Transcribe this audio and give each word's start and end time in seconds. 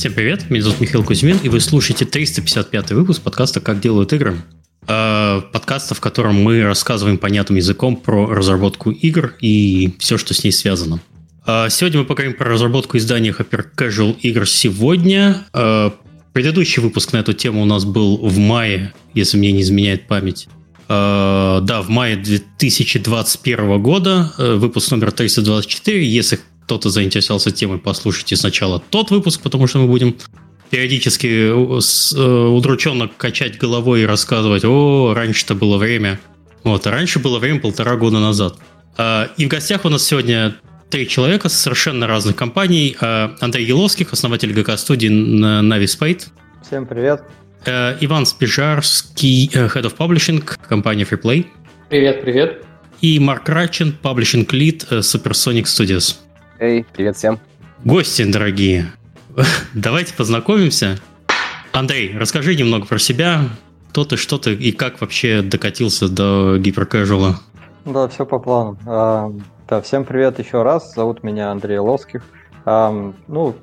Всем 0.00 0.14
привет, 0.14 0.48
меня 0.48 0.62
зовут 0.62 0.80
Михаил 0.80 1.04
Кузьмин, 1.04 1.36
и 1.42 1.50
вы 1.50 1.60
слушаете 1.60 2.06
355 2.06 2.92
выпуск 2.92 3.20
подкаста 3.20 3.60
«Как 3.60 3.80
делают 3.80 4.14
игры». 4.14 4.40
Э, 4.88 5.42
подкаста, 5.52 5.94
в 5.94 6.00
котором 6.00 6.36
мы 6.36 6.62
рассказываем 6.62 7.18
понятным 7.18 7.56
языком 7.56 7.96
про 7.96 8.26
разработку 8.26 8.92
игр 8.92 9.34
и 9.42 9.94
все, 9.98 10.16
что 10.16 10.32
с 10.32 10.42
ней 10.42 10.52
связано. 10.52 11.00
Э, 11.46 11.66
сегодня 11.68 12.00
мы 12.00 12.06
поговорим 12.06 12.34
про 12.34 12.48
разработку 12.48 12.96
издания 12.96 13.28
Hyper 13.38 13.66
Casual 13.76 14.16
игр 14.20 14.48
сегодня. 14.48 15.44
Э, 15.52 15.90
предыдущий 16.32 16.80
выпуск 16.80 17.12
на 17.12 17.18
эту 17.18 17.34
тему 17.34 17.60
у 17.60 17.66
нас 17.66 17.84
был 17.84 18.26
в 18.26 18.38
мае, 18.38 18.94
если 19.12 19.36
мне 19.36 19.52
не 19.52 19.60
изменяет 19.60 20.08
память. 20.08 20.48
Да, 20.88 21.82
в 21.86 21.88
мае 21.88 22.16
2021 22.16 23.80
года, 23.80 24.32
выпуск 24.38 24.90
номер 24.90 25.12
324. 25.12 26.04
Если 26.04 26.40
кто-то 26.70 26.88
заинтересовался 26.88 27.50
темой, 27.50 27.78
послушайте 27.78 28.36
сначала 28.36 28.80
тот 28.90 29.10
выпуск, 29.10 29.40
потому 29.42 29.66
что 29.66 29.80
мы 29.80 29.88
будем 29.88 30.16
периодически 30.70 31.26
э, 31.26 31.50
э, 31.50 32.46
удрученно 32.46 33.08
качать 33.08 33.58
головой 33.58 34.02
и 34.02 34.06
рассказывать, 34.06 34.64
о, 34.64 35.12
раньше-то 35.12 35.56
было 35.56 35.78
время. 35.78 36.20
Вот, 36.62 36.86
а 36.86 36.92
раньше 36.92 37.18
было 37.18 37.40
время 37.40 37.58
полтора 37.58 37.96
года 37.96 38.20
назад. 38.20 38.58
А, 38.96 39.30
и 39.36 39.46
в 39.46 39.48
гостях 39.48 39.84
у 39.84 39.88
нас 39.88 40.04
сегодня 40.04 40.58
три 40.90 41.08
человека 41.08 41.48
с 41.48 41.54
совершенно 41.54 42.06
разных 42.06 42.36
компаний. 42.36 42.96
А, 43.00 43.34
Андрей 43.40 43.66
Еловских, 43.66 44.12
основатель 44.12 44.52
ГК-студии 44.52 45.08
Navi 45.10 45.86
Spade. 45.86 46.28
Всем 46.64 46.86
привет. 46.86 47.24
Э, 47.66 47.96
Иван 48.00 48.26
Спижарский, 48.26 49.50
Head 49.52 49.92
of 49.92 49.96
Publishing, 49.96 50.40
компания 50.68 51.02
FreePlay. 51.02 51.46
Привет, 51.88 52.22
привет. 52.22 52.64
И 53.00 53.18
Марк 53.18 53.48
Рачин, 53.48 53.92
Publishing 54.00 54.46
Lead 54.46 54.88
Supersonic 55.00 55.64
Studios. 55.64 56.29
Эй, 56.60 56.84
привет 56.92 57.16
всем. 57.16 57.38
Гости 57.86 58.30
дорогие, 58.30 58.92
давайте 59.74 60.12
познакомимся. 60.12 60.98
Андрей, 61.72 62.14
расскажи 62.18 62.54
немного 62.54 62.84
про 62.84 62.98
себя, 62.98 63.44
кто 63.88 64.04
ты, 64.04 64.18
что 64.18 64.36
ты 64.36 64.52
и 64.52 64.70
как 64.70 65.00
вообще 65.00 65.40
докатился 65.40 66.10
до 66.10 66.58
гиперкэжуала. 66.58 67.40
Да, 67.86 68.08
все 68.08 68.26
по 68.26 68.38
плану. 68.38 68.76
А, 68.86 69.32
да, 69.70 69.80
всем 69.80 70.04
привет 70.04 70.38
еще 70.38 70.62
раз. 70.62 70.94
Зовут 70.94 71.22
меня 71.22 71.50
Андрей 71.50 71.78
Лоских. 71.78 72.22
А, 72.66 72.92
ну, 73.26 73.56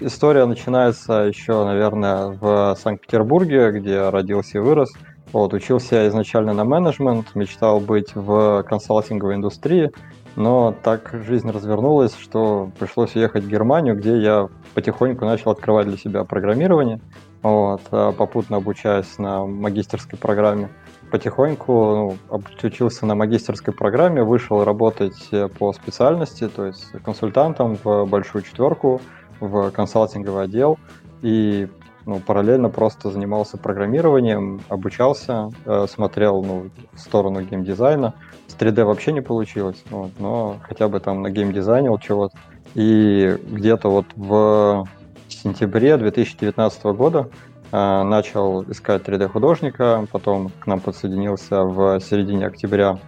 история 0.00 0.44
начинается 0.44 1.22
еще, 1.22 1.64
наверное, 1.64 2.36
в 2.38 2.76
Санкт-Петербурге, 2.82 3.70
где 3.70 4.10
родился 4.10 4.58
и 4.58 4.60
вырос. 4.60 4.92
Вот, 5.32 5.54
учился 5.54 5.94
я 5.94 6.08
изначально 6.08 6.52
на 6.52 6.64
менеджмент, 6.64 7.34
мечтал 7.34 7.80
быть 7.80 8.14
в 8.14 8.62
консалтинговой 8.64 9.36
индустрии, 9.36 9.90
но 10.36 10.74
так 10.82 11.10
жизнь 11.26 11.50
развернулась, 11.50 12.16
что 12.16 12.70
пришлось 12.78 13.16
уехать 13.16 13.44
в 13.44 13.48
Германию, 13.48 13.96
где 13.96 14.16
я 14.18 14.48
потихоньку 14.74 15.24
начал 15.24 15.50
открывать 15.50 15.86
для 15.86 15.96
себя 15.96 16.24
программирование, 16.24 17.00
вот, 17.42 17.82
а 17.90 18.12
попутно 18.12 18.58
обучаясь 18.58 19.18
на 19.18 19.46
магистерской 19.46 20.18
программе. 20.18 20.68
Потихоньку 21.10 22.16
ну, 22.30 22.42
учился 22.62 23.04
на 23.04 23.14
магистерской 23.16 23.74
программе, 23.74 24.22
вышел 24.22 24.62
работать 24.62 25.28
по 25.58 25.72
специальности, 25.72 26.48
то 26.48 26.66
есть 26.66 26.92
консультантом 27.04 27.76
в 27.82 28.04
большую 28.06 28.42
четверку, 28.42 29.00
в 29.40 29.70
консалтинговый 29.70 30.44
отдел. 30.44 30.78
И 31.22 31.68
ну, 32.06 32.20
параллельно 32.20 32.70
просто 32.70 33.10
занимался 33.10 33.58
программированием, 33.58 34.60
обучался, 34.68 35.50
э, 35.64 35.86
смотрел 35.88 36.42
ну, 36.42 36.70
в 36.92 36.98
сторону 36.98 37.42
геймдизайна. 37.42 38.14
С 38.60 38.62
3D 38.62 38.84
вообще 38.84 39.12
не 39.12 39.22
получилось, 39.22 39.82
вот, 39.88 40.10
но 40.18 40.58
хотя 40.60 40.88
бы 40.88 41.00
там 41.00 41.22
на 41.22 41.30
геймдизайнил 41.30 41.96
чего-то. 41.96 42.36
И 42.74 43.38
где-то 43.50 43.88
вот 43.88 44.04
в 44.16 44.86
сентябре 45.30 45.96
2019 45.96 46.84
года 46.84 47.30
э, 47.72 48.02
начал 48.02 48.62
искать 48.70 49.02
3D-художника, 49.02 50.06
потом 50.12 50.50
к 50.60 50.66
нам 50.66 50.80
подсоединился 50.80 51.62
в 51.62 52.00
середине 52.00 52.48
октября 52.48 52.98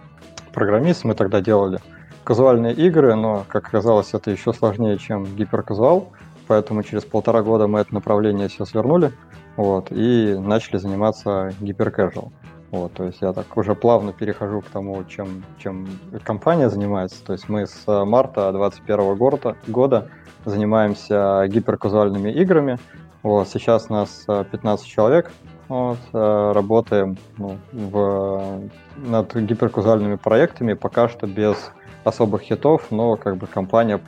программист. 0.53 1.03
Мы 1.03 1.13
тогда 1.13 1.39
делали 1.39 1.77
казуальные 2.23 2.73
игры, 2.73 3.13
но, 3.13 3.45
как 3.47 3.67
оказалось, 3.67 4.15
это 4.15 4.31
еще 4.31 4.53
сложнее, 4.53 4.97
чем 4.97 5.23
гиперказуал 5.35 6.13
поэтому 6.47 6.83
через 6.83 7.03
полтора 7.03 7.41
года 7.41 7.67
мы 7.67 7.79
это 7.79 7.93
направление 7.93 8.47
все 8.47 8.65
свернули, 8.65 9.11
вот, 9.55 9.91
и 9.91 10.35
начали 10.37 10.77
заниматься 10.77 11.51
гиперкэжуал. 11.59 12.31
Вот, 12.73 12.91
то 12.93 13.03
есть 13.03 13.21
я 13.21 13.33
так 13.33 13.55
уже 13.55 13.75
плавно 13.75 14.13
перехожу 14.13 14.61
к 14.61 14.65
тому, 14.65 15.03
чем, 15.03 15.43
чем 15.59 15.87
компания 16.23 16.71
занимается. 16.71 17.23
То 17.23 17.33
есть 17.33 17.47
мы 17.47 17.67
с 17.67 17.83
марта 17.85 18.51
2021 18.51 19.15
года, 19.15 19.55
года 19.67 20.09
занимаемся 20.43 21.45
гиперказуальными 21.49 22.31
играми. 22.31 22.79
Вот, 23.21 23.47
сейчас 23.47 23.89
нас 23.89 24.25
15 24.25 24.87
человек, 24.87 25.31
вот, 25.67 25.99
работаем 26.11 27.15
ну, 27.37 27.59
в, 27.71 28.61
над 28.97 29.35
гиперказуальными 29.35 30.15
проектами, 30.15 30.73
пока 30.73 31.07
что 31.09 31.27
без 31.27 31.55
особых 32.03 32.41
хитов, 32.41 32.87
но 32.89 33.17
как 33.17 33.37
бы 33.37 33.45
компания 33.45 33.99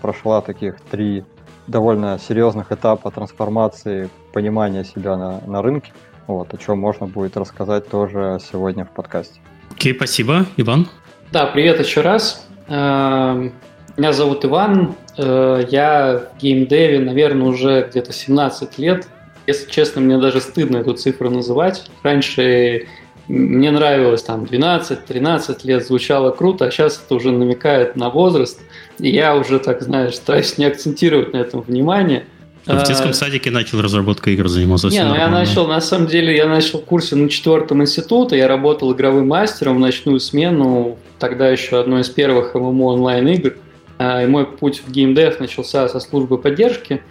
прошла 0.00 0.42
таких 0.42 0.80
три 0.80 1.24
довольно 1.66 2.20
серьезных 2.20 2.70
этапа 2.70 3.10
трансформации 3.10 4.10
понимания 4.32 4.84
себя 4.84 5.16
на, 5.16 5.40
на 5.44 5.60
рынке, 5.60 5.92
вот, 6.34 6.54
о 6.54 6.56
чем 6.56 6.78
можно 6.78 7.06
будет 7.06 7.36
рассказать 7.36 7.88
тоже 7.88 8.38
сегодня 8.50 8.84
в 8.84 8.90
подкасте. 8.90 9.40
Окей, 9.70 9.92
okay, 9.92 9.96
спасибо. 9.96 10.46
Иван? 10.56 10.88
Да, 11.32 11.46
привет 11.46 11.80
еще 11.80 12.00
раз. 12.02 12.46
Эм, 12.68 13.52
меня 13.96 14.12
зовут 14.12 14.44
Иван. 14.44 14.94
Э, 15.16 15.64
я 15.70 16.28
в 16.34 16.40
геймдеве, 16.40 17.00
наверное, 17.00 17.48
уже 17.48 17.88
где-то 17.90 18.12
17 18.12 18.78
лет. 18.78 19.08
Если 19.46 19.70
честно, 19.70 20.00
мне 20.00 20.18
даже 20.18 20.40
стыдно 20.40 20.78
эту 20.78 20.94
цифру 20.94 21.30
называть. 21.30 21.90
Раньше 22.02 22.86
мне 23.28 23.70
нравилось 23.70 24.22
там 24.22 24.44
12-13 24.44 25.60
лет, 25.64 25.86
звучало 25.86 26.30
круто, 26.32 26.66
а 26.66 26.70
сейчас 26.70 27.02
это 27.04 27.14
уже 27.14 27.30
намекает 27.30 27.96
на 27.96 28.10
возраст. 28.10 28.60
И 28.98 29.08
я 29.08 29.36
уже, 29.36 29.58
так 29.58 29.82
знаешь, 29.82 30.16
стараюсь 30.16 30.58
не 30.58 30.64
акцентировать 30.64 31.32
на 31.32 31.38
этом 31.38 31.60
внимание. 31.62 32.26
В 32.66 32.86
детском 32.86 33.10
а, 33.10 33.12
садике 33.12 33.50
начал 33.50 33.80
разработкой 33.80 34.34
игр 34.34 34.46
заниматься? 34.48 34.88
Не, 34.88 35.04
ну 35.04 35.16
я 35.16 35.28
начал, 35.28 35.66
на 35.66 35.80
самом 35.80 36.06
деле, 36.06 36.36
я 36.36 36.46
начал 36.46 36.78
в 36.80 36.84
курсе 36.84 37.16
на 37.16 37.28
четвертом 37.28 37.82
институте, 37.82 38.38
я 38.38 38.46
работал 38.46 38.92
игровым 38.92 39.28
мастером 39.28 39.76
в 39.76 39.80
ночную 39.80 40.20
смену, 40.20 40.96
тогда 41.18 41.48
еще 41.48 41.80
одной 41.80 42.02
из 42.02 42.08
первых 42.08 42.54
ММО 42.54 42.84
онлайн 42.84 43.26
игр. 43.28 43.56
А, 43.98 44.22
и 44.22 44.26
мой 44.26 44.46
путь 44.46 44.82
в 44.86 44.92
геймдев 44.92 45.40
начался 45.40 45.88
со 45.88 45.98
службы 45.98 46.38
поддержки. 46.38 47.02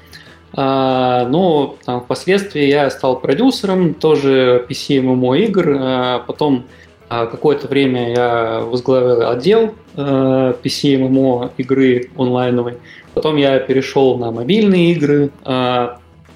А, 0.54 1.28
но 1.28 1.76
там, 1.86 2.02
впоследствии 2.02 2.64
я 2.64 2.90
стал 2.90 3.20
продюсером 3.20 3.94
тоже 3.94 4.66
PC 4.70 5.02
MMO 5.04 5.38
игр. 5.38 6.24
Потом 6.28 6.66
какое-то 7.10 7.68
время 7.68 8.12
я 8.12 8.60
возглавил 8.62 9.30
отдел 9.30 9.76
PC 9.96 10.62
MMO 10.64 11.52
игры 11.58 12.10
онлайновой. 12.18 12.78
Потом 13.14 13.38
я 13.38 13.60
перешел 13.60 14.18
на 14.18 14.32
мобильные 14.32 14.92
игры. 14.94 15.30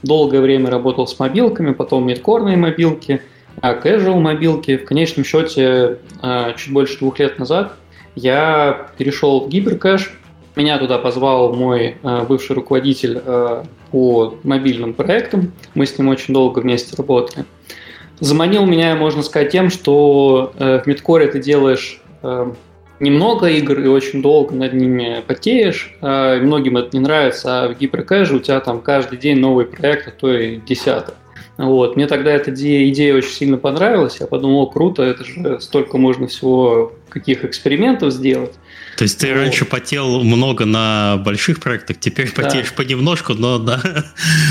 Долгое 0.03 0.41
время 0.41 0.69
работал 0.69 1.07
с 1.07 1.17
мобилками, 1.19 1.73
потом 1.73 2.05
мидкорные 2.05 2.57
мобилки, 2.57 3.21
casual 3.61 4.19
мобилки. 4.19 4.77
В 4.77 4.85
конечном 4.85 5.25
счете, 5.25 5.99
чуть 6.57 6.73
больше 6.73 6.99
двух 6.99 7.19
лет 7.19 7.39
назад 7.39 7.73
я 8.15 8.89
перешел 8.97 9.45
в 9.45 9.49
гиперкэш. 9.49 10.13
Меня 10.55 10.77
туда 10.77 10.99
позвал 10.99 11.53
мой 11.53 11.97
бывший 12.27 12.55
руководитель 12.55 13.21
по 13.91 14.35
мобильным 14.43 14.93
проектам. 14.93 15.53
Мы 15.73 15.85
с 15.85 15.97
ним 15.97 16.09
очень 16.09 16.33
долго 16.33 16.59
вместе 16.59 16.95
работали. 16.95 17.45
Заманил 18.19 18.65
меня, 18.65 18.95
можно 18.95 19.23
сказать, 19.23 19.51
тем, 19.51 19.69
что 19.69 20.53
э, 20.57 20.79
в 20.81 20.87
Мидкоре 20.87 21.27
ты 21.27 21.39
делаешь 21.41 22.01
немного 22.99 23.47
игр 23.47 23.79
и 23.79 23.87
очень 23.87 24.21
долго 24.21 24.55
над 24.55 24.73
ними 24.73 25.23
потеешь. 25.27 25.93
Э, 26.01 26.39
многим 26.41 26.77
это 26.77 26.89
не 26.95 26.99
нравится, 26.99 27.63
а 27.63 27.67
в 27.69 27.77
гиперкэже 27.77 28.35
у 28.35 28.39
тебя 28.39 28.59
там 28.59 28.81
каждый 28.81 29.17
день 29.17 29.39
новый 29.39 29.65
проект, 29.65 30.07
а 30.07 30.11
то 30.11 30.33
и 30.33 30.57
десяток. 30.57 31.15
Вот. 31.57 31.95
Мне 31.95 32.07
тогда 32.07 32.31
эта 32.31 32.51
идея, 32.51 32.89
идея 32.89 33.15
очень 33.15 33.29
сильно 33.29 33.57
понравилась. 33.57 34.17
Я 34.19 34.27
подумал, 34.27 34.63
о, 34.63 34.67
круто, 34.67 35.03
это 35.03 35.23
же 35.23 35.59
столько 35.61 35.97
можно 35.97 36.27
всего 36.27 36.93
каких 37.09 37.45
экспериментов 37.45 38.11
сделать. 38.11 38.53
То 38.97 39.03
есть 39.03 39.19
ты 39.19 39.27
вот. 39.27 39.35
раньше 39.35 39.65
потел 39.65 40.23
много 40.23 40.65
на 40.65 41.17
больших 41.17 41.61
проектах, 41.61 41.97
теперь 41.99 42.31
да. 42.33 42.43
потеешь 42.43 42.73
понемножку, 42.73 43.33
но 43.33 43.57
на, 43.57 43.81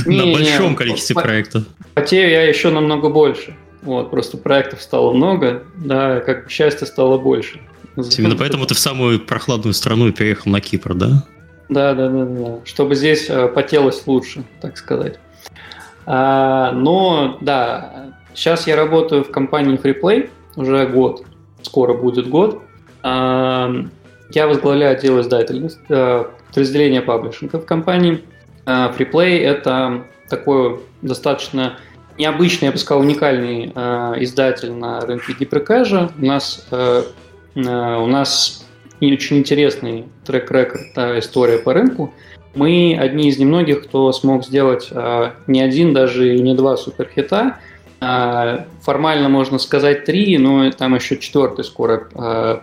не, 0.06 0.16
на 0.16 0.32
большом 0.32 0.70
не, 0.70 0.76
количестве 0.76 1.14
по- 1.14 1.22
проектов. 1.22 1.64
Потею 1.92 2.30
я 2.30 2.42
еще 2.42 2.70
намного 2.70 3.10
больше. 3.10 3.54
Вот, 3.82 4.10
просто 4.10 4.38
проектов 4.38 4.80
стало 4.80 5.12
много, 5.12 5.64
да, 5.76 6.20
как 6.20 6.50
счастья 6.50 6.86
стало 6.86 7.18
больше. 7.18 7.60
Именно 7.96 8.36
поэтому 8.36 8.66
ты 8.66 8.74
в 8.74 8.78
самую 8.78 9.20
прохладную 9.20 9.72
страну 9.74 10.10
переехал 10.12 10.50
на 10.50 10.60
Кипр, 10.60 10.94
да? 10.94 11.24
Да, 11.68 11.94
да, 11.94 12.08
да, 12.08 12.24
да. 12.24 12.58
Чтобы 12.64 12.94
здесь 12.94 13.26
э, 13.28 13.48
потелось 13.48 14.06
лучше, 14.06 14.44
так 14.60 14.76
сказать. 14.76 15.18
А, 16.06 16.72
но, 16.72 17.38
да, 17.40 18.14
сейчас 18.34 18.66
я 18.66 18.76
работаю 18.76 19.24
в 19.24 19.30
компании 19.30 19.78
FreePlay 19.78 20.30
уже 20.56 20.86
год. 20.86 21.24
Скоро 21.62 21.94
будет 21.94 22.28
год. 22.28 22.62
А, 23.02 23.72
я 24.30 24.46
возглавляю 24.46 24.96
отдел 24.96 25.20
издательности, 25.20 25.80
э, 25.88 26.24
подразделения 26.48 27.00
паблишинга 27.00 27.60
в 27.60 27.64
компании. 27.64 28.24
FreePlay— 28.66 29.40
это 29.40 30.06
такой 30.30 30.80
достаточно 31.02 31.76
необычный, 32.16 32.66
я 32.66 32.72
бы 32.72 32.78
сказал, 32.78 33.02
уникальный 33.02 33.66
издатель 34.24 34.72
на 34.72 35.00
рынке 35.00 35.34
гиперкэжа. 35.38 36.10
У 36.18 36.24
нас, 36.24 36.66
у 37.54 38.06
нас 38.06 38.66
очень 39.00 39.38
интересный 39.38 40.06
трек-рекорд, 40.24 40.96
история 41.18 41.58
по 41.58 41.72
рынку. 41.72 42.12
Мы 42.54 42.96
одни 42.98 43.28
из 43.28 43.38
немногих, 43.38 43.84
кто 43.84 44.12
смог 44.12 44.44
сделать 44.44 44.90
не 45.46 45.60
один, 45.60 45.92
даже 45.92 46.36
и 46.36 46.40
не 46.40 46.54
два 46.54 46.76
суперхита— 46.76 47.58
а, 48.04 48.66
формально 48.82 49.28
можно 49.28 49.58
сказать 49.58 50.04
три, 50.04 50.36
но 50.36 50.70
там 50.72 50.94
еще 50.94 51.16
четвертый 51.16 51.64
скоро 51.64 52.62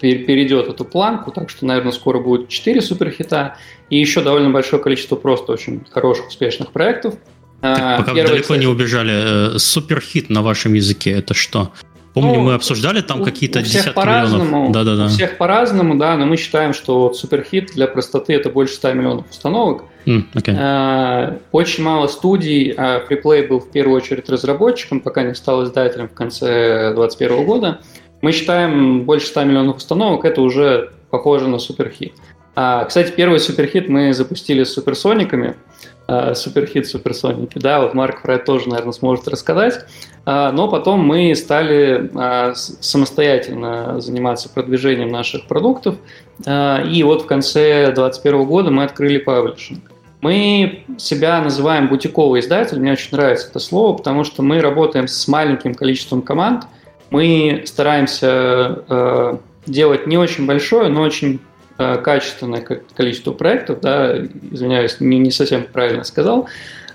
перейдет 0.00 0.68
эту 0.68 0.84
планку, 0.84 1.30
так 1.30 1.50
что, 1.50 1.66
наверное, 1.66 1.92
скоро 1.92 2.20
будет 2.20 2.48
четыре 2.48 2.80
суперхита 2.80 3.56
и 3.90 3.98
еще 3.98 4.22
довольно 4.22 4.50
большое 4.50 4.82
количество 4.82 5.16
просто 5.16 5.52
очень 5.52 5.84
хороших, 5.90 6.28
успешных 6.28 6.70
проектов. 6.72 7.14
Так, 7.60 7.98
пока 7.98 8.14
Первый, 8.14 8.28
далеко 8.28 8.42
кстати, 8.42 8.60
не 8.60 8.66
убежали, 8.66 9.54
э, 9.54 9.58
суперхит 9.58 10.30
на 10.30 10.42
вашем 10.42 10.74
языке 10.74 11.12
это 11.12 11.34
что? 11.34 11.72
Помню, 12.20 12.38
ну, 12.38 12.44
мы 12.44 12.54
обсуждали 12.54 13.00
там 13.00 13.22
какие-то 13.22 13.62
десятки 13.62 13.98
миллионов. 13.98 14.72
Да, 14.72 14.84
да, 14.84 14.96
да. 14.96 15.06
У 15.06 15.08
всех 15.08 15.36
по-разному, 15.36 15.96
да, 15.96 16.16
но 16.16 16.26
мы 16.26 16.36
считаем, 16.36 16.72
что 16.72 17.12
суперхит 17.12 17.72
для 17.74 17.86
простоты 17.86 18.34
это 18.34 18.50
больше 18.50 18.74
100 18.74 18.92
миллионов 18.92 19.30
установок. 19.30 19.84
Mm, 20.06 20.24
okay. 20.34 21.38
Очень 21.52 21.84
мало 21.84 22.06
студий. 22.06 22.72
Freeplay 22.72 23.46
был 23.46 23.60
в 23.60 23.70
первую 23.70 23.96
очередь 23.96 24.28
разработчиком, 24.28 25.00
пока 25.00 25.22
не 25.22 25.34
стал 25.34 25.64
издателем 25.64 26.08
в 26.08 26.14
конце 26.14 26.92
2021 26.94 27.44
года. 27.44 27.80
Мы 28.20 28.32
считаем 28.32 29.04
больше 29.04 29.26
100 29.28 29.44
миллионов 29.44 29.76
установок, 29.76 30.24
это 30.24 30.40
уже 30.40 30.90
похоже 31.10 31.48
на 31.48 31.58
суперхит. 31.58 32.14
Кстати, 32.54 33.12
первый 33.14 33.38
суперхит 33.38 33.88
мы 33.88 34.12
запустили 34.12 34.64
с 34.64 34.72
суперсониками. 34.72 35.54
Э, 36.10 36.34
суперхит 36.34 36.88
суперсоники. 36.88 37.58
Да, 37.58 37.82
вот 37.82 37.92
Марк 37.92 38.22
про 38.22 38.36
это 38.36 38.46
тоже, 38.46 38.70
наверное, 38.70 38.92
сможет 38.92 39.28
рассказать. 39.28 39.84
Э, 40.24 40.50
но 40.52 40.66
потом 40.66 41.00
мы 41.00 41.34
стали 41.34 42.10
э, 42.14 42.54
самостоятельно 42.54 44.00
заниматься 44.00 44.48
продвижением 44.48 45.10
наших 45.10 45.46
продуктов. 45.46 45.96
И 46.46 47.02
вот 47.02 47.22
в 47.22 47.26
конце 47.26 47.86
2021 47.86 48.44
года 48.44 48.70
мы 48.70 48.84
открыли 48.84 49.18
паблишинг. 49.18 49.90
Мы 50.20 50.84
себя 50.96 51.40
называем 51.42 51.88
бутиковый 51.88 52.40
издатель, 52.40 52.78
мне 52.78 52.92
очень 52.92 53.08
нравится 53.10 53.48
это 53.48 53.58
слово, 53.58 53.96
потому 53.96 54.22
что 54.22 54.42
мы 54.42 54.60
работаем 54.60 55.08
с 55.08 55.26
маленьким 55.26 55.74
количеством 55.74 56.22
команд, 56.22 56.64
мы 57.10 57.64
стараемся 57.66 59.40
делать 59.66 60.06
не 60.06 60.16
очень 60.16 60.46
большое, 60.46 60.88
но 60.88 61.02
очень 61.02 61.40
Э, 61.40 61.47
качественное 61.78 62.60
количество 62.96 63.32
проектов, 63.32 63.80
да, 63.80 64.18
извиняюсь, 64.50 64.96
не, 65.00 65.18
не 65.18 65.30
совсем 65.30 65.64
правильно 65.64 66.04
сказал, 66.04 66.48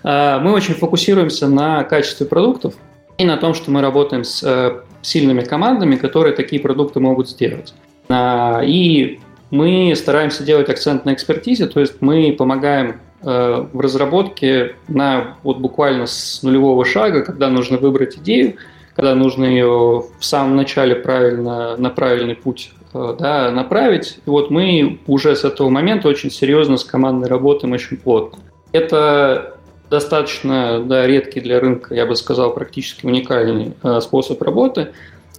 э, 0.04 0.40
мы 0.40 0.52
очень 0.52 0.74
фокусируемся 0.74 1.48
на 1.48 1.84
качестве 1.84 2.26
продуктов 2.26 2.76
и 3.18 3.26
на 3.26 3.38
том, 3.38 3.54
что 3.54 3.72
мы 3.72 3.82
работаем 3.82 4.26
с 4.26 4.44
э, 4.44 4.82
сильными 5.02 5.42
командами, 5.42 5.96
которые 5.96 6.36
такие 6.36 6.62
продукты 6.62 7.00
могут 7.00 7.30
сделать. 7.30 7.74
И 8.12 9.20
мы 9.50 9.94
стараемся 9.96 10.44
делать 10.44 10.70
акцент 10.70 11.06
на 11.06 11.14
экспертизе, 11.14 11.68
то 11.68 11.80
есть 11.80 12.02
мы 12.02 12.36
помогаем 12.38 13.00
в 13.22 13.80
разработке 13.80 14.76
на 14.90 15.38
вот 15.44 15.60
буквально 15.60 16.06
с 16.06 16.44
нулевого 16.44 16.84
шага, 16.84 17.22
когда 17.22 17.50
нужно 17.50 17.78
выбрать 17.78 18.18
идею, 18.18 18.56
когда 18.94 19.16
нужно 19.16 19.46
ее 19.46 20.04
в 20.20 20.26
самом 20.26 20.58
начале 20.58 20.96
правильно 20.96 21.78
на 21.78 21.90
правильный 21.90 22.36
путь 22.36 22.74
Э, 22.83 22.83
да, 22.94 23.52
направить. 23.52 24.20
И 24.26 24.30
вот 24.30 24.50
мы 24.50 25.00
уже 25.08 25.36
с 25.36 25.44
этого 25.44 25.70
момента 25.70 26.08
очень 26.08 26.32
серьезно 26.32 26.78
с 26.78 26.84
командой 26.84 27.28
работаем 27.28 27.74
очень 27.74 27.98
плотно. 27.98 28.40
Это 28.72 29.58
достаточно 29.90 30.84
да, 30.84 31.06
редкий 31.06 31.40
для 31.40 31.60
рынка, 31.60 31.94
я 31.94 32.06
бы 32.06 32.16
сказал, 32.16 32.54
практически 32.54 33.06
уникальный 33.06 33.74
э, 33.84 34.00
способ 34.02 34.42
работы. 34.42 34.90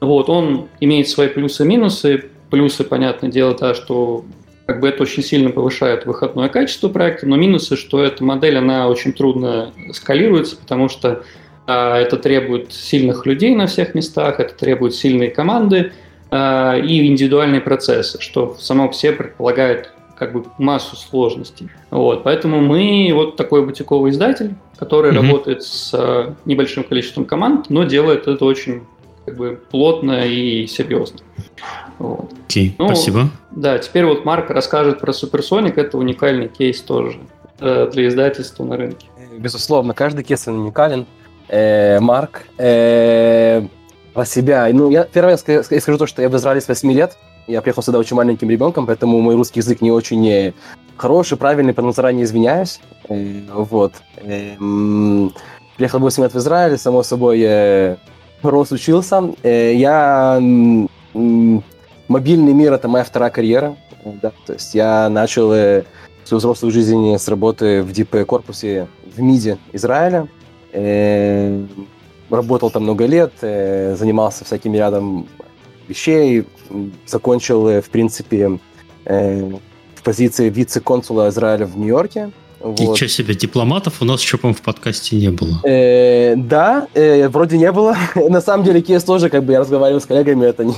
Вот, 0.01 0.29
он 0.29 0.69
имеет 0.81 1.09
свои 1.09 1.29
плюсы 1.29 1.65
и 1.65 1.67
минусы. 1.67 2.25
Плюсы, 2.51 2.85
понятное 2.85 3.31
дело, 3.31 3.57
да, 3.59 3.75
что 3.75 4.25
как 4.67 4.81
бы 4.81 4.89
это 4.89 5.03
очень 5.03 5.23
сильно 5.23 5.50
повышает 5.50 6.07
выходное 6.07 6.49
качество 6.49 6.89
проекта, 6.89 7.27
но 7.27 7.37
минусы, 7.37 7.77
что 7.77 8.03
эта 8.03 8.23
модель, 8.25 8.57
она 8.59 8.89
очень 8.89 9.12
трудно 9.12 9.73
скалируется, 9.93 10.57
потому 10.57 10.89
что 10.89 11.25
а, 11.67 11.99
это 11.99 12.17
требует 12.17 12.73
сильных 12.73 13.27
людей 13.27 13.55
на 13.55 13.67
всех 13.67 13.95
местах, 13.95 14.41
это 14.41 14.55
требует 14.55 14.95
сильные 14.95 15.31
команды, 15.31 15.93
Э, 16.35 16.81
и 16.81 17.07
индивидуальные 17.07 17.61
процессы, 17.61 18.21
что 18.21 18.57
само 18.59 18.89
по 18.89 18.95
себе 18.95 19.13
предполагает 19.13 19.93
как 20.19 20.33
бы 20.33 20.45
массу 20.59 20.97
сложностей. 20.97 21.71
Вот, 21.91 22.25
поэтому 22.25 22.61
мы 22.61 23.13
вот 23.15 23.37
такой 23.37 23.65
бутиковый 23.65 24.11
издатель, 24.11 24.57
который 24.77 25.13
mm-hmm. 25.13 25.29
работает 25.29 25.63
с 25.63 25.95
э, 25.95 26.35
небольшим 26.45 26.83
количеством 26.83 27.25
команд, 27.25 27.71
но 27.71 27.85
делает 27.85 28.27
это 28.27 28.45
очень 28.45 28.83
как 29.25 29.37
бы 29.37 29.61
плотно 29.71 30.27
и 30.27 30.67
серьезно. 30.67 31.21
Вот. 32.01 32.33
Okay, 32.49 32.73
ну, 32.79 32.89
спасибо. 32.89 33.29
Да, 33.53 33.79
теперь 33.79 34.05
вот 34.05 34.25
Марк 34.25 34.51
расскажет 34.51 34.99
про 34.99 35.13
Суперсоник, 35.13 35.79
это 35.79 35.99
уникальный 35.99 36.49
кейс 36.49 36.81
тоже 36.81 37.21
э, 37.61 37.89
для 37.93 38.09
издательства 38.09 38.65
на 38.65 38.77
рынке. 38.77 39.07
Безусловно, 39.39 39.95
каждый 39.95 40.25
кейс 40.25 40.49
уникален. 40.49 41.07
Э, 41.47 42.01
Марк, 42.01 42.43
э, 42.59 43.69
про 44.14 44.25
себя. 44.25 44.69
Ну, 44.72 44.90
я 44.90 45.05
первое 45.05 45.38
я 45.46 45.62
скажу 45.62 45.99
то, 45.99 46.06
что 46.06 46.22
я 46.22 46.28
в 46.31 46.37
Израиле 46.37 46.61
с 46.61 46.69
8 46.69 46.90
лет. 46.93 47.19
Я 47.46 47.61
приехал 47.61 47.82
сюда 47.82 47.99
очень 47.99 48.16
маленьким 48.16 48.49
ребенком, 48.49 48.87
поэтому 48.87 49.20
мой 49.20 49.34
русский 49.34 49.61
язык 49.61 49.82
не 49.82 49.90
очень 49.90 50.26
э, 50.26 50.55
хороший, 50.96 51.37
правильный, 51.37 51.75
поэтому 51.75 51.93
заранее 51.93 52.25
извиняюсь. 52.25 52.81
Э, 53.08 53.43
вот. 53.52 53.93
Эм, 54.16 55.34
приехал 55.76 55.99
8 55.99 56.22
лет 56.22 56.32
в 56.32 56.38
Израиль, 56.38 56.78
само 56.78 57.02
собой, 57.02 57.43
э, 57.43 57.96
рос, 58.43 58.72
учился. 58.72 59.34
Я... 59.43 60.40
Мобильный 62.06 62.52
мир— 62.52 62.72
это 62.75 62.87
моя 62.87 63.05
вторая 63.05 63.31
карьера. 63.31 63.76
Да, 64.05 64.32
то 64.46 64.52
есть 64.52 64.75
я 64.75 65.08
начал 65.08 65.49
свою 65.49 66.38
взрослую 66.38 66.70
жизнь 66.70 67.16
с 67.16 67.28
работы 67.28 67.82
в 67.82 67.93
ДП-корпусе 67.93 68.88
в 69.16 69.22
МИДе 69.22 69.56
Израиля 69.72 70.28
работал 72.37 72.71
там 72.71 72.83
много 72.83 73.07
лет, 73.07 73.33
э, 73.43 73.97
занимался 73.97 74.45
всякими 74.45 74.77
рядом 74.77 75.27
вещей, 75.89 76.45
закончил, 77.07 77.69
э, 77.69 77.81
в 77.81 77.91
принципе, 77.91 78.59
э, 79.05 79.50
в 79.95 80.03
позиции 80.03 80.49
вице-консула 80.49 81.29
Израиля 81.29 81.67
в 81.67 81.76
Нью-Йорке. 81.76 82.31
Вот. 82.64 82.81
Ничего 82.81 83.09
себе, 83.09 83.35
дипломатов 83.35 84.00
у 84.00 84.07
нас 84.07 84.23
еще, 84.23 84.38
по 84.38 84.55
в 84.55 84.62
подкасте 84.62 85.17
не 85.17 85.31
было. 85.31 85.61
Э, 85.64 86.35
да, 86.35 86.87
э, 86.95 87.29
вроде 87.29 87.59
не 87.59 87.71
было. 87.71 87.95
На 88.14 88.41
самом 88.41 88.64
деле, 88.64 88.81
кейс 88.81 89.05
тоже, 89.05 89.29
как 89.29 89.45
бы 89.45 89.53
я 89.53 89.61
разговаривал 89.61 90.00
с 90.00 90.07
коллегами, 90.07 90.47
это 90.47 90.64
не, 90.64 90.75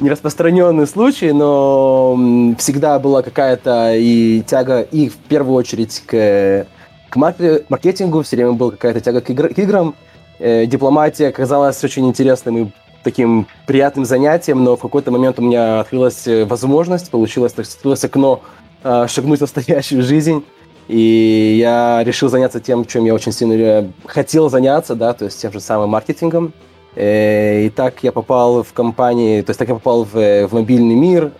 не 0.00 0.10
распространенный 0.10 0.88
случай, 0.88 1.30
но 1.30 2.54
всегда 2.58 2.98
была 2.98 3.22
какая-то 3.22 3.94
и 3.94 4.42
тяга, 4.42 4.80
и 4.80 5.08
в 5.08 5.16
первую 5.16 5.54
очередь 5.54 6.02
к, 6.04 6.66
к 7.08 7.16
маркетингу, 7.16 8.22
все 8.22 8.34
время 8.34 8.52
была 8.52 8.72
какая-то 8.72 9.00
тяга 9.00 9.20
к, 9.20 9.30
игр, 9.30 9.54
к 9.54 9.58
играм. 9.58 9.94
Э, 10.40 10.64
дипломатия 10.64 11.28
оказалась 11.28 11.84
очень 11.84 12.08
интересным 12.08 12.56
и 12.56 12.70
таким 13.04 13.46
приятным 13.66 14.06
занятием, 14.06 14.64
но 14.64 14.74
в 14.76 14.80
какой-то 14.80 15.10
момент 15.10 15.38
у 15.38 15.42
меня 15.42 15.80
открылась 15.80 16.26
э, 16.26 16.46
возможность, 16.46 17.10
получилось, 17.10 17.52
открылось 17.52 18.02
окно 18.04 18.40
э, 18.82 19.06
шагнуть 19.06 19.38
в 19.38 19.42
настоящую 19.42 20.02
жизнь, 20.02 20.42
и 20.88 21.58
я 21.60 22.02
решил 22.04 22.30
заняться 22.30 22.58
тем, 22.58 22.86
чем 22.86 23.04
я 23.04 23.14
очень 23.14 23.32
сильно 23.32 23.92
хотел 24.06 24.48
заняться, 24.48 24.94
да, 24.94 25.12
то 25.12 25.26
есть 25.26 25.40
тем 25.40 25.52
же 25.52 25.60
самым 25.60 25.90
маркетингом. 25.90 26.52
И 26.96 27.70
так 27.76 28.02
я 28.02 28.10
попал 28.10 28.64
в 28.64 28.72
компании, 28.72 29.42
то 29.42 29.50
есть 29.50 29.58
так 29.58 29.68
я 29.68 29.74
попал 29.74 30.02
в, 30.02 30.48
в 30.48 30.52
мобильный 30.52 30.96
мир, 30.96 31.30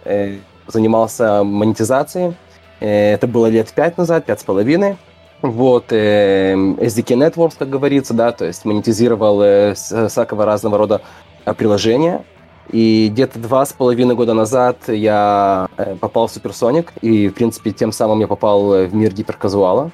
занимался 0.68 1.42
монетизацией. 1.42 2.34
Это 2.78 3.26
было 3.26 3.46
лет 3.46 3.72
пять 3.72 3.98
назад, 3.98 4.26
пять 4.26 4.38
с 4.38 4.44
половиной. 4.44 4.96
Вот, 5.42 5.86
э, 5.90 6.54
SDK 6.54 7.16
Networks, 7.16 7.54
как 7.58 7.70
говорится, 7.70 8.12
да, 8.12 8.32
то 8.32 8.44
есть 8.44 8.64
монетизировал 8.64 9.40
э, 9.42 9.74
всякого 9.74 10.44
разного 10.44 10.76
рода 10.76 11.00
э, 11.44 11.54
приложения. 11.54 12.24
И 12.72 13.08
где-то 13.10 13.38
два 13.38 13.64
с 13.64 13.72
половиной 13.72 14.14
года 14.14 14.34
назад 14.34 14.76
я 14.88 15.68
э, 15.76 15.96
попал 15.96 16.26
в 16.26 16.32
Суперсоник, 16.32 16.92
и, 17.00 17.28
в 17.28 17.34
принципе, 17.34 17.72
тем 17.72 17.90
самым 17.90 18.20
я 18.20 18.26
попал 18.26 18.74
э, 18.74 18.86
в 18.86 18.94
мир 18.94 19.12
гиперказуала. 19.12 19.90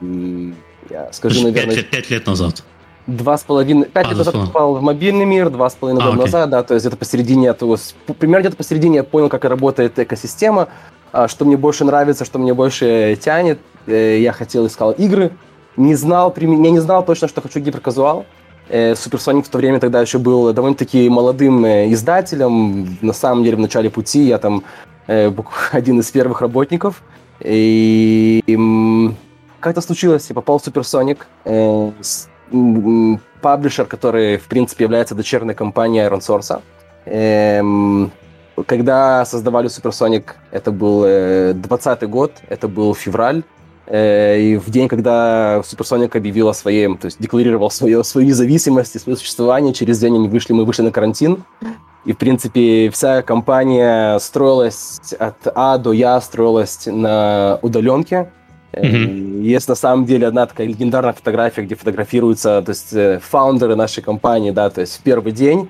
Я 0.00 1.12
скажу, 1.12 1.36
Пять 1.36 1.44
наверное... 1.44 1.76
Лет, 1.76 1.90
пять 1.90 2.10
лет 2.10 2.26
назад. 2.26 2.62
Два 3.06 3.38
с 3.38 3.42
половиной... 3.42 3.86
Пять 3.86 4.06
а, 4.06 4.08
лет 4.10 4.18
назад 4.18 4.34
попал 4.34 4.74
в 4.74 4.82
мобильный 4.82 5.24
мир, 5.24 5.50
два 5.50 5.70
с 5.70 5.74
половиной 5.74 6.02
а, 6.02 6.06
года 6.06 6.16
окей. 6.16 6.24
назад, 6.26 6.50
да, 6.50 6.62
то 6.62 6.74
есть 6.74 6.84
где-то 6.84 6.96
посередине 6.98 7.48
этого... 7.48 7.78
Примерно 8.18 8.42
где-то 8.42 8.56
посередине 8.56 8.96
я 8.96 9.04
понял, 9.04 9.28
как 9.28 9.44
работает 9.44 9.98
экосистема, 9.98 10.68
а, 11.12 11.28
что 11.28 11.44
мне 11.44 11.56
больше 11.56 11.84
нравится, 11.84 12.24
что 12.24 12.38
мне 12.38 12.54
больше 12.54 13.16
тянет. 13.20 13.60
Э, 13.86 14.18
я 14.18 14.32
хотел, 14.32 14.66
искал 14.66 14.92
игры. 14.92 15.30
Не 15.76 15.94
знал, 15.94 16.32
я 16.36 16.46
не 16.46 16.80
знал 16.80 17.04
точно, 17.04 17.28
что 17.28 17.40
хочу 17.40 17.60
гиперказуал. 17.60 18.26
Суперсоник 18.68 19.44
в 19.44 19.48
то 19.50 19.58
время 19.58 19.78
тогда 19.78 20.00
еще 20.00 20.18
был 20.18 20.52
довольно-таки 20.52 21.08
молодым 21.10 21.64
э, 21.64 21.92
издателем. 21.92 22.96
На 23.02 23.12
самом 23.12 23.44
деле, 23.44 23.56
в 23.56 23.60
начале 23.60 23.90
пути 23.90 24.22
я 24.22 24.38
там 24.38 24.64
э, 25.06 25.30
один 25.72 26.00
из 26.00 26.10
первых 26.10 26.40
работников. 26.40 27.02
И 27.40 28.42
как-то 29.60 29.80
случилось, 29.80 30.26
я 30.28 30.34
попал 30.34 30.58
в 30.58 30.66
Supersonic, 30.66 31.18
э, 31.44 31.92
с, 32.00 32.28
м, 32.52 33.20
паблишер, 33.42 33.86
который, 33.86 34.38
в 34.38 34.46
принципе, 34.48 34.84
является 34.84 35.14
дочерной 35.14 35.54
компанией 35.54 36.06
Iron 36.06 36.20
Source. 36.20 36.60
Эм, 37.06 38.10
когда 38.66 39.24
создавали 39.24 39.68
Supersonic, 39.68 40.24
это 40.50 40.70
был 40.70 41.04
э, 41.04 41.52
20 41.54 42.08
год, 42.08 42.32
это 42.48 42.68
был 42.68 42.94
февраль, 42.94 43.38
э, 43.38 43.53
и 43.90 44.60
в 44.64 44.70
день, 44.70 44.88
когда 44.88 45.58
Supersonic 45.58 46.16
объявил 46.16 46.48
о 46.48 46.54
своем, 46.54 46.96
то 46.96 47.06
есть 47.06 47.20
декларировал 47.20 47.70
свое, 47.70 48.02
свою 48.02 48.26
независимость 48.26 48.96
и 48.96 48.98
свое 48.98 49.16
существование, 49.16 49.74
через 49.74 49.98
день 49.98 50.14
они 50.16 50.28
вышли, 50.28 50.52
мы 50.52 50.64
вышли 50.64 50.82
на 50.82 50.90
карантин, 50.90 51.44
и, 52.04 52.12
в 52.12 52.18
принципе, 52.18 52.90
вся 52.90 53.22
компания 53.22 54.18
строилась 54.18 55.00
от 55.18 55.36
А 55.54 55.78
до 55.78 55.92
Я, 55.92 56.20
строилась 56.20 56.86
на 56.86 57.58
удаленке. 57.62 58.30
Mm-hmm. 58.72 59.42
Есть 59.42 59.68
на 59.68 59.74
самом 59.74 60.04
деле 60.04 60.26
одна 60.26 60.46
такая 60.46 60.66
легендарная 60.66 61.12
фотография, 61.12 61.62
где 61.62 61.76
фотографируются 61.76 62.60
то 62.60 62.70
есть, 62.70 62.92
э, 62.92 63.20
фаундеры 63.22 63.76
нашей 63.76 64.02
компании, 64.02 64.50
да, 64.50 64.68
то 64.68 64.80
есть 64.80 64.98
в 64.98 65.02
первый 65.02 65.32
день. 65.32 65.68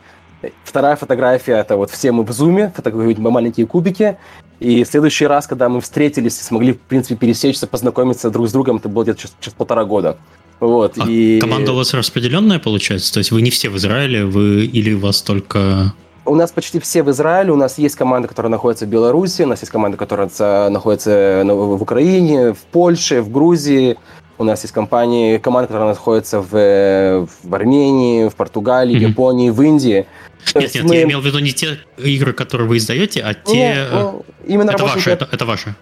Вторая 0.65 0.97
фотография— 0.97 1.53
это 1.59 1.77
вот 1.77 1.91
все 1.91 2.13
мы 2.13 2.25
в 2.25 2.33
зуме, 2.33 2.73
фотографируем 2.75 3.31
маленькие 3.31 3.67
кубики. 3.67 4.17
И 4.61 4.85
в 4.85 4.87
следующий 4.89 5.27
раз, 5.27 5.47
когда 5.47 5.69
мы 5.69 5.81
встретились 5.81 6.39
и 6.41 6.43
смогли, 6.43 6.73
в 6.73 6.81
принципе, 6.81 7.17
пересечься, 7.17 7.67
познакомиться 7.67 8.31
друг 8.31 8.49
с 8.49 8.53
другом, 8.53 8.77
это 8.77 8.89
было 8.89 9.03
где-то 9.03 9.21
через, 9.21 9.35
через 9.41 9.55
полтора 9.55 9.85
года. 9.85 10.19
Вот, 10.61 10.97
а 10.99 11.09
и... 11.09 11.41
команда 11.41 11.73
у 11.73 11.77
вас 11.77 11.93
распределенная 11.93 12.59
получается? 12.59 13.13
То 13.13 13.19
есть 13.19 13.33
вы 13.33 13.43
не 13.43 13.51
все 13.51 13.69
в 13.69 13.77
Израиле, 13.77 14.25
вы 14.25 14.65
или 14.65 14.95
у 14.95 15.01
вас 15.01 15.21
только 15.21 15.93
у 16.27 16.35
нас 16.35 16.53
почти 16.53 16.81
все 16.81 17.03
в 17.03 17.11
Израиле. 17.11 17.53
У 17.53 17.57
нас 17.57 17.79
есть 17.79 17.97
команда, 17.97 18.29
которая 18.29 18.51
находится 18.51 18.87
в 18.87 18.89
Беларуси, 18.89 19.43
у 19.43 19.47
нас 19.47 19.61
есть 19.61 19.71
команда, 19.71 19.99
которая 19.99 20.29
находится 20.71 21.43
в 21.45 21.83
Украине, 21.83 22.55
в 22.55 22.61
Польше, 22.73 23.21
в 23.21 23.31
Грузии. 23.31 23.99
У 24.37 24.45
нас 24.45 24.63
есть 24.63 24.75
компании, 24.75 25.39
команда, 25.39 25.69
которая 25.69 25.91
находится 25.91 26.41
в, 26.41 27.27
в 27.43 27.55
Армении, 27.55 28.29
в 28.29 28.35
Португалии, 28.35 28.97
mm-hmm. 28.97 29.09
Японии, 29.11 29.51
в 29.51 29.63
Индии. 29.63 30.07
Нет, 30.55 30.75
нет, 30.75 30.85
мы... 30.85 30.95
я 30.97 31.03
имел 31.05 31.21
в 31.21 31.25
виду 31.25 31.39
не 31.39 31.53
те 31.53 31.79
игры, 31.99 32.33
которые 32.33 32.69
вы 32.69 32.77
издаете, 32.77 33.23
а 33.23 33.35
те... 33.35 33.57
Нет, 33.57 33.89
ну, 33.93 34.25
именно 34.47 34.71
это 34.73 34.83
ваши, 34.85 35.11
это, 35.11 35.29
это 35.31 35.45
ваши. 35.47 35.75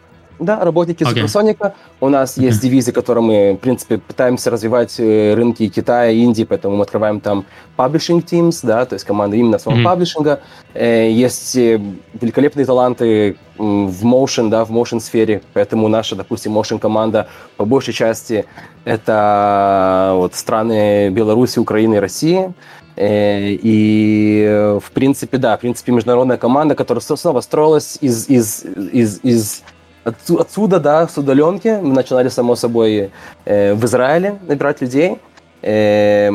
Да, 0.43 0.65
работники 0.65 1.05
okay. 1.05 1.25
Supersonic. 1.25 1.73
У 2.01 2.09
нас 2.09 2.37
есть 2.37 2.59
uh-huh. 2.59 2.63
дивизия, 2.63 2.93
которой 2.93 3.21
мы, 3.21 3.55
в 3.55 3.59
принципе, 3.59 3.99
пытаемся 3.99 4.51
развивать 4.51 4.99
э, 4.99 5.35
рынки 5.35 5.69
Китая, 5.69 6.11
Индии, 6.11 6.45
поэтому 6.45 6.77
мы 6.77 6.83
открываем 6.83 7.21
там 7.21 7.45
publishing 7.77 8.25
teams, 8.25 8.61
да, 8.63 8.85
то 8.85 8.95
есть 8.95 9.05
команда 9.05 9.37
именно 9.37 9.59
своего 9.59 9.81
uh-huh. 9.81 9.85
паблишинга. 9.85 10.41
Э, 10.75 11.09
есть 11.11 11.57
э, 11.57 11.81
великолепные 12.21 12.67
таланты 12.67 13.37
в 13.57 14.05
motion, 14.05 14.49
да, 14.49 14.65
в 14.65 14.73
motion 14.73 14.99
сфере, 14.99 15.43
поэтому 15.53 15.87
наша, 15.89 16.17
допустим, 16.17 16.59
motion 16.59 16.79
команда 16.79 17.29
по 17.57 17.65
большей 17.65 17.95
части 17.95 18.45
это 18.85 20.13
вот 20.17 20.35
страны 20.35 21.11
Беларуси, 21.11 21.61
Украины 21.61 21.97
и 21.97 21.99
России. 21.99 22.53
И, 22.99 24.77
в 24.83 24.91
принципе, 24.91 25.39
да, 25.39 25.57
в 25.57 25.61
принципе, 25.61 25.93
международная 25.93 26.37
команда, 26.37 26.75
которая 26.75 27.01
снова 27.01 27.41
строилась 27.41 27.97
из, 28.03 28.29
из, 28.29 28.65
из, 28.65 29.21
из 29.23 29.63
Отсюда, 30.05 30.81
да, 30.81 31.07
с 31.07 31.17
удаленки 31.17 31.79
мы 31.81 31.95
начинали, 31.95 32.29
само 32.29 32.57
собой, 32.57 33.11
э, 33.45 33.75
в 33.75 33.85
Израиле 33.85 34.39
набирать 34.49 34.81
людей. 34.81 35.19
Э, 35.63 36.29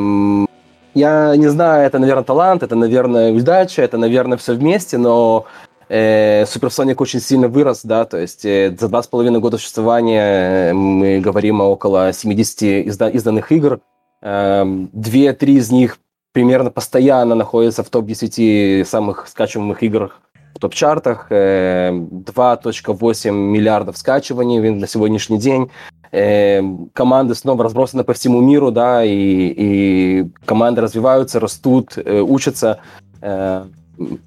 я 0.93 1.35
не 1.35 1.47
знаю, 1.47 1.85
это, 1.85 1.99
наверное, 1.99 2.23
талант, 2.23 2.63
это, 2.63 2.75
наверное, 2.75 3.31
удача, 3.31 3.81
это, 3.81 3.97
наверное, 3.97 4.37
все 4.37 4.53
вместе, 4.53 4.97
но 4.97 5.45
э, 5.89 6.45
очень 6.97 7.19
сильно 7.19 7.47
вырос, 7.49 7.81
да, 7.83 8.05
то 8.05 8.17
есть 8.17 8.45
э, 8.45 8.75
за 8.79 8.87
два 8.87 9.03
с 9.03 9.07
половиной 9.07 9.39
года 9.39 9.57
существования 9.57 10.73
мы 10.73 11.19
говорим 11.19 11.61
о 11.61 11.65
около 11.65 12.13
70 12.13 12.87
изда- 12.87 13.11
изданных 13.11 13.51
игр. 13.51 13.79
Э, 14.21 14.63
Две-три 14.93 15.57
из 15.57 15.71
них 15.71 15.99
примерно 16.31 16.71
постоянно 16.71 17.35
находятся 17.35 17.83
в 17.83 17.89
топ-10 17.89 18.85
самых 18.85 19.27
скачиваемых 19.27 19.83
игр 19.83 20.13
в 20.57 20.59
топ-чартах, 20.59 21.27
2.8 21.29 23.27
э, 23.27 23.31
миллиардов 23.31 23.97
скачиваний 23.97 24.59
на 24.71 24.87
сегодняшний 24.87 25.37
день. 25.37 25.69
Э, 26.11 26.61
команды 26.93 27.35
снова 27.35 27.63
разбросаны 27.63 28.03
по 28.03 28.13
всему 28.13 28.41
миру, 28.41 28.71
да, 28.71 29.03
и, 29.03 29.11
и 29.11 30.27
команды 30.45 30.81
развиваются, 30.81 31.39
растут, 31.39 31.97
э, 31.97 32.19
учатся. 32.21 32.79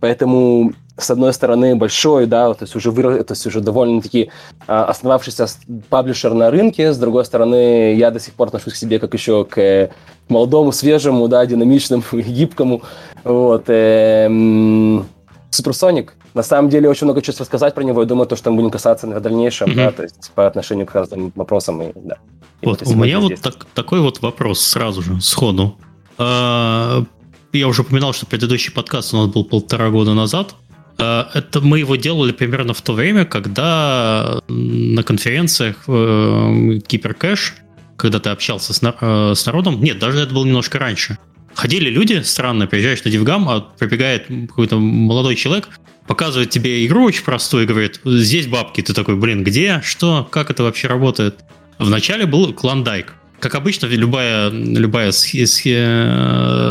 Поэтому 0.00 0.72
с 0.96 1.10
одной 1.10 1.32
стороны, 1.32 1.76
большой, 1.76 2.26
да, 2.26 2.52
то 2.52 2.64
есть 2.64 2.76
уже, 2.76 2.90
вырос, 2.90 3.24
то 3.24 3.32
есть 3.32 3.46
уже 3.46 3.60
довольно-таки 3.60 4.30
а, 4.66 4.84
основавшийся 4.84 5.46
паблишер 5.88 6.34
на 6.34 6.50
рынке, 6.50 6.92
с 6.92 6.98
другой 6.98 7.24
стороны, 7.24 7.94
я 7.94 8.10
до 8.10 8.18
сих 8.20 8.34
пор 8.34 8.48
отношусь 8.48 8.74
к 8.74 8.76
себе 8.76 8.98
как 8.98 9.14
еще 9.14 9.44
к 9.44 9.90
молодому, 10.28 10.72
свежему, 10.72 11.28
да, 11.28 11.46
динамичному, 11.46 12.02
гибкому, 12.12 12.82
вот, 13.24 13.64
эм, 13.68 15.06
Суперсоник. 15.50 16.14
На 16.34 16.42
самом 16.42 16.70
деле 16.70 16.88
очень 16.88 17.06
много 17.06 17.22
чего 17.22 17.36
рассказать 17.38 17.74
про 17.74 17.82
него. 17.82 18.00
Я 18.00 18.06
думаю, 18.06 18.26
то, 18.26 18.36
что 18.36 18.50
мы 18.50 18.56
будем 18.56 18.70
касаться 18.70 19.06
в 19.06 19.20
дальнейшем, 19.20 19.70
mm-hmm. 19.70 19.74
да, 19.74 19.92
то 19.92 20.02
есть 20.02 20.30
по 20.34 20.46
отношению 20.46 20.86
к 20.86 20.94
разным 20.94 21.32
вопросам. 21.34 21.82
И, 21.82 21.92
да. 21.94 22.18
И 22.60 22.66
вот, 22.66 22.82
у 22.86 22.94
меня 22.94 23.20
вот 23.20 23.40
так, 23.40 23.66
такой 23.74 24.00
вот 24.00 24.20
вопрос 24.20 24.60
сразу 24.60 25.02
же, 25.02 25.20
сходу. 25.20 25.76
А, 26.18 27.04
я 27.52 27.68
уже 27.68 27.82
упоминал, 27.82 28.12
что 28.12 28.26
предыдущий 28.26 28.72
подкаст 28.72 29.14
у 29.14 29.16
нас 29.16 29.28
был 29.28 29.44
полтора 29.44 29.90
года 29.90 30.14
назад. 30.14 30.54
А, 30.98 31.30
это 31.34 31.60
мы 31.60 31.78
его 31.78 31.96
делали 31.96 32.32
примерно 32.32 32.74
в 32.74 32.82
то 32.82 32.92
время, 32.92 33.24
когда 33.24 34.40
на 34.48 35.02
конференциях 35.02 35.84
э, 35.88 36.80
Киперкэш, 36.86 37.56
когда 37.96 38.20
ты 38.20 38.30
общался 38.30 38.72
с, 38.72 38.80
э, 38.82 39.32
с 39.34 39.46
народом, 39.46 39.82
нет, 39.82 39.98
даже 39.98 40.20
это 40.20 40.34
было 40.34 40.44
немножко 40.44 40.78
раньше, 40.78 41.18
ходили 41.60 41.90
люди, 41.90 42.22
странно, 42.22 42.66
приезжаешь 42.66 43.04
на 43.04 43.10
Дивгам, 43.10 43.46
а 43.46 43.60
прибегает 43.60 44.28
какой-то 44.48 44.78
молодой 44.78 45.36
человек, 45.36 45.68
показывает 46.06 46.48
тебе 46.48 46.86
игру 46.86 47.04
очень 47.04 47.22
простую 47.22 47.64
и 47.64 47.66
говорит, 47.66 48.00
здесь 48.02 48.46
бабки. 48.46 48.80
Ты 48.80 48.94
такой, 48.94 49.16
блин, 49.16 49.44
где? 49.44 49.82
Что? 49.84 50.26
Как 50.30 50.50
это 50.50 50.62
вообще 50.62 50.88
работает? 50.88 51.40
Вначале 51.78 52.24
был 52.24 52.54
клондайк. 52.54 53.12
Как 53.40 53.54
обычно, 53.54 53.86
любая, 53.86 54.48
любая 54.50 55.12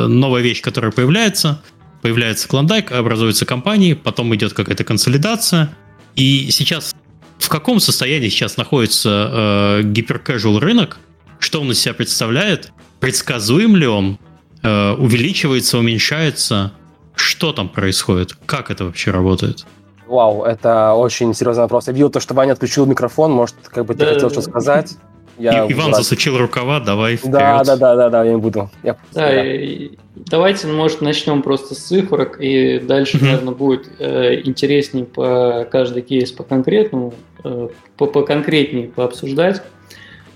новая 0.08 0.41
вещь, 0.41 0.62
которая 0.62 0.91
появляется, 0.91 1.62
появляется 2.01 2.48
клондайк, 2.48 2.91
образуются 2.91 3.46
компании, 3.46 3.93
потом 3.93 4.34
идет 4.34 4.53
какая-то 4.53 4.84
консолидация. 4.84 5.69
И 6.15 6.50
сейчас 6.50 6.96
в 7.38 7.48
каком 7.48 7.79
состоянии 7.79 8.29
сейчас 8.29 8.58
находится 8.58 9.29
э, 9.31 9.81
гиперкэжуал 9.84 10.60
рынок? 10.60 10.98
Что 11.38 11.62
он 11.62 11.72
из 11.72 11.79
себя 11.79 11.93
представляет? 11.93 12.72
Предсказуем 13.00 13.75
ли 13.75 13.86
он? 13.86 14.17
Э, 14.63 14.94
увеличивается, 14.94 15.78
уменьшается. 15.78 16.74
Что 17.16 17.54
там 17.54 17.70
происходит? 17.70 18.34
Как 18.46 18.72
это 18.72 18.86
вообще 18.86 19.12
работает? 19.12 19.66
Вау, 20.08 20.44
это 20.44 20.94
очень 20.94 21.34
серьезный 21.34 21.63
вопрос. 21.63 21.88
Я 21.88 21.94
видел 21.94 22.10
то, 22.10 22.20
что 22.20 22.34
Ваня 22.34 22.54
отключил 22.54 22.86
микрофон. 22.86 23.32
Может, 23.32 23.56
как 23.66 23.86
бы 23.86 23.94
ты 23.94 24.06
да, 24.06 24.13
хотел 24.13 24.30
что 24.30 24.42
сказать? 24.42 24.98
Я 25.38 25.66
Иван 25.70 25.92
брать. 25.92 25.96
засучил 25.96 26.38
рукава, 26.38 26.82
давай 26.82 27.16
вперед. 27.16 27.34
Да, 27.34 27.63
да, 27.63 27.78
да, 27.78 27.96
да, 27.96 28.10
да, 28.10 28.24
я 28.25 28.34
не 28.34 28.42
буду. 28.42 28.70
Я... 28.84 28.98
Да, 29.13 29.28
да. 29.30 29.46
И, 29.46 29.92
давайте, 30.16 30.68
может, 30.68 31.00
начнем 31.00 31.42
просто 31.42 31.75
с 31.75 31.78
цифрок, 31.78 32.42
и 32.42 32.80
дальше, 32.80 33.18
mm-hmm. 33.18 33.24
наверное, 33.24 33.54
будет 33.54 33.89
э, 34.00 34.42
интереснее 34.44 35.06
по 35.06 35.66
каждый 35.72 36.01
кейс 36.01 36.34
по 36.34 36.44
конкретному, 36.44 37.13
э, 37.46 37.70
по 37.96 38.08
поконкретнее 38.08 38.89
пообсуждать. 38.89 39.62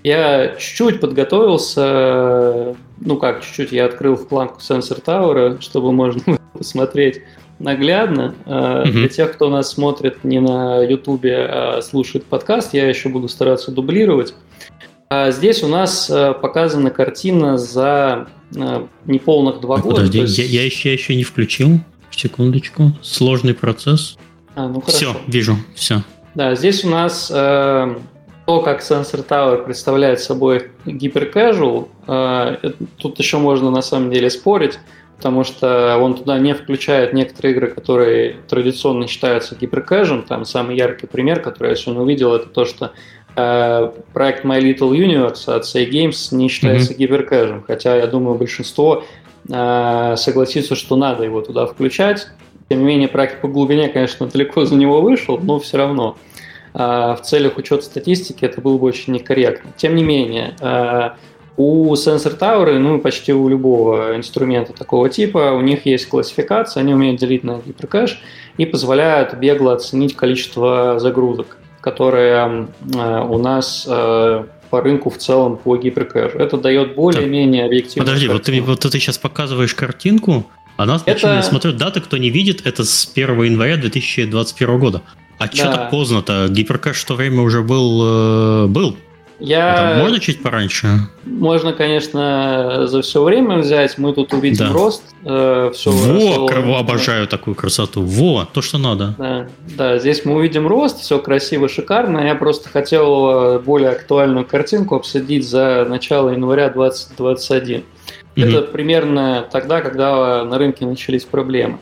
Я 0.03 0.55
чуть-чуть 0.57 1.01
подготовился, 1.01 2.75
ну 3.05 3.17
как 3.17 3.43
чуть-чуть, 3.43 3.71
я 3.71 3.85
открыл 3.85 4.17
планку 4.17 4.59
Sensor 4.59 5.03
Tower, 5.03 5.61
чтобы 5.61 5.91
можно 5.91 6.21
посмотреть 6.53 7.21
наглядно. 7.59 8.35
Mm-hmm. 8.45 8.91
Для 8.91 9.07
тех, 9.09 9.33
кто 9.33 9.49
нас 9.49 9.71
смотрит 9.71 10.23
не 10.23 10.39
на 10.39 10.83
YouTube, 10.83 11.25
а 11.25 11.81
слушает 11.81 12.25
подкаст, 12.25 12.73
я 12.73 12.87
еще 12.87 13.09
буду 13.09 13.27
стараться 13.27 13.71
дублировать. 13.71 14.33
А 15.09 15.31
здесь 15.31 15.61
у 15.61 15.67
нас 15.67 16.09
э, 16.09 16.33
показана 16.33 16.89
картина 16.89 17.57
за 17.57 18.27
э, 18.55 18.87
неполных 19.05 19.61
два 19.61 19.77
года. 19.77 19.97
Подожди, 19.97 20.19
есть... 20.21 20.37
я, 20.39 20.45
я, 20.45 20.65
еще, 20.65 20.89
я 20.89 20.93
еще 20.93 21.15
не 21.15 21.23
включил. 21.23 21.79
Секундочку. 22.09 22.93
Сложный 23.01 23.53
процесс. 23.53 24.17
А, 24.55 24.67
ну 24.67 24.81
Все, 24.87 25.15
вижу, 25.27 25.57
все. 25.75 26.01
Да, 26.33 26.55
здесь 26.55 26.83
у 26.83 26.89
нас 26.89 27.31
э, 27.33 27.95
то, 28.45 28.61
как 28.61 28.81
Sensor 28.81 29.25
Tower 29.25 29.63
представляет 29.63 30.19
собой 30.19 30.71
гиперкэжуал, 30.85 31.89
э, 32.07 32.57
тут 32.97 33.19
еще 33.19 33.37
можно 33.37 33.71
на 33.71 33.81
самом 33.81 34.11
деле 34.11 34.29
спорить, 34.29 34.79
потому 35.17 35.45
что 35.45 35.97
он 36.01 36.15
туда 36.15 36.37
не 36.39 36.53
включает 36.53 37.13
некоторые 37.13 37.53
игры, 37.53 37.67
которые 37.67 38.35
традиционно 38.49 39.07
считаются 39.07 39.55
гиперкэжем. 39.55 40.23
Там 40.23 40.43
самый 40.43 40.75
яркий 40.75 41.07
пример, 41.07 41.39
который 41.39 41.69
я 41.69 41.75
сегодня 41.75 42.01
увидел, 42.01 42.33
это 42.33 42.47
то, 42.47 42.65
что 42.65 42.91
э, 43.37 43.91
проект 44.11 44.43
My 44.43 44.59
Little 44.59 44.91
Universe 44.91 45.53
от 45.53 45.63
Say 45.63 45.89
Games 45.89 46.35
не 46.35 46.49
считается 46.49 46.91
mm-hmm. 46.91 46.97
гиперкэжем, 46.97 47.63
хотя 47.65 47.95
я 47.95 48.07
думаю 48.07 48.37
большинство 48.37 49.05
э, 49.49 50.15
согласится, 50.17 50.75
что 50.75 50.97
надо 50.97 51.23
его 51.23 51.39
туда 51.41 51.65
включать. 51.65 52.27
Тем 52.67 52.79
не 52.79 52.85
менее, 52.85 53.07
проект 53.07 53.39
по 53.39 53.47
глубине, 53.47 53.87
конечно, 53.87 54.27
далеко 54.33 54.65
за 54.65 54.75
него 54.75 55.01
вышел, 55.01 55.39
но 55.41 55.59
все 55.59 55.77
равно. 55.77 56.17
В 56.73 57.19
целях 57.23 57.57
учета 57.57 57.83
статистики 57.83 58.45
это 58.45 58.61
было 58.61 58.77
бы 58.77 58.87
очень 58.87 59.13
некорректно. 59.13 59.71
Тем 59.77 59.95
не 59.95 60.03
менее, 60.03 60.55
у 61.55 61.93
Sensor 61.93 62.37
Tower, 62.39 62.79
ну 62.79 62.99
почти 62.99 63.31
у 63.31 63.47
любого 63.47 64.15
инструмента 64.15 64.73
такого 64.73 65.07
типа, 65.09 65.51
у 65.51 65.61
них 65.61 65.85
есть 65.85 66.07
классификация, 66.07 66.81
они 66.81 66.93
умеют 66.93 67.19
делить 67.19 67.43
на 67.43 67.61
гиперкэш 67.63 68.19
и 68.57 68.65
позволяют 68.65 69.35
бегло 69.35 69.73
оценить 69.73 70.15
количество 70.15 70.97
загрузок, 70.99 71.57
которые 71.79 72.69
у 72.81 73.37
нас 73.37 73.85
по 73.85 74.81
рынку 74.81 75.11
в 75.11 75.19
целом 75.19 75.57
по 75.57 75.77
гиперкэшу. 75.77 76.39
Это 76.39 76.57
дает 76.57 76.95
более-менее 76.95 77.65
объективную 77.65 78.07
Подожди, 78.07 78.27
вот 78.27 78.41
ты, 78.41 78.59
вот 78.59 78.79
ты 78.79 78.89
сейчас 78.89 79.19
показываешь 79.19 79.75
картинку, 79.75 80.47
а 80.75 80.87
нас, 80.87 81.03
это... 81.05 81.43
смотрю, 81.43 81.73
даты, 81.73 82.01
кто 82.01 82.17
не 82.17 82.31
видит, 82.31 82.65
это 82.65 82.83
с 82.83 83.07
1 83.13 83.43
января 83.43 83.77
2021 83.77 84.79
года. 84.79 85.03
А 85.37 85.47
да. 85.47 85.51
что 85.51 85.71
так 85.71 85.89
поздно-то? 85.89 86.47
Гиперкэш 86.49 87.01
в 87.01 87.05
то 87.05 87.15
время 87.15 87.41
уже 87.41 87.61
был, 87.61 88.65
э, 88.65 88.67
был. 88.67 88.97
Я... 89.39 89.91
Это 89.91 89.99
можно 89.99 90.19
чуть 90.19 90.41
пораньше? 90.41 90.87
Можно, 91.25 91.73
конечно, 91.73 92.87
за 92.87 93.01
все 93.01 93.21
время 93.23 93.57
взять. 93.57 93.97
Мы 93.97 94.13
тут 94.13 94.33
увидим 94.33 94.67
да. 94.67 94.73
рост. 94.73 95.03
Э, 95.25 95.71
все 95.73 95.91
Во, 95.91 96.47
росло. 96.47 96.77
обожаю 96.77 97.27
такую 97.27 97.55
красоту. 97.55 98.03
Во, 98.03 98.45
то, 98.45 98.61
что 98.61 98.77
надо. 98.77 99.15
Да, 99.17 99.47
да, 99.75 99.99
здесь 99.99 100.23
мы 100.23 100.35
увидим 100.35 100.67
рост, 100.67 101.01
все 101.01 101.19
красиво, 101.19 101.67
шикарно. 101.67 102.19
Я 102.19 102.35
просто 102.35 102.69
хотел 102.69 103.59
более 103.59 103.89
актуальную 103.89 104.45
картинку 104.45 104.95
обсудить 104.95 105.45
за 105.49 105.85
начало 105.89 106.29
января 106.29 106.69
2021. 106.69 107.83
Угу. 108.35 108.45
Это 108.45 108.61
примерно 108.63 109.47
тогда, 109.51 109.81
когда 109.81 110.43
на 110.45 110.57
рынке 110.57 110.85
начались 110.85 111.23
проблемы. 111.23 111.79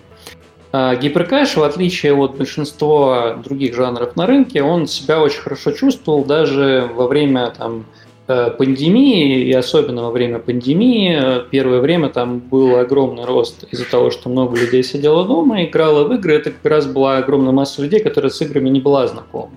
А, 0.73 0.95
гиперкэш, 0.95 1.57
в 1.57 1.63
отличие 1.63 2.13
от 2.13 2.37
большинства 2.37 3.33
других 3.43 3.75
жанров 3.75 4.15
на 4.15 4.25
рынке, 4.25 4.63
он 4.63 4.87
себя 4.87 5.21
очень 5.21 5.41
хорошо 5.41 5.71
чувствовал 5.71 6.23
даже 6.23 6.89
во 6.95 7.07
время 7.07 7.51
там, 7.57 7.85
э, 8.27 8.51
пандемии, 8.51 9.41
и 9.43 9.53
особенно 9.53 10.03
во 10.03 10.11
время 10.11 10.39
пандемии. 10.39 11.45
Первое 11.49 11.81
время 11.81 12.07
там 12.07 12.39
был 12.39 12.77
огромный 12.77 13.25
рост 13.25 13.65
из-за 13.71 13.89
того, 13.89 14.11
что 14.11 14.29
много 14.29 14.57
людей 14.57 14.81
сидело 14.83 15.25
дома, 15.25 15.65
играло 15.65 16.05
в 16.05 16.13
игры. 16.13 16.35
Это 16.35 16.51
как 16.51 16.65
раз 16.65 16.85
была 16.85 17.17
огромная 17.17 17.51
масса 17.51 17.81
людей, 17.81 17.99
которые 17.99 18.31
с 18.31 18.41
играми 18.41 18.69
не 18.69 18.79
была 18.79 19.07
знакома. 19.07 19.51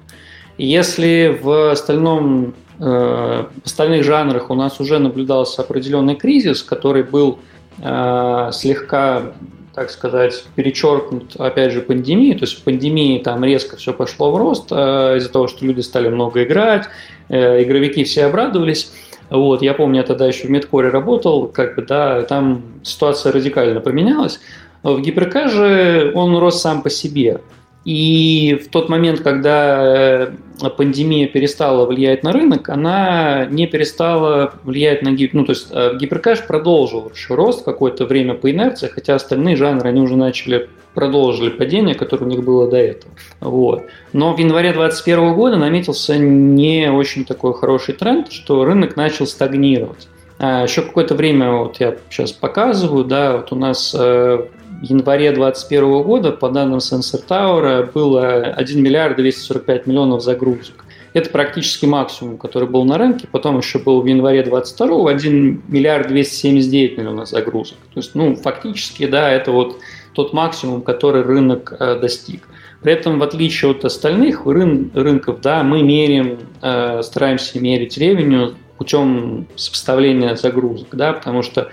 Если 0.59 1.38
в 1.40 1.71
остальном 1.71 2.54
э, 2.80 2.83
в 2.83 3.66
остальных 3.66 4.02
жанрах 4.02 4.50
у 4.50 4.54
нас 4.54 4.80
уже 4.80 4.99
наблюдался 4.99 5.62
определенный 5.62 6.16
кризис, 6.16 6.64
который 6.64 7.04
был 7.04 7.38
э, 7.78 8.50
слегка 8.52 9.33
так 9.75 9.90
сказать, 9.90 10.45
перечеркнут, 10.54 11.37
опять 11.37 11.73
же, 11.73 11.81
пандемией. 11.81 12.35
То 12.35 12.45
есть 12.45 12.59
в 12.59 12.62
пандемии 12.62 13.19
там 13.19 13.45
резко 13.45 13.76
все 13.76 13.93
пошло 13.93 14.31
в 14.31 14.37
рост 14.37 14.69
э, 14.71 15.16
из-за 15.19 15.31
того, 15.31 15.49
что 15.49 15.64
люди 15.64 15.81
стали 15.81 16.09
много 16.09 16.45
играть, 16.45 16.85
э, 17.28 17.62
игровики 17.62 18.04
все 18.04 18.26
обрадовались. 18.26 18.93
Вот, 19.31 19.62
я 19.62 19.75
помню, 19.75 19.99
я 19.99 20.02
тогда 20.04 20.26
еще 20.26 20.47
в 20.47 20.50
медкоре 20.50 20.90
работал, 20.90 21.49
как 21.49 21.75
бы, 21.75 21.83
да, 21.83 22.23
там 22.23 22.62
ситуация 22.83 23.33
радикально 23.33 23.81
поменялась. 23.81 24.38
В 24.83 25.00
ГиперК 25.00 25.49
же 25.50 26.12
он 26.14 26.37
рос 26.37 26.61
сам 26.61 26.83
по 26.83 26.90
себе. 26.90 27.40
И 27.85 28.59
в 28.64 28.71
тот 28.71 28.88
момент, 28.88 29.21
когда 29.21 30.29
э, 30.62 30.71
пандемия 30.76 31.29
перестала 31.29 31.85
влиять 31.85 32.23
на 32.23 32.33
рынок, 32.33 32.71
она 32.71 33.45
не 33.47 33.67
перестала 33.67 34.55
влиять 34.64 35.03
на 35.03 35.12
гип... 35.12 35.35
Ну, 35.35 35.45
то 35.45 35.53
есть 35.53 35.69
э, 35.71 35.97
гиперкэш 35.99 36.47
продолжил 36.47 37.11
еще 37.14 37.35
рост 37.35 37.64
какое-то 37.64 38.07
время 38.07 38.35
по 38.35 38.50
инерции, 38.50 38.88
хотя 38.88 39.14
остальные 39.14 39.57
жанры, 39.57 39.91
они 39.91 40.00
уже 40.00 40.17
начали 40.17 40.71
продолжили 40.95 41.50
падение, 41.50 41.95
которое 41.95 42.25
у 42.25 42.29
них 42.29 42.43
было 42.43 42.71
до 42.71 42.76
этого. 42.76 43.12
Вот. 43.41 43.83
Но 44.12 44.35
в 44.35 44.38
январе 44.38 44.73
2021 44.73 45.35
года 45.35 45.56
наметился 45.56 46.17
не 46.17 46.91
очень 46.91 47.25
такой 47.25 47.52
хороший 47.52 47.95
тренд, 47.95 48.32
что 48.32 48.65
рынок 48.65 48.97
начал 48.97 49.26
стагнировать. 49.26 50.08
А 50.39 50.63
еще 50.63 50.82
какое-то 50.82 51.15
время, 51.15 51.52
вот 51.52 51.80
я 51.80 51.97
сейчас 52.11 52.32
показываю, 52.32 53.04
да, 53.04 53.37
вот 53.37 53.52
у 53.52 53.56
нас 53.56 53.95
э, 53.99 54.47
январе 54.82 55.32
2021 55.32 56.02
года, 56.02 56.32
по 56.32 56.50
данным 56.50 56.78
Sensor 56.78 57.26
Tower, 57.26 57.91
было 57.93 58.41
1 58.41 58.82
миллиард 58.82 59.17
245 59.17 59.87
миллионов 59.87 60.23
загрузок. 60.23 60.84
Это 61.15 61.30
практически 61.30 61.87
максимум, 61.87 62.39
который 62.39 62.69
был 62.69 62.84
на 62.84 62.99
рынке. 62.99 63.28
Потом 63.30 63.58
еще 63.58 63.78
был 63.78 64.02
в 64.02 64.06
январе 64.06 64.43
22 64.43 65.10
1 65.10 65.63
миллиард 65.69 66.08
279 66.08 66.99
миллионов 66.99 67.28
загрузок. 67.28 67.78
То 67.95 68.00
есть, 68.00 68.15
ну, 68.17 68.34
фактически, 68.34 69.06
да, 69.06 69.30
это 69.30 69.52
вот 69.52 69.78
тот 70.13 70.32
максимум, 70.32 70.82
который 70.82 71.23
рынок 71.23 71.73
э, 71.78 71.99
достиг. 72.00 72.49
При 72.82 72.93
этом, 72.93 73.19
в 73.19 73.23
отличие 73.23 73.71
от 73.71 73.84
остальных 73.84 74.45
рын, 74.45 74.91
рынков, 74.93 75.41
да, 75.41 75.63
мы 75.63 75.82
меряем, 75.82 76.41
э, 76.60 77.02
стараемся 77.02 77.60
мерить 77.60 77.97
ревеню 77.97 78.56
путем 78.76 79.47
сопоставления 79.54 80.34
загрузок, 80.34 80.89
да, 80.93 81.13
потому 81.13 81.43
что 81.43 81.71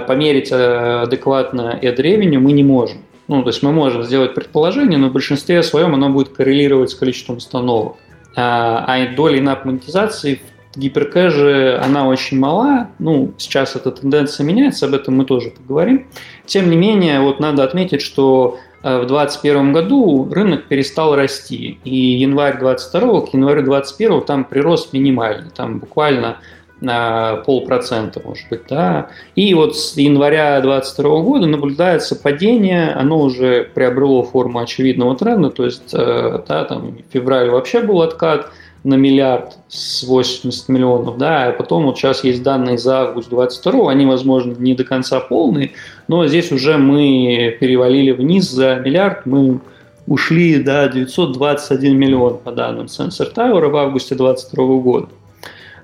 померить 0.00 0.50
э, 0.50 1.02
адекватно 1.02 1.78
ad 1.80 1.96
revenue 1.98 2.38
мы 2.38 2.50
не 2.50 2.64
можем. 2.64 2.98
Ну, 3.28 3.42
то 3.42 3.50
есть 3.50 3.62
мы 3.62 3.70
можем 3.70 4.02
сделать 4.02 4.34
предположение, 4.34 4.98
но 4.98 5.08
в 5.08 5.12
большинстве 5.12 5.62
своем 5.62 5.94
оно 5.94 6.08
будет 6.08 6.30
коррелировать 6.30 6.90
с 6.90 6.94
количеством 6.96 7.36
установок. 7.36 7.96
А, 8.34 8.84
а 8.88 9.14
доля 9.14 9.38
инап 9.38 9.64
монетизации 9.64 10.40
в 10.74 10.78
гиперкэже, 10.78 11.80
она 11.80 12.08
очень 12.08 12.40
мала. 12.40 12.88
Ну, 12.98 13.34
сейчас 13.38 13.76
эта 13.76 13.92
тенденция 13.92 14.44
меняется, 14.44 14.86
об 14.86 14.94
этом 14.94 15.16
мы 15.16 15.24
тоже 15.24 15.50
поговорим. 15.50 16.06
Тем 16.44 16.70
не 16.70 16.76
менее, 16.76 17.20
вот 17.20 17.38
надо 17.38 17.62
отметить, 17.62 18.02
что 18.02 18.58
э, 18.82 18.98
в 19.02 19.06
2021 19.06 19.72
году 19.72 20.28
рынок 20.32 20.64
перестал 20.64 21.14
расти. 21.14 21.78
И 21.84 21.96
январь 21.96 22.58
2022 22.58 23.20
к 23.20 23.34
январю 23.34 23.62
2021 23.62 24.22
там 24.22 24.44
прирост 24.44 24.92
минимальный. 24.92 25.50
Там 25.50 25.78
буквально 25.78 26.38
на 26.80 27.36
полпроцента, 27.46 28.20
может 28.24 28.48
быть, 28.48 28.62
да. 28.68 29.08
И 29.34 29.52
вот 29.54 29.76
с 29.76 29.96
января 29.96 30.60
2022 30.60 31.20
года 31.22 31.46
наблюдается 31.46 32.16
падение, 32.16 32.92
оно 32.92 33.20
уже 33.20 33.68
приобрело 33.74 34.22
форму 34.22 34.60
очевидного 34.60 35.16
тренда, 35.16 35.50
то 35.50 35.64
есть, 35.64 35.92
э, 35.92 36.42
да, 36.46 36.64
там 36.64 36.98
в 36.98 37.12
феврале 37.12 37.50
вообще 37.50 37.80
был 37.80 38.02
откат 38.02 38.50
на 38.84 38.94
миллиард 38.94 39.58
с 39.68 40.04
80 40.04 40.68
миллионов, 40.68 41.18
да, 41.18 41.46
а 41.46 41.52
потом 41.52 41.84
вот 41.84 41.98
сейчас 41.98 42.22
есть 42.22 42.42
данные 42.42 42.78
за 42.78 43.00
август 43.00 43.28
22 43.28 43.90
они, 43.90 44.06
возможно, 44.06 44.54
не 44.56 44.74
до 44.74 44.84
конца 44.84 45.20
полные, 45.20 45.72
но 46.06 46.26
здесь 46.26 46.52
уже 46.52 46.78
мы 46.78 47.56
перевалили 47.60 48.12
вниз 48.12 48.48
за 48.48 48.76
миллиард, 48.76 49.26
мы 49.26 49.60
ушли 50.06 50.62
до 50.62 50.88
921 50.88 51.96
миллион 51.96 52.38
по 52.38 52.52
данным 52.52 52.86
Sensor 52.86 53.34
Tower 53.34 53.68
в 53.68 53.76
августе 53.76 54.14
2022 54.14 54.78
года. 54.78 55.08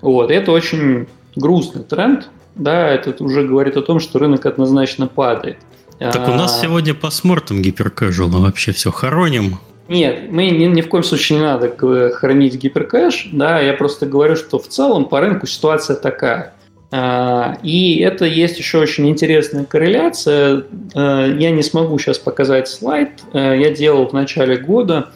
Вот, 0.04 0.30
это 0.30 0.52
очень 0.52 1.06
грустный 1.34 1.82
тренд, 1.82 2.28
да, 2.56 2.90
это 2.90 3.24
уже 3.24 3.42
говорит 3.42 3.78
о 3.78 3.80
том, 3.80 4.00
что 4.00 4.18
рынок 4.18 4.44
однозначно 4.44 5.06
падает. 5.06 5.56
Так 5.98 6.28
у 6.28 6.32
нас 6.32 6.58
а... 6.58 6.62
сегодня 6.62 6.92
по 6.92 7.08
смортам 7.08 7.62
гиперкэжуал, 7.62 8.28
вообще 8.28 8.72
все 8.72 8.90
хороним. 8.90 9.58
Нет, 9.88 10.30
мы 10.30 10.50
ни, 10.50 10.66
ни 10.66 10.82
в 10.82 10.90
коем 10.90 11.04
случае 11.04 11.38
не 11.38 11.44
надо 11.46 11.70
хранить 12.10 12.56
гиперкэш, 12.56 13.30
да, 13.32 13.60
я 13.60 13.72
просто 13.72 14.04
говорю, 14.04 14.36
что 14.36 14.58
в 14.58 14.68
целом 14.68 15.06
по 15.06 15.20
рынку 15.20 15.46
ситуация 15.46 15.96
такая. 15.96 16.52
А, 16.90 17.56
и 17.62 17.98
это 18.00 18.26
есть 18.26 18.58
еще 18.58 18.80
очень 18.80 19.08
интересная 19.08 19.64
корреляция. 19.64 20.64
А, 20.94 21.26
я 21.26 21.50
не 21.50 21.62
смогу 21.62 21.98
сейчас 21.98 22.18
показать 22.18 22.68
слайд. 22.68 23.22
А, 23.32 23.54
я 23.54 23.70
делал 23.70 24.06
в 24.06 24.12
начале 24.12 24.58
года 24.58 25.08
а, 25.08 25.12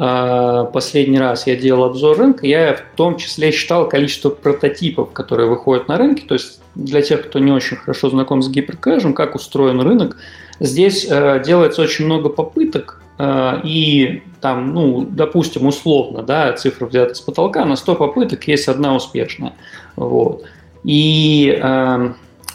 последний 0.00 1.18
раз 1.18 1.46
я 1.46 1.56
делал 1.56 1.84
обзор 1.84 2.16
рынка, 2.16 2.46
я 2.46 2.74
в 2.74 2.96
том 2.96 3.18
числе 3.18 3.52
считал 3.52 3.86
количество 3.86 4.30
прототипов, 4.30 5.12
которые 5.12 5.48
выходят 5.48 5.88
на 5.88 5.98
рынке. 5.98 6.24
То 6.26 6.34
есть 6.34 6.60
для 6.74 7.02
тех, 7.02 7.26
кто 7.26 7.38
не 7.38 7.52
очень 7.52 7.76
хорошо 7.76 8.08
знаком 8.08 8.40
с 8.40 8.48
гиперкэшем, 8.48 9.12
как 9.12 9.34
устроен 9.34 9.80
рынок, 9.80 10.16
здесь 10.58 11.06
э, 11.08 11.42
делается 11.44 11.82
очень 11.82 12.06
много 12.06 12.30
попыток, 12.30 13.02
э, 13.18 13.60
и 13.64 14.22
там, 14.40 14.72
ну, 14.72 15.06
допустим, 15.08 15.66
условно, 15.66 16.22
да, 16.22 16.52
цифра 16.54 16.86
взята 16.86 17.14
с 17.14 17.20
потолка, 17.20 17.64
на 17.66 17.76
100 17.76 17.94
попыток 17.96 18.48
есть 18.48 18.68
одна 18.68 18.94
успешная. 18.94 19.52
Вот. 19.96 20.44
И 20.82 21.58
э, 21.62 22.12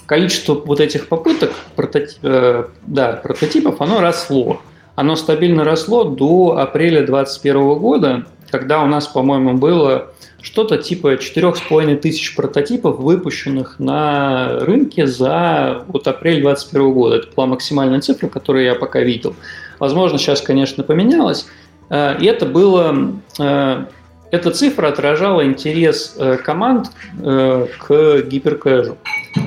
количество 0.08 0.56
вот 0.56 0.80
этих 0.80 1.08
попыток, 1.10 1.54
прототип, 1.76 2.18
э, 2.24 2.66
да, 2.88 3.14
прототипов, 3.14 3.82
оно 3.82 4.02
росло 4.02 4.62
оно 4.96 5.16
стабильно 5.16 5.64
росло 5.64 6.04
до 6.06 6.58
апреля 6.58 7.06
2021 7.06 7.76
года, 7.76 8.26
когда 8.50 8.82
у 8.82 8.88
нас, 8.88 9.08
по-моему, 9.08 9.56
было 9.56 10.12
что-то 10.42 10.78
типа 10.78 11.16
4,5 11.16 11.96
тысяч 11.98 12.36
прототипов, 12.36 13.00
выпущенных 13.00 13.80
на 13.80 14.60
рынке 14.60 15.08
за 15.08 15.84
вот 15.88 16.08
апрель 16.08 16.42
2021 16.42 16.94
года. 16.94 17.16
Это 17.18 17.28
была 17.36 17.48
максимальная 17.48 18.00
цифра, 18.00 18.28
которую 18.28 18.64
я 18.64 18.76
пока 18.76 19.02
видел. 19.02 19.36
Возможно, 19.80 20.18
сейчас, 20.18 20.42
конечно, 20.42 20.84
поменялось. 20.84 21.48
Э, 21.90 22.18
и 22.20 22.26
это 22.26 22.46
было... 22.46 23.14
Э, 23.40 23.86
эта 24.32 24.52
цифра 24.52 24.88
отражала 24.88 25.46
интерес 25.46 26.16
э, 26.18 26.38
команд 26.38 26.88
к 27.22 28.22
гиперкэжу. 28.24 28.98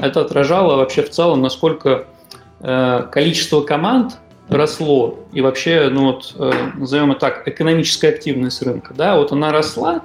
Это 0.01 0.21
отражало 0.23 0.77
вообще 0.77 1.03
в 1.03 1.11
целом, 1.11 1.43
насколько 1.43 2.07
количество 2.61 3.61
команд 3.61 4.19
росло, 4.49 5.19
и 5.33 5.41
вообще, 5.41 5.89
ну 5.91 6.13
вот, 6.13 6.35
э, 6.39 6.53
назовем 6.77 7.13
это 7.13 7.21
так, 7.21 7.47
экономическая 7.47 8.09
активность 8.09 8.63
рынка, 8.63 8.95
да, 8.95 9.17
вот 9.17 9.33
она 9.33 9.53
росла, 9.53 10.03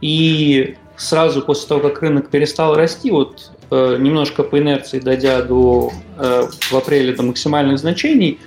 и 0.00 0.76
сразу 0.96 1.42
после 1.42 1.68
того, 1.68 1.80
как 1.80 2.00
рынок 2.02 2.30
перестал 2.30 2.74
расти, 2.74 3.10
вот 3.10 3.52
э, 3.70 3.96
немножко 3.98 4.42
по 4.42 4.58
инерции 4.58 4.98
дойдя 4.98 5.42
до, 5.42 5.92
э, 6.18 6.46
в 6.70 6.74
апреле 6.74 7.14
до 7.14 7.22
максимальных 7.22 7.78
значений, 7.78 8.38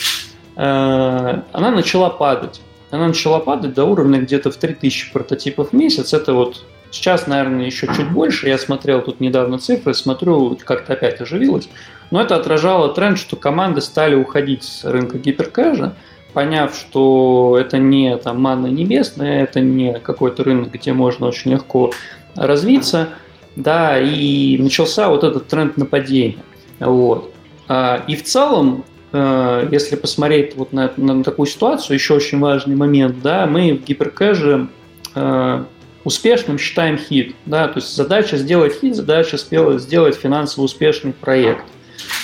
она 0.58 1.44
начала 1.52 2.10
падать. 2.10 2.62
Она 2.90 3.10
начала 3.10 3.40
падать 3.40 3.74
до 3.74 3.84
уровня 3.84 4.22
где-то 4.22 4.52
в 4.52 4.56
3000 4.56 5.12
прототипов 5.12 5.72
в 5.72 5.74
месяц. 5.74 6.14
Это 6.14 6.34
вот 6.34 6.64
сейчас, 6.92 7.28
наверное, 7.28 7.66
еще 7.66 7.88
чуть 7.88 8.10
больше. 8.10 8.48
Я 8.48 8.58
смотрел 8.58 9.02
тут 9.02 9.20
недавно 9.20 9.60
цифры, 9.60 9.94
смотрю, 9.94 10.58
как-то 10.64 10.94
опять 10.94 11.20
оживилось. 11.20 11.68
Но 12.12 12.22
это 12.22 12.36
отражало 12.36 12.94
тренд, 12.94 13.18
что 13.18 13.36
команды 13.36 13.82
стали 13.82 14.16
уходить 14.16 14.64
с 14.64 14.84
рынка 14.84 15.18
гиперкэша, 15.18 15.96
поняв, 16.34 16.76
что 16.76 17.58
это 17.60 17.78
не 17.78 18.16
там 18.18 18.42
манна 18.42 18.68
небесная, 18.68 19.44
это 19.44 19.62
не 19.62 20.00
какой-то 20.00 20.44
рынок, 20.44 20.72
где 20.72 20.94
можно 20.94 21.28
очень 21.28 21.52
легко 21.52 21.92
развиться, 22.36 23.10
да, 23.56 24.00
и 24.00 24.58
начался 24.58 25.10
вот 25.10 25.24
этот 25.24 25.48
тренд 25.48 25.78
нападения. 25.78 26.44
Вот. 26.80 27.34
А, 27.68 28.04
и 28.08 28.16
в 28.16 28.24
целом, 28.24 28.84
э, 29.14 29.68
если 29.72 29.96
посмотреть 29.96 30.56
вот 30.56 30.74
на, 30.74 30.92
на 30.98 31.24
такую 31.24 31.48
ситуацию, 31.48 31.96
еще 31.96 32.16
очень 32.16 32.40
важный 32.40 32.76
момент, 32.76 33.22
да, 33.22 33.46
мы 33.46 33.74
в 33.74 33.86
гиперкэше 33.86 34.68
э, 35.16 35.64
успешным 36.04 36.60
считаем 36.60 36.98
хит, 36.98 37.36
да, 37.46 37.68
то 37.68 37.80
есть 37.80 37.96
задача 37.96 38.38
сделать 38.38 38.80
хит, 38.80 38.96
задача 38.96 39.38
сделать 39.38 40.16
финансово 40.16 40.66
успешный 40.66 41.14
проект. 41.14 41.64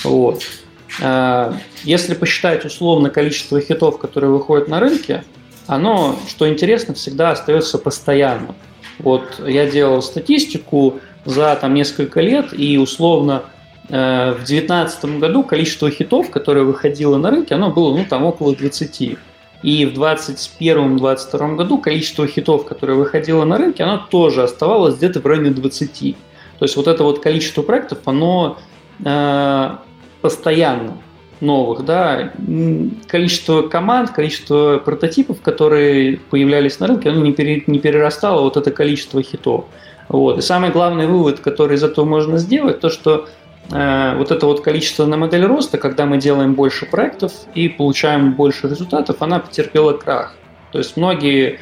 Вот. 0.03 0.43
А, 1.01 1.55
если 1.83 2.13
посчитать 2.13 2.65
условно 2.65 3.09
количество 3.09 3.59
хитов, 3.61 3.97
которые 3.97 4.31
выходят 4.31 4.67
на 4.67 4.79
рынке, 4.79 5.23
оно, 5.67 6.17
что 6.27 6.49
интересно, 6.49 6.93
всегда 6.93 7.31
остается 7.31 7.77
постоянным. 7.77 8.55
Вот 8.99 9.23
я 9.45 9.69
делал 9.69 10.01
статистику 10.01 10.99
за 11.25 11.55
там 11.55 11.73
несколько 11.73 12.21
лет, 12.21 12.47
и 12.51 12.77
условно 12.77 13.43
э, 13.89 14.31
в 14.31 14.45
2019 14.45 15.19
году 15.19 15.43
количество 15.43 15.89
хитов, 15.89 16.29
которое 16.29 16.63
выходило 16.63 17.17
на 17.17 17.31
рынке, 17.31 17.55
оно 17.55 17.71
было 17.71 17.95
ну, 17.95 18.05
там 18.05 18.25
около 18.25 18.55
20. 18.55 19.17
И 19.63 19.85
в 19.85 19.93
2021-2022 19.99 21.55
году 21.55 21.77
количество 21.77 22.27
хитов, 22.27 22.65
которое 22.65 22.93
выходило 22.93 23.45
на 23.45 23.57
рынке, 23.57 23.83
оно 23.83 23.97
тоже 23.97 24.43
оставалось 24.43 24.95
где-то 24.95 25.19
в 25.19 25.25
районе 25.25 25.51
20. 25.51 26.15
То 26.59 26.65
есть 26.65 26.75
вот 26.75 26.87
это 26.87 27.03
вот 27.03 27.21
количество 27.21 27.61
проектов, 27.61 27.99
оно 28.05 28.57
э, 28.57 28.70
постоянно 30.21 30.97
новых, 31.41 31.83
да, 31.85 32.31
количество 33.07 33.63
команд, 33.63 34.11
количество 34.11 34.77
прототипов, 34.77 35.41
которые 35.41 36.17
появлялись 36.29 36.79
на 36.79 36.87
рынке, 36.87 37.09
оно 37.09 37.21
не, 37.21 37.33
пере, 37.33 37.63
не 37.67 37.79
перерастало 37.79 38.41
вот 38.41 38.57
это 38.57 38.71
количество 38.71 39.21
хитов. 39.21 39.65
Вот. 40.07 40.37
И 40.37 40.41
самый 40.41 40.71
главный 40.71 41.07
вывод, 41.07 41.39
который 41.39 41.77
из 41.77 41.83
этого 41.83 42.05
можно 42.05 42.37
сделать, 42.37 42.79
то, 42.79 42.89
что 42.89 43.27
э, 43.71 44.15
вот 44.17 44.31
это 44.31 44.45
вот 44.45 44.61
количество 44.61 45.05
на 45.05 45.17
модель 45.17 45.45
роста, 45.45 45.77
когда 45.77 46.05
мы 46.05 46.17
делаем 46.17 46.53
больше 46.53 46.85
проектов 46.85 47.31
и 47.55 47.69
получаем 47.69 48.33
больше 48.33 48.67
результатов, 48.67 49.17
она 49.21 49.39
потерпела 49.39 49.93
крах. 49.93 50.35
То 50.71 50.77
есть 50.77 50.95
многие 50.95 51.59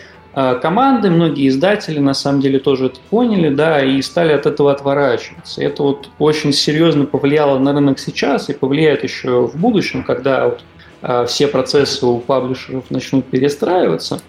команды, 0.61 1.09
многие 1.09 1.47
издатели 1.47 1.99
на 1.99 2.13
самом 2.13 2.41
деле 2.41 2.59
тоже 2.59 2.87
это 2.87 2.99
поняли, 3.09 3.49
да, 3.49 3.83
и 3.83 4.01
стали 4.01 4.31
от 4.31 4.45
этого 4.45 4.71
отворачиваться. 4.71 5.61
Это 5.63 5.81
вот 5.81 6.09
очень 6.19 6.53
серьезно 6.53 7.05
повлияло 7.05 7.57
на 7.57 7.73
рынок 7.73 7.97
сейчас 7.97 8.49
и 8.49 8.53
повлияет 8.53 9.03
еще 9.03 9.47
в 9.47 9.57
будущем, 9.57 10.03
когда 10.03 10.45
вот 10.45 10.61
а, 11.01 11.25
все 11.25 11.47
процессы 11.47 12.05
у 12.05 12.19
паблишеров 12.19 12.91
начнут 12.91 13.25
перестраиваться. 13.25 14.21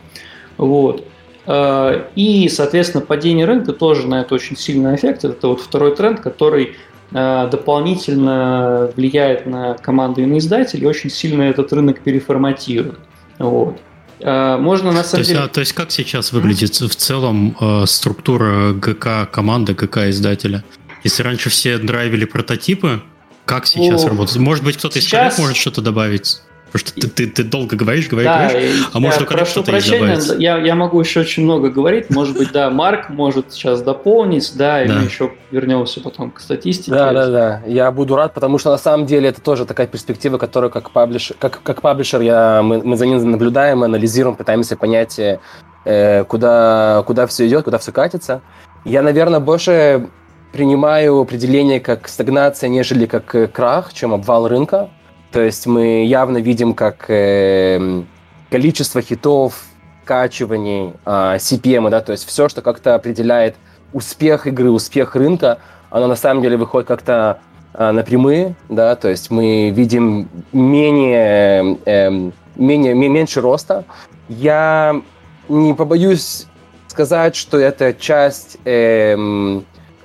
Вот. 0.56 1.04
А, 1.46 2.08
и, 2.14 2.48
соответственно, 2.48 3.04
падение 3.04 3.44
рынка 3.44 3.72
тоже 3.74 4.06
на 4.06 4.22
это 4.22 4.34
очень 4.34 4.56
сильный 4.56 4.94
эффект. 4.94 5.24
Это 5.24 5.48
вот 5.48 5.60
второй 5.60 5.94
тренд, 5.94 6.20
который 6.20 6.76
дополнительно 7.12 8.88
влияет 8.94 9.44
на 9.44 9.74
команды 9.74 10.22
и 10.22 10.26
на 10.26 10.38
издателей, 10.38 10.86
очень 10.86 11.10
сильно 11.10 11.42
этот 11.42 11.72
рынок 11.72 11.98
переформатирует. 12.02 13.00
Вот. 13.40 13.80
Э, 14.20 14.56
можно 14.58 14.92
на 14.92 15.02
самом 15.02 15.10
то 15.10 15.18
есть, 15.18 15.30
деле... 15.30 15.40
А, 15.42 15.48
то 15.48 15.60
есть 15.60 15.72
как 15.72 15.90
сейчас 15.90 16.32
выглядит 16.32 16.74
в 16.80 16.94
целом 16.94 17.56
э, 17.60 17.86
структура 17.86 18.72
ГК 18.72 19.26
команды, 19.26 19.74
ГК 19.74 20.10
издателя? 20.10 20.64
Если 21.04 21.22
раньше 21.22 21.48
все 21.48 21.78
драйвили 21.78 22.26
прототипы, 22.26 23.02
как 23.46 23.66
сейчас 23.66 24.04
О, 24.04 24.08
работает? 24.08 24.38
Может 24.38 24.64
быть, 24.64 24.76
кто-то 24.76 25.00
сейчас... 25.00 25.06
из 25.06 25.10
коллег 25.10 25.38
может 25.38 25.56
что-то 25.56 25.80
добавить? 25.80 26.42
Потому 26.72 26.86
что 26.86 27.00
ты, 27.00 27.08
ты, 27.08 27.26
ты 27.26 27.42
долго 27.42 27.74
говоришь, 27.74 28.08
говоришь, 28.08 28.30
да, 28.30 28.48
говоришь, 28.48 28.88
а 28.92 29.00
может 29.00 29.18
только 29.18 29.44
что-то 29.44 29.72
прощения, 29.72 30.18
я, 30.38 30.58
я 30.58 30.74
могу 30.76 31.00
еще 31.00 31.20
очень 31.20 31.42
много 31.42 31.68
говорить, 31.68 32.10
может 32.10 32.36
быть, 32.36 32.52
да, 32.52 32.70
Марк 32.70 33.10
может 33.10 33.52
сейчас 33.52 33.82
дополнить, 33.82 34.52
да, 34.54 34.82
и 34.84 34.88
да. 34.88 34.94
мы 34.94 35.04
еще 35.04 35.32
вернемся 35.50 36.00
потом 36.00 36.30
к 36.30 36.38
статистике. 36.38 36.92
Да, 36.92 37.12
да, 37.12 37.26
да, 37.26 37.62
я 37.66 37.90
буду 37.90 38.14
рад, 38.14 38.34
потому 38.34 38.58
что 38.58 38.70
на 38.70 38.78
самом 38.78 39.06
деле 39.06 39.30
это 39.30 39.40
тоже 39.40 39.66
такая 39.66 39.88
перспектива, 39.88 40.38
которую 40.38 40.70
как 40.70 40.92
паблишер, 40.92 41.36
как, 41.40 41.60
как 41.62 41.82
паблишер 41.82 42.20
я, 42.20 42.62
мы, 42.62 42.80
мы 42.82 42.96
за 42.96 43.06
ним 43.06 43.30
наблюдаем, 43.30 43.82
анализируем, 43.82 44.36
пытаемся 44.36 44.76
понять, 44.76 45.18
э, 45.84 46.24
куда, 46.24 47.02
куда 47.04 47.26
все 47.26 47.48
идет, 47.48 47.64
куда 47.64 47.78
все 47.78 47.90
катится. 47.90 48.42
Я, 48.84 49.02
наверное, 49.02 49.40
больше 49.40 50.08
принимаю 50.52 51.20
определение 51.20 51.80
как 51.80 52.08
стагнация, 52.08 52.68
нежели 52.68 53.06
как 53.06 53.34
э, 53.34 53.46
крах, 53.48 53.92
чем 53.92 54.14
обвал 54.14 54.48
рынка, 54.48 54.90
то 55.32 55.40
есть 55.40 55.66
мы 55.66 56.04
явно 56.04 56.38
видим, 56.38 56.74
как 56.74 57.06
э, 57.08 58.02
количество 58.50 59.00
хитов, 59.00 59.64
скачиваний, 60.10 60.88
э, 60.88 60.92
а, 61.04 61.36
CPM, 61.36 61.88
да, 61.88 62.00
то 62.00 62.10
есть 62.12 62.26
все, 62.26 62.48
что 62.48 62.62
как-то 62.62 62.96
определяет 62.96 63.54
успех 63.92 64.48
игры, 64.48 64.70
успех 64.70 65.14
рынка, 65.14 65.58
оно 65.88 66.08
на 66.08 66.16
самом 66.16 66.42
деле 66.42 66.56
выходит 66.56 66.88
как-то 66.88 67.38
э, 67.74 67.90
напрямую, 67.92 68.56
да, 68.68 68.96
то 68.96 69.08
есть 69.08 69.30
мы 69.30 69.70
видим 69.70 70.28
менее, 70.52 71.78
э, 71.84 72.30
менее, 72.56 72.94
меньше 72.94 73.40
роста. 73.40 73.84
Я 74.28 75.00
не 75.48 75.74
побоюсь 75.74 76.46
сказать, 76.88 77.36
что 77.36 77.58
это 77.58 77.94
часть 77.94 78.58
э, 78.64 79.16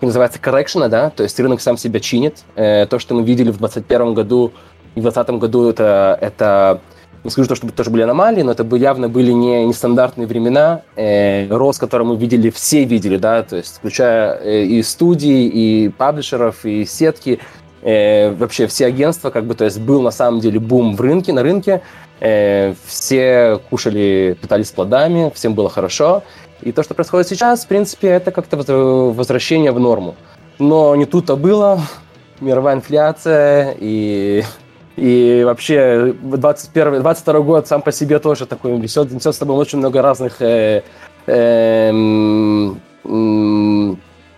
называется 0.01 0.39
коррекшена, 0.39 0.87
да, 0.87 1.09
то 1.09 1.23
есть 1.23 1.39
рынок 1.39 1.61
сам 1.61 1.77
себя 1.77 1.99
чинит. 1.99 2.43
Э, 2.55 2.85
то, 2.85 2.99
что 2.99 3.15
мы 3.15 3.23
видели 3.23 3.49
в 3.49 3.57
2021 3.57 4.13
году, 4.13 4.53
в 4.99 5.03
2020 5.03 5.29
году 5.39 5.69
это, 5.69 6.17
это 6.21 6.81
не 7.25 7.31
скажу, 7.31 7.45
что, 7.45 7.55
чтобы 7.55 7.73
тоже 7.73 7.89
были 7.89 8.03
аномалии, 8.03 8.43
но 8.43 8.51
это 8.51 8.63
явно 8.75 9.09
были 9.09 9.31
не 9.31 9.65
нестандартные 9.65 10.27
времена. 10.27 10.81
Э, 10.95 11.47
рост, 11.49 11.79
который 11.79 12.05
мы 12.05 12.17
видели, 12.17 12.49
все 12.51 12.85
видели, 12.85 13.17
да, 13.17 13.43
то 13.43 13.57
есть 13.57 13.77
включая 13.77 14.37
э, 14.37 14.63
и 14.63 14.83
студии, 14.83 15.47
и 15.47 15.89
паблишеров, 15.89 16.65
и 16.65 16.85
сетки, 16.85 17.39
э, 17.81 18.31
вообще 18.31 18.67
все 18.67 18.85
агентства, 18.85 19.31
как 19.31 19.45
бы, 19.45 19.55
то 19.55 19.65
есть 19.65 19.79
был 19.79 20.01
на 20.01 20.11
самом 20.11 20.39
деле 20.39 20.59
бум 20.59 20.95
в 20.95 21.01
рынке, 21.01 21.33
на 21.33 21.41
рынке, 21.41 21.81
э, 22.19 22.75
все 22.85 23.59
кушали, 23.69 24.37
питались 24.39 24.69
плодами, 24.71 25.31
всем 25.33 25.55
было 25.55 25.69
хорошо. 25.69 26.23
И 26.61 26.71
то, 26.71 26.83
что 26.83 26.93
происходит 26.93 27.27
сейчас, 27.27 27.65
в 27.65 27.67
принципе, 27.67 28.07
это 28.07 28.31
как-то 28.31 28.57
возвращение 28.57 29.71
в 29.71 29.79
норму. 29.79 30.15
Но 30.59 30.95
не 30.95 31.05
тут-то 31.05 31.35
было. 31.35 31.81
Мировая 32.39 32.75
инфляция 32.75 33.75
и 33.79 34.43
и 34.95 35.43
вообще 35.43 36.15
21, 36.21 37.01
22 37.01 37.39
год 37.41 37.67
сам 37.67 37.81
по 37.81 37.91
себе 37.91 38.19
тоже 38.19 38.45
такой 38.45 38.77
несет, 38.77 39.11
несет 39.11 39.35
с 39.35 39.37
тобой 39.37 39.57
очень 39.57 39.79
много 39.79 40.01
разных 40.01 40.41
э, 40.41 40.83
э, 41.27 41.89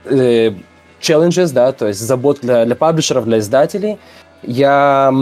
э, 0.05 0.53
challenges, 0.99 1.53
да, 1.53 1.71
то 1.71 1.87
есть 1.87 1.99
забот 1.99 2.39
для, 2.41 2.65
для 2.65 2.75
паблишеров, 2.75 3.25
для 3.25 3.37
издателей. 3.37 3.99
Я, 4.41 5.13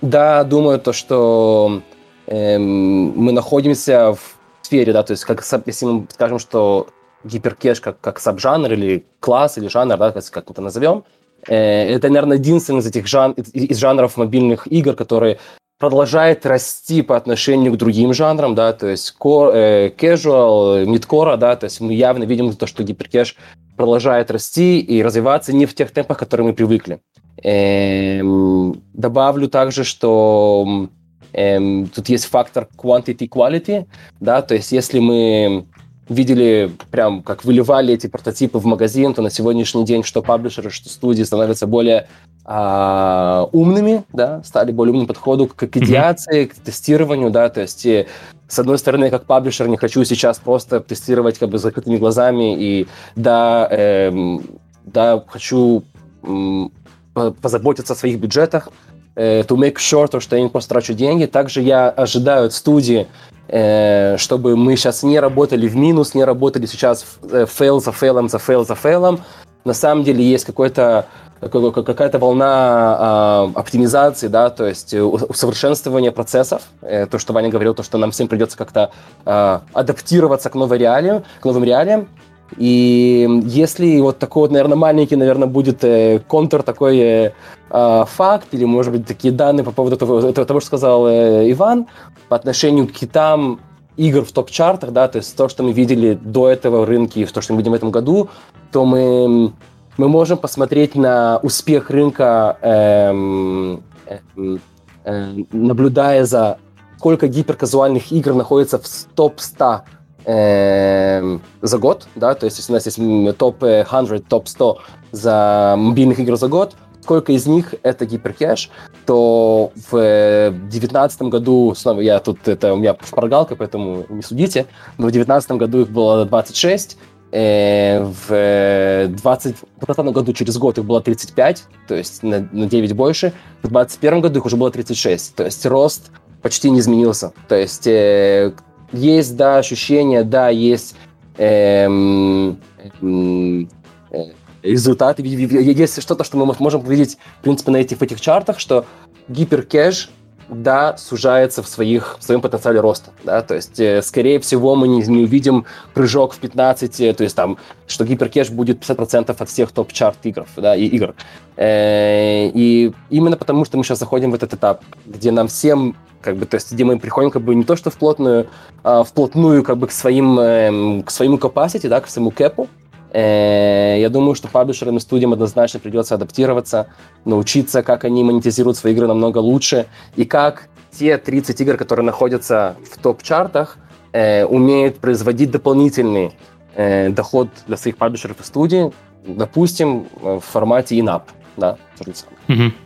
да, 0.00 0.44
думаю 0.44 0.80
то, 0.80 0.94
что 0.94 1.82
э, 2.26 2.56
мы 2.56 3.32
находимся 3.32 4.14
в 4.14 4.36
сфере, 4.62 4.94
да, 4.94 5.02
то 5.02 5.10
есть 5.12 5.24
как, 5.24 5.44
если 5.66 5.84
мы 5.84 6.06
скажем, 6.10 6.38
что 6.38 6.88
гиперкеш 7.24 7.82
как, 7.82 8.00
как 8.00 8.18
сабжанр 8.18 8.72
или 8.72 9.04
класс 9.20 9.58
или 9.58 9.68
жанр, 9.68 9.98
да, 9.98 10.10
как, 10.10 10.24
как 10.30 10.48
мы 10.48 10.52
это 10.52 10.62
назовем, 10.62 11.04
Э, 11.04 11.19
это, 11.46 12.08
наверное, 12.08 12.38
единственный 12.38 12.80
из 12.80 12.86
этих 12.86 13.06
жан... 13.06 13.32
из 13.32 13.78
жанров 13.78 14.16
мобильных 14.16 14.66
игр, 14.70 14.94
который 14.94 15.38
продолжает 15.80 16.44
расти 16.44 17.00
по 17.00 17.16
отношению 17.16 17.72
к 17.72 17.78
другим 17.78 18.12
жанрам, 18.12 18.54
да, 18.54 18.74
то 18.74 18.86
есть 18.86 19.16
core, 19.18 19.52
э, 19.54 19.88
casual, 19.96 20.84
midcore, 20.84 21.38
да, 21.38 21.56
то 21.56 21.64
есть 21.64 21.80
мы 21.80 21.94
явно 21.94 22.24
видим 22.24 22.52
то, 22.52 22.66
что 22.66 22.82
гиперкэш 22.82 23.34
продолжает 23.76 24.30
расти 24.30 24.78
и 24.78 25.02
развиваться 25.02 25.54
не 25.54 25.64
в 25.64 25.74
тех 25.74 25.90
темпах, 25.90 26.18
которые 26.18 26.48
мы 26.48 26.52
привыкли. 26.52 27.00
Эм, 27.42 28.82
добавлю 28.92 29.48
также, 29.48 29.84
что 29.84 30.88
эм, 31.32 31.86
тут 31.86 32.10
есть 32.10 32.26
фактор 32.26 32.68
quantity 32.76 33.26
quality, 33.26 33.86
да, 34.20 34.42
то 34.42 34.54
есть 34.54 34.72
если 34.72 34.98
мы 34.98 35.64
видели 36.10 36.72
прям, 36.90 37.22
как 37.22 37.44
выливали 37.44 37.94
эти 37.94 38.08
прототипы 38.08 38.58
в 38.58 38.66
магазин, 38.66 39.14
то 39.14 39.22
на 39.22 39.30
сегодняшний 39.30 39.84
день 39.84 40.02
что 40.02 40.22
паблишеры, 40.22 40.68
что 40.68 40.88
студии 40.88 41.22
становятся 41.22 41.66
более 41.66 42.08
а, 42.44 43.48
умными, 43.52 44.02
да, 44.12 44.42
стали 44.44 44.72
более 44.72 44.92
умным 44.92 45.06
подходу 45.06 45.46
к, 45.46 45.64
идеации, 45.76 46.46
к 46.46 46.54
тестированию, 46.56 47.30
да, 47.30 47.48
то 47.48 47.60
есть 47.60 47.86
и, 47.86 48.06
с 48.48 48.58
одной 48.58 48.78
стороны, 48.78 49.04
я 49.04 49.10
как 49.10 49.24
паблишер 49.24 49.68
не 49.68 49.76
хочу 49.76 50.02
сейчас 50.04 50.38
просто 50.38 50.80
тестировать 50.80 51.38
как 51.38 51.48
бы 51.48 51.58
с 51.58 51.62
закрытыми 51.62 51.96
глазами 51.96 52.56
и 52.60 52.88
да, 53.14 53.68
эм, 53.70 54.42
да, 54.84 55.22
хочу 55.28 55.84
м, 56.24 56.72
позаботиться 57.14 57.92
о 57.92 57.96
своих 57.96 58.18
бюджетах, 58.18 58.68
э, 59.14 59.42
to 59.42 59.56
make 59.56 59.76
sure, 59.76 60.08
то, 60.08 60.18
что 60.18 60.34
я 60.34 60.42
не 60.42 60.48
просто 60.48 60.70
трачу 60.70 60.94
деньги. 60.94 61.26
Также 61.26 61.62
я 61.62 61.88
ожидаю 61.88 62.46
от 62.46 62.52
студии, 62.52 63.06
чтобы 63.50 64.56
мы 64.56 64.76
сейчас 64.76 65.02
не 65.02 65.18
работали 65.18 65.66
в 65.66 65.76
минус, 65.76 66.14
не 66.14 66.24
работали 66.24 66.66
сейчас 66.66 67.04
э, 67.30 67.46
fail 67.46 67.80
за 67.80 67.92
fail 67.92 68.13
ом, 68.13 68.28
за 68.28 68.38
fail 68.38 68.64
за 68.64 68.74
fail 68.74 69.00
ом. 69.00 69.20
На 69.64 69.74
самом 69.74 70.04
деле 70.04 70.24
есть 70.24 70.44
какой-то 70.44 71.06
какая-то 71.40 72.18
волна 72.18 73.48
э, 73.54 73.58
оптимизации, 73.58 74.28
да, 74.28 74.50
то 74.50 74.66
есть 74.66 74.92
усовершенствования 74.92 76.12
процессов. 76.12 76.62
Э, 76.82 77.06
то, 77.06 77.18
что 77.18 77.32
Ваня 77.32 77.48
говорил, 77.48 77.74
то, 77.74 77.82
что 77.82 77.98
нам 77.98 78.10
всем 78.10 78.28
придется 78.28 78.58
как-то 78.58 78.90
э, 79.24 79.58
адаптироваться 79.72 80.50
к 80.50 80.54
новой 80.54 80.78
реалиям, 80.78 81.24
к 81.40 81.44
новым 81.44 81.64
реалиям. 81.64 82.08
И 82.56 83.42
если 83.44 84.00
вот 84.00 84.18
такой 84.18 84.42
вот, 84.42 84.50
наверное, 84.50 84.76
маленький, 84.76 85.16
наверное, 85.16 85.48
будет 85.48 85.82
э, 85.84 86.20
контур 86.26 86.62
такой 86.62 86.98
э, 86.98 87.24
э, 87.28 87.32
факт, 87.70 88.48
или, 88.52 88.64
может 88.64 88.92
быть, 88.92 89.06
такие 89.06 89.32
данные 89.32 89.64
по 89.64 89.70
поводу 89.70 89.96
того, 89.96 90.32
того 90.32 90.60
что 90.60 90.66
сказал 90.66 91.06
э, 91.06 91.50
Иван, 91.52 91.86
по 92.28 92.36
отношению 92.36 92.88
к 92.88 92.92
китам 92.92 93.60
игр 93.96 94.24
в 94.24 94.32
топ-чартах, 94.32 94.92
да, 94.92 95.08
то 95.08 95.18
есть 95.18 95.36
то, 95.36 95.48
что 95.48 95.62
мы 95.62 95.72
видели 95.72 96.14
до 96.14 96.48
этого 96.48 96.80
в 96.80 96.84
рынке, 96.84 97.26
то, 97.26 97.40
что 97.40 97.52
мы 97.52 97.58
видим 97.58 97.72
в 97.72 97.74
этом 97.74 97.90
году, 97.90 98.28
то 98.72 98.84
мы, 98.84 99.52
мы 99.96 100.08
можем 100.08 100.38
посмотреть 100.38 100.94
на 100.94 101.38
успех 101.42 101.90
рынка, 101.90 102.56
эм, 102.62 103.82
эм, 104.06 104.60
э, 105.04 105.34
наблюдая 105.52 106.24
за 106.24 106.58
сколько 106.98 107.28
гиперказуальных 107.28 108.12
игр 108.12 108.34
находится 108.34 108.78
в 108.78 108.86
топ-100 109.14 109.80
э, 110.24 111.38
за 111.62 111.78
год, 111.78 112.08
да, 112.14 112.34
то 112.34 112.46
есть 112.46 112.58
если 112.58 112.72
у 112.72 112.74
нас 112.74 112.86
есть 112.86 112.98
топ-100, 113.38 114.24
топ-100 114.28 114.76
за 115.12 115.74
мобильных 115.76 116.18
игр 116.20 116.36
за 116.36 116.48
год, 116.48 116.74
сколько 117.02 117.32
из 117.32 117.46
них 117.46 117.74
это 117.82 118.06
гиперкэш, 118.06 118.70
то 119.06 119.72
в 119.90 120.50
2019 120.50 121.22
году, 121.22 121.74
снова 121.76 122.00
я 122.00 122.18
тут, 122.20 122.46
это 122.46 122.74
у 122.74 122.76
меня 122.76 122.96
шпаргалка, 123.04 123.56
поэтому 123.56 124.06
не 124.08 124.22
судите, 124.22 124.66
но 124.98 125.08
в 125.08 125.12
2019 125.12 125.52
году 125.52 125.80
их 125.80 125.90
было 125.90 126.24
26, 126.24 126.98
э, 127.32 128.04
в 128.28 129.08
2020 129.08 129.98
году 130.12 130.32
через 130.32 130.58
год 130.58 130.78
их 130.78 130.84
было 130.84 131.00
35, 131.00 131.64
то 131.88 131.94
есть 131.94 132.22
на, 132.22 132.48
на 132.52 132.66
9 132.66 132.92
больше, 132.94 133.32
в 133.62 133.68
2021 133.68 134.20
году 134.20 134.38
их 134.40 134.46
уже 134.46 134.56
было 134.56 134.70
36, 134.70 135.34
то 135.34 135.44
есть 135.44 135.64
рост 135.66 136.10
почти 136.42 136.70
не 136.70 136.80
изменился. 136.80 137.32
То 137.48 137.56
есть 137.56 137.86
э, 137.86 138.52
есть, 138.92 139.36
да, 139.36 139.58
ощущение, 139.58 140.24
да, 140.24 140.48
есть 140.48 140.96
эм, 141.38 142.58
эм, 143.00 143.68
э, 144.10 144.24
результаты, 144.62 145.22
есть 145.22 146.02
что-то, 146.02 146.24
что 146.24 146.36
мы 146.36 146.54
можем 146.58 146.82
увидеть, 146.82 147.18
в 147.40 147.42
принципе, 147.42 147.70
на 147.70 147.78
этих, 147.78 147.98
в 147.98 148.02
этих 148.02 148.20
чартах, 148.20 148.58
что 148.58 148.84
гиперкэш, 149.28 150.10
да, 150.48 150.96
сужается 150.96 151.62
в, 151.62 151.68
своих, 151.68 152.16
в 152.18 152.24
своем 152.24 152.40
потенциале 152.40 152.80
роста, 152.80 153.12
да, 153.22 153.40
то 153.40 153.54
есть, 153.54 153.78
э, 153.78 154.02
скорее 154.02 154.40
всего, 154.40 154.74
мы 154.74 154.88
не, 154.88 155.00
не 155.02 155.22
увидим 155.22 155.64
прыжок 155.94 156.34
в 156.34 156.38
15, 156.38 157.00
э, 157.00 157.14
то 157.14 157.22
есть, 157.22 157.36
там, 157.36 157.56
что 157.86 158.04
гиперкэш 158.04 158.50
будет 158.50 158.82
50% 158.82 159.36
от 159.38 159.48
всех 159.48 159.70
топ-чарт 159.70 160.18
игр, 160.24 160.46
да, 160.56 160.74
и 160.74 160.86
игр. 160.86 161.14
Э, 161.56 162.48
и 162.48 162.92
именно 163.10 163.36
потому, 163.36 163.64
что 163.64 163.78
мы 163.78 163.84
сейчас 163.84 164.00
заходим 164.00 164.32
в 164.32 164.34
этот 164.34 164.54
этап, 164.54 164.82
где 165.06 165.30
нам 165.30 165.46
всем 165.46 165.96
как 166.20 166.36
бы, 166.36 166.46
то 166.46 166.56
есть, 166.56 166.72
где 166.72 166.84
мы 166.84 166.98
приходим 166.98 167.30
как 167.30 167.42
бы 167.42 167.54
не 167.54 167.64
то 167.64 167.76
что 167.76 167.90
в 167.90 167.96
плотную, 167.96 168.48
а 168.82 169.04
вплотную 169.04 169.62
как 169.62 169.78
бы 169.78 169.86
к 169.86 169.92
своим, 169.92 170.38
э, 170.38 171.02
к 171.02 171.10
своему 171.10 171.38
capacity, 171.38 171.88
да, 171.88 172.00
к 172.00 172.08
своему 172.08 172.30
кэпу. 172.30 172.68
Э, 173.12 173.96
я 173.98 174.08
думаю, 174.08 174.34
что 174.34 174.48
паблишерам 174.48 174.96
и 174.96 175.00
студиям 175.00 175.32
однозначно 175.32 175.80
придется 175.80 176.14
адаптироваться, 176.14 176.88
научиться, 177.24 177.82
как 177.82 178.04
они 178.04 178.22
монетизируют 178.22 178.76
свои 178.76 178.92
игры 178.92 179.06
намного 179.06 179.38
лучше, 179.38 179.86
и 180.16 180.24
как 180.24 180.68
те 180.92 181.18
30 181.18 181.60
игр, 181.60 181.76
которые 181.76 182.04
находятся 182.04 182.76
в 182.90 182.98
топ-чартах, 182.98 183.78
э, 184.12 184.44
умеют 184.44 184.98
производить 184.98 185.50
дополнительный 185.50 186.32
э, 186.74 187.10
доход 187.10 187.48
для 187.66 187.76
своих 187.76 187.96
паблишеров 187.96 188.40
и 188.40 188.44
студий, 188.44 188.92
допустим, 189.26 190.06
в 190.20 190.40
формате 190.40 190.98
in-app, 190.98 191.22
да, 191.56 191.76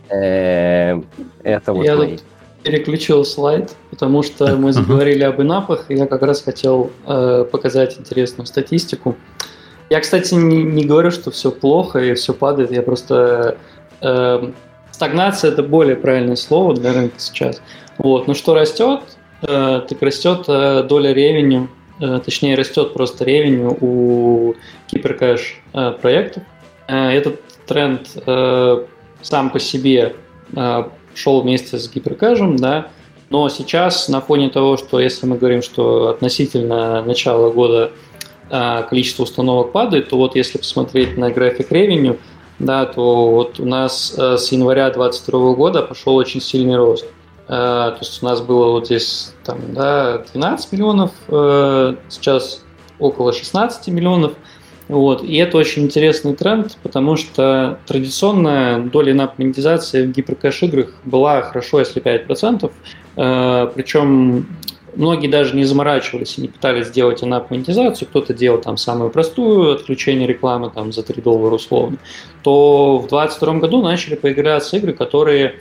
э, 0.09 1.01
это 1.43 1.73
вот 1.73 1.85
Я 1.85 1.95
мои. 1.95 2.17
Переключил 2.63 3.25
слайд, 3.25 3.75
потому 3.91 4.23
что 4.23 4.55
мы 4.55 4.73
заговорили 4.73 5.21
об 5.21 5.39
инапах, 5.39 5.91
и 5.91 5.95
я 5.95 6.07
как 6.07 6.23
раз 6.23 6.41
хотел 6.41 6.89
э, 7.05 7.45
показать 7.51 7.99
интересную 7.99 8.47
статистику. 8.47 9.15
Я, 9.89 9.99
кстати, 9.99 10.33
не, 10.33 10.63
не 10.63 10.85
говорю, 10.85 11.11
что 11.11 11.31
все 11.31 11.51
плохо 11.51 11.99
и 11.99 12.13
все 12.15 12.33
падает, 12.33 12.71
я 12.71 12.81
просто... 12.81 13.57
Э, 14.01 14.51
стагнация– 14.91 15.51
это 15.51 15.61
более 15.63 15.95
правильное 15.95 16.35
слово 16.35 16.73
для 16.73 16.93
рынка 16.93 17.15
сейчас. 17.19 17.61
Вот. 17.97 18.27
Но 18.27 18.33
что 18.33 18.55
растет, 18.55 19.01
э, 19.41 19.81
так 19.87 20.01
растет 20.01 20.45
э, 20.47 20.83
доля 20.83 21.13
ревеню, 21.13 21.69
э, 22.01 22.19
точнее, 22.23 22.55
растет 22.55 22.93
просто 22.93 23.25
ревеню 23.25 23.77
у 23.79 24.55
киберкэш 24.87 25.61
э, 25.73 25.91
проектов. 26.01 26.43
Э, 26.87 27.09
этот 27.11 27.41
тренд 27.67 28.07
э, 28.25 28.85
сам 29.21 29.49
по 29.49 29.59
себе 29.59 30.15
э, 30.55 30.83
шел 31.13 31.41
вместе 31.41 31.77
с 31.77 31.91
гиперкэжем, 31.91 32.57
да, 32.57 32.87
но 33.29 33.49
сейчас 33.49 34.07
на 34.07 34.21
фоне 34.21 34.49
того, 34.49 34.77
что 34.77 34.99
если 34.99 35.25
мы 35.25 35.37
говорим, 35.37 35.61
что 35.61 36.09
относительно 36.09 37.01
начала 37.03 37.51
года 37.51 37.91
количество 38.49 39.23
установок 39.23 39.71
падает, 39.71 40.09
то 40.09 40.17
вот 40.17 40.35
если 40.35 40.57
посмотреть 40.57 41.17
на 41.17 41.31
график 41.31 41.71
ревеню, 41.71 42.19
да, 42.59 42.85
то 42.85 43.31
вот 43.31 43.59
у 43.59 43.65
нас 43.65 44.15
а, 44.17 44.37
с 44.37 44.51
января 44.51 44.89
2022 44.89 45.53
года 45.53 45.81
пошел 45.81 46.15
очень 46.15 46.41
сильный 46.41 46.77
рост. 46.77 47.05
А, 47.47 47.91
то 47.91 47.99
есть 47.99 48.23
у 48.23 48.25
нас 48.25 48.41
было 48.41 48.71
вот 48.71 48.85
здесь 48.85 49.33
там, 49.43 49.73
да, 49.73 50.19
12 50.33 50.71
миллионов, 50.71 51.11
а, 51.27 51.95
сейчас 52.09 52.63
около 52.99 53.33
16 53.33 53.87
миллионов. 53.89 54.33
Вот. 54.87 55.23
И 55.23 55.35
это 55.37 55.57
очень 55.57 55.83
интересный 55.83 56.35
тренд, 56.35 56.77
потому 56.83 57.15
что 57.15 57.79
традиционная 57.87 58.79
доля 58.79 59.13
инап-монетизации 59.13 60.05
в 60.05 60.11
гиперкэш-играх 60.11 60.93
была 61.03 61.41
хорошо, 61.41 61.79
если 61.79 62.01
5%. 62.01 62.71
Э, 63.15 63.71
причем 63.73 64.45
многие 64.95 65.27
даже 65.27 65.55
не 65.55 65.63
заморачивались 65.65 66.37
и 66.37 66.41
не 66.41 66.47
пытались 66.47 66.87
сделать 66.87 67.23
инап-монетизацию, 67.23 68.07
кто-то 68.07 68.33
делал 68.33 68.59
там 68.59 68.77
самую 68.77 69.09
простую, 69.09 69.73
отключение 69.73 70.27
рекламы 70.27 70.71
там 70.73 70.91
за 70.91 71.03
3 71.03 71.21
доллара 71.21 71.55
условно, 71.55 71.97
то 72.43 72.97
в 72.97 73.07
2022 73.07 73.53
году 73.59 73.81
начали 73.81 74.15
поиграться 74.15 74.77
игры, 74.77 74.93
которые 74.93 75.55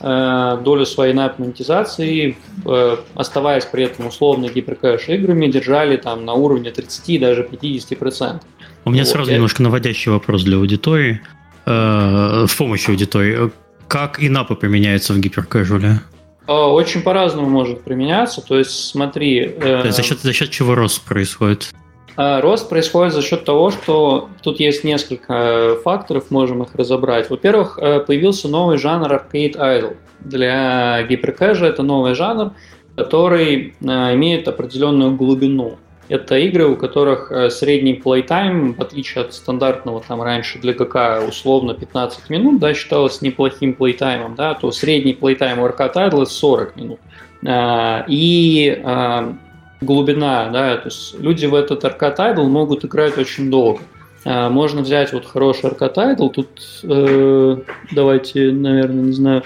э, 0.00 0.58
долю 0.64 0.86
своей 0.86 1.12
инап-монетизации, 1.12 2.36
э, 2.64 2.96
оставаясь 3.14 3.64
при 3.64 3.84
этом 3.84 4.06
условно 4.06 4.48
гиперкэш 4.48 5.08
играми, 5.08 5.46
держали 5.46 5.96
там 5.96 6.24
на 6.24 6.34
уровне 6.34 6.70
30, 6.70 7.20
даже 7.20 7.42
50%. 7.42 8.40
У 8.84 8.90
меня 8.90 9.02
вот, 9.02 9.08
сразу 9.08 9.30
я... 9.30 9.36
немножко 9.36 9.62
наводящий 9.62 10.10
вопрос 10.12 10.44
для 10.44 10.56
аудитории. 10.56 11.20
Э, 11.66 12.46
в 12.46 12.56
помощь 12.56 12.88
аудитории. 12.88 13.50
Как 13.88 14.22
инапы 14.22 14.54
применяются 14.54 15.12
в 15.12 15.18
гиперкэжуле? 15.18 16.00
А, 16.46 16.66
очень 16.72 17.02
по-разному 17.02 17.48
может 17.48 17.82
применяться. 17.82 18.40
То 18.40 18.58
есть, 18.58 18.88
смотри... 18.88 19.40
Э, 19.40 19.80
То 19.80 19.86
есть 19.86 19.96
за, 19.96 20.02
счет, 20.02 20.20
за 20.20 20.32
счет 20.32 20.50
чего 20.50 20.74
рост 20.74 21.02
происходит? 21.02 21.72
Э, 22.16 22.40
рост 22.40 22.68
происходит 22.68 23.12
за 23.12 23.22
счет 23.22 23.44
того, 23.44 23.70
что 23.70 24.28
тут 24.42 24.60
есть 24.60 24.84
несколько 24.84 25.76
факторов, 25.84 26.30
можем 26.30 26.62
их 26.62 26.74
разобрать. 26.74 27.28
Во-первых, 27.30 27.78
э, 27.78 28.00
появился 28.00 28.48
новый 28.48 28.78
жанр 28.78 29.12
Arcade 29.12 29.56
Idle. 29.56 29.96
Для 30.20 31.02
гиперкэжа 31.02 31.66
это 31.66 31.82
новый 31.82 32.14
жанр, 32.14 32.52
который 32.96 33.74
э, 33.80 33.84
имеет 34.14 34.48
определенную 34.48 35.14
глубину. 35.14 35.78
Это 36.08 36.36
игры, 36.38 36.66
у 36.66 36.76
которых 36.76 37.32
э, 37.32 37.50
средний 37.50 37.94
playtime, 37.94 38.74
в 38.74 38.80
отличие 38.80 39.24
от 39.24 39.34
стандартного 39.34 40.02
там 40.06 40.22
раньше 40.22 40.58
для 40.60 40.72
ГК 40.72 41.20
условно 41.26 41.74
15 41.74 42.30
минут, 42.30 42.60
да, 42.60 42.74
считалось 42.74 43.22
неплохим 43.22 43.74
плейтаймом, 43.74 44.36
да, 44.36 44.54
то 44.54 44.70
средний 44.70 45.14
плейтайм 45.14 45.58
у 45.58 45.66
Arcade 45.66 45.94
Idle 45.94 46.26
40 46.26 46.76
минут. 46.76 47.00
А, 47.44 48.04
и 48.06 48.80
а, 48.84 49.34
глубина, 49.80 50.48
да, 50.50 50.76
то 50.76 50.86
есть 50.86 51.18
люди 51.18 51.46
в 51.46 51.54
этот 51.54 51.82
Arcade 51.82 52.18
Idle 52.18 52.46
могут 52.46 52.84
играть 52.84 53.18
очень 53.18 53.50
долго. 53.50 53.80
Можно 54.24 54.82
взять 54.82 55.12
вот 55.12 55.24
хороший 55.24 55.70
Arcade 55.70 56.16
Idle, 56.16 56.30
тут 56.30 56.48
э, 56.82 57.56
давайте, 57.92 58.50
наверное, 58.50 59.04
не 59.04 59.12
знаю, 59.12 59.42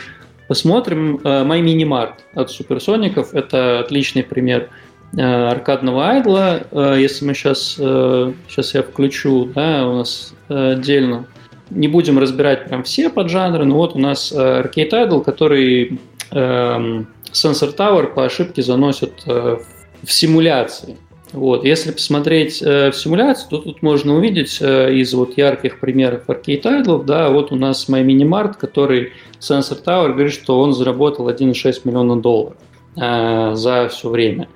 посмотрим. 0.48 1.16
My 1.16 1.60
Mini 1.60 1.86
Mart 1.86 2.14
от 2.34 2.50
Суперсоников, 2.50 3.34
это 3.34 3.80
отличный 3.80 4.22
пример 4.22 4.70
аркадного 5.16 6.08
айдла. 6.08 6.60
Если 6.96 7.24
мы 7.24 7.34
сейчас, 7.34 7.74
сейчас 7.74 8.74
я 8.74 8.82
включу, 8.82 9.46
да, 9.46 9.88
у 9.88 9.96
нас 9.96 10.34
отдельно, 10.48 11.26
не 11.70 11.88
будем 11.88 12.18
разбирать 12.18 12.66
прям 12.66 12.84
все 12.84 13.10
поджанры, 13.10 13.64
но 13.64 13.76
вот 13.76 13.96
у 13.96 13.98
нас 13.98 14.32
Arcade 14.32 14.90
Idle, 14.90 15.24
который 15.24 16.00
эм, 16.30 17.08
Sensor 17.32 17.76
Tower 17.76 18.14
по 18.14 18.24
ошибке 18.24 18.62
заносит 18.62 19.24
в 19.26 20.12
симуляции. 20.12 20.96
Вот. 21.32 21.64
Если 21.64 21.92
посмотреть 21.92 22.60
э, 22.62 22.90
в 22.90 22.96
симуляцию, 22.96 23.50
то 23.50 23.58
тут 23.58 23.82
можно 23.82 24.16
увидеть 24.16 24.58
э, 24.60 24.94
из 24.94 25.14
вот 25.14 25.36
ярких 25.36 25.78
примеров 25.78 26.26
Arcade 26.26 26.62
Idle, 26.62 27.04
да, 27.04 27.30
вот 27.30 27.52
у 27.52 27.56
нас 27.56 27.88
MyMiniMart, 27.88 28.54
который 28.58 29.12
Sensor 29.38 29.82
Tower 29.84 30.12
говорит, 30.12 30.32
что 30.32 30.60
он 30.60 30.72
заработал 30.72 31.28
1,6 31.28 31.82
миллиона 31.84 32.20
долларов 32.20 32.56
э, 32.96 33.52
за 33.54 33.88
все 33.88 34.08
время. 34.08 34.48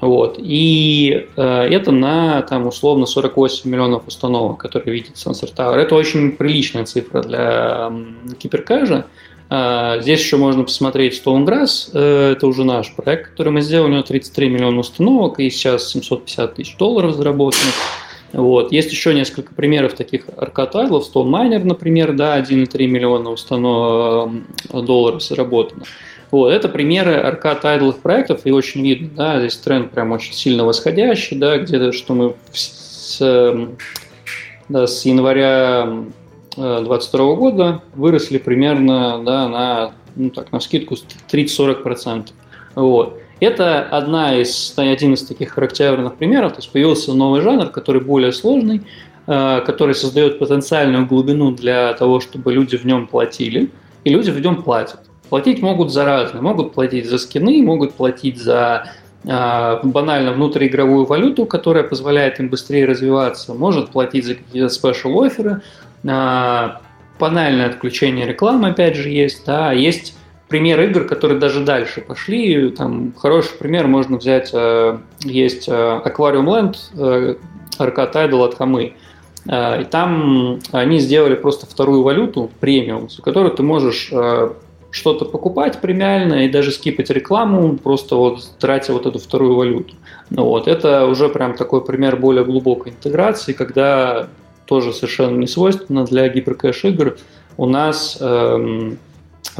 Вот. 0.00 0.36
И 0.38 1.28
э, 1.36 1.42
это 1.42 1.92
на 1.92 2.42
там, 2.42 2.66
условно 2.66 3.06
48 3.06 3.70
миллионов 3.70 4.06
установок, 4.06 4.58
которые 4.58 4.94
видит 4.94 5.16
Sensor 5.16 5.54
Tower. 5.54 5.74
Это 5.74 5.94
очень 5.94 6.32
приличная 6.32 6.84
цифра 6.84 7.22
для 7.22 7.90
э, 7.90 8.34
киберкэжа. 8.38 9.06
А, 9.52 9.98
здесь 10.00 10.20
еще 10.20 10.36
можно 10.36 10.62
посмотреть 10.62 11.20
Stonegrass, 11.20 11.90
э, 11.92 12.32
это 12.32 12.46
уже 12.46 12.62
наш 12.62 12.94
проект, 12.94 13.30
который 13.30 13.52
мы 13.52 13.62
сделали, 13.62 13.90
у 13.90 13.94
него 13.94 14.02
33 14.02 14.48
миллиона 14.48 14.78
установок 14.78 15.40
и 15.40 15.50
сейчас 15.50 15.90
750 15.90 16.54
тысяч 16.54 16.76
долларов 16.76 17.16
заработанных. 17.16 17.74
Вот. 18.32 18.70
Есть 18.70 18.92
еще 18.92 19.12
несколько 19.12 19.52
примеров 19.52 19.94
таких 19.94 20.26
аркад-айдлов. 20.36 21.04
Stone 21.12 21.30
Miner, 21.30 21.64
например, 21.64 22.12
да, 22.12 22.38
1,3 22.38 22.86
миллиона 22.86 23.30
установ... 23.30 24.32
Э, 24.72 24.80
долларов 24.82 25.20
заработано. 25.20 25.82
Вот. 26.30 26.50
Это 26.50 26.68
примеры 26.68 27.14
аркад-айдловых 27.14 27.98
проектов, 27.98 28.42
и 28.44 28.52
очень 28.52 28.82
видно, 28.82 29.10
да, 29.16 29.40
здесь 29.40 29.56
тренд 29.56 29.90
прям 29.90 30.12
очень 30.12 30.32
сильно 30.32 30.64
восходящий, 30.64 31.36
да, 31.36 31.58
где-то, 31.58 31.92
что 31.92 32.14
мы 32.14 32.34
с, 32.52 33.18
да, 34.68 34.86
с 34.86 35.04
января 35.04 36.04
2022 36.56 37.34
года 37.34 37.82
выросли 37.94 38.38
примерно 38.38 39.22
да, 39.24 39.48
на, 39.48 39.92
ну, 40.16 40.30
так, 40.30 40.52
на 40.52 40.60
скидку 40.60 40.96
30-40%. 41.30 42.28
Вот. 42.74 43.18
Это 43.40 43.82
одна 43.82 44.36
из, 44.36 44.74
один 44.76 45.14
из 45.14 45.24
таких 45.24 45.50
характерных 45.50 46.16
примеров. 46.16 46.52
То 46.52 46.58
есть 46.58 46.70
появился 46.70 47.14
новый 47.14 47.40
жанр, 47.40 47.70
который 47.70 48.02
более 48.02 48.32
сложный, 48.32 48.82
э, 49.26 49.62
который 49.64 49.94
создает 49.94 50.38
потенциальную 50.38 51.06
глубину 51.06 51.50
для 51.50 51.94
того, 51.94 52.20
чтобы 52.20 52.52
люди 52.52 52.76
в 52.76 52.84
нем 52.84 53.06
платили, 53.06 53.70
и 54.04 54.10
люди 54.10 54.30
в 54.30 54.40
нем 54.40 54.62
платят. 54.62 55.09
Платить 55.30 55.62
могут 55.62 55.92
за 55.92 56.04
разные. 56.04 56.42
Могут 56.42 56.74
платить 56.74 57.08
за 57.08 57.16
скины, 57.16 57.62
могут 57.62 57.94
платить 57.94 58.36
за 58.36 58.90
э, 59.24 59.78
банально 59.84 60.32
внутриигровую 60.32 61.06
валюту, 61.06 61.46
которая 61.46 61.84
позволяет 61.84 62.40
им 62.40 62.48
быстрее 62.48 62.84
развиваться, 62.84 63.54
может 63.54 63.90
платить 63.90 64.26
за 64.26 64.34
какие-то 64.34 64.68
спешл-оферы, 64.68 65.62
Панельное 66.02 67.66
отключение 67.66 68.26
рекламы, 68.26 68.70
опять 68.70 68.96
же, 68.96 69.10
есть. 69.10 69.44
Да, 69.44 69.72
есть 69.72 70.16
пример 70.48 70.80
игр, 70.80 71.04
которые 71.04 71.38
даже 71.38 71.60
дальше 71.60 72.00
пошли. 72.00 72.70
Там 72.70 73.12
хороший 73.16 73.56
пример 73.58 73.86
можно 73.86 74.16
взять. 74.16 74.50
Э, 74.52 74.98
есть 75.20 75.68
Aquarium 75.68 76.46
Land, 76.46 77.38
Arcade 77.78 78.14
Idol 78.14 78.44
от 78.46 78.56
Хамы. 78.56 78.94
И 79.46 79.86
там 79.90 80.58
они 80.72 80.98
сделали 80.98 81.34
просто 81.34 81.66
вторую 81.66 82.02
валюту, 82.02 82.50
премиум, 82.60 83.08
за 83.08 83.22
которую 83.22 83.54
ты 83.54 83.62
можешь 83.62 84.12
что-то 84.90 85.24
покупать 85.24 85.80
премиально 85.80 86.44
и 86.44 86.48
даже 86.48 86.72
скипать 86.72 87.10
рекламу, 87.10 87.76
просто 87.76 88.16
вот 88.16 88.42
тратя 88.58 88.92
вот 88.92 89.06
эту 89.06 89.18
вторую 89.18 89.54
валюту. 89.54 89.94
Ну 90.30 90.44
вот, 90.44 90.68
это 90.68 91.06
уже 91.06 91.28
прям 91.28 91.54
такой 91.54 91.84
пример 91.84 92.16
более 92.16 92.44
глубокой 92.44 92.92
интеграции, 92.92 93.52
когда 93.52 94.28
тоже 94.66 94.92
совершенно 94.92 95.36
не 95.36 95.46
свойственно 95.46 96.04
для 96.04 96.28
гиперкэш 96.28 96.84
игр, 96.84 97.16
у 97.56 97.66
нас 97.66 98.18
эм, 98.20 98.98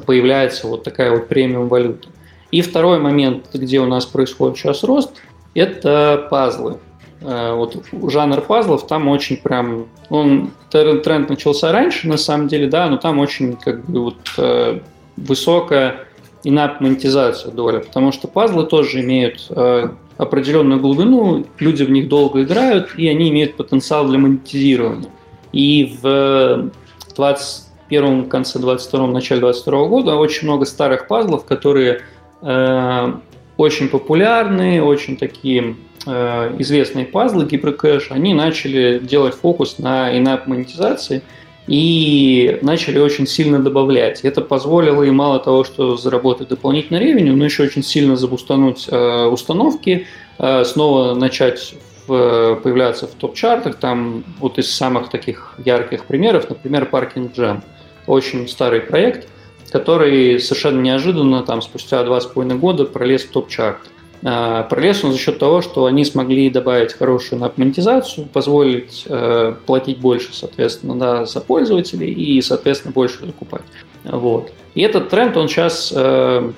появляется 0.06 0.66
вот 0.66 0.84
такая 0.84 1.10
вот 1.10 1.28
премиум 1.28 1.68
валюта. 1.68 2.08
И 2.50 2.62
второй 2.62 2.98
момент, 2.98 3.46
где 3.52 3.80
у 3.80 3.86
нас 3.86 4.06
происходит 4.06 4.56
сейчас 4.56 4.82
рост, 4.82 5.10
это 5.54 6.26
пазлы. 6.30 6.78
Э, 7.22 7.54
вот 7.54 7.76
жанр 8.10 8.40
пазлов 8.40 8.86
там 8.86 9.08
очень 9.08 9.36
прям, 9.36 9.86
он 10.08 10.50
тренд 10.70 11.28
начался 11.28 11.72
раньше 11.72 12.08
на 12.08 12.16
самом 12.16 12.48
деле, 12.48 12.68
да, 12.68 12.88
но 12.88 12.96
там 12.96 13.18
очень 13.18 13.56
как 13.56 13.84
бы 13.84 14.04
вот 14.04 14.18
э, 14.38 14.80
высокая 15.26 16.06
инап 16.44 16.80
монетизация 16.80 17.52
доля, 17.52 17.80
потому 17.80 18.12
что 18.12 18.28
пазлы 18.28 18.64
тоже 18.64 19.00
имеют 19.00 19.46
э, 19.50 19.88
определенную 20.16 20.80
глубину, 20.80 21.44
люди 21.58 21.82
в 21.82 21.90
них 21.90 22.08
долго 22.08 22.42
играют, 22.42 22.94
и 22.96 23.08
они 23.08 23.28
имеют 23.30 23.56
потенциал 23.56 24.08
для 24.08 24.18
монетизирования. 24.18 25.10
И 25.52 25.98
в 26.00 26.70
21 27.14 28.28
конце 28.28 28.58
22 28.58 29.06
начале 29.08 29.40
22 29.40 29.86
года 29.86 30.16
очень 30.16 30.46
много 30.46 30.64
старых 30.64 31.08
пазлов, 31.08 31.44
которые 31.44 32.02
э, 32.40 33.12
очень 33.56 33.88
популярные, 33.88 34.82
очень 34.82 35.16
такие 35.16 35.76
э, 36.06 36.56
известные 36.58 37.04
пазлы 37.04 37.44
гиперкэш, 37.44 38.10
они 38.10 38.32
начали 38.32 38.98
делать 38.98 39.34
фокус 39.34 39.78
на 39.78 40.16
инап 40.16 40.46
монетизации– 40.46 41.22
и 41.66 42.58
начали 42.62 42.98
очень 42.98 43.26
сильно 43.26 43.58
добавлять. 43.60 44.20
Это 44.22 44.40
позволило 44.40 45.02
им 45.02 45.16
мало 45.16 45.38
того, 45.38 45.64
что 45.64 45.96
заработать 45.96 46.48
дополнительно 46.48 46.98
ревеню, 46.98 47.36
но 47.36 47.44
еще 47.44 47.62
очень 47.62 47.82
сильно 47.82 48.16
забустануть 48.16 48.88
э, 48.90 49.24
установки, 49.26 50.06
э, 50.38 50.64
снова 50.64 51.14
начать 51.14 51.74
в, 52.06 52.56
появляться 52.62 53.06
в 53.06 53.12
топ-чартах. 53.12 53.76
Там 53.76 54.24
вот 54.40 54.58
из 54.58 54.70
самых 54.70 55.10
таких 55.10 55.54
ярких 55.64 56.06
примеров, 56.06 56.48
например, 56.48 56.88
Parking 56.90 57.32
Jam. 57.34 57.62
Очень 58.06 58.48
старый 58.48 58.80
проект, 58.80 59.28
который 59.70 60.40
совершенно 60.40 60.80
неожиданно 60.80 61.42
там 61.42 61.62
спустя 61.62 62.02
два 62.02 62.20
с 62.20 62.26
половиной 62.26 62.58
года 62.58 62.84
пролез 62.84 63.22
в 63.22 63.30
топ-чарт. 63.30 63.78
А, 64.22 64.64
пролез 64.64 65.02
он 65.02 65.12
за 65.12 65.18
счет 65.18 65.38
того, 65.38 65.62
что 65.62 65.86
они 65.86 66.04
смогли 66.04 66.50
добавить 66.50 66.92
хорошую 66.92 67.40
монетизацию, 67.56 68.26
позволить 68.26 69.04
э, 69.06 69.54
платить 69.64 69.98
больше, 69.98 70.28
соответственно, 70.32 70.98
да, 70.98 71.24
за 71.24 71.40
пользователей 71.40 72.12
и, 72.12 72.40
соответственно, 72.42 72.92
больше 72.92 73.24
закупать. 73.24 73.62
Вот. 74.04 74.52
И 74.74 74.82
этот 74.82 75.08
тренд, 75.08 75.36
он 75.38 75.48
сейчас 75.48 75.92
э, 75.96 76.52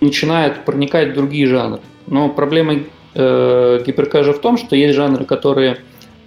начинает 0.00 0.64
проникать 0.64 1.10
в 1.10 1.14
другие 1.14 1.46
жанры. 1.48 1.80
Но 2.06 2.28
проблема 2.28 2.74
э, 3.14 3.82
гиперкэжа 3.84 4.32
в 4.32 4.40
том, 4.40 4.56
что 4.56 4.76
есть 4.76 4.94
жанры, 4.94 5.24
которые 5.24 5.78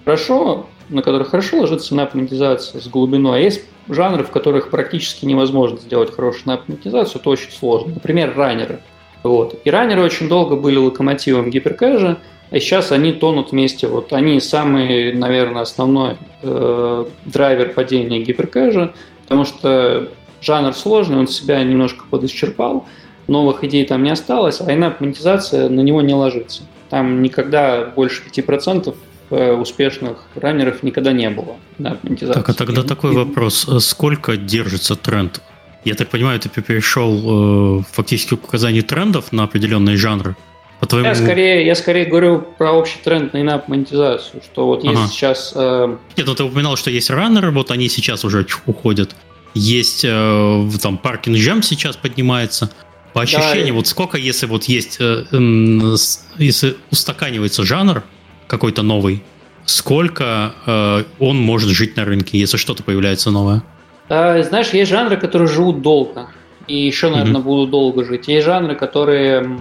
хорошо, 0.03 0.67
на 0.89 1.01
которых 1.01 1.29
хорошо 1.29 1.61
ложится 1.61 1.95
монетизация 1.95 2.81
с 2.81 2.87
глубиной, 2.87 3.39
а 3.39 3.41
есть 3.41 3.63
жанры, 3.87 4.25
в 4.25 4.29
которых 4.29 4.71
практически 4.71 5.25
невозможно 5.25 5.77
сделать 5.77 6.13
хорошую 6.13 6.59
монетизацию, 6.67 7.21
это 7.21 7.29
очень 7.29 7.51
сложно. 7.51 7.93
Например, 7.93 8.33
раннеры– 8.35 8.81
вот. 9.23 9.59
И 9.63 9.69
раннеры 9.69 10.03
очень 10.03 10.29
долго 10.29 10.55
были 10.55 10.77
локомотивом 10.77 11.49
гиперкэжа, 11.49 12.17
а 12.51 12.59
сейчас 12.59 12.91
они 12.91 13.11
тонут 13.11 13.51
вместе. 13.51 13.87
Вот 13.87 14.13
они 14.13 14.39
самый, 14.39 15.13
наверное, 15.13 15.61
основной 15.61 16.17
э, 16.41 17.05
драйвер 17.25 17.73
падения 17.73 18.21
гиперкэжа, 18.21 18.93
потому 19.23 19.45
что 19.45 20.09
жанр 20.41 20.73
сложный, 20.73 21.17
он 21.17 21.27
себя 21.27 21.63
немножко 21.63 22.05
подисчерпал, 22.09 22.87
новых 23.27 23.63
идей 23.63 23.85
там 23.85 24.03
не 24.03 24.09
осталось, 24.09 24.61
а 24.61 24.73
инап 24.73 25.01
монетизация 25.01 25.69
на 25.69 25.81
него 25.81 26.01
не 26.01 26.13
ложится. 26.13 26.63
Там 26.89 27.21
никогда 27.21 27.85
больше 27.85 28.23
5% 28.25 28.95
э, 29.29 29.53
успешных 29.53 30.25
раннеров 30.33 30.81
никогда 30.81 31.11
не 31.11 31.29
было. 31.29 31.57
Да, 31.77 31.97
так, 32.33 32.49
а 32.49 32.53
тогда 32.53 32.81
такой 32.81 33.13
вопрос. 33.13 33.67
Сколько 33.79 34.37
держится 34.37 34.95
тренд 34.95 35.41
я 35.85 35.95
так 35.95 36.09
понимаю, 36.09 36.39
ты 36.39 36.49
перешел 36.49 37.79
э, 37.79 37.83
фактически 37.91 38.35
к 38.35 38.43
указанию 38.43 38.83
трендов 38.83 39.31
на 39.31 39.43
определенные 39.43 39.97
жанры. 39.97 40.35
По 40.79 40.85
твоему... 40.85 41.09
я, 41.09 41.15
скорее, 41.15 41.65
я 41.65 41.75
скорее 41.75 42.05
говорю 42.05 42.41
про 42.57 42.71
общий 42.71 42.99
тренд 43.03 43.33
на 43.33 43.41
инап 43.41 43.67
монетизацию, 43.67 44.41
что 44.41 44.65
вот 44.65 44.85
ага. 44.85 45.01
есть 45.01 45.13
сейчас... 45.13 45.51
Э... 45.55 45.97
Нет, 46.15 46.25
ну 46.25 46.35
ты 46.35 46.43
упоминал, 46.43 46.77
что 46.77 46.89
есть 46.89 47.09
раннеры, 47.09 47.51
вот 47.51 47.71
они 47.71 47.89
сейчас 47.89 48.23
уже 48.23 48.45
уходят. 48.65 49.15
Есть 49.53 50.05
э, 50.05 50.69
там 50.81 50.97
паркинг 50.97 51.37
джем 51.37 51.63
сейчас 51.63 51.97
поднимается. 51.97 52.71
По 53.13 53.23
ощущениям, 53.23 53.69
да, 53.69 53.73
вот 53.73 53.87
сколько, 53.87 54.17
если 54.17 54.45
вот 54.45 54.65
есть, 54.65 54.97
э, 54.99 55.25
э, 55.31 55.95
если 56.37 56.77
устаканивается 56.91 57.63
жанр 57.63 58.03
какой-то 58.47 58.83
новый, 58.83 59.23
сколько 59.65 60.53
э, 60.65 61.03
он 61.19 61.37
может 61.37 61.69
жить 61.71 61.97
на 61.97 62.05
рынке, 62.05 62.37
если 62.37 62.57
что-то 62.57 62.83
появляется 62.83 63.31
новое? 63.31 63.63
А, 64.09 64.41
знаешь, 64.43 64.69
есть 64.71 64.89
жанры, 64.89 65.17
которые 65.17 65.47
живут 65.47 65.81
долго. 65.81 66.27
И 66.67 66.85
еще, 66.85 67.09
наверное, 67.09 67.41
mm-hmm. 67.41 67.43
будут 67.43 67.69
долго 67.69 68.03
жить. 68.03 68.27
Есть 68.27 68.45
жанры, 68.45 68.75
которые 68.75 69.57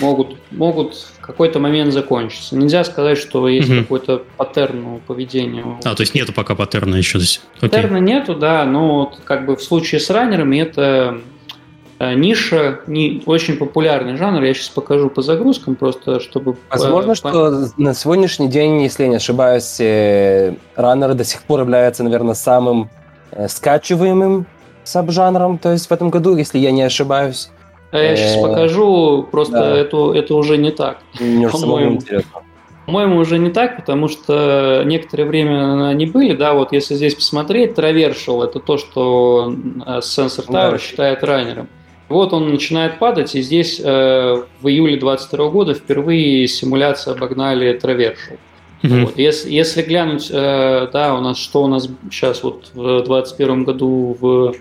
могут, 0.00 0.36
могут 0.50 0.94
в 0.94 1.20
какой-то 1.20 1.60
момент 1.60 1.92
закончиться. 1.92 2.56
Нельзя 2.56 2.84
сказать, 2.84 3.18
что 3.18 3.48
есть 3.48 3.68
mm-hmm. 3.68 3.82
какой-то 3.82 4.22
паттерн 4.36 5.00
поведения. 5.06 5.64
А, 5.84 5.94
то 5.94 6.02
есть 6.02 6.14
нету 6.14 6.32
пока 6.32 6.54
паттерна 6.54 6.96
еще 6.96 7.18
здесь? 7.18 7.42
Паттерна 7.60 7.98
okay. 7.98 8.00
нету, 8.00 8.34
да, 8.34 8.64
но 8.64 9.00
вот 9.00 9.20
как 9.24 9.46
бы 9.46 9.56
в 9.56 9.62
случае 9.62 10.00
с 10.00 10.10
раннерами 10.10 10.58
это 10.58 11.20
э, 11.98 12.14
ниша, 12.14 12.80
не 12.86 13.22
очень 13.26 13.56
популярный 13.56 14.16
жанр. 14.16 14.42
Я 14.42 14.54
сейчас 14.54 14.68
покажу 14.70 15.10
по 15.10 15.22
загрузкам, 15.22 15.76
просто 15.76 16.20
чтобы... 16.20 16.56
Возможно, 16.70 17.14
по... 17.14 17.14
что 17.14 17.68
на 17.76 17.94
сегодняшний 17.94 18.48
день, 18.48 18.82
если 18.82 19.04
я 19.04 19.08
не 19.08 19.16
ошибаюсь, 19.16 19.78
раннеры 20.76 21.14
до 21.14 21.24
сих 21.24 21.42
пор 21.42 21.60
являются, 21.60 22.02
наверное, 22.04 22.34
самым 22.34 22.90
скачиваемым 23.48 24.46
саб-жанром, 24.84 25.58
то 25.58 25.72
есть 25.72 25.88
в 25.88 25.92
этом 25.92 26.10
году, 26.10 26.36
если 26.36 26.58
я 26.58 26.70
не 26.70 26.82
ошибаюсь. 26.82 27.50
А 27.92 27.98
я 27.98 28.16
сейчас 28.16 28.40
покажу, 28.40 29.28
просто 29.30 29.52
да. 29.52 29.76
это, 29.76 30.14
это 30.14 30.34
уже 30.34 30.56
не 30.56 30.70
так. 30.70 30.98
Мне 31.20 31.48
по-моему, 31.48 31.96
интересно. 31.96 32.42
По-моему, 32.86 33.18
уже 33.18 33.38
не 33.38 33.50
так, 33.50 33.76
потому 33.76 34.08
что 34.08 34.82
некоторое 34.84 35.24
время 35.24 35.88
они 35.88 36.06
были, 36.06 36.34
да, 36.34 36.54
вот 36.54 36.72
если 36.72 36.94
здесь 36.94 37.14
посмотреть, 37.14 37.78
Traversal– 37.78 38.44
это 38.44 38.58
то, 38.58 38.76
что 38.76 39.54
Sensor 39.86 40.48
Tower 40.48 40.72
да. 40.72 40.78
считает 40.78 41.22
раннером. 41.22 41.68
Вот 42.08 42.32
он 42.32 42.50
начинает 42.50 42.98
падать, 42.98 43.34
и 43.34 43.40
здесь 43.40 43.80
э, 43.82 44.42
в 44.60 44.68
июле 44.68 44.96
2022 44.96 45.48
года 45.50 45.74
впервые 45.74 46.48
симуляции 46.48 47.12
обогнали 47.12 47.78
Traversal. 47.80 48.38
Mm-hmm. 48.82 49.04
Вот. 49.04 49.18
Если, 49.18 49.50
если 49.50 49.82
глянуть, 49.82 50.28
э, 50.30 50.88
да, 50.92 51.14
у 51.14 51.20
нас 51.20 51.38
что 51.38 51.62
у 51.62 51.68
нас 51.68 51.88
сейчас 52.10 52.42
вот 52.42 52.70
в 52.74 53.04
2021 53.04 53.64
году 53.64 54.16
в, 54.20 54.54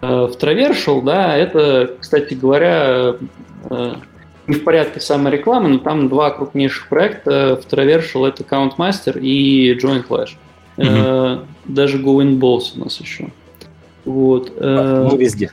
э, 0.00 0.06
в 0.06 0.36
Traversal, 0.36 1.02
да, 1.04 1.36
это, 1.36 1.94
кстати 2.00 2.34
говоря, 2.34 3.14
э, 3.70 3.94
не 4.48 4.54
в 4.54 4.64
порядке 4.64 5.00
самой 5.00 5.32
рекламы, 5.32 5.68
но 5.68 5.78
там 5.78 6.08
два 6.08 6.30
крупнейших 6.30 6.88
проекта 6.88 7.60
в 7.62 7.72
Traversal 7.72 8.26
это 8.26 8.42
Count 8.42 8.76
Master 8.76 9.20
и 9.20 9.74
Joint 9.74 10.06
Flash. 10.08 10.30
Mm-hmm. 10.76 11.44
Даже 11.66 11.98
Go 11.98 12.22
In 12.22 12.38
Balls 12.38 12.72
у 12.76 12.80
нас 12.80 13.00
еще. 13.00 13.28
Вот. 14.04 14.52
Ну, 14.60 15.16
везде. 15.16 15.52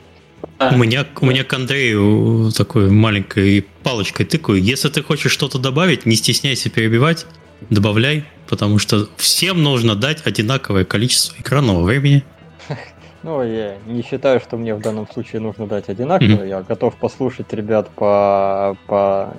Да. 0.59 0.71
У 0.73 0.77
меня, 0.77 1.05
у 1.19 1.25
меня 1.25 1.43
к 1.43 1.51
Андрею 1.53 2.51
такой 2.55 2.89
маленькой 2.89 3.65
палочкой 3.83 4.25
тыкаю. 4.25 4.61
Если 4.61 4.87
ты 4.89 5.03
хочешь 5.03 5.31
что-то 5.31 5.57
добавить, 5.57 6.05
не 6.05 6.15
стесняйся 6.15 6.69
перебивать, 6.69 7.25
добавляй, 7.69 8.25
потому 8.47 8.79
что 8.79 9.07
всем 9.17 9.63
нужно 9.63 9.95
дать 9.95 10.25
одинаковое 10.25 10.85
количество 10.85 11.39
экранного 11.39 11.83
времени. 11.83 12.23
Ну, 13.23 13.41
я 13.41 13.77
не 13.87 14.03
считаю, 14.03 14.39
что 14.39 14.55
мне 14.55 14.75
в 14.75 14.81
данном 14.81 15.07
случае 15.11 15.41
нужно 15.41 15.65
дать 15.65 15.89
одинаково. 15.89 16.27
Mm-hmm. 16.27 16.47
Я 16.47 16.61
готов 16.61 16.95
послушать 16.95 17.51
ребят 17.53 17.89
по, 17.89 18.77
по 18.85 19.33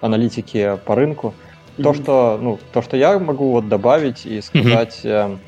аналитике 0.00 0.76
по 0.76 0.94
рынку. 0.94 1.34
Mm-hmm. 1.76 1.82
То, 1.82 1.94
что, 1.94 2.38
ну, 2.40 2.60
то, 2.72 2.80
что 2.80 2.96
я 2.96 3.18
могу 3.18 3.50
вот 3.50 3.68
добавить 3.68 4.24
и 4.24 4.40
сказать, 4.40 5.00
mm-hmm. 5.02 5.38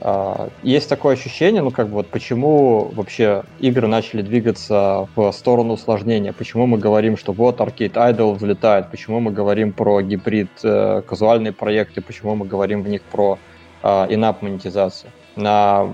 Э, 0.00 0.48
есть 0.62 0.88
такое 0.88 1.14
ощущение, 1.14 1.62
ну, 1.62 1.70
как 1.70 1.88
бы 1.88 1.94
вот 1.94 2.08
почему 2.08 2.90
вообще 2.94 3.42
игры 3.60 3.86
начали 3.86 4.22
двигаться 4.22 5.08
в 5.16 5.32
сторону 5.32 5.74
усложнения, 5.74 6.32
почему 6.32 6.66
мы 6.66 6.78
говорим, 6.78 7.16
что 7.16 7.32
вот 7.32 7.60
Arcade 7.60 7.94
Idol 7.94 8.34
взлетает, 8.34 8.90
почему 8.90 9.20
мы 9.20 9.30
говорим 9.30 9.72
про 9.72 10.00
гибрид 10.02 10.50
э, 10.62 11.02
казуальные 11.06 11.52
проекты, 11.52 12.00
почему 12.00 12.34
мы 12.34 12.46
говорим 12.46 12.82
в 12.82 12.88
них 12.88 13.02
про 13.02 13.38
in-app 13.82 14.38
монетизацию. 14.40 15.12
На 15.36 15.88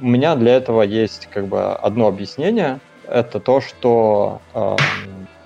у 0.00 0.06
меня 0.06 0.36
для 0.36 0.56
этого 0.56 0.82
есть 0.82 1.26
как 1.26 1.46
бы 1.46 1.72
одно 1.72 2.06
объяснение. 2.06 2.80
Это 3.08 3.40
то, 3.40 3.60
что 3.60 4.40
э, 4.54 4.76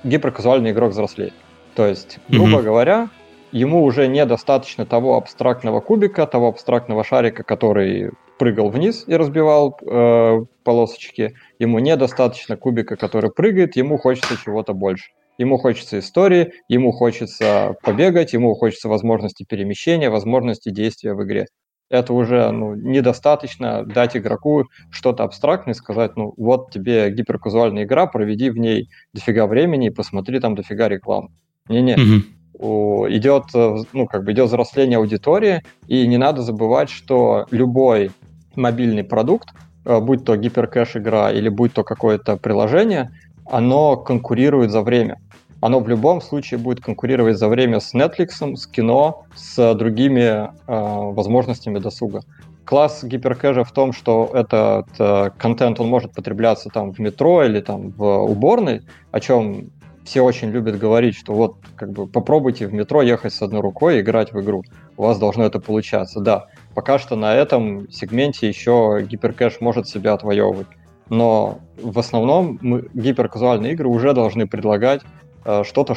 гиперказуальный 0.03 0.71
игрок 0.73 0.91
взрослеет. 0.93 1.35
То 1.75 1.87
есть, 1.87 2.19
грубо 2.29 2.59
mm-hmm. 2.59 2.63
говоря, 2.63 3.09
ему 3.55 3.85
уже 3.85 4.09
недостаточно 4.09 4.85
того 4.85 5.17
абстрактного 5.17 5.81
кубика, 5.81 6.27
того 6.27 6.49
абстрактного 6.49 7.05
шарика, 7.05 7.45
который 7.45 8.11
прыгал 8.39 8.69
вниз 8.69 9.05
и 9.07 9.15
разбивал 9.15 9.79
э, 9.81 10.41
полосочки. 10.65 11.35
Ему 11.61 11.79
недостаточно 11.79 12.57
кубика, 12.57 12.97
который 12.97 13.31
прыгает, 13.31 13.77
ему 13.77 13.97
хочется 13.97 14.37
чего-то 14.37 14.75
больше. 14.75 15.13
Ему 15.39 15.57
хочется 15.59 16.01
истории, 16.01 16.53
ему 16.69 16.93
хочется 16.93 17.77
побегать, 17.83 18.33
ему 18.33 18.55
хочется 18.55 18.89
возможности 18.89 19.45
перемещения, 19.49 20.11
возможности 20.11 20.71
действия 20.71 21.15
в 21.15 21.25
игре 21.25 21.47
это 21.91 22.13
уже 22.13 22.51
ну, 22.51 22.75
недостаточно 22.75 23.85
дать 23.85 24.17
игроку 24.17 24.65
что-то 24.91 25.23
абстрактное, 25.23 25.75
сказать, 25.75 26.17
ну 26.17 26.33
вот 26.37 26.71
тебе 26.73 27.11
гиперказуальная 27.11 27.85
игра, 27.85 28.07
проведи 28.07 28.51
в 28.51 28.57
ней 28.57 28.89
дофига 29.13 29.47
времени 29.47 29.89
и 29.89 29.91
посмотри 29.91 30.41
там 30.41 30.55
дофига 30.55 30.89
рекламы. 30.89 31.29
Не-не. 31.69 31.95
Угу. 31.95 32.34
Идет, 32.59 33.45
ну, 33.93 34.07
как 34.07 34.25
бы 34.25 34.33
идет 34.33 34.47
взросление 34.47 34.99
аудитории, 34.99 35.63
и 35.89 36.07
не 36.07 36.19
надо 36.19 36.43
забывать, 36.43 36.89
что 36.89 37.47
любой 37.51 38.13
мобильный 38.55 39.05
продукт, 39.05 39.49
э, 39.85 40.01
будь 40.01 40.25
то 40.25 40.37
гиперкэш 40.37 40.97
игра 40.97 41.33
или 41.33 41.49
будь 41.49 41.73
то 41.73 41.83
какое-то 41.83 42.37
приложение, 42.37 43.11
оно 43.47 43.97
конкурирует 43.97 44.71
за 44.71 44.83
время 44.83 45.19
оно 45.65 45.81
в 45.81 45.89
любом 45.89 46.21
случае 46.21 46.59
будет 46.59 46.85
конкурировать 46.85 47.39
за 47.39 47.49
время 47.49 47.81
с 47.81 47.95
Netflix, 47.95 48.55
с 48.55 48.67
кино, 48.67 49.25
с 49.35 49.75
другими 49.75 50.21
э, 50.21 50.49
возможностями 50.67 51.79
досуга. 51.79 52.21
Класс 52.67 53.03
гиперкэжа 53.03 53.65
в 53.65 53.73
том, 53.73 53.95
что 53.95 54.31
этот 54.35 54.89
э, 54.99 55.31
контент, 55.39 55.81
он 55.81 55.89
может 55.89 56.13
потребляться 56.13 56.69
там 56.69 56.93
в 56.93 56.99
метро 56.99 57.45
или 57.45 57.63
там 57.63 57.93
в 57.97 58.05
уборной, 58.25 58.83
о 59.11 59.21
чем 59.21 59.71
все 60.05 60.23
очень 60.23 60.51
любят 60.51 60.79
говорить, 60.79 61.17
что 61.17 61.33
вот 61.33 61.57
как 61.77 61.93
бы 61.93 62.07
попробуйте 62.07 62.67
в 62.67 62.75
метро 62.75 63.03
ехать 63.03 63.33
с 63.33 63.43
одной 63.43 63.61
рукой 63.61 63.99
и 63.99 64.01
играть 64.01 64.33
в 64.33 64.41
игру. 64.41 64.63
У 64.97 65.03
вас 65.03 65.19
должно 65.19 65.45
это 65.45 65.61
получаться. 65.61 66.21
Да, 66.21 66.47
пока 66.75 66.99
что 66.99 67.17
на 67.17 67.35
этом 67.35 67.91
сегменте 67.91 68.49
еще 68.49 69.05
гиперкэш 69.09 69.61
может 69.61 69.89
себя 69.89 70.13
отвоевывать. 70.13 70.67
Но 71.11 71.59
в 71.81 71.99
основном 71.99 72.59
мы, 72.63 72.89
гиперказуальные 72.95 73.73
игры 73.73 73.89
уже 73.89 74.15
должны 74.15 74.47
предлагать 74.47 75.03
Э, 75.45 75.63
что-то, 75.65 75.95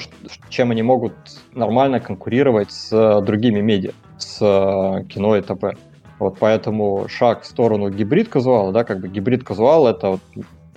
чем 0.50 0.72
они 0.72 0.84
могут 0.84 1.14
нормально 1.54 2.00
конкурировать 2.00 2.72
с 2.72 2.92
э, 2.92 3.22
другими 3.22 3.62
медиа, 3.62 3.94
с 4.18 4.40
э, 4.42 5.06
кино 5.06 5.38
и 5.38 5.42
т.п. 5.42 5.78
Вот 6.20 6.38
поэтому 6.40 7.08
шаг 7.08 7.44
в 7.44 7.46
сторону 7.46 7.90
гибрид-казуала, 7.90 8.74
да, 8.74 8.84
как 8.84 9.00
бы 9.00 9.08
гибрид-казуал 9.08 9.88
это 9.88 10.10
вот 10.10 10.22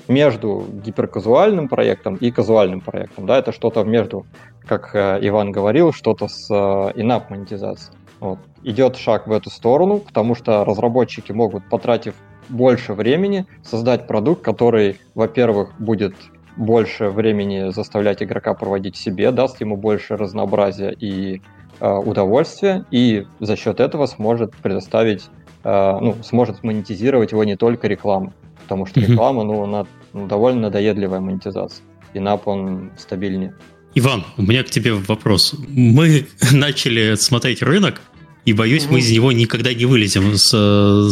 между 0.08 0.64
гиперказуальным 0.84 1.68
проектом 1.68 2.16
и 2.16 2.30
казуальным 2.30 2.80
проектом, 2.80 3.26
да, 3.26 3.38
это 3.38 3.52
что-то 3.52 3.84
между, 3.84 4.26
как 4.66 4.94
Иван 4.94 5.52
говорил, 5.52 5.92
что-то 5.92 6.28
с 6.28 6.50
инап 6.50 7.30
монетизацией. 7.30 7.96
Вот. 8.20 8.38
Идет 8.62 8.96
шаг 8.96 9.26
в 9.26 9.32
эту 9.32 9.50
сторону, 9.50 9.98
потому 9.98 10.34
что 10.34 10.64
разработчики 10.64 11.32
могут, 11.32 11.68
потратив 11.70 12.14
больше 12.50 12.92
времени, 12.92 13.46
создать 13.62 14.06
продукт, 14.06 14.42
который, 14.42 14.98
во-первых, 15.14 15.72
будет 15.78 16.14
больше 16.56 17.08
времени 17.08 17.70
заставлять 17.70 18.22
игрока 18.22 18.54
проводить 18.54 18.96
себе, 18.96 19.30
даст 19.30 19.60
ему 19.60 19.76
больше 19.76 20.16
разнообразия 20.16 20.90
и 20.90 21.40
э, 21.80 21.90
удовольствия, 21.90 22.84
и 22.90 23.26
за 23.38 23.56
счет 23.56 23.80
этого 23.80 24.06
сможет 24.06 24.54
предоставить, 24.56 25.30
э, 25.64 25.98
ну, 26.00 26.16
сможет 26.22 26.62
монетизировать 26.62 27.32
его 27.32 27.44
не 27.44 27.56
только 27.56 27.86
рекламу, 27.88 28.32
потому 28.70 28.86
что 28.86 29.00
реклама, 29.00 29.42
ну, 29.42 29.64
она 29.64 29.84
ну, 30.12 30.28
довольно 30.28 30.60
надоедливая 30.60 31.18
монетизация, 31.18 31.82
и 32.14 32.20
нап 32.20 32.46
он 32.46 32.92
стабильнее. 32.96 33.52
Иван, 33.96 34.24
у 34.36 34.42
меня 34.42 34.62
к 34.62 34.70
тебе 34.70 34.92
вопрос. 34.92 35.56
Мы 35.68 36.28
начали 36.52 37.16
смотреть 37.16 37.62
рынок, 37.62 38.00
и 38.44 38.52
боюсь, 38.52 38.84
угу. 38.84 38.94
мы 38.94 38.98
из 39.00 39.10
него 39.10 39.32
никогда 39.32 39.74
не 39.74 39.86
вылезем 39.86 40.36
с, 40.36 40.50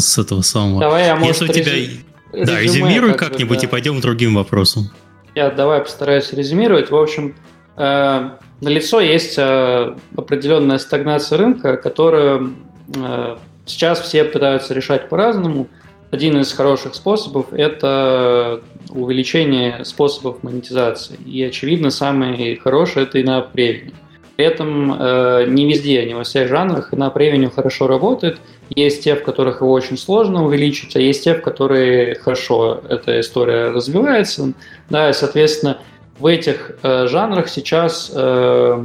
с 0.00 0.18
этого 0.18 0.42
самого. 0.42 0.80
Давай, 0.80 1.06
я, 1.06 1.16
может, 1.16 1.40
Если 1.40 1.44
у 1.48 1.52
тебя... 1.52 1.74
Резюме, 1.74 2.44
да, 2.44 2.60
резюмируй 2.60 3.14
как-нибудь 3.14 3.58
да. 3.58 3.66
и 3.66 3.70
пойдем 3.70 3.98
к 3.98 4.02
другим 4.02 4.36
вопросам. 4.36 4.90
Я 5.34 5.50
давай 5.50 5.80
постараюсь 5.80 6.32
резюмировать. 6.32 6.90
В 6.92 6.96
общем, 6.96 7.34
э, 7.76 7.80
на 7.80 8.68
лицо 8.68 9.00
есть 9.00 9.34
э, 9.36 9.96
определенная 10.16 10.78
стагнация 10.78 11.38
рынка, 11.38 11.76
которую 11.76 12.54
э, 12.94 13.36
сейчас 13.66 14.00
все 14.00 14.24
пытаются 14.24 14.74
решать 14.74 15.08
по-разному. 15.08 15.68
Один 16.10 16.40
из 16.40 16.52
хороших 16.52 16.94
способов– 16.94 17.46
это 17.52 18.62
увеличение 18.88 19.84
способов 19.84 20.42
монетизации. 20.42 21.16
И, 21.26 21.42
очевидно, 21.42 21.90
самый 21.90 22.56
хороший– 22.56 23.02
это 23.04 23.18
и 23.18 23.22
на 23.22 23.42
премии. 23.42 23.92
При 24.36 24.46
этом 24.46 24.96
э, 24.98 25.46
не 25.48 25.66
везде, 25.66 26.06
не 26.06 26.14
во 26.14 26.22
всех 26.22 26.48
жанрах 26.48 26.92
и 26.92 26.96
на 26.96 27.12
ревеню 27.14 27.50
хорошо 27.50 27.88
работает. 27.88 28.38
Есть 28.70 29.04
те, 29.04 29.16
в 29.16 29.22
которых 29.24 29.60
его 29.60 29.72
очень 29.72 29.98
сложно 29.98 30.46
увеличить, 30.46 30.94
а 30.94 31.00
есть 31.00 31.24
те, 31.24 31.34
в 31.34 31.42
которые 31.42 32.14
хорошо 32.14 32.80
эта 32.88 33.20
история 33.20 33.70
развивается. 33.70 34.52
Да, 34.88 35.10
и, 35.10 35.12
соответственно, 35.12 35.78
в 36.18 36.26
этих 36.26 36.78
э, 36.82 37.06
жанрах 37.08 37.48
сейчас 37.48 38.12
э, 38.14 38.84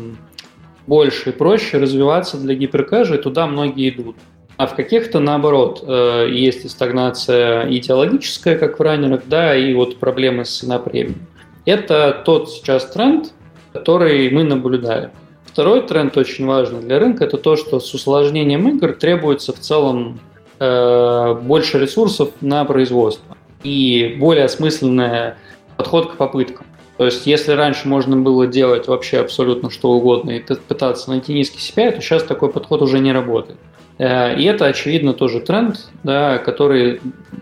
больше 0.87 1.29
и 1.29 1.33
проще 1.33 1.77
развиваться 1.77 2.37
для 2.37 2.55
гиперкэжа, 2.55 3.15
и 3.15 3.21
туда 3.21 3.47
многие 3.47 3.89
идут. 3.89 4.15
А 4.57 4.67
в 4.67 4.75
каких-то, 4.75 5.19
наоборот, 5.19 5.83
э, 5.85 6.27
есть 6.31 6.69
стагнация 6.69 7.69
идеологическая, 7.71 8.57
как 8.57 8.79
в 8.79 8.81
раннерах, 8.81 9.21
да, 9.25 9.55
и 9.55 9.73
вот 9.73 9.97
проблемы 9.97 10.45
с 10.45 10.61
напрямием. 10.63 11.25
Это 11.65 12.21
тот 12.25 12.51
сейчас 12.51 12.85
тренд, 12.85 13.33
который 13.71 14.29
мы 14.29 14.43
наблюдаем. 14.43 15.11
Второй 15.45 15.81
тренд 15.81 16.17
очень 16.17 16.45
важный 16.45 16.81
для 16.81 16.99
рынка– 16.99 17.23
это 17.25 17.37
то, 17.37 17.55
что 17.55 17.79
с 17.79 17.93
усложнением 17.93 18.67
игр 18.69 18.93
требуется 18.93 19.53
в 19.53 19.59
целом 19.59 20.19
э, 20.59 21.33
больше 21.41 21.79
ресурсов 21.79 22.31
на 22.41 22.65
производство. 22.65 23.37
И 23.63 24.15
более 24.19 24.45
осмысленное 24.45 25.37
подход 25.77 26.11
к 26.11 26.15
попыткам. 26.17 26.65
То 26.97 27.05
есть, 27.05 27.25
если 27.25 27.53
раньше 27.53 27.87
можно 27.87 28.17
было 28.17 28.45
делать 28.45 28.87
вообще 28.87 29.19
абсолютно 29.19 29.69
что 29.71 29.91
угодно 29.91 30.31
и 30.31 30.39
пытаться 30.39 31.09
найти 31.09 31.33
низкий 31.33 31.59
CPI, 31.59 31.93
то 31.93 32.01
сейчас 32.01 32.23
такой 32.23 32.51
подход 32.51 32.81
уже 32.81 32.99
не 32.99 33.11
работает. 33.11 33.57
Э, 33.97 34.35
и 34.37 34.43
это, 34.45 34.65
очевидно, 34.65 35.13
тоже 35.13 35.39
тренд, 35.39 35.89
да, 36.03 36.37
который 36.37 37.01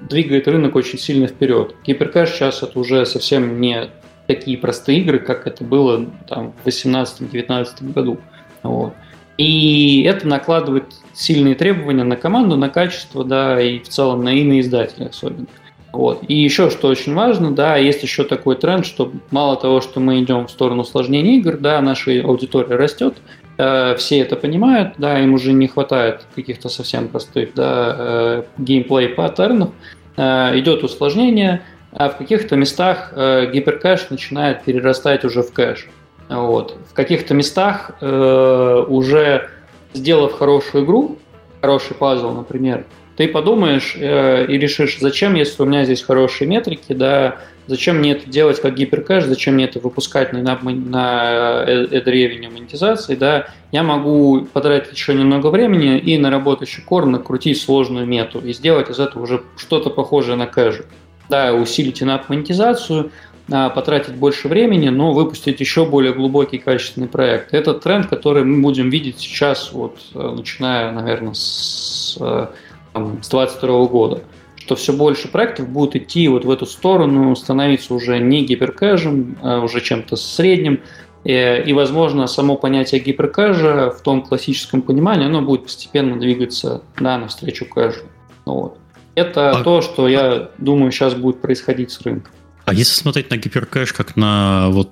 двигает 0.10 0.48
рынок 0.48 0.76
очень 0.76 1.00
сильно 1.00 1.28
вперед. 1.28 1.76
Гиперкэш 1.86 2.30
сейчас 2.32 2.64
это 2.64 2.80
уже 2.80 3.06
совсем 3.06 3.60
не 3.62 3.90
такие 4.28 4.58
простые 4.58 5.00
игры, 5.00 5.20
как 5.20 5.48
это 5.48 5.64
было 5.64 6.06
там, 6.28 6.54
в 6.64 6.68
2018-2019 6.68 7.94
году. 7.94 8.20
Вот. 8.64 8.94
И 9.38 10.04
это 10.04 10.28
накладывает 10.28 10.94
сильные 11.14 11.56
требования 11.56 12.04
на 12.04 12.16
команду, 12.16 12.58
на 12.58 12.70
качество, 12.70 13.24
да, 13.24 13.60
и 13.62 13.80
в 13.80 13.90
целом 13.90 14.24
на 14.24 14.30
и 14.30 14.44
на 14.44 14.60
издателя 14.60 15.08
особенно. 15.08 15.48
Вот. 15.92 16.24
И 16.28 16.36
еще, 16.36 16.70
что 16.70 16.88
очень 16.88 17.14
важно, 17.14 17.52
да, 17.52 17.76
есть 17.76 18.02
еще 18.04 18.24
такой 18.24 18.56
тренд, 18.56 18.86
что 18.86 19.12
мало 19.30 19.58
того, 19.58 19.82
что 19.82 20.00
мы 20.00 20.22
идем 20.22 20.48
в 20.48 20.52
сторону 20.52 20.84
усложнения 20.84 21.38
игр, 21.38 21.58
да, 21.58 21.82
наша 21.82 22.12
аудитория 22.22 22.76
растет, 22.76 23.16
все 23.58 24.20
это 24.20 24.36
понимают, 24.36 24.96
да, 24.98 25.20
им 25.20 25.34
уже 25.34 25.54
не 25.54 25.68
хватает 25.68 26.26
каких-то 26.36 26.70
совсем 26.70 27.08
простых, 27.10 27.54
да, 27.54 27.96
э, 27.98 28.44
геймплей 28.58 29.10
паттернов, 29.10 29.70
э, 30.18 30.60
идет 30.60 30.84
усложнение, 30.84 31.62
а 31.92 32.10
в 32.10 32.18
каких-то 32.18 32.56
местах 32.56 33.12
э, 33.16 33.52
гиперкэш 33.52 34.10
начинает 34.10 34.64
перерастать 34.64 35.26
уже 35.26 35.44
в 35.44 35.52
кэш. 35.52 35.88
Вот. 36.30 36.78
В 36.90 36.94
каких-то 36.94 37.34
местах 37.34 37.92
э, 38.00 38.86
уже 38.88 39.50
сделав 39.94 40.34
хорошую 40.34 40.86
игру, 40.86 41.20
хороший 41.62 41.96
пазл, 41.96 42.32
например, 42.32 42.86
ты 43.18 43.28
подумаешь 43.28 43.96
э, 43.98 44.46
и 44.48 44.58
решишь, 44.58 45.00
зачем, 45.00 45.36
если 45.36 45.62
у 45.62 45.66
меня 45.66 45.84
здесь 45.84 46.02
хорошие 46.02 46.48
метрики, 46.48 46.94
да, 46.94 47.38
зачем 47.68 47.98
мне 47.98 48.14
это 48.14 48.30
делать 48.30 48.62
как 48.62 48.76
гиперкэш, 48.76 49.26
зачем 49.26 49.56
мне 49.56 49.66
это 49.66 49.80
выпускать 49.80 50.34
на, 50.34 50.42
на, 50.42 50.60
на 50.62 51.64
revenue 51.66 52.52
монетизации, 52.52 53.16
да, 53.16 53.48
я 53.72 53.84
могу 53.84 54.48
потратить 54.54 54.94
еще 54.94 55.14
немного 55.14 55.48
времени 55.48 55.98
и 55.98 56.18
на 56.18 56.30
работающий 56.30 56.84
кор 56.84 57.06
накрутить 57.06 57.62
сложную 57.62 58.06
мету 58.06 58.40
и 58.40 58.54
сделать 58.54 58.90
из 58.90 59.00
этого 59.00 59.24
уже 59.24 59.44
что-то 59.58 59.90
похожее 59.90 60.36
на 60.36 60.48
кэш. 60.48 60.82
Да, 61.30 61.54
усилить 61.54 62.04
инап 62.04 62.28
монетизацию, 62.28 63.12
а, 63.50 63.70
потратить 63.70 64.16
больше 64.16 64.48
времени, 64.48 64.90
но 64.90 65.14
выпустить 65.14 65.60
еще 65.60 65.86
более 65.86 66.14
глубокий 66.14 66.58
качественный 66.58 67.08
проект. 67.08 67.54
Это 67.54 67.74
тренд, 67.74 68.08
который 68.08 68.44
мы 68.44 68.62
будем 68.62 68.90
видеть 68.90 69.20
сейчас, 69.20 69.74
вот, 69.74 70.00
э, 70.14 70.34
начиная, 70.36 70.92
наверное, 70.92 71.34
с 71.34 72.18
э, 72.20 72.48
там, 72.94 73.24
с 73.24 73.30
2022 73.30 73.86
года, 73.88 74.22
что 74.62 74.76
все 74.76 74.94
больше 74.94 75.28
проектов 75.28 75.70
будут 75.70 75.96
идти 75.96 76.28
вот 76.28 76.46
в 76.46 76.52
эту 76.52 76.68
сторону, 76.68 77.36
становиться 77.36 77.96
уже 77.96 78.20
не 78.20 78.46
гиперкэжем, 78.46 79.38
а 79.42 79.60
уже 79.62 79.82
чем-то 79.82 80.16
средним, 80.16 80.82
и, 81.24 81.64
и, 81.66 81.74
возможно, 81.74 82.28
само 82.28 82.56
понятие 82.58 83.02
гиперкэжа 83.02 83.90
в 83.90 84.02
том 84.04 84.22
классическом 84.22 84.84
понимании, 84.84 85.26
оно 85.26 85.42
будет 85.42 85.64
постепенно 85.64 86.20
двигаться 86.20 86.84
да, 87.00 87.18
навстречу 87.18 87.66
кэжу. 87.66 88.02
Вот. 88.46 88.78
Это 89.16 89.50
а... 89.50 89.64
то, 89.64 89.82
что 89.82 90.08
я 90.08 90.52
думаю 90.60 90.92
сейчас 90.92 91.16
будет 91.16 91.42
происходить 91.42 91.90
с 91.90 92.00
рынком. 92.02 92.32
А 92.66 92.76
если 92.76 92.94
смотреть 92.94 93.32
на 93.32 93.38
гиперкэш 93.38 93.94
как 93.94 94.16
на 94.16 94.70
вот 94.70 94.92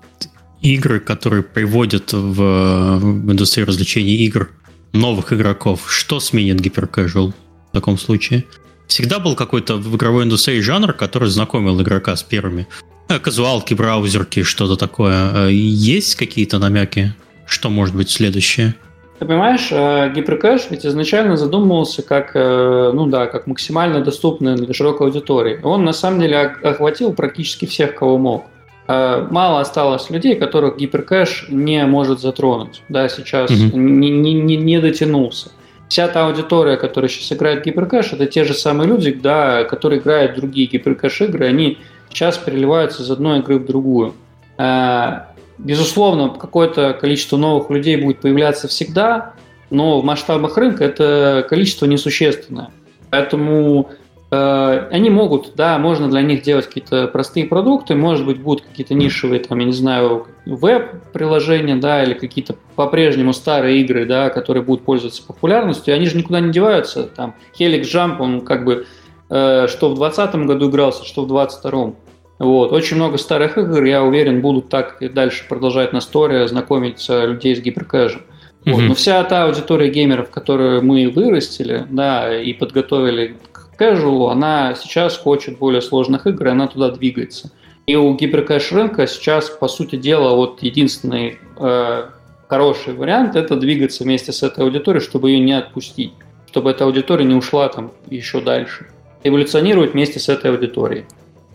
игры, 0.62 1.00
которые 1.00 1.44
приводят 1.44 2.12
в, 2.12 2.98
в 2.98 3.32
индустрию 3.32 3.68
развлечений 3.68 4.16
игр 4.16 4.50
новых 4.94 5.32
игроков, 5.32 5.92
что 5.92 6.20
сменит 6.20 6.60
гиперкэжуал? 6.60 7.36
в 7.70 7.74
таком 7.74 7.98
случае. 7.98 8.46
Всегда 8.90 9.20
был 9.20 9.36
какой-то 9.36 9.76
в 9.76 9.96
игровой 9.96 10.24
индустрии 10.24 10.60
жанр, 10.62 10.94
который 10.94 11.30
знакомил 11.30 11.80
игрока 11.80 12.16
с 12.16 12.24
первыми. 12.24 12.68
Э, 13.08 13.20
казуалки, 13.20 13.76
браузерки, 13.76 14.42
что-то 14.42 14.78
такое. 14.78 15.48
Э, 15.48 15.52
есть 15.52 16.16
какие-то 16.16 16.58
намеки? 16.58 17.14
Что 17.46 17.70
может 17.70 17.96
быть 17.96 18.10
следующее? 18.10 18.74
Ты 19.20 19.26
понимаешь, 19.26 19.68
э, 19.70 20.12
гиперкэш 20.16 20.72
ведь 20.72 20.88
изначально 20.88 21.38
задумывался 21.38 22.02
как, 22.02 22.34
ну 22.34 23.06
да, 23.06 23.28
как 23.28 23.46
максимально 23.46 24.02
доступный 24.02 24.56
для 24.56 24.74
широкой 24.74 25.08
аудитории. 25.08 25.60
Он 25.64 25.86
на 25.86 25.94
самом 25.94 26.20
деле 26.20 26.40
охватил 26.40 27.14
практически 27.14 27.66
всех, 27.66 27.94
кого 27.94 28.18
мог. 28.18 28.46
Мало 28.88 29.60
осталось 29.60 30.10
людей, 30.10 30.36
которых 30.36 30.78
гиперкэш 30.78 31.46
не 31.50 31.86
может 31.86 32.22
затронуть. 32.22 32.82
Да, 32.90 33.08
сейчас 33.08 33.52
угу. 33.52 33.78
не, 33.78 34.10
не, 34.10 34.58
не 34.58 34.80
дотянулся 34.80 35.52
вся 35.90 36.08
та 36.08 36.28
аудитория, 36.28 36.78
которая 36.78 37.10
сейчас 37.10 37.32
играет 37.34 37.66
гиперкэш, 37.66 38.14
это 38.14 38.28
те 38.28 38.46
же 38.46 38.54
самые 38.54 38.88
люди, 38.88 39.12
да, 39.12 39.66
которые 39.66 40.00
играют 40.00 40.36
другие 40.36 40.68
гиперкэш-игры, 40.68 41.46
они 41.46 41.80
сейчас 42.10 42.38
переливаются 42.38 43.04
из 43.04 43.12
одной 43.12 43.40
игры 43.40 43.58
в 43.58 43.66
другую. 43.66 44.14
Э, 44.58 45.22
безусловно, 45.58 46.30
какое-то 46.30 46.94
количество 46.94 47.38
новых 47.38 47.70
людей 47.72 47.98
будет 47.98 48.22
появляться 48.22 48.68
всегда, 48.68 49.34
но 49.72 50.00
в 50.00 50.06
масштабах 50.06 50.58
рынка 50.58 50.86
это 50.86 51.46
количество 51.50 51.88
несущественное. 51.88 52.70
Поэтому 53.10 53.90
они 54.32 55.10
могут, 55.10 55.54
да, 55.56 55.80
можно 55.80 56.08
для 56.08 56.22
них 56.22 56.44
делать 56.44 56.68
какие-то 56.68 57.08
простые 57.08 57.48
продукты, 57.48 57.96
может 57.96 58.26
быть, 58.26 58.40
будут 58.40 58.64
какие-то 58.64 58.94
нишевые, 58.94 59.40
там, 59.40 59.58
я 59.60 59.66
не 59.66 59.74
знаю, 59.74 60.28
веб-приложения, 60.46 61.76
да, 61.76 62.04
или 62.04 62.14
какие-то 62.14 62.56
по-прежнему 62.76 63.34
старые 63.34 63.82
игры, 63.82 64.06
да, 64.06 64.30
которые 64.30 64.62
будут 64.62 64.86
пользоваться 64.86 65.24
популярностью, 65.26 65.96
они 65.96 66.06
же 66.06 66.18
никуда 66.18 66.42
не 66.42 66.52
деваются, 66.52 67.04
там, 67.04 67.34
Helix 67.60 67.82
Jump, 67.82 68.18
он 68.20 68.42
как 68.42 68.66
бы, 68.66 68.86
э, 69.30 69.68
что 69.68 69.90
в 69.90 69.96
2020 69.96 70.36
году 70.46 70.70
игрался, 70.70 71.06
что 71.06 71.24
в 71.24 71.28
2022. 71.28 71.94
Вот. 72.40 72.72
Очень 72.72 72.96
много 72.96 73.18
старых 73.18 73.58
игр, 73.58 73.84
я 73.84 74.04
уверен, 74.04 74.42
будут 74.42 74.70
так 74.70 75.02
и 75.02 75.10
дальше 75.10 75.44
продолжать 75.50 75.92
на 75.92 76.00
сторе, 76.00 76.48
знакомить 76.48 77.06
людей 77.10 77.56
с 77.56 77.60
гиперкэжем. 77.60 78.22
Mm-hmm. 78.66 78.72
Вот. 78.74 78.82
Но 78.82 78.94
вся 78.94 79.24
та 79.24 79.44
аудитория 79.44 79.90
геймеров, 79.90 80.30
которую 80.30 80.84
мы 80.84 81.10
вырастили, 81.10 81.86
да, 81.90 82.40
и 82.40 82.54
подготовили 82.54 83.36
casual, 83.80 84.32
она 84.32 84.76
сейчас 84.76 85.18
хочет 85.18 85.58
более 85.58 85.82
сложных 85.82 86.28
игр, 86.28 86.48
и 86.48 86.50
она 86.50 86.68
туда 86.68 86.92
двигается. 86.92 87.52
И 87.86 87.96
у 87.96 88.14
гиперкэш 88.14 88.72
рынка 88.72 89.08
сейчас, 89.08 89.50
по 89.50 89.68
сути 89.68 89.96
дела, 89.96 90.36
вот 90.36 90.62
единственный 90.62 91.40
э, 91.58 92.04
хороший 92.48 92.94
вариант– 92.94 93.36
это 93.38 93.56
двигаться 93.56 94.04
вместе 94.04 94.32
с 94.32 94.44
этой 94.44 94.64
аудиторией, 94.64 95.04
чтобы 95.04 95.32
ее 95.32 95.40
не 95.40 95.54
отпустить, 95.54 96.14
чтобы 96.48 96.72
эта 96.72 96.84
аудитория 96.84 97.26
не 97.26 97.36
ушла 97.36 97.68
там 97.70 97.92
еще 98.08 98.42
дальше. 98.42 98.88
Эволюционировать 99.24 99.94
вместе 99.94 100.20
с 100.20 100.30
этой 100.30 100.52
аудиторией. 100.52 101.06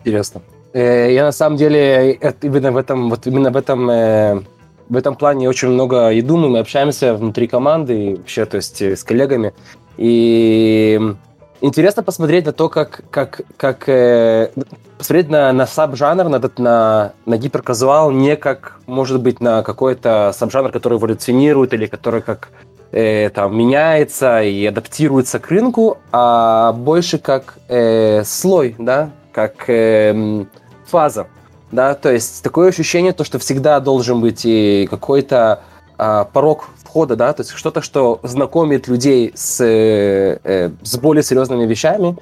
Интересно. 0.03 0.41
Э, 0.73 1.13
я 1.13 1.23
на 1.23 1.31
самом 1.31 1.55
деле 1.57 2.19
именно 2.41 2.71
в 2.73 2.77
этом, 2.77 3.09
вот 3.09 3.25
именно 3.27 3.49
в 3.49 3.55
этом, 3.55 3.89
э, 3.89 4.41
в 4.89 4.97
этом 4.97 5.15
плане 5.15 5.47
очень 5.47 5.69
много 5.69 6.09
и 6.09 6.21
думаю, 6.21 6.49
мы 6.49 6.59
общаемся 6.59 7.13
внутри 7.13 7.47
команды 7.47 8.11
и 8.11 8.15
вообще, 8.15 8.45
то 8.45 8.57
есть 8.57 8.81
э, 8.81 8.97
с 8.97 9.05
коллегами. 9.05 9.53
И 9.97 10.99
Интересно 11.65 12.03
посмотреть 12.03 12.45
на 12.45 12.51
то, 12.51 12.69
как, 12.69 13.01
как, 13.09 13.41
как 13.57 13.89
э, 13.89 14.51
посмотреть 14.99 15.29
на, 15.29 15.51
на 15.51 15.65
саб-жанр, 15.65 16.29
на, 16.29 16.39
на, 16.57 17.13
на 17.25 17.37
гиперказуал, 17.37 18.11
не 18.11 18.35
как, 18.35 18.77
может 18.85 19.19
быть, 19.19 19.39
на 19.39 19.63
какой-то 19.63 20.31
саб-жанр, 20.37 20.71
который 20.71 20.99
эволюционирует 20.99 21.73
или 21.73 21.87
который 21.87 22.21
как 22.21 22.49
э, 22.91 23.31
там 23.31 23.57
меняется 23.57 24.43
и 24.43 24.63
адаптируется 24.63 25.39
к 25.39 25.49
рынку, 25.49 25.97
а 26.11 26.71
больше 26.73 27.17
как 27.17 27.55
э, 27.67 28.23
слой, 28.25 28.75
да, 28.77 29.09
как 29.31 29.67
э, 29.67 30.45
фаза, 30.85 31.25
да, 31.71 31.95
то 31.95 32.11
есть 32.11 32.43
такое 32.43 32.69
ощущение, 32.69 33.11
то, 33.11 33.23
что 33.23 33.39
всегда 33.39 33.79
должен 33.79 34.21
быть 34.21 34.45
и 34.45 34.87
какой-то 34.87 35.63
э, 35.97 36.25
порог 36.31 36.69
подхода, 36.95 37.15
да, 37.17 37.33
то 37.33 37.41
есть 37.41 37.51
что-то, 37.51 37.81
что 37.81 38.19
знакомит 38.23 38.87
людей 38.87 39.33
с, 39.35 39.61
э, 39.61 40.39
э, 40.43 40.69
с 40.81 40.97
более 40.97 41.23
серьезными 41.23 41.65
вещами. 41.65 42.15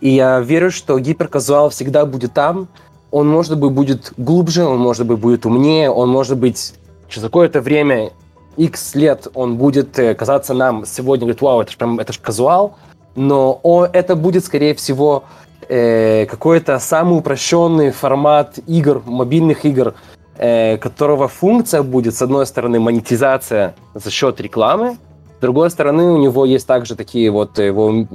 И 0.00 0.10
я 0.10 0.40
верю, 0.40 0.70
что 0.70 0.98
гиперказуал 1.00 1.68
всегда 1.70 2.06
будет 2.06 2.32
там. 2.32 2.68
Он, 3.10 3.28
может 3.28 3.58
быть, 3.58 3.72
будет 3.72 4.12
глубже, 4.16 4.64
он, 4.64 4.78
может 4.78 5.04
быть, 5.06 5.18
будет 5.18 5.46
умнее, 5.46 5.90
он, 5.90 6.10
может 6.10 6.38
быть, 6.38 6.74
через 7.08 7.24
какое-то 7.24 7.60
время, 7.60 8.10
X 8.56 8.94
лет, 8.94 9.26
он 9.34 9.56
будет 9.56 9.98
э, 9.98 10.14
казаться 10.14 10.54
нам 10.54 10.84
сегодня, 10.86 11.24
говорит, 11.24 11.42
вау, 11.42 11.60
это 11.62 11.72
же 11.72 11.76
прям, 11.76 11.98
это 11.98 12.12
же 12.12 12.20
казуал, 12.20 12.74
но 13.16 13.58
он, 13.64 13.88
это 13.92 14.14
будет, 14.14 14.44
скорее 14.44 14.74
всего, 14.74 15.24
э, 15.68 16.26
какой-то 16.26 16.78
самый 16.78 17.18
упрощенный 17.18 17.90
формат 17.90 18.58
игр, 18.68 19.02
мобильных 19.06 19.64
игр, 19.64 19.94
которого 20.40 21.28
функция 21.28 21.82
будет, 21.82 22.14
с 22.14 22.22
одной 22.22 22.46
стороны, 22.46 22.80
монетизация 22.80 23.74
за 23.94 24.10
счет 24.10 24.40
рекламы, 24.40 24.96
с 25.40 25.42
другой 25.42 25.70
стороны, 25.70 26.04
у 26.04 26.18
него 26.18 26.44
есть 26.44 26.66
также 26.66 26.94
такие 26.94 27.30
вот 27.30 27.58
его 27.58 28.06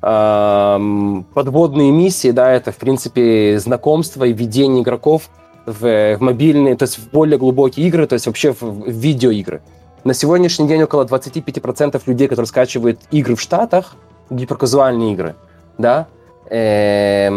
э, 0.00 1.22
подводные 1.34 1.90
миссии, 1.90 2.30
да, 2.30 2.50
это, 2.50 2.72
в 2.72 2.76
принципе, 2.76 3.58
знакомство 3.58 4.24
и 4.24 4.32
введение 4.32 4.82
игроков 4.82 5.28
в, 5.66 6.16
в 6.16 6.20
мобильные, 6.20 6.74
то 6.76 6.84
есть 6.84 6.98
в 6.98 7.10
более 7.10 7.36
глубокие 7.36 7.86
игры, 7.88 8.06
то 8.06 8.14
есть 8.14 8.26
вообще 8.26 8.54
в, 8.54 8.62
в 8.62 8.88
видеоигры. 8.88 9.60
На 10.04 10.14
сегодняшний 10.14 10.66
день 10.66 10.82
около 10.82 11.04
25% 11.04 12.00
людей, 12.06 12.26
которые 12.26 12.46
скачивают 12.46 13.00
игры 13.10 13.34
в 13.34 13.40
Штатах, 13.42 13.94
гиперказуальные 14.30 15.12
игры, 15.12 15.34
да, 15.76 16.06
э, 16.48 17.28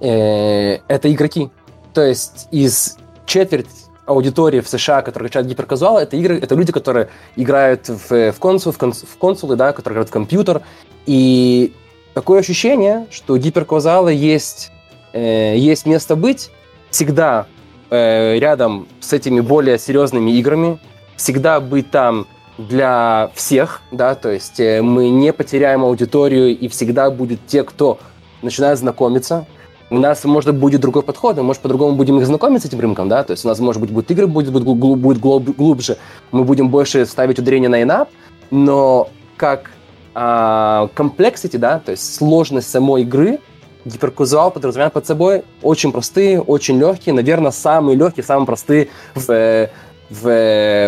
э, 0.00 0.78
это 0.88 1.10
игроки. 1.10 1.50
То 1.94 2.02
есть 2.02 2.48
из 2.50 2.98
четверть 3.26 3.68
аудитории 4.04 4.60
в 4.60 4.68
США, 4.68 5.02
которые 5.02 5.28
качают 5.28 5.48
гиперказуал, 5.48 5.98
это 5.98 6.16
игры, 6.16 6.38
это 6.38 6.54
люди, 6.54 6.72
которые 6.72 7.08
играют 7.36 7.88
в, 7.88 8.32
в, 8.32 8.38
консул, 8.38 8.72
в, 8.72 8.78
конс, 8.78 9.02
в 9.02 9.16
консулы, 9.16 9.56
да, 9.56 9.72
которые 9.72 9.94
играют 9.94 10.08
в 10.08 10.12
компьютер. 10.12 10.62
И 11.06 11.72
такое 12.14 12.40
ощущение, 12.40 13.06
что 13.10 13.36
гиперказуала 13.36 14.08
есть, 14.08 14.72
э, 15.12 15.54
есть 15.56 15.86
место 15.86 16.16
быть 16.16 16.50
всегда 16.90 17.46
э, 17.90 18.38
рядом 18.38 18.88
с 19.00 19.12
этими 19.12 19.40
более 19.40 19.78
серьезными 19.78 20.32
играми, 20.32 20.78
всегда 21.16 21.60
быть 21.60 21.90
там 21.90 22.26
для 22.58 23.30
всех, 23.34 23.80
да, 23.90 24.14
то 24.14 24.30
есть 24.30 24.60
э, 24.60 24.82
мы 24.82 25.08
не 25.08 25.32
потеряем 25.32 25.84
аудиторию 25.84 26.56
и 26.56 26.68
всегда 26.68 27.10
будет 27.10 27.40
те, 27.46 27.62
кто 27.62 27.98
начинает 28.42 28.78
знакомиться. 28.78 29.46
У 29.92 29.98
нас, 29.98 30.24
может, 30.24 30.54
будет 30.54 30.80
другой 30.80 31.02
подход, 31.02 31.36
мы, 31.36 31.42
может, 31.42 31.60
по-другому 31.60 31.96
будем 31.96 32.18
их 32.18 32.24
знакомить 32.24 32.62
с 32.62 32.64
этим 32.64 32.80
рынком, 32.80 33.10
да, 33.10 33.24
то 33.24 33.32
есть 33.32 33.44
у 33.44 33.48
нас, 33.48 33.58
может 33.58 33.78
быть, 33.78 33.90
будет 33.90 34.10
игры, 34.10 34.26
будет, 34.26 34.50
будет, 34.50 34.64
будет 34.64 35.18
глубже, 35.20 35.98
мы 36.30 36.44
будем 36.44 36.70
больше 36.70 37.04
ставить 37.04 37.38
ударение 37.38 37.68
на 37.68 37.82
инап, 37.82 38.08
но 38.50 39.10
как 39.36 39.70
а, 40.14 40.88
complexity, 40.96 41.58
да, 41.58 41.78
то 41.78 41.90
есть 41.90 42.14
сложность 42.14 42.70
самой 42.70 43.02
игры, 43.02 43.38
гиперказуал 43.84 44.50
подразумевает 44.50 44.94
под 44.94 45.06
собой 45.06 45.42
очень 45.60 45.92
простые, 45.92 46.40
очень 46.40 46.78
легкие, 46.78 47.14
наверное, 47.14 47.50
самые 47.50 47.94
легкие, 47.94 48.24
самые 48.24 48.46
простые 48.46 48.88
в, 49.14 49.68
в, 50.08 50.22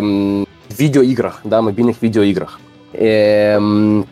в 0.01 0.47
видеоиграх, 0.79 1.43
да, 1.45 1.61
мобильных 1.61 2.01
видеоиграх. 2.01 2.59
Эм, 2.95 4.07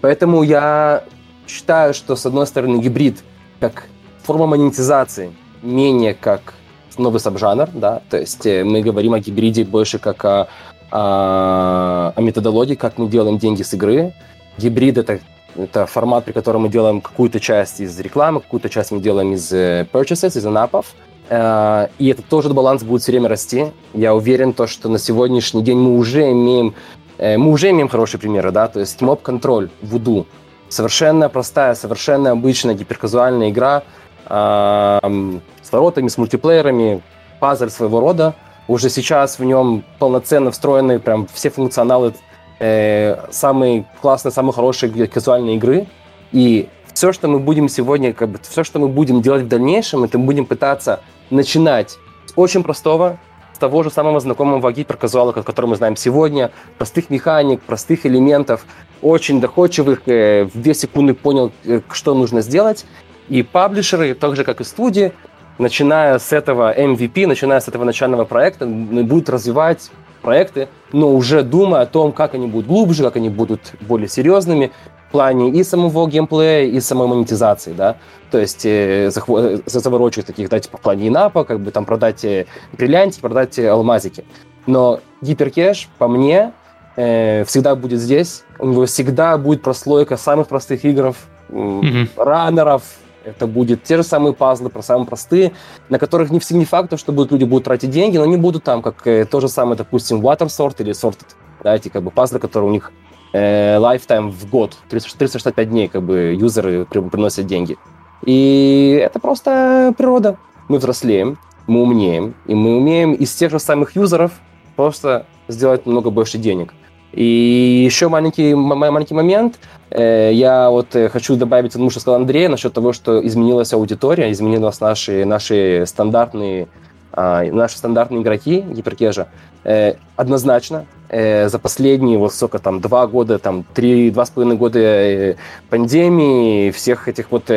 поэтому 0.00 0.44
я 0.44 1.02
считаю, 1.48 1.94
что, 1.94 2.14
с 2.14 2.24
одной 2.26 2.46
стороны, 2.46 2.80
гибрид 2.80 3.24
как 3.58 3.86
форма 4.30 4.46
монетизации 4.46 5.32
менее 5.60 6.14
как 6.14 6.54
новый 6.98 7.18
сабжанр, 7.18 7.68
да, 7.74 8.00
то 8.08 8.16
есть 8.16 8.46
э, 8.46 8.62
мы 8.62 8.80
говорим 8.80 9.12
о 9.14 9.18
гибриде 9.18 9.64
больше 9.64 9.98
как 9.98 10.24
о, 10.24 10.46
о, 10.92 12.12
о 12.14 12.20
методологии, 12.20 12.76
как 12.76 12.96
мы 12.96 13.08
делаем 13.08 13.38
деньги 13.38 13.64
с 13.64 13.74
игры. 13.74 14.14
Гибрид 14.56 14.98
это 14.98 15.18
это 15.56 15.86
формат, 15.86 16.26
при 16.26 16.32
котором 16.32 16.62
мы 16.62 16.68
делаем 16.68 17.00
какую-то 17.00 17.40
часть 17.40 17.80
из 17.80 17.98
рекламы, 17.98 18.40
какую-то 18.40 18.68
часть 18.68 18.92
мы 18.92 19.00
делаем 19.00 19.32
из 19.32 19.52
э, 19.52 19.84
purchases, 19.92 20.38
из 20.38 20.46
анапов. 20.46 20.94
Э, 21.28 21.88
и 21.98 22.06
это 22.06 22.22
тоже 22.22 22.50
баланс 22.50 22.84
будет 22.84 23.02
все 23.02 23.10
время 23.10 23.28
расти. 23.28 23.72
Я 23.94 24.14
уверен, 24.14 24.52
то, 24.52 24.68
что 24.68 24.88
на 24.88 25.00
сегодняшний 25.00 25.64
день 25.64 25.78
мы 25.78 25.98
уже 25.98 26.30
имеем, 26.30 26.76
мы 27.18 27.50
уже 27.50 27.70
имеем 27.70 27.88
хорошие 27.88 28.20
примеры, 28.20 28.52
да, 28.52 28.68
то 28.68 28.78
есть 28.78 29.00
моб-контроль, 29.00 29.70
вуду, 29.82 30.26
совершенно 30.70 31.28
простая, 31.28 31.74
совершенно 31.74 32.30
обычная 32.30 32.74
гиперказуальная 32.74 33.50
игра, 33.50 33.82
с 34.30 35.72
воротами, 35.72 36.08
с 36.08 36.16
мультиплеерами, 36.16 37.02
пазл 37.40 37.68
своего 37.68 38.00
рода. 38.00 38.34
Уже 38.68 38.88
сейчас 38.88 39.38
в 39.38 39.44
нем 39.44 39.82
полноценно 39.98 40.52
встроены 40.52 41.00
прям 41.00 41.26
все 41.32 41.50
функционалы 41.50 42.14
э, 42.60 43.16
самые 43.32 43.86
классные, 44.00 44.30
самые 44.30 44.52
хорошие 44.52 45.08
казуальные 45.08 45.56
игры. 45.56 45.88
И 46.30 46.68
все, 46.94 47.12
что 47.12 47.26
мы 47.26 47.40
будем 47.40 47.68
сегодня, 47.68 48.12
как 48.12 48.28
бы, 48.28 48.38
все, 48.42 48.62
что 48.62 48.78
мы 48.78 48.88
будем 48.88 49.22
делать 49.22 49.42
в 49.42 49.48
дальнейшем, 49.48 50.04
это 50.04 50.18
мы 50.18 50.26
будем 50.26 50.46
пытаться 50.46 51.00
начинать 51.30 51.98
с 52.26 52.32
очень 52.36 52.62
простого, 52.62 53.18
с 53.52 53.58
того 53.58 53.82
же 53.82 53.90
самого 53.90 54.20
знакомого 54.20 54.72
гиперказуала, 54.72 55.32
который 55.32 55.66
мы 55.66 55.76
знаем 55.76 55.96
сегодня, 55.96 56.52
простых 56.78 57.10
механик, 57.10 57.62
простых 57.62 58.06
элементов, 58.06 58.64
очень 59.02 59.40
доходчивых, 59.40 60.02
э, 60.06 60.44
в 60.44 60.60
две 60.60 60.74
секунды 60.74 61.14
понял, 61.14 61.52
э, 61.64 61.80
что 61.90 62.14
нужно 62.14 62.42
сделать, 62.42 62.86
и 63.30 63.42
паблишеры, 63.42 64.14
так 64.14 64.36
же 64.36 64.44
как 64.44 64.60
и 64.60 64.64
студии, 64.64 65.12
начиная 65.58 66.18
с 66.18 66.32
этого 66.32 66.76
MVP, 66.76 67.26
начиная 67.26 67.60
с 67.60 67.68
этого 67.68 67.84
начального 67.84 68.24
проекта, 68.24 68.66
будут 68.66 69.30
развивать 69.30 69.90
проекты, 70.20 70.68
но 70.92 71.14
уже 71.14 71.42
думая 71.42 71.82
о 71.82 71.86
том, 71.86 72.12
как 72.12 72.34
они 72.34 72.46
будут 72.46 72.66
глубже, 72.66 73.04
как 73.04 73.16
они 73.16 73.28
будут 73.30 73.72
более 73.80 74.08
серьезными 74.08 74.72
в 75.08 75.12
плане 75.12 75.50
и 75.50 75.64
самого 75.64 76.08
геймплея, 76.08 76.66
и 76.66 76.80
самой 76.80 77.08
монетизации, 77.08 77.72
да. 77.72 77.96
То 78.30 78.38
есть 78.38 78.66
э, 78.66 79.08
захво- 79.08 79.62
заворочивать 79.66 80.26
таких, 80.26 80.48
да, 80.48 80.58
типа 80.58 80.76
в 80.76 80.80
плане 80.80 81.08
инапа, 81.08 81.44
как 81.44 81.60
бы 81.60 81.70
там 81.70 81.84
продать 81.84 82.24
э, 82.24 82.46
бриллиантики, 82.72 83.20
продать 83.20 83.58
э, 83.58 83.68
алмазики. 83.68 84.24
Но 84.66 85.00
гиперкэш, 85.20 85.88
по 85.98 86.06
мне, 86.06 86.52
э, 86.96 87.44
всегда 87.44 87.74
будет 87.74 88.00
здесь. 88.00 88.44
У 88.58 88.66
него 88.66 88.86
всегда 88.86 89.36
будет 89.38 89.62
прослойка 89.62 90.16
самых 90.16 90.48
простых 90.48 90.84
игр, 90.84 91.14
mm-hmm. 91.48 92.08
раннеров, 92.16 92.82
это 93.24 93.46
будет 93.46 93.82
те 93.82 93.96
же 93.96 94.02
самые 94.02 94.32
пазлы, 94.32 94.70
про 94.70 94.82
самые 94.82 95.06
простые, 95.06 95.52
на 95.88 95.98
которых 95.98 96.30
не, 96.30 96.40
не 96.50 96.64
факт, 96.64 96.98
что 96.98 97.12
будут, 97.12 97.32
люди 97.32 97.44
будут 97.44 97.64
тратить 97.64 97.90
деньги, 97.90 98.16
но 98.16 98.24
они 98.24 98.36
будут 98.36 98.64
там, 98.64 98.82
как 98.82 99.06
э, 99.06 99.24
то 99.24 99.40
же 99.40 99.48
самое, 99.48 99.76
допустим, 99.76 100.20
Water 100.20 100.46
Sort 100.46 100.76
или 100.78 100.92
Sorted, 100.92 101.26
да, 101.62 101.74
эти 101.74 101.88
как 101.88 102.02
бы 102.02 102.10
пазлы, 102.10 102.38
которые 102.38 102.70
у 102.70 102.72
них 102.72 102.92
э, 103.32 103.76
lifetime 103.76 104.30
в 104.30 104.48
год, 104.48 104.76
365 104.88 105.70
дней, 105.70 105.88
как 105.88 106.02
бы 106.02 106.34
юзеры 106.38 106.84
приносят 106.86 107.46
деньги. 107.46 107.76
И 108.24 109.00
это 109.02 109.18
просто 109.18 109.94
природа. 109.96 110.36
Мы 110.68 110.78
взрослеем, 110.78 111.38
мы 111.66 111.82
умнеем, 111.82 112.34
и 112.46 112.54
мы 112.54 112.76
умеем 112.76 113.12
из 113.12 113.32
тех 113.34 113.50
же 113.50 113.58
самых 113.58 113.96
юзеров 113.96 114.32
просто 114.76 115.26
сделать 115.48 115.86
намного 115.86 116.10
больше 116.10 116.38
денег. 116.38 116.74
И 117.12 117.82
еще 117.84 118.08
маленький, 118.08 118.54
маленький 118.54 119.14
момент. 119.14 119.58
Э, 119.90 120.30
я 120.32 120.70
вот 120.70 120.94
э, 120.94 121.08
хочу 121.08 121.36
добавить 121.36 121.72
тому, 121.72 121.90
что 121.90 122.00
сказал 122.00 122.20
Андрей, 122.20 122.48
насчет 122.48 122.72
того, 122.72 122.92
что 122.92 123.24
изменилась 123.26 123.72
аудитория, 123.72 124.30
изменились 124.30 124.80
наши, 124.80 125.24
наши 125.24 125.84
стандартные 125.86 126.68
а, 127.12 127.42
наши 127.42 127.76
стандартные 127.76 128.22
игроки 128.22 128.60
гиперкежа. 128.60 129.26
Э, 129.64 129.94
однозначно, 130.16 130.86
за 131.10 131.58
последние, 131.60 132.18
вот 132.18 132.32
сколько 132.32 132.60
там, 132.60 132.80
два 132.80 133.08
года, 133.08 133.40
там, 133.40 133.64
три, 133.74 134.12
два 134.12 134.24
с 134.24 134.30
половиной 134.30 134.56
года 134.56 135.36
пандемии, 135.68 136.70
всех 136.70 137.08
этих 137.08 137.32
вот 137.32 137.50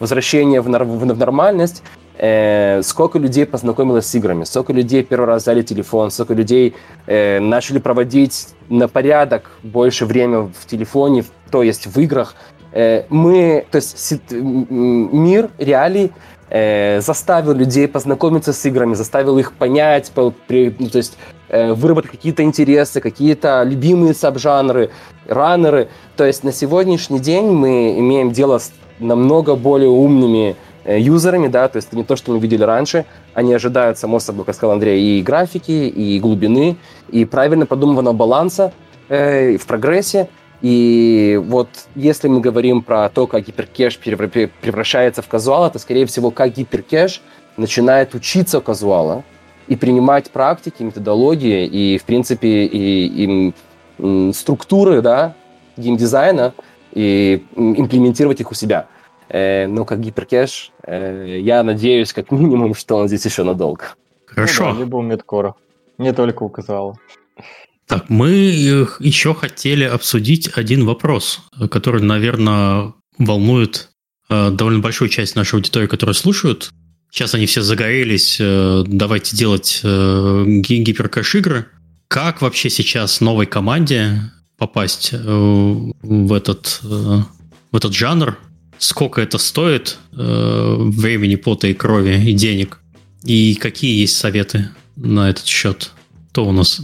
возвращения 0.00 0.60
в 0.60 0.68
нормальность, 0.68 1.84
э, 2.18 2.82
сколько 2.82 3.18
людей 3.18 3.46
познакомилось 3.46 4.06
с 4.06 4.14
играми, 4.14 4.44
сколько 4.44 4.72
людей 4.72 5.02
первый 5.02 5.26
раз 5.26 5.42
взяли 5.42 5.62
телефон, 5.62 6.10
сколько 6.10 6.34
людей 6.34 6.74
э, 7.06 7.40
начали 7.40 7.78
проводить 7.78 8.48
на 8.68 8.88
порядок 8.88 9.50
больше 9.62 10.06
время 10.06 10.40
в 10.40 10.66
телефоне, 10.66 11.24
то 11.50 11.62
есть 11.62 11.86
в 11.86 11.98
играх. 12.00 12.34
Э, 12.72 13.04
мы, 13.08 13.66
то 13.70 13.76
есть 13.76 14.22
мир 14.30 15.50
реалий 15.58 16.12
э, 16.48 17.00
заставил 17.00 17.54
людей 17.54 17.88
познакомиться 17.88 18.52
с 18.52 18.64
играми, 18.64 18.94
заставил 18.94 19.38
их 19.38 19.52
понять, 19.52 20.10
по, 20.12 20.32
при, 20.46 20.74
ну, 20.78 20.88
то 20.88 20.98
есть 20.98 21.16
э, 21.48 21.72
выработать 21.72 22.10
какие-то 22.10 22.42
интересы, 22.42 23.00
какие-то 23.00 23.62
любимые 23.62 24.14
сабжанры, 24.14 24.90
раннеры. 25.26 25.88
То 26.16 26.24
есть 26.24 26.44
на 26.44 26.52
сегодняшний 26.52 27.20
день 27.20 27.46
мы 27.46 27.98
имеем 27.98 28.32
дело 28.32 28.58
с 28.58 28.72
намного 28.98 29.56
более 29.56 29.90
умными 29.90 30.56
юзерами, 30.86 31.48
да, 31.48 31.68
то 31.68 31.76
есть 31.76 31.88
это 31.88 31.96
не 31.96 32.04
то, 32.04 32.16
что 32.16 32.32
мы 32.32 32.38
видели 32.38 32.62
раньше. 32.62 33.04
Они 33.34 33.52
ожидают, 33.52 33.98
само 33.98 34.20
собой, 34.20 34.44
как 34.44 34.54
сказал 34.54 34.74
Андрей, 34.74 35.18
и 35.18 35.22
графики, 35.22 35.70
и 35.70 36.20
глубины, 36.20 36.76
и 37.10 37.24
правильно 37.24 37.66
продуманного 37.66 38.14
баланса 38.14 38.72
э, 39.08 39.56
в 39.56 39.66
прогрессе. 39.66 40.28
И 40.62 41.40
вот 41.44 41.68
если 41.94 42.28
мы 42.28 42.40
говорим 42.40 42.82
про 42.82 43.08
то, 43.08 43.26
как 43.26 43.44
гиперкэш 43.44 43.98
превращается 43.98 45.22
в 45.22 45.28
казуал, 45.28 45.66
это, 45.66 45.78
скорее 45.78 46.06
всего, 46.06 46.30
как 46.30 46.54
гиперкэш 46.54 47.20
начинает 47.56 48.14
учиться 48.14 48.60
казуала 48.60 49.24
и 49.68 49.76
принимать 49.76 50.30
практики, 50.30 50.82
методологии 50.82 51.66
и, 51.66 51.98
в 51.98 52.04
принципе, 52.04 52.64
и, 52.64 53.52
и 53.98 54.32
структуры 54.32 55.02
да, 55.02 55.34
геймдизайна 55.76 56.54
и 56.92 57.44
имплементировать 57.56 58.40
их 58.40 58.50
у 58.50 58.54
себя. 58.54 58.86
Э, 59.28 59.66
но 59.66 59.84
как 59.84 60.00
гиперкэш, 60.00 60.72
э, 60.82 61.38
я 61.40 61.62
надеюсь, 61.62 62.12
как 62.12 62.30
минимум, 62.30 62.74
что 62.74 62.96
он 62.96 63.08
здесь 63.08 63.24
еще 63.24 63.42
надолго. 63.42 63.94
Хорошо. 64.26 64.68
Ну, 64.68 64.74
да, 64.74 64.80
либо 64.80 64.96
у 64.96 65.02
Медкора. 65.02 65.54
Не 65.98 66.12
только 66.12 66.42
указала. 66.42 66.96
Так, 67.86 68.10
мы 68.10 68.30
еще 68.30 69.34
хотели 69.34 69.84
обсудить 69.84 70.50
один 70.56 70.84
вопрос, 70.84 71.42
который, 71.70 72.02
наверное, 72.02 72.92
волнует 73.18 73.90
э, 74.28 74.50
довольно 74.50 74.80
большую 74.80 75.08
часть 75.08 75.36
нашей 75.36 75.54
аудитории, 75.56 75.86
которая 75.86 76.14
слушают. 76.14 76.70
Сейчас 77.12 77.34
они 77.34 77.46
все 77.46 77.62
загорелись, 77.62 78.38
э, 78.40 78.82
давайте 78.86 79.36
делать 79.36 79.80
э, 79.84 80.44
гиперкэш-игры. 80.46 81.66
Как 82.08 82.42
вообще 82.42 82.70
сейчас 82.70 83.20
новой 83.20 83.46
команде 83.46 84.32
попасть 84.58 85.10
э, 85.12 85.16
в 85.18 86.32
этот, 86.32 86.80
э, 86.82 87.18
в 87.70 87.76
этот 87.76 87.94
жанр? 87.94 88.36
Сколько 88.78 89.20
это 89.20 89.38
стоит 89.38 89.98
э, 90.12 90.76
времени, 90.78 91.36
пота 91.36 91.68
и 91.68 91.74
крови 91.74 92.22
и 92.30 92.32
денег, 92.32 92.80
и 93.24 93.54
какие 93.54 94.00
есть 94.00 94.16
советы 94.16 94.68
на 94.96 95.30
этот 95.30 95.46
счет. 95.46 95.90
Кто 96.30 96.44
у 96.46 96.52
нас? 96.52 96.80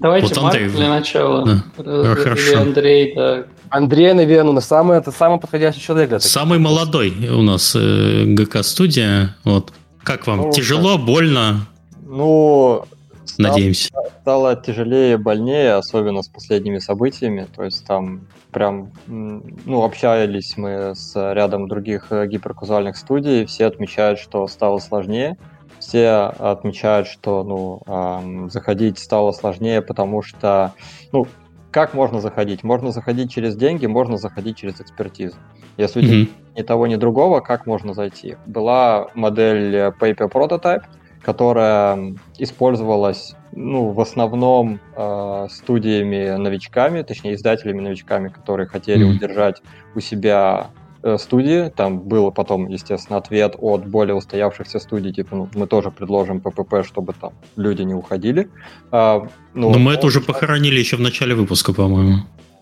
Давайте 0.00 0.26
вот 0.26 0.38
Андрей. 0.38 0.64
Марк 0.64 0.76
для 0.76 0.88
начала. 0.88 1.64
Да. 1.76 2.14
Хорошо. 2.16 2.50
Или 2.50 2.54
Андрей, 2.56 3.14
да. 3.14 3.46
Андрей, 3.70 4.12
наверное, 4.12 4.52
на 4.52 4.60
самый, 4.60 4.98
это 4.98 5.12
самый 5.12 5.38
подходящий 5.38 5.80
человек 5.80 6.08
для 6.08 6.20
Самый 6.20 6.58
молодой 6.58 7.12
у 7.30 7.42
нас 7.42 7.74
э, 7.76 8.24
ГК-студия. 8.26 9.36
Вот. 9.44 9.72
Как 10.02 10.26
вам? 10.26 10.38
Ну, 10.38 10.52
Тяжело, 10.52 10.96
как... 10.96 11.06
больно? 11.06 11.66
Ну, 12.04 12.84
Надеемся. 13.38 13.90
Стало 14.22 14.56
тяжелее, 14.56 15.18
больнее, 15.18 15.74
особенно 15.74 16.22
с 16.22 16.28
последними 16.28 16.78
событиями. 16.78 17.46
То 17.54 17.64
есть 17.64 17.84
там 17.84 18.26
прям, 18.50 18.92
ну, 19.06 19.82
общались 19.82 20.56
мы 20.56 20.94
с 20.94 21.14
рядом 21.34 21.68
других 21.68 22.06
э, 22.10 22.26
гиперказуальных 22.26 22.96
студий, 22.96 23.44
все 23.44 23.66
отмечают, 23.66 24.18
что 24.18 24.46
стало 24.48 24.78
сложнее. 24.78 25.36
Все 25.78 26.32
отмечают, 26.38 27.06
что, 27.06 27.44
ну, 27.44 27.82
эм, 27.86 28.50
заходить 28.50 28.98
стало 28.98 29.32
сложнее, 29.32 29.82
потому 29.82 30.22
что, 30.22 30.72
ну, 31.12 31.26
как 31.70 31.92
можно 31.92 32.20
заходить? 32.20 32.64
Можно 32.64 32.90
заходить 32.92 33.30
через 33.30 33.54
деньги, 33.56 33.84
можно 33.84 34.16
заходить 34.16 34.56
через 34.56 34.80
экспертизу. 34.80 35.36
Если 35.76 36.02
mm-hmm. 36.02 36.28
ни 36.56 36.62
того, 36.62 36.86
ни 36.86 36.96
другого, 36.96 37.40
как 37.40 37.66
можно 37.66 37.92
зайти? 37.92 38.36
Была 38.46 39.08
модель 39.14 39.76
Paper 40.00 40.32
Prototype, 40.32 40.84
которая 41.26 42.14
использовалась 42.38 43.34
ну, 43.50 43.90
в 43.90 44.00
основном 44.00 44.78
э, 44.94 45.48
студиями-новичками, 45.50 47.02
точнее, 47.02 47.34
издателями-новичками, 47.34 48.28
которые 48.28 48.68
хотели 48.68 49.04
mm-hmm. 49.04 49.16
удержать 49.16 49.62
у 49.96 50.00
себя 50.00 50.68
э, 51.02 51.18
студии. 51.18 51.68
Там 51.70 51.98
был 51.98 52.30
потом, 52.30 52.68
естественно, 52.68 53.18
ответ 53.18 53.56
от 53.58 53.84
более 53.88 54.14
устоявшихся 54.14 54.78
студий, 54.78 55.12
типа, 55.12 55.34
ну, 55.34 55.48
мы 55.56 55.66
тоже 55.66 55.90
предложим 55.90 56.40
ППП, 56.40 56.86
чтобы 56.86 57.12
там 57.12 57.32
люди 57.56 57.82
не 57.82 57.94
уходили. 57.94 58.48
А, 58.92 59.26
ну, 59.52 59.72
Но 59.72 59.80
мы 59.80 59.94
это 59.94 60.06
уже 60.06 60.20
похоронили 60.20 60.78
еще 60.78 60.96
в 60.96 61.00
начале 61.00 61.34
выпуска, 61.34 61.72
по-моему. 61.72 62.18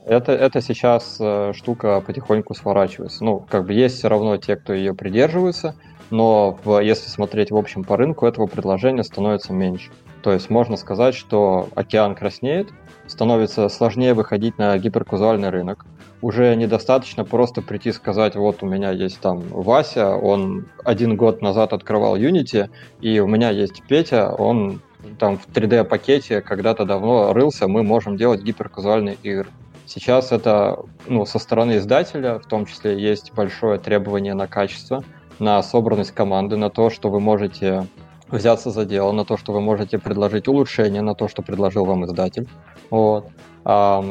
Это, 0.06 0.32
это 0.32 0.62
сейчас 0.62 1.18
э, 1.20 1.52
штука 1.54 2.02
потихоньку 2.06 2.54
сворачивается. 2.54 3.24
Ну, 3.24 3.40
как 3.40 3.66
бы 3.66 3.74
есть 3.74 3.98
все 3.98 4.08
равно 4.08 4.38
те, 4.38 4.56
кто 4.56 4.72
ее 4.72 4.94
придерживается, 4.94 5.74
но 6.14 6.56
если 6.80 7.08
смотреть 7.08 7.50
в 7.50 7.56
общем 7.56 7.82
по 7.82 7.96
рынку, 7.96 8.24
этого 8.24 8.46
предложения 8.46 9.02
становится 9.02 9.52
меньше. 9.52 9.90
То 10.22 10.32
есть 10.32 10.48
можно 10.48 10.76
сказать, 10.76 11.14
что 11.16 11.68
океан 11.74 12.14
краснеет, 12.14 12.68
становится 13.08 13.68
сложнее 13.68 14.14
выходить 14.14 14.56
на 14.56 14.78
гиперказуальный 14.78 15.50
рынок. 15.50 15.84
Уже 16.22 16.54
недостаточно 16.54 17.24
просто 17.24 17.62
прийти 17.62 17.88
и 17.88 17.92
сказать, 17.92 18.36
вот 18.36 18.62
у 18.62 18.66
меня 18.66 18.92
есть 18.92 19.18
там 19.18 19.40
Вася, 19.50 20.14
он 20.14 20.66
один 20.84 21.16
год 21.16 21.42
назад 21.42 21.72
открывал 21.72 22.16
Unity, 22.16 22.70
и 23.00 23.18
у 23.18 23.26
меня 23.26 23.50
есть 23.50 23.82
Петя, 23.88 24.32
он 24.32 24.80
там 25.18 25.36
в 25.36 25.48
3D-пакете 25.48 26.42
когда-то 26.42 26.84
давно 26.84 27.32
рылся, 27.32 27.66
мы 27.66 27.82
можем 27.82 28.16
делать 28.16 28.40
гиперказуальные 28.40 29.16
игры. 29.24 29.48
Сейчас 29.86 30.30
это 30.30 30.78
ну, 31.08 31.26
со 31.26 31.40
стороны 31.40 31.76
издателя, 31.76 32.38
в 32.38 32.46
том 32.46 32.66
числе, 32.66 32.98
есть 32.98 33.32
большое 33.34 33.80
требование 33.80 34.34
на 34.34 34.46
качество– 34.46 35.02
на 35.38 35.62
собранность 35.62 36.12
команды, 36.12 36.56
на 36.56 36.70
то, 36.70 36.90
что 36.90 37.10
вы 37.10 37.20
можете 37.20 37.86
взяться 38.28 38.70
за 38.70 38.84
дело, 38.84 39.12
на 39.12 39.24
то, 39.24 39.36
что 39.36 39.52
вы 39.52 39.60
можете 39.60 39.98
предложить 39.98 40.48
улучшение, 40.48 41.02
на 41.02 41.14
то, 41.14 41.28
что 41.28 41.42
предложил 41.42 41.84
вам 41.84 42.04
издатель. 42.04 42.48
Вот. 42.90 43.28
А, 43.64 44.02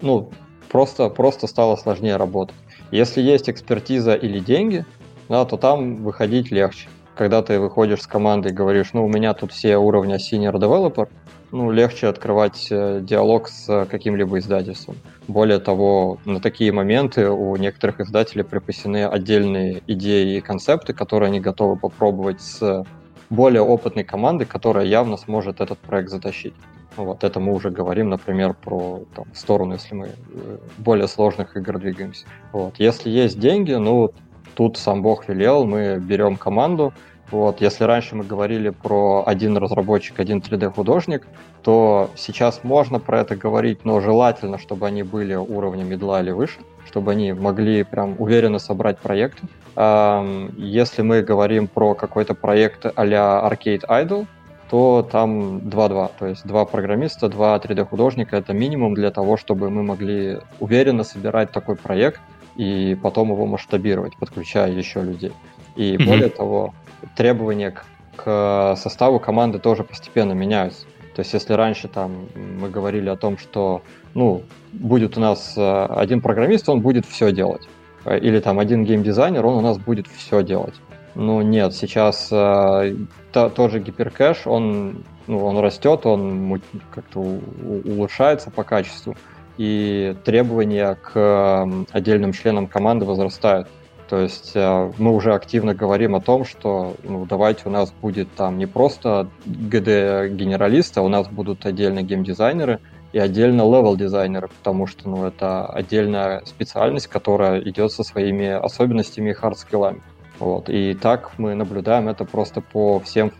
ну, 0.00 0.30
просто, 0.70 1.08
просто 1.08 1.46
стало 1.46 1.76
сложнее 1.76 2.16
работать. 2.16 2.56
Если 2.90 3.22
есть 3.22 3.48
экспертиза 3.48 4.14
или 4.14 4.40
деньги, 4.40 4.84
да, 5.28 5.44
то 5.44 5.56
там 5.56 6.02
выходить 6.02 6.50
легче. 6.50 6.88
Когда 7.14 7.42
ты 7.42 7.60
выходишь 7.60 8.02
с 8.02 8.06
командой 8.06 8.50
и 8.50 8.54
говоришь, 8.54 8.92
ну, 8.92 9.04
у 9.04 9.08
меня 9.08 9.34
тут 9.34 9.52
все 9.52 9.76
уровня 9.76 10.16
senior 10.16 10.54
developer, 10.54 11.08
ну, 11.52 11.70
легче 11.70 12.06
открывать 12.06 12.68
э, 12.70 13.00
диалог 13.02 13.48
с 13.48 13.86
каким-либо 13.90 14.38
издательством. 14.38 14.96
Более 15.28 15.58
того, 15.58 16.18
на 16.24 16.40
такие 16.40 16.72
моменты 16.72 17.28
у 17.30 17.56
некоторых 17.56 18.00
издателей 18.00 18.44
припасены 18.44 19.06
отдельные 19.06 19.82
идеи 19.86 20.36
и 20.36 20.40
концепты, 20.40 20.92
которые 20.92 21.28
они 21.28 21.40
готовы 21.40 21.76
попробовать 21.76 22.40
с 22.40 22.84
более 23.30 23.62
опытной 23.62 24.04
командой, 24.04 24.44
которая 24.44 24.86
явно 24.86 25.16
сможет 25.16 25.60
этот 25.60 25.78
проект 25.78 26.10
затащить. 26.10 26.54
Вот 26.96 27.22
это 27.24 27.38
мы 27.38 27.54
уже 27.54 27.70
говорим, 27.70 28.10
например, 28.10 28.54
про 28.54 29.02
там, 29.14 29.26
сторону, 29.32 29.74
если 29.74 29.94
мы 29.94 30.06
э, 30.06 30.58
более 30.78 31.08
сложных 31.08 31.56
игр 31.56 31.78
двигаемся. 31.78 32.26
Вот. 32.52 32.74
Если 32.78 33.10
есть 33.10 33.38
деньги, 33.38 33.72
ну, 33.72 34.10
тут 34.54 34.76
сам 34.76 35.00
Бог 35.02 35.28
велел, 35.28 35.64
мы 35.64 35.98
берем 35.98 36.36
команду, 36.36 36.92
вот, 37.30 37.60
если 37.60 37.84
раньше 37.84 38.16
мы 38.16 38.24
говорили 38.24 38.70
про 38.70 39.22
один 39.26 39.56
разработчик, 39.56 40.18
один 40.18 40.38
3D-художник, 40.38 41.26
то 41.62 42.10
сейчас 42.16 42.64
можно 42.64 42.98
про 42.98 43.20
это 43.20 43.36
говорить, 43.36 43.84
но 43.84 44.00
желательно, 44.00 44.58
чтобы 44.58 44.86
они 44.86 45.02
были 45.02 45.34
уровня 45.34 45.84
медла 45.84 46.22
или 46.22 46.30
выше, 46.32 46.58
чтобы 46.86 47.12
они 47.12 47.32
могли 47.32 47.84
прям 47.84 48.16
уверенно 48.18 48.58
собрать 48.58 48.98
проекты. 48.98 49.46
Если 50.56 51.02
мы 51.02 51.22
говорим 51.22 51.68
про 51.68 51.94
какой-то 51.94 52.34
проект 52.34 52.86
а-ля 52.96 53.40
Arcade 53.44 53.86
Idol, 53.86 54.26
то 54.68 55.06
там 55.10 55.58
2-2, 55.58 56.10
то 56.18 56.26
есть 56.26 56.46
два 56.46 56.64
программиста, 56.64 57.28
два 57.28 57.56
3D-художника— 57.56 58.36
это 58.38 58.52
минимум 58.52 58.94
для 58.94 59.10
того, 59.10 59.36
чтобы 59.36 59.68
мы 59.68 59.82
могли 59.82 60.38
уверенно 60.60 61.02
собирать 61.02 61.50
такой 61.50 61.74
проект 61.76 62.20
и 62.56 62.96
потом 63.02 63.30
его 63.32 63.46
масштабировать, 63.46 64.16
подключая 64.16 64.70
еще 64.70 65.02
людей. 65.02 65.32
И 65.74 65.94
mm-hmm. 65.94 66.06
более 66.06 66.28
того, 66.28 66.74
требования 67.16 67.70
к, 67.70 67.84
к 68.16 68.76
составу 68.76 69.20
команды 69.20 69.58
тоже 69.58 69.84
постепенно 69.84 70.32
меняются. 70.32 70.86
То 71.14 71.20
есть, 71.20 71.32
если 71.34 71.52
раньше 71.54 71.88
там 71.88 72.28
мы 72.34 72.70
говорили 72.70 73.08
о 73.08 73.16
том, 73.16 73.36
что 73.36 73.82
ну, 74.14 74.42
будет 74.72 75.16
у 75.16 75.20
нас 75.20 75.54
э, 75.56 75.86
один 75.86 76.20
программист, 76.20 76.68
он 76.68 76.80
будет 76.80 77.04
все 77.06 77.32
делать. 77.32 77.68
Э, 78.04 78.18
или 78.18 78.40
там 78.40 78.58
один 78.58 78.84
геймдизайнер, 78.84 79.44
он 79.44 79.56
у 79.56 79.60
нас 79.60 79.78
будет 79.78 80.06
все 80.06 80.42
делать. 80.42 80.74
Ну 81.14 81.42
нет, 81.42 81.74
сейчас 81.74 82.28
э, 82.30 82.94
то, 83.32 83.50
тот 83.50 83.72
же 83.72 83.80
гиперкэш, 83.80 84.46
он, 84.46 85.02
ну, 85.26 85.44
он 85.44 85.58
растет, 85.58 86.06
он 86.06 86.60
как-то 86.94 87.20
улучшается 87.20 88.50
по 88.50 88.62
качеству, 88.62 89.16
и 89.58 90.16
требования 90.24 90.96
к 91.02 91.68
отдельным 91.90 92.32
членам 92.32 92.66
команды 92.66 93.04
возрастают. 93.04 93.68
То 94.10 94.18
есть 94.18 94.52
э, 94.56 94.92
мы 94.98 95.14
уже 95.14 95.34
активно 95.34 95.72
говорим 95.72 96.16
о 96.16 96.20
том, 96.20 96.44
что 96.44 96.96
ну, 97.04 97.26
давайте 97.26 97.62
у 97.66 97.70
нас 97.70 97.92
будет 97.92 98.28
там 98.34 98.58
не 98.58 98.66
просто 98.66 99.28
GD-генералисты, 99.46 100.98
а 100.98 101.04
у 101.04 101.08
нас 101.08 101.28
будут 101.28 101.64
отдельно 101.64 102.02
геймдизайнеры 102.02 102.80
и 103.12 103.20
отдельно 103.20 103.62
level-дизайнеры, 103.62 104.48
потому 104.48 104.88
что 104.88 105.08
ну, 105.08 105.26
это 105.26 105.64
отдельная 105.66 106.42
специальность, 106.44 107.06
которая 107.06 107.60
идет 107.60 107.92
со 107.92 108.02
своими 108.02 108.48
особенностями 108.48 109.30
и 109.30 109.32
хардскиллами. 109.32 110.02
Вот. 110.40 110.68
И 110.68 110.94
так 110.94 111.38
мы 111.38 111.54
наблюдаем 111.54 112.08
это 112.08 112.24
просто 112.24 112.60
по 112.60 112.98
всем 112.98 113.30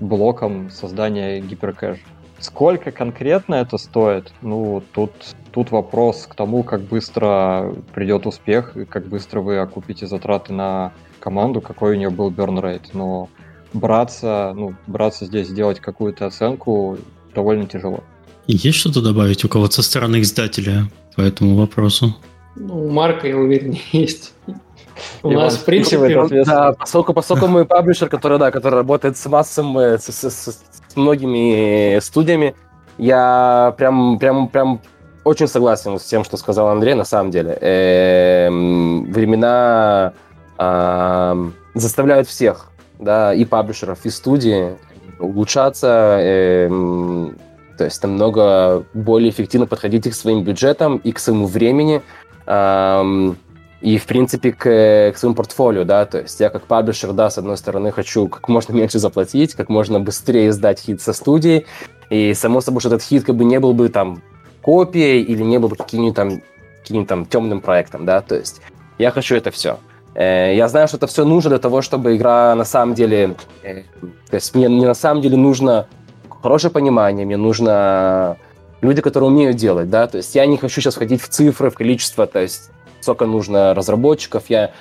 блокам 0.00 0.68
создания 0.70 1.38
гиперкэжа. 1.38 2.00
Сколько 2.40 2.90
конкретно 2.90 3.54
это 3.54 3.78
стоит? 3.78 4.32
Ну, 4.42 4.82
тут, 4.92 5.12
тут 5.52 5.70
вопрос 5.70 6.26
к 6.26 6.34
тому, 6.34 6.62
как 6.62 6.80
быстро 6.82 7.74
придет 7.94 8.26
успех, 8.26 8.76
и 8.76 8.84
как 8.84 9.06
быстро 9.06 9.40
вы 9.40 9.58
окупите 9.58 10.06
затраты 10.06 10.52
на 10.52 10.92
команду, 11.20 11.60
какой 11.60 11.92
у 11.92 11.98
нее 11.98 12.10
был 12.10 12.30
burn 12.30 12.60
rate. 12.60 12.90
Но 12.92 13.28
браться, 13.72 14.52
ну, 14.54 14.74
браться 14.86 15.26
здесь, 15.26 15.48
сделать 15.48 15.80
какую-то 15.80 16.26
оценку 16.26 16.98
довольно 17.34 17.66
тяжело. 17.66 18.02
Есть 18.46 18.78
что-то 18.78 19.02
добавить 19.02 19.44
у 19.44 19.48
кого-то 19.48 19.74
со 19.74 19.82
стороны 19.82 20.20
издателя 20.20 20.90
по 21.14 21.20
этому 21.20 21.56
вопросу? 21.56 22.16
Ну, 22.56 22.86
у 22.86 22.90
Марка, 22.90 23.28
я 23.28 23.36
уверен, 23.36 23.76
есть. 23.92 24.34
У 25.22 25.30
нас, 25.30 25.56
в 25.56 25.64
принципе, 25.64 26.44
да, 26.44 26.72
поскольку, 26.72 27.14
поскольку 27.14 27.46
мы 27.46 27.64
паблишер, 27.64 28.08
который, 28.08 28.38
да, 28.38 28.50
который 28.50 28.74
работает 28.74 29.16
с 29.16 29.26
массом, 29.26 29.76
с, 29.76 30.04
с, 30.04 30.30
с, 30.30 30.62
с 30.88 30.96
многими 30.96 31.98
студиями, 32.00 32.54
я 32.98 33.74
прям, 33.78 34.18
прям, 34.18 34.48
прям 34.48 34.80
очень 35.24 35.48
согласен 35.48 35.98
с 35.98 36.04
тем, 36.04 36.24
что 36.24 36.36
сказал 36.36 36.68
Андрей, 36.68 36.94
на 36.94 37.04
самом 37.04 37.30
деле. 37.30 37.56
Эм, 37.60 39.04
времена 39.12 40.12
заставляют 41.74 42.28
всех, 42.28 42.70
да, 42.98 43.34
и 43.34 43.44
паблишеров, 43.44 44.04
и 44.04 44.10
студии 44.10 44.76
улучшаться, 45.18 46.18
эм, 46.20 47.36
то 47.78 47.84
есть 47.84 48.02
намного 48.02 48.84
более 48.94 49.30
эффективно 49.30 49.66
подходить 49.66 50.08
к 50.08 50.14
своим 50.14 50.44
бюджетам, 50.44 50.98
и 50.98 51.10
к 51.12 51.18
своему 51.18 51.46
времени 51.46 52.02
и, 53.82 53.98
в 53.98 54.06
принципе, 54.06 54.52
к, 54.52 55.12
к 55.12 55.18
своему 55.18 55.34
портфолио, 55.34 55.84
да, 55.84 56.06
то 56.06 56.20
есть 56.20 56.38
я 56.38 56.50
как 56.50 56.66
паблишер, 56.66 57.12
да, 57.12 57.30
с 57.30 57.38
одной 57.38 57.56
стороны, 57.56 57.90
хочу 57.90 58.28
как 58.28 58.48
можно 58.48 58.72
меньше 58.72 59.00
заплатить, 59.00 59.54
как 59.54 59.68
можно 59.68 59.98
быстрее 59.98 60.52
сдать 60.52 60.80
хит 60.80 61.02
со 61.02 61.12
студии, 61.12 61.66
и, 62.08 62.32
само 62.34 62.60
собой, 62.60 62.80
что 62.80 62.90
этот 62.90 63.02
хит 63.02 63.24
как 63.24 63.34
бы 63.34 63.44
не 63.44 63.58
был 63.58 63.74
бы 63.74 63.88
там 63.88 64.22
копией 64.62 65.22
или 65.22 65.42
не 65.42 65.58
был 65.58 65.68
бы 65.68 65.76
каким-нибудь 65.76 66.16
там, 66.16 66.42
каким 66.80 67.06
там 67.06 67.26
темным 67.26 67.60
проектом, 67.60 68.06
да, 68.06 68.20
то 68.20 68.36
есть 68.36 68.60
я 68.98 69.10
хочу 69.10 69.34
это 69.34 69.50
все. 69.50 69.78
Э, 70.14 70.54
я 70.54 70.68
знаю, 70.68 70.88
что 70.88 70.96
это 70.96 71.06
все 71.06 71.24
нужно 71.24 71.50
для 71.50 71.58
того, 71.58 71.82
чтобы 71.82 72.16
игра 72.16 72.54
на 72.54 72.64
самом 72.64 72.94
деле... 72.94 73.36
Э, 73.62 73.82
то 74.30 74.36
есть 74.36 74.54
мне, 74.54 74.68
мне 74.68 74.86
на 74.86 74.94
самом 74.94 75.22
деле 75.22 75.36
нужно 75.36 75.86
хорошее 76.42 76.72
понимание, 76.72 77.26
мне 77.26 77.36
нужно 77.36 78.36
люди, 78.80 79.00
которые 79.00 79.30
умеют 79.30 79.56
делать, 79.56 79.90
да, 79.90 80.06
то 80.06 80.18
есть 80.18 80.34
я 80.34 80.46
не 80.46 80.56
хочу 80.56 80.80
сейчас 80.80 80.94
входить 80.94 81.22
в 81.22 81.28
цифры, 81.28 81.70
в 81.70 81.74
количество, 81.74 82.26
то 82.26 82.40
есть 82.40 82.70
сколько 83.00 83.26
нужно 83.26 83.74
разработчиков. 83.74 84.44
Я 84.48 84.72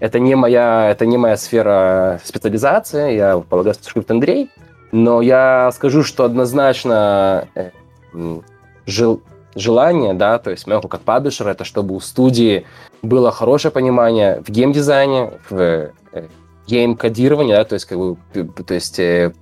это 0.00 0.18
не 0.20 0.34
моя, 0.34 0.90
это 0.90 1.06
не 1.06 1.16
моя 1.16 1.36
сфера 1.36 2.20
специализации, 2.24 3.14
я 3.16 3.38
полагаю, 3.38 3.74
что 3.74 4.04
Андрей, 4.08 4.50
но 4.92 5.20
я 5.20 5.70
скажу, 5.74 6.02
что 6.02 6.24
однозначно 6.24 7.48
э, 7.54 7.70
жел, 8.88 9.20
желание, 9.54 10.14
да, 10.14 10.38
то 10.38 10.50
есть 10.50 10.66
моего 10.66 10.88
как 10.88 11.02
паблишера, 11.02 11.50
это 11.50 11.64
чтобы 11.64 11.94
у 11.94 12.00
студии 12.00 12.66
было 13.02 13.30
хорошее 13.30 13.70
понимание 13.70 14.42
в 14.44 14.50
геймдизайне, 14.50 15.32
в 15.48 15.56
э, 15.58 15.90
гейм-кодировании, 16.66 17.52
да, 17.52 17.64
то 17.64 17.74
есть, 17.74 17.86
как 17.86 17.98
бы, 17.98 18.16
то 18.66 18.74
есть 18.74 18.98
э, 18.98 19.32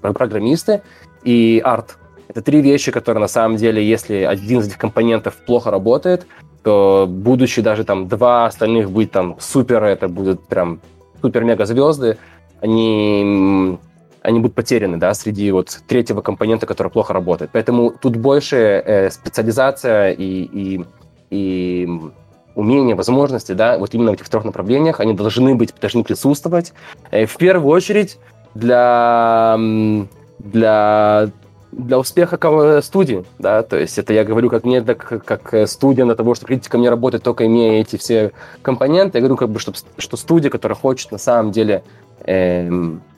программисты 0.00 0.82
и 1.22 1.60
арт. 1.64 1.98
Это 2.28 2.40
три 2.42 2.62
вещи, 2.62 2.90
которые 2.90 3.20
на 3.20 3.28
самом 3.28 3.56
деле, 3.56 3.86
если 3.86 4.22
один 4.22 4.60
из 4.60 4.68
этих 4.68 4.78
компонентов 4.78 5.36
плохо 5.36 5.70
работает, 5.70 6.26
то 6.62 7.06
будучи 7.08 7.60
даже 7.60 7.84
там 7.84 8.08
два 8.08 8.46
остальных 8.46 8.90
быть 8.90 9.10
там 9.10 9.36
супер, 9.38 9.82
это 9.84 10.08
будут 10.08 10.46
прям 10.46 10.80
супер-мега 11.20 11.66
звезды, 11.66 12.18
они, 12.60 13.78
они 14.22 14.38
будут 14.40 14.54
потеряны, 14.54 14.96
да, 14.96 15.14
среди 15.14 15.50
вот 15.50 15.82
третьего 15.86 16.20
компонента, 16.20 16.66
который 16.66 16.88
плохо 16.88 17.12
работает. 17.12 17.50
Поэтому 17.52 17.90
тут 17.90 18.16
больше 18.16 18.56
э, 18.56 19.10
специализация 19.10 20.12
и, 20.12 20.24
и, 20.24 20.84
и 21.30 21.88
умения, 22.54 22.94
возможности, 22.94 23.52
да, 23.52 23.78
вот 23.78 23.94
именно 23.94 24.12
в 24.12 24.14
этих 24.14 24.28
трех 24.28 24.44
направлениях, 24.44 25.00
они 25.00 25.14
должны 25.14 25.54
быть, 25.54 25.74
должны 25.80 26.04
присутствовать. 26.04 26.72
Э, 27.10 27.26
в 27.26 27.36
первую 27.36 27.72
очередь 27.72 28.18
для, 28.54 29.58
для 30.38 31.30
для 31.72 31.98
успеха 31.98 32.82
студии, 32.82 33.24
да, 33.38 33.62
то 33.62 33.78
есть 33.78 33.98
это 33.98 34.12
я 34.12 34.24
говорю 34.24 34.50
как 34.50 34.64
мне, 34.64 34.82
так, 34.82 35.24
как 35.24 35.54
э, 35.54 35.66
студия 35.66 36.04
на 36.04 36.14
того, 36.14 36.34
что 36.34 36.44
придите 36.44 36.68
ко 36.68 36.76
мне 36.76 36.90
работать 36.90 37.22
только 37.22 37.46
имея 37.46 37.80
эти 37.80 37.96
все 37.96 38.32
компоненты, 38.60 39.16
я 39.16 39.22
говорю 39.22 39.36
как 39.36 39.48
бы, 39.48 39.58
что, 39.58 39.72
что 39.96 40.16
студия, 40.18 40.50
которая 40.50 40.76
хочет 40.76 41.12
на 41.12 41.16
самом 41.16 41.50
деле 41.50 41.82
э, 42.26 42.70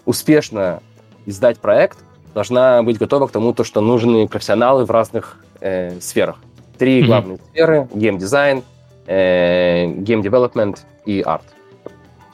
успешно 0.04 0.82
издать 1.26 1.58
проект, 1.58 1.98
должна 2.34 2.82
быть 2.82 2.98
готова 2.98 3.26
к 3.26 3.32
тому, 3.32 3.52
то, 3.52 3.64
что 3.64 3.80
нужны 3.80 4.28
профессионалы 4.28 4.84
в 4.84 4.90
разных 4.90 5.38
э, 5.60 5.98
сферах. 6.00 6.36
Три 6.78 7.00
mm-hmm. 7.00 7.06
главные 7.06 7.38
сферы: 7.50 7.88
геймдизайн, 7.94 8.62
э, 9.06 9.86
геймдевелопмент 9.86 10.84
и 11.06 11.20
арт. 11.20 11.44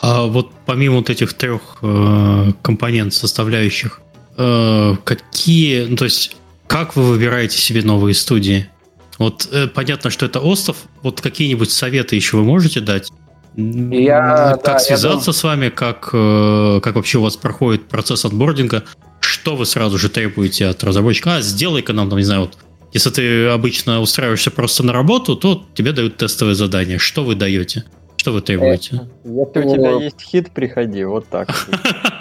А 0.00 0.26
вот 0.26 0.50
помимо 0.66 0.96
вот 0.96 1.10
этих 1.10 1.34
трех 1.34 1.78
э, 1.82 2.52
компонент 2.62 3.12
составляющих, 3.12 4.00
Э, 4.42 4.96
какие, 5.04 5.84
ну, 5.84 5.96
то 5.96 6.04
есть, 6.04 6.36
как 6.66 6.96
вы 6.96 7.02
выбираете 7.02 7.58
себе 7.58 7.82
новые 7.82 8.14
студии? 8.14 8.70
Вот 9.18 9.46
э, 9.52 9.66
понятно, 9.66 10.08
что 10.08 10.24
это 10.24 10.40
остров. 10.40 10.78
Вот 11.02 11.20
какие-нибудь 11.20 11.70
советы 11.70 12.16
еще 12.16 12.38
вы 12.38 12.44
можете 12.44 12.80
дать? 12.80 13.10
Я, 13.56 14.58
как 14.62 14.64
да, 14.64 14.78
связаться 14.78 15.32
с 15.32 15.42
вами, 15.42 15.68
как, 15.70 16.10
э, 16.12 16.80
как 16.82 16.94
вообще 16.94 17.18
у 17.18 17.22
вас 17.22 17.36
проходит 17.36 17.88
процесс 17.88 18.24
отбординга? 18.24 18.84
Что 19.20 19.56
вы 19.56 19.66
сразу 19.66 19.98
же 19.98 20.08
требуете 20.08 20.66
от 20.66 20.82
разработчика? 20.84 21.36
А, 21.36 21.40
сделай-ка 21.40 21.92
нам, 21.92 22.08
там, 22.08 22.18
не 22.18 22.24
знаю, 22.24 22.42
вот 22.42 22.58
если 22.92 23.10
ты 23.10 23.46
обычно 23.48 24.00
устраиваешься 24.00 24.50
просто 24.50 24.84
на 24.84 24.92
работу, 24.92 25.36
то 25.36 25.64
тебе 25.74 25.92
дают 25.92 26.16
тестовые 26.16 26.54
задания. 26.54 26.98
Что 26.98 27.24
вы 27.24 27.34
даете? 27.34 27.84
Что 28.16 28.32
вы 28.32 28.40
требуете? 28.40 29.08
Если 29.24 29.64
у 29.64 29.74
тебя 29.74 29.90
есть 29.92 30.20
хит, 30.20 30.50
приходи, 30.50 31.04
вот 31.04 31.26
так. 31.28 31.48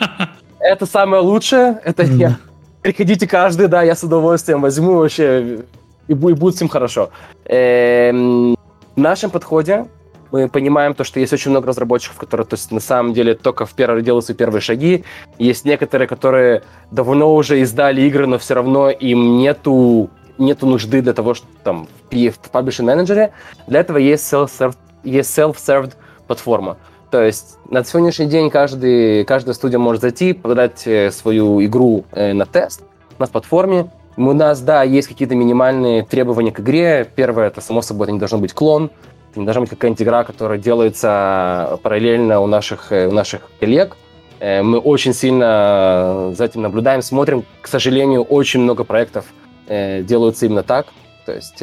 Это 0.60 0.86
самое 0.86 1.24
лучшее, 1.24 1.80
это 1.84 2.04
я. 2.04 2.38
Приходите 2.82 3.28
каждый, 3.28 3.68
да, 3.68 3.82
я 3.82 3.96
с 3.96 4.04
удовольствием 4.04 4.62
возьму 4.62 4.96
вообще, 4.96 5.64
и, 6.08 6.12
и 6.12 6.14
будет 6.14 6.56
всем 6.56 6.68
хорошо. 6.68 7.12
Эм, 7.46 8.56
в 8.96 9.00
нашем 9.00 9.32
подходе 9.32 9.88
мы 10.32 10.48
понимаем 10.48 10.94
то, 10.94 11.04
что 11.04 11.20
есть 11.20 11.34
очень 11.34 11.52
много 11.52 11.68
разработчиков, 11.68 12.18
которые, 12.18 12.46
то 12.46 12.56
есть, 12.56 12.72
на 12.72 12.80
самом 12.80 13.14
деле 13.14 13.36
только 13.36 13.66
в 13.66 13.74
первый 13.74 14.04
делают 14.04 14.26
свои 14.26 14.36
первые 14.36 14.62
шаги. 14.62 15.04
Есть 15.38 15.66
некоторые, 15.66 16.08
которые 16.08 16.64
давно 16.92 17.34
уже 17.34 17.60
издали 17.62 18.02
игры, 18.02 18.28
но 18.28 18.38
все 18.38 18.56
равно 18.56 18.90
им 18.90 19.38
нету 19.38 20.10
нету 20.38 20.66
нужды 20.66 21.02
для 21.02 21.14
того, 21.14 21.34
что 21.34 21.46
там 21.64 21.88
в, 22.10 22.14
в 22.14 22.52
Publishing 22.52 22.86
менеджере. 22.86 23.34
Для 23.68 23.82
этого 23.82 23.98
есть 23.98 24.24
self-served, 24.32 24.78
есть 25.04 25.38
self-served 25.38 25.94
платформа. 26.28 26.78
То 27.12 27.24
есть 27.24 27.58
на 27.70 27.84
сегодняшний 27.84 28.28
день 28.28 28.50
каждый, 28.50 29.26
каждая 29.26 29.54
студия 29.54 29.80
может 29.80 30.02
зайти, 30.02 30.34
подать 30.34 30.84
э, 30.86 31.12
свою 31.12 31.64
игру 31.66 32.06
э, 32.12 32.34
на 32.34 32.46
тест 32.46 32.84
на 33.18 33.28
платформе. 33.28 33.90
У 34.16 34.34
нас, 34.34 34.62
да, 34.62 34.84
есть 34.84 35.08
какие-то 35.08 35.36
минимальные 35.36 36.04
требования 36.04 36.52
к 36.52 36.60
игре. 36.60 37.10
Первое, 37.16 37.48
это, 37.48 37.62
само 37.62 37.82
собой, 37.82 38.06
это 38.06 38.14
не 38.14 38.20
должно 38.20 38.38
быть 38.38 38.54
клон, 38.54 38.92
это 39.30 39.40
не 39.40 39.46
должна 39.46 39.62
быть 39.62 39.70
какая-нибудь 39.70 40.02
игра, 40.02 40.24
которая 40.24 40.58
делается 40.58 41.80
параллельно 41.84 42.40
у 42.40 42.48
наших, 42.48 42.92
э, 42.92 43.08
у 43.08 43.12
наших 43.12 43.42
коллег. 43.60 43.98
Мы 44.42 44.80
очень 44.80 45.14
сильно 45.14 46.34
за 46.34 46.46
этим 46.46 46.62
наблюдаем, 46.62 47.02
смотрим. 47.02 47.44
К 47.62 47.68
сожалению, 47.68 48.24
очень 48.24 48.62
много 48.62 48.86
проектов 48.86 49.26
делаются 49.68 50.46
именно 50.46 50.64
так. 50.64 50.88
То 51.26 51.34
есть 51.34 51.62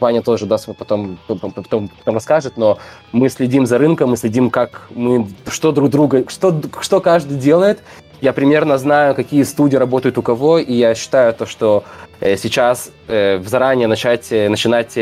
Ваня 0.00 0.22
тоже 0.22 0.46
даст 0.46 0.68
потом, 0.76 1.18
потом, 1.26 1.52
потом, 1.52 1.90
расскажет, 2.06 2.56
но 2.56 2.78
мы 3.12 3.28
следим 3.28 3.66
за 3.66 3.78
рынком, 3.78 4.10
мы 4.10 4.16
следим, 4.16 4.50
как 4.50 4.88
мы, 4.90 5.28
что 5.48 5.72
друг 5.72 5.90
друга, 5.90 6.24
что, 6.28 6.60
что 6.80 7.00
каждый 7.00 7.38
делает. 7.38 7.80
Я 8.20 8.32
примерно 8.32 8.76
знаю, 8.76 9.14
какие 9.14 9.42
студии 9.44 9.76
работают 9.76 10.18
у 10.18 10.22
кого, 10.22 10.58
и 10.58 10.74
я 10.74 10.94
считаю 10.94 11.32
то, 11.32 11.46
что 11.46 11.84
э, 12.20 12.36
сейчас 12.36 12.90
э, 13.08 13.42
заранее 13.44 13.88
начать, 13.88 14.30
э, 14.30 14.48
начинать 14.48 14.98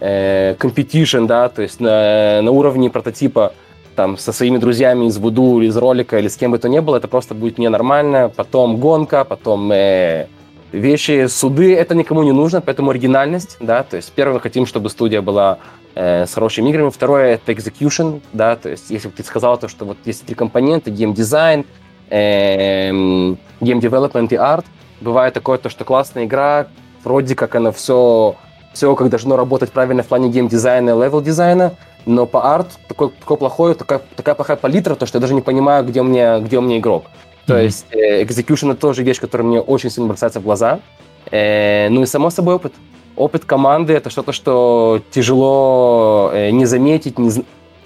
э, 0.00 0.54
competition, 0.58 1.26
да, 1.26 1.48
то 1.48 1.62
есть 1.62 1.80
на, 1.80 2.40
на 2.42 2.50
уровне 2.50 2.90
прототипа 2.90 3.52
там 3.94 4.16
со 4.16 4.32
своими 4.32 4.58
друзьями 4.58 5.06
из 5.06 5.18
Вуду, 5.18 5.60
из 5.60 5.76
ролика, 5.76 6.18
или 6.18 6.28
с 6.28 6.36
кем 6.36 6.52
бы 6.52 6.58
то 6.58 6.68
ни 6.68 6.78
было, 6.78 6.96
это 6.96 7.08
просто 7.08 7.34
будет 7.34 7.58
ненормально. 7.58 8.30
Потом 8.34 8.76
гонка, 8.76 9.24
потом 9.24 9.72
э, 9.72 10.28
вещи, 10.72 11.26
суды, 11.26 11.74
это 11.74 11.94
никому 11.94 12.22
не 12.22 12.32
нужно, 12.32 12.60
поэтому 12.60 12.90
оригинальность, 12.90 13.56
да, 13.60 13.82
то 13.82 13.96
есть 13.96 14.12
первое, 14.12 14.38
хотим, 14.38 14.66
чтобы 14.66 14.90
студия 14.90 15.22
была 15.22 15.58
э, 15.94 16.26
с 16.26 16.34
хорошими 16.34 16.70
играми, 16.70 16.90
второе, 16.90 17.34
это 17.34 17.52
execution, 17.52 18.20
да, 18.32 18.56
то 18.56 18.68
есть 18.68 18.90
если 18.90 19.08
бы 19.08 19.14
ты 19.14 19.24
сказал 19.24 19.58
то, 19.58 19.68
что 19.68 19.84
вот 19.84 19.98
есть 20.04 20.24
три 20.24 20.34
компонента, 20.34 20.90
геймдизайн, 20.90 21.64
э, 22.10 22.90
game 22.90 23.36
development 23.60 24.28
и 24.30 24.36
арт, 24.36 24.66
бывает 25.00 25.34
такое 25.34 25.58
то, 25.58 25.68
что 25.70 25.84
классная 25.84 26.24
игра, 26.24 26.68
вроде 27.02 27.34
как 27.34 27.54
она 27.54 27.72
все, 27.72 28.36
все 28.78 28.94
как 28.94 29.08
должно 29.08 29.36
работать 29.36 29.72
правильно 29.72 30.04
в 30.04 30.06
плане 30.06 30.28
геймдизайна 30.28 30.90
и 30.90 30.92
level 30.92 31.20
дизайна, 31.20 31.74
но 32.06 32.26
по 32.26 32.54
арт 32.54 32.68
такой, 32.86 33.10
такой 33.10 33.36
плохой, 33.36 33.74
такая, 33.74 34.00
такая 34.14 34.36
плохая 34.36 34.56
палитра, 34.56 34.94
то, 34.94 35.04
что 35.04 35.18
я 35.18 35.20
даже 35.20 35.34
не 35.34 35.40
понимаю, 35.40 35.84
где 35.84 36.00
у 36.00 36.04
меня, 36.04 36.38
где 36.38 36.58
у 36.58 36.60
меня 36.60 36.78
игрок. 36.78 37.06
То 37.46 37.58
mm-hmm. 37.58 37.64
есть 37.64 37.86
э, 37.90 38.22
execution 38.22 38.70
это 38.70 38.80
тоже 38.80 39.02
вещь, 39.02 39.18
которая 39.18 39.48
мне 39.48 39.60
очень 39.60 39.90
сильно 39.90 40.06
бросается 40.06 40.38
в 40.38 40.44
глаза. 40.44 40.78
Э, 41.32 41.88
ну 41.88 42.02
и 42.02 42.06
само 42.06 42.30
собой 42.30 42.54
опыт. 42.54 42.72
Опыт 43.16 43.44
команды 43.44 43.94
это 43.94 44.10
что-то, 44.10 44.30
что 44.30 45.02
тяжело 45.10 46.30
э, 46.32 46.50
не 46.50 46.66
заметить, 46.66 47.18
не, 47.18 47.32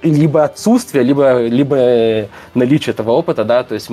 либо 0.03 0.45
отсутствие, 0.45 1.05
либо, 1.05 1.47
либо 1.47 1.77
э, 1.77 2.27
наличие 2.55 2.93
этого 2.93 3.13
опыта, 3.13 3.45
да, 3.45 3.63
то 3.63 3.75
есть 3.75 3.89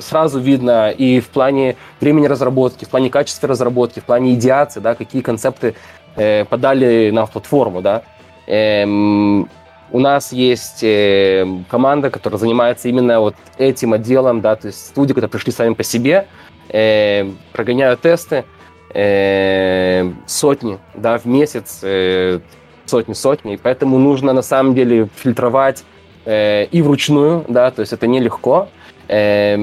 сразу 0.00 0.38
видно 0.38 0.90
и 0.90 1.20
в 1.20 1.28
плане 1.28 1.76
времени 2.00 2.26
разработки, 2.26 2.84
в 2.84 2.88
плане 2.88 3.10
качества 3.10 3.48
разработки, 3.48 4.00
в 4.00 4.04
плане 4.04 4.34
идеации, 4.34 4.80
да, 4.80 4.94
какие 4.94 5.22
концепты 5.22 5.74
э, 6.16 6.44
подали 6.44 7.10
нам 7.10 7.26
в 7.26 7.30
платформу, 7.30 7.82
да. 7.82 8.02
Эм, 8.46 9.48
у 9.90 10.00
нас 10.00 10.32
есть 10.32 10.82
э, 10.82 11.46
команда, 11.70 12.10
которая 12.10 12.38
занимается 12.38 12.88
именно 12.88 13.20
вот 13.20 13.36
этим 13.58 13.92
отделом, 13.92 14.40
да, 14.40 14.56
то 14.56 14.66
есть 14.66 14.86
студии, 14.86 15.12
которые 15.12 15.30
пришли 15.30 15.52
сами 15.52 15.74
по 15.74 15.84
себе, 15.84 16.26
э, 16.68 17.30
прогоняют 17.52 18.00
тесты, 18.00 18.44
э, 18.92 20.10
сотни, 20.26 20.78
да, 20.94 21.18
в 21.18 21.26
месяц, 21.26 21.80
э, 21.82 22.40
сотни-сотни, 22.86 23.54
и 23.54 23.56
поэтому 23.56 23.98
нужно 23.98 24.32
на 24.32 24.42
самом 24.42 24.74
деле 24.74 25.08
фильтровать 25.16 25.84
э, 26.24 26.64
и 26.66 26.82
вручную, 26.82 27.44
да, 27.48 27.70
то 27.70 27.80
есть 27.80 27.92
это 27.92 28.06
нелегко. 28.06 28.68
Э, 29.08 29.56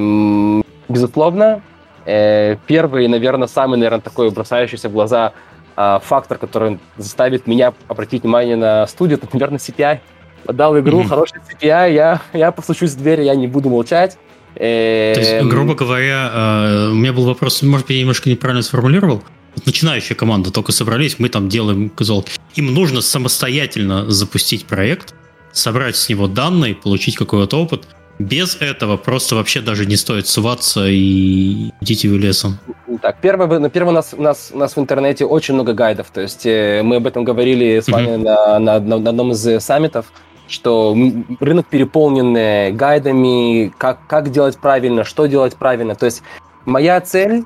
безусловно, 0.87 1.61
э, 2.05 2.55
первый, 2.67 3.07
наверное, 3.07 3.47
самый, 3.47 3.77
наверное, 3.77 4.01
такой 4.01 4.29
бросающийся 4.29 4.89
в 4.89 4.93
глаза 4.93 5.33
фактор, 5.75 6.37
который 6.37 6.79
заставит 6.97 7.47
меня 7.47 7.73
обратить 7.87 8.23
внимание 8.23 8.55
на 8.55 8.87
студию, 8.87 9.17
это, 9.17 9.27
наверное, 9.31 9.57
CPI 9.57 9.99
подал 10.45 10.77
игру, 10.79 11.01
mm-hmm. 11.01 11.07
хороший 11.07 11.37
CPI, 11.37 11.93
я, 11.93 12.21
я 12.33 12.51
постучусь 12.51 12.91
в 12.91 12.97
дверь, 12.97 13.21
я 13.21 13.35
не 13.35 13.47
буду 13.47 13.69
молчать. 13.69 14.17
То 14.55 14.63
есть, 14.63 15.31
эм, 15.31 15.49
грубо 15.49 15.75
говоря, 15.75 16.29
э, 16.33 16.89
у 16.91 16.95
меня 16.95 17.13
был 17.13 17.25
вопрос, 17.25 17.61
может 17.61 17.87
быть, 17.87 17.95
я 17.95 18.01
немножко 18.01 18.29
неправильно 18.29 18.61
сформулировал. 18.61 19.23
Вот 19.55 19.65
начинающая 19.65 20.15
команда 20.15 20.51
только 20.51 20.71
собрались, 20.71 21.19
мы 21.19 21.29
там 21.29 21.49
делаем 21.49 21.89
казалки. 21.89 22.33
Им 22.55 22.73
нужно 22.73 23.01
самостоятельно 23.01 24.09
запустить 24.09 24.65
проект, 24.65 25.13
собрать 25.51 25.95
с 25.95 26.09
него 26.09 26.27
данные, 26.27 26.75
получить 26.75 27.15
какой-то 27.15 27.61
опыт. 27.61 27.87
Без 28.21 28.55
этого 28.61 28.97
просто 28.97 29.35
вообще 29.35 29.61
даже 29.61 29.85
не 29.85 29.95
стоит 29.95 30.27
суваться 30.27 30.85
и 30.87 31.71
идите 31.81 32.09
в 32.09 32.17
лесом. 32.17 32.59
Так, 33.01 33.19
первое, 33.21 33.69
первое 33.69 33.91
у, 33.91 33.95
нас, 33.95 34.13
у, 34.13 34.21
нас, 34.21 34.51
у 34.53 34.57
нас 34.57 34.75
в 34.75 34.79
интернете 34.79 35.25
очень 35.25 35.53
много 35.55 35.73
гайдов. 35.73 36.09
То 36.11 36.21
есть 36.21 36.45
э, 36.45 36.81
мы 36.83 36.97
об 36.97 37.07
этом 37.07 37.23
говорили 37.23 37.79
с 37.79 37.87
вами 37.87 38.07
mm-hmm. 38.07 38.17
на, 38.17 38.59
на, 38.59 38.79
на, 38.79 38.97
на 38.99 39.09
одном 39.09 39.31
из 39.31 39.63
саммитов 39.63 40.05
что 40.47 40.97
рынок 41.39 41.67
переполнен 41.67 42.35
э, 42.35 42.71
гайдами, 42.71 43.73
как, 43.77 44.05
как 44.07 44.31
делать 44.31 44.57
правильно, 44.57 45.05
что 45.05 45.25
делать 45.25 45.55
правильно. 45.55 45.95
То 45.95 46.05
есть 46.05 46.23
моя 46.65 46.99
цель 46.99 47.45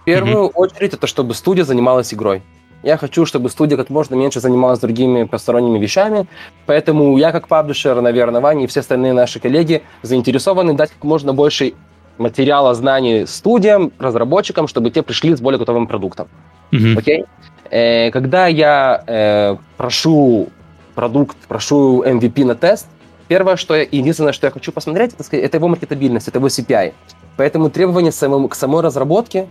в 0.00 0.04
первую 0.04 0.46
mm-hmm. 0.46 0.54
очередь 0.54 0.94
это 0.94 1.06
чтобы 1.06 1.34
студия 1.34 1.64
занималась 1.64 2.12
игрой. 2.12 2.42
Я 2.82 2.96
хочу, 2.96 3.26
чтобы 3.26 3.50
студия 3.50 3.76
как 3.76 3.90
можно 3.90 4.14
меньше 4.14 4.40
занималась 4.40 4.80
другими 4.80 5.24
посторонними 5.24 5.78
вещами, 5.78 6.26
поэтому 6.66 7.18
я 7.18 7.30
как 7.30 7.46
паблишер, 7.46 8.00
наверное, 8.00 8.40
Ваня 8.40 8.64
и 8.64 8.66
все 8.66 8.80
остальные 8.80 9.12
наши 9.12 9.38
коллеги 9.38 9.82
заинтересованы 10.02 10.72
дать 10.74 10.90
как 10.90 11.04
можно 11.04 11.34
больше 11.34 11.74
материала, 12.16 12.74
знаний 12.74 13.26
студиям, 13.26 13.92
разработчикам, 13.98 14.68
чтобы 14.68 14.90
те 14.90 15.02
пришли 15.02 15.34
с 15.34 15.40
более 15.40 15.58
готовым 15.58 15.86
продуктом. 15.86 16.28
Mm-hmm. 16.72 16.96
Okay? 16.96 17.26
Э, 17.70 18.10
когда 18.10 18.46
я 18.46 19.02
э, 19.06 19.56
прошу 19.76 20.48
продукт, 20.94 21.36
прошу 21.48 22.02
MVP 22.02 22.44
на 22.44 22.54
тест, 22.54 22.86
первое, 23.28 23.56
что 23.56 23.74
я, 23.74 23.82
единственное, 23.82 24.32
что 24.32 24.46
я 24.46 24.50
хочу 24.50 24.72
посмотреть, 24.72 25.14
это, 25.18 25.36
это 25.36 25.56
его 25.56 25.68
маркетабильность, 25.68 26.28
это 26.28 26.38
его 26.38 26.48
CPI. 26.48 26.92
Поэтому 27.36 27.70
требования 27.70 28.10
к 28.48 28.54
самой 28.54 28.82
разработке 28.82 29.46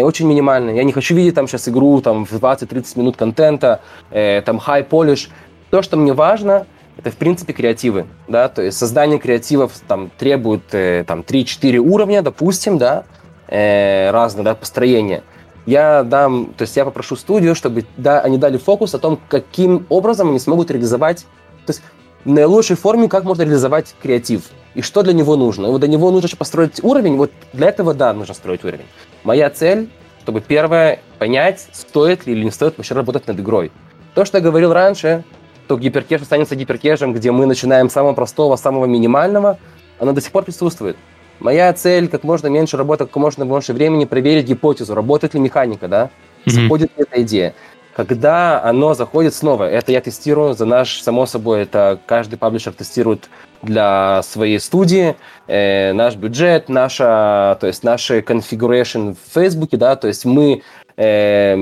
очень 0.00 0.26
минимальные. 0.26 0.76
Я 0.76 0.84
не 0.84 0.92
хочу 0.92 1.14
видеть 1.14 1.34
там 1.34 1.46
сейчас 1.46 1.68
игру 1.68 2.00
там, 2.00 2.24
в 2.24 2.32
20-30 2.32 2.98
минут 2.98 3.16
контента, 3.16 3.80
э, 4.10 4.40
там 4.42 4.56
high 4.56 4.88
polish. 4.88 5.28
То, 5.70 5.82
что 5.82 5.96
мне 5.96 6.14
важно, 6.14 6.66
это, 6.96 7.10
в 7.10 7.16
принципе, 7.16 7.52
креативы, 7.52 8.06
да, 8.28 8.48
то 8.48 8.62
есть 8.62 8.78
создание 8.78 9.18
креативов 9.18 9.72
там 9.86 10.10
требует 10.18 10.62
э, 10.72 11.04
там 11.06 11.20
3-4 11.20 11.76
уровня, 11.78 12.22
допустим, 12.22 12.78
да, 12.78 13.04
э, 13.48 14.10
разные, 14.10 14.44
да, 14.44 14.54
построения. 14.54 15.22
Я 15.64 16.02
дам, 16.02 16.54
то 16.56 16.62
есть 16.62 16.76
я 16.76 16.84
попрошу 16.84 17.16
студию, 17.16 17.54
чтобы 17.54 17.84
да, 17.96 18.20
они 18.20 18.36
дали 18.36 18.58
фокус 18.58 18.94
о 18.94 18.98
том, 18.98 19.18
каким 19.28 19.86
образом 19.90 20.30
они 20.30 20.38
смогут 20.38 20.70
реализовать, 20.70 21.26
то 21.66 21.70
есть 21.70 21.82
в 22.24 22.30
наилучшей 22.30 22.76
форме, 22.76 23.08
как 23.08 23.24
можно 23.24 23.42
реализовать 23.42 23.94
креатив 24.02 24.44
и 24.74 24.82
что 24.82 25.02
для 25.02 25.12
него 25.12 25.36
нужно. 25.36 25.66
И 25.66 25.70
вот 25.70 25.80
для 25.80 25.88
него 25.88 26.10
нужно 26.10 26.26
еще 26.26 26.36
построить 26.36 26.82
уровень, 26.82 27.16
вот 27.16 27.30
для 27.52 27.68
этого, 27.68 27.94
да, 27.94 28.12
нужно 28.12 28.34
строить 28.34 28.64
уровень. 28.64 28.86
Моя 29.24 29.50
цель, 29.50 29.88
чтобы 30.22 30.40
первое, 30.40 31.00
понять, 31.18 31.68
стоит 31.72 32.26
ли 32.26 32.32
или 32.32 32.44
не 32.44 32.50
стоит 32.50 32.76
вообще 32.76 32.94
работать 32.94 33.26
над 33.26 33.40
игрой. 33.40 33.72
То, 34.14 34.24
что 34.24 34.38
я 34.38 34.44
говорил 34.44 34.72
раньше, 34.72 35.24
что 35.72 35.78
гиперкеш 35.78 36.20
останется 36.20 36.54
гиперкешем, 36.54 37.14
где 37.14 37.30
мы 37.30 37.46
начинаем 37.46 37.88
с 37.88 37.94
самого 37.94 38.12
простого, 38.12 38.56
самого 38.56 38.84
минимального, 38.84 39.58
оно 39.98 40.12
до 40.12 40.20
сих 40.20 40.30
пор 40.30 40.44
присутствует. 40.44 40.98
Моя 41.40 41.72
цель 41.72 42.08
как 42.08 42.24
можно 42.24 42.48
меньше 42.48 42.76
работать, 42.76 43.08
как 43.08 43.16
можно 43.16 43.46
больше 43.46 43.72
времени 43.72 44.04
проверить 44.04 44.44
гипотезу, 44.44 44.94
работает 44.94 45.32
ли 45.32 45.40
механика, 45.40 45.88
да, 45.88 46.10
заходит 46.44 46.90
ли 46.94 47.04
эта 47.04 47.22
идея. 47.22 47.54
Когда 47.96 48.62
оно 48.62 48.92
заходит 48.92 49.32
снова, 49.34 49.64
это 49.64 49.92
я 49.92 50.02
тестирую 50.02 50.52
за 50.52 50.66
наш, 50.66 51.00
само 51.00 51.24
собой, 51.24 51.62
это 51.62 51.98
каждый 52.04 52.36
паблишер 52.36 52.74
тестирует 52.74 53.30
для 53.62 54.22
своей 54.22 54.58
студии, 54.58 55.16
э, 55.46 55.92
наш 55.92 56.16
бюджет, 56.16 56.68
наша, 56.68 57.56
то 57.60 57.66
есть 57.66 57.84
наши 57.84 58.20
configuration 58.20 59.14
в 59.14 59.34
Фейсбуке, 59.34 59.76
да, 59.76 59.96
то 59.96 60.08
есть 60.08 60.24
мы 60.24 60.62
э, 60.96 61.56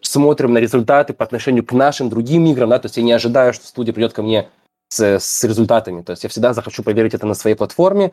смотрим 0.00 0.52
на 0.52 0.58
результаты 0.58 1.12
по 1.12 1.24
отношению 1.24 1.64
к 1.64 1.72
нашим 1.72 2.08
другим 2.08 2.46
играм, 2.46 2.70
да, 2.70 2.78
то 2.78 2.86
есть 2.86 2.96
я 2.96 3.02
не 3.02 3.12
ожидаю, 3.12 3.52
что 3.52 3.66
студия 3.66 3.92
придет 3.92 4.12
ко 4.12 4.22
мне 4.22 4.48
с, 4.88 5.18
с 5.18 5.44
результатами, 5.44 6.02
то 6.02 6.12
есть 6.12 6.22
я 6.22 6.30
всегда 6.30 6.54
захочу 6.54 6.82
проверить 6.82 7.14
это 7.14 7.26
на 7.26 7.34
своей 7.34 7.56
платформе, 7.56 8.12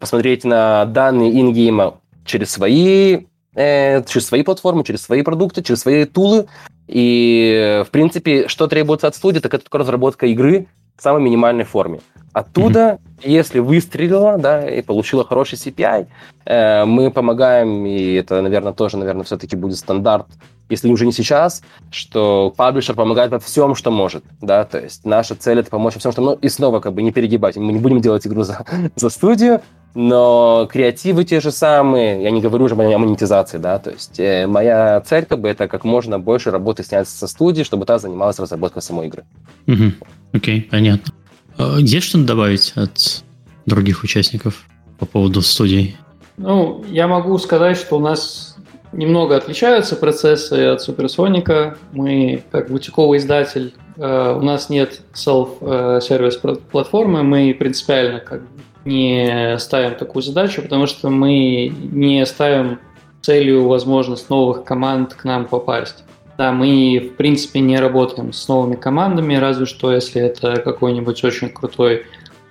посмотреть 0.00 0.44
на 0.44 0.84
данные 0.86 1.40
ингейма 1.40 2.00
через 2.24 2.50
свои, 2.50 3.26
э, 3.54 4.02
через 4.04 4.26
свои 4.26 4.42
платформы, 4.42 4.82
через 4.82 5.02
свои 5.02 5.22
продукты, 5.22 5.62
через 5.62 5.80
свои 5.80 6.04
тулы, 6.04 6.48
и, 6.88 7.82
в 7.86 7.90
принципе, 7.90 8.48
что 8.48 8.66
требуется 8.66 9.06
от 9.06 9.14
студии, 9.14 9.40
так 9.40 9.54
это 9.54 9.64
только 9.64 9.78
разработка 9.78 10.26
игры 10.26 10.66
в 10.96 11.02
самой 11.02 11.22
минимальной 11.22 11.64
форме. 11.64 12.00
Оттуда, 12.32 12.98
mm-hmm. 13.22 13.30
если 13.30 13.58
выстрелила, 13.60 14.36
да, 14.36 14.68
и 14.68 14.82
получила 14.82 15.24
хороший 15.24 15.54
CPI, 15.54 16.06
э, 16.44 16.84
мы 16.84 17.10
помогаем, 17.10 17.86
и 17.86 18.12
это, 18.14 18.42
наверное, 18.42 18.74
тоже, 18.74 18.98
наверное, 18.98 19.24
все-таки 19.24 19.56
будет 19.56 19.78
стандарт, 19.78 20.26
если 20.68 20.90
уже 20.90 21.06
не 21.06 21.12
сейчас, 21.12 21.62
что 21.90 22.52
паблишер 22.56 22.94
помогает 22.94 23.30
во 23.30 23.38
всем, 23.38 23.74
что 23.74 23.90
может, 23.90 24.24
да, 24.40 24.64
то 24.64 24.78
есть 24.78 25.04
наша 25.04 25.34
цель 25.34 25.60
это 25.60 25.70
помочь 25.70 25.94
во 25.94 26.00
всем, 26.00 26.12
что, 26.12 26.22
ну, 26.22 26.34
и 26.34 26.48
снова 26.48 26.80
как 26.80 26.92
бы 26.92 27.02
не 27.02 27.12
перегибать, 27.12 27.56
мы 27.56 27.72
не 27.72 27.78
будем 27.78 28.00
делать 28.00 28.26
игру 28.26 28.42
за, 28.42 28.64
за 28.96 29.08
студию, 29.08 29.62
но 29.96 30.68
креативы 30.70 31.24
те 31.24 31.40
же 31.40 31.50
самые, 31.50 32.22
я 32.22 32.30
не 32.30 32.42
говорю 32.42 32.66
уже 32.66 32.74
о 32.74 32.98
монетизации, 32.98 33.56
да, 33.56 33.78
то 33.78 33.90
есть 33.90 34.20
э, 34.20 34.46
моя 34.46 35.00
цель 35.00 35.24
как 35.24 35.40
бы 35.40 35.48
это 35.48 35.68
как 35.68 35.84
можно 35.84 36.18
больше 36.18 36.50
работы 36.50 36.84
снять 36.84 37.08
со 37.08 37.26
студии, 37.26 37.62
чтобы 37.62 37.86
та 37.86 37.98
занималась 37.98 38.38
разработкой 38.38 38.82
самой 38.82 39.06
игры. 39.06 39.24
Окей, 39.66 39.74
угу. 39.74 39.94
okay, 40.34 40.60
понятно. 40.70 41.14
А, 41.56 41.78
есть 41.78 42.08
что-то 42.08 42.24
добавить 42.24 42.74
от 42.76 43.24
других 43.64 44.04
участников 44.04 44.66
по 44.98 45.06
поводу 45.06 45.40
студий? 45.40 45.96
Ну, 46.36 46.84
я 46.90 47.08
могу 47.08 47.38
сказать, 47.38 47.78
что 47.78 47.96
у 47.96 48.00
нас 48.00 48.58
немного 48.92 49.34
отличаются 49.36 49.96
процессы 49.96 50.52
от 50.66 50.82
Суперсоника. 50.82 51.78
Мы, 51.92 52.42
как 52.50 52.70
бутиковый 52.70 53.18
издатель, 53.18 53.72
э, 53.96 54.36
у 54.38 54.42
нас 54.42 54.68
нет 54.68 55.00
self-сервис 55.14 56.36
платформы, 56.70 57.22
мы 57.22 57.56
принципиально 57.58 58.20
как 58.20 58.42
не 58.86 59.58
ставим 59.58 59.96
такую 59.96 60.22
задачу, 60.22 60.62
потому 60.62 60.86
что 60.86 61.10
мы 61.10 61.68
не 61.68 62.24
ставим 62.24 62.78
целью 63.20 63.66
возможность 63.66 64.30
новых 64.30 64.64
команд 64.64 65.14
к 65.14 65.24
нам 65.24 65.46
попасть. 65.46 66.04
Да, 66.38 66.52
мы, 66.52 67.10
в 67.12 67.16
принципе, 67.16 67.60
не 67.60 67.78
работаем 67.78 68.32
с 68.32 68.46
новыми 68.46 68.76
командами, 68.76 69.34
разве 69.36 69.66
что 69.66 69.92
если 69.92 70.20
это 70.20 70.60
какой-нибудь 70.60 71.24
очень 71.24 71.48
крутой 71.48 72.06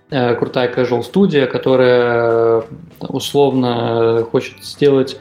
э, 0.10 0.36
крутая 0.36 0.74
casual 0.74 1.04
студия, 1.04 1.46
которая 1.46 2.64
условно 3.00 4.26
хочет 4.32 4.64
сделать, 4.64 5.18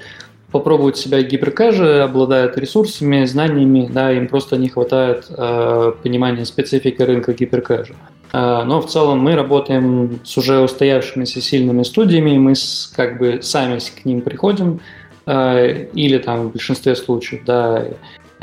попробовать 0.54 0.96
себя 0.96 1.20
гиперкэже, 1.20 2.00
обладает 2.00 2.56
ресурсами, 2.56 3.26
знаниями, 3.26 3.90
да, 3.92 4.12
им 4.12 4.28
просто 4.28 4.56
не 4.56 4.68
хватает 4.68 5.26
э, 5.28 5.92
понимания 6.02 6.46
специфики 6.46 7.02
рынка 7.02 7.34
гиперкэжа. 7.34 7.94
Э, 8.32 8.62
но 8.64 8.80
в 8.80 8.86
целом 8.86 9.18
мы 9.18 9.34
работаем 9.34 10.20
с 10.24 10.38
уже 10.38 10.60
устоявшимися 10.60 11.40
сильными 11.42 11.82
студиями, 11.82 12.38
мы 12.38 12.54
с, 12.54 12.90
как 12.96 13.18
бы 13.18 13.40
сами 13.42 13.78
к 13.78 14.04
ним 14.06 14.22
приходим, 14.22 14.80
э, 15.26 15.88
или 15.92 16.18
там 16.18 16.48
в 16.48 16.52
большинстве 16.52 16.94
случаев, 16.94 17.42
да, 17.44 17.84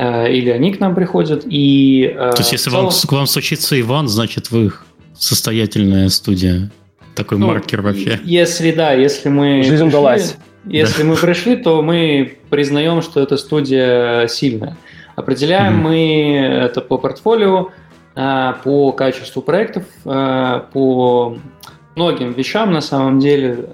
Э, 0.02 0.32
или 0.32 0.50
они 0.50 0.72
к 0.72 0.80
нам 0.80 0.94
приходят. 0.94 1.44
И, 1.46 2.12
э, 2.12 2.30
То 2.32 2.38
есть, 2.38 2.52
если 2.52 2.70
целом... 2.70 2.86
вам, 2.86 2.92
к 2.92 3.12
вам 3.12 3.26
случится 3.26 3.80
Иван, 3.80 4.08
значит, 4.08 4.50
вы 4.50 4.72
состоятельная 5.16 6.08
студия. 6.08 6.70
Такой 7.14 7.38
ну, 7.38 7.46
маркер 7.46 7.82
вообще. 7.82 8.18
Если 8.24 8.72
да, 8.72 8.94
если 8.94 9.28
мы. 9.28 9.62
Жизнь 9.62 9.74
пришли, 9.74 9.88
удалась. 9.88 10.36
Если 10.64 11.02
да. 11.02 11.08
мы 11.08 11.16
пришли, 11.16 11.56
то 11.56 11.82
мы 11.82 12.38
признаем, 12.50 13.02
что 13.02 13.20
эта 13.20 13.36
студия 13.36 14.26
сильная. 14.28 14.76
Определяем 15.16 15.76
мы 15.78 16.36
это 16.36 16.80
по 16.80 16.98
портфолио, 16.98 17.68
э, 18.14 18.52
по 18.62 18.92
качеству 18.92 19.42
проектов, 19.42 19.84
по 20.04 21.36
многим 21.94 22.32
вещам 22.32 22.72
на 22.72 22.80
самом 22.80 23.18
деле. 23.18 23.68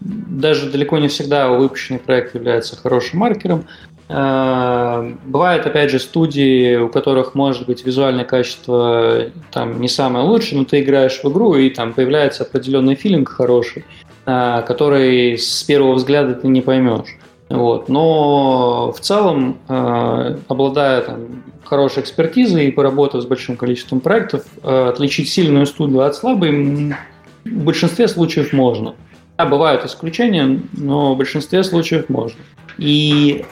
Даже 0.00 0.70
далеко 0.70 0.98
не 0.98 1.08
всегда 1.08 1.48
выпущенный 1.48 2.00
проект 2.00 2.34
является 2.34 2.76
хорошим 2.76 3.20
маркером. 3.20 3.64
Бывают, 4.08 5.66
опять 5.66 5.90
же, 5.90 5.98
студии, 5.98 6.76
у 6.76 6.88
которых 6.88 7.34
может 7.34 7.66
быть 7.66 7.84
визуальное 7.84 8.24
качество 8.24 9.22
там 9.50 9.80
не 9.80 9.88
самое 9.88 10.24
лучшее, 10.24 10.58
но 10.60 10.64
ты 10.64 10.80
играешь 10.80 11.20
в 11.22 11.28
игру, 11.28 11.56
и 11.56 11.70
там 11.70 11.92
появляется 11.92 12.44
определенный 12.44 12.94
филинг 12.94 13.28
хороший, 13.28 13.84
который 14.26 15.38
с 15.38 15.62
первого 15.62 15.94
взгляда 15.94 16.34
ты 16.34 16.48
не 16.48 16.60
поймешь. 16.60 17.16
Вот. 17.48 17.88
Но 17.88 18.92
в 18.92 19.00
целом, 19.00 19.58
э, 19.68 20.36
обладая 20.48 21.02
там, 21.02 21.44
хорошей 21.64 22.02
экспертизой 22.02 22.66
и 22.66 22.72
поработав 22.72 23.22
с 23.22 23.26
большим 23.26 23.56
количеством 23.56 24.00
проектов, 24.00 24.44
отличить 24.62 25.28
сильную 25.28 25.66
студию 25.66 26.02
от 26.02 26.16
слабой 26.16 26.94
в 27.44 27.64
большинстве 27.64 28.08
случаев 28.08 28.52
можно. 28.52 28.94
Да, 29.38 29.46
бывают 29.46 29.84
исключения, 29.84 30.60
но 30.72 31.14
в 31.14 31.16
большинстве 31.16 31.62
случаев 31.62 32.08
можно. 32.08 32.40
И 32.78 33.44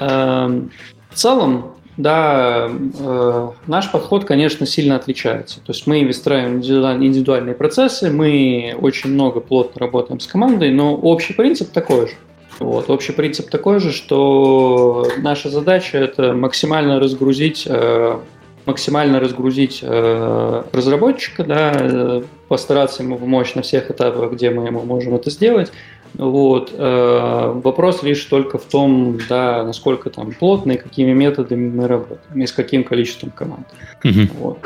Эм, 0.00 0.70
в 1.10 1.14
целом, 1.14 1.74
да, 2.02 2.68
э, 2.70 3.48
наш 3.66 3.90
подход, 3.90 4.24
конечно, 4.24 4.66
сильно 4.66 4.96
отличается. 4.96 5.56
То 5.60 5.72
есть 5.72 5.86
мы 5.86 6.04
выстраиваем 6.04 6.58
индивидуальные 6.58 7.54
процессы, 7.54 8.10
мы 8.10 8.74
очень 8.80 9.10
много 9.10 9.40
плотно 9.40 9.80
работаем 9.80 10.20
с 10.20 10.26
командой, 10.26 10.72
но 10.72 10.94
общий 10.94 11.34
принцип 11.34 11.70
такой 11.70 12.08
же. 12.08 12.14
Вот, 12.58 12.90
общий 12.90 13.12
принцип 13.12 13.48
такой 13.48 13.80
же, 13.80 13.90
что 13.90 15.06
наша 15.18 15.48
задача 15.48 15.96
это 15.96 16.34
максимально 16.34 17.00
разгрузить, 17.00 17.66
э, 17.66 18.18
максимально 18.66 19.18
разгрузить 19.18 19.80
э, 19.82 20.62
разработчика, 20.72 21.44
да, 21.44 22.22
постараться 22.48 23.02
ему 23.02 23.16
помочь 23.16 23.54
на 23.54 23.62
всех 23.62 23.90
этапах, 23.90 24.32
где 24.32 24.50
мы 24.50 24.66
ему 24.66 24.82
можем 24.82 25.14
это 25.14 25.30
сделать, 25.30 25.72
вот. 26.14 26.72
Э, 26.76 27.52
вопрос 27.62 28.02
лишь 28.02 28.24
только 28.24 28.58
в 28.58 28.64
том, 28.64 29.18
да, 29.28 29.64
насколько 29.64 30.10
там 30.10 30.32
плотно 30.32 30.72
и 30.72 30.76
какими 30.76 31.12
методами 31.12 31.68
мы 31.68 31.88
работаем, 31.88 32.42
и 32.42 32.46
с 32.46 32.52
каким 32.52 32.84
количеством 32.84 33.30
команд. 33.30 33.66
Угу. 34.04 34.28
Вот. 34.38 34.58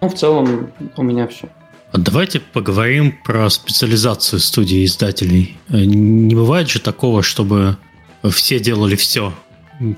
Ну, 0.00 0.08
в 0.08 0.14
целом 0.14 0.72
у 0.96 1.02
меня 1.02 1.26
все. 1.28 1.48
А 1.92 1.98
давайте 1.98 2.40
поговорим 2.40 3.14
про 3.24 3.50
специализацию 3.50 4.40
студии 4.40 4.84
издателей. 4.84 5.58
Э, 5.68 5.84
не 5.84 6.34
бывает 6.34 6.68
же 6.68 6.80
такого, 6.80 7.22
чтобы 7.22 7.76
все 8.30 8.58
делали 8.58 8.96
все. 8.96 9.32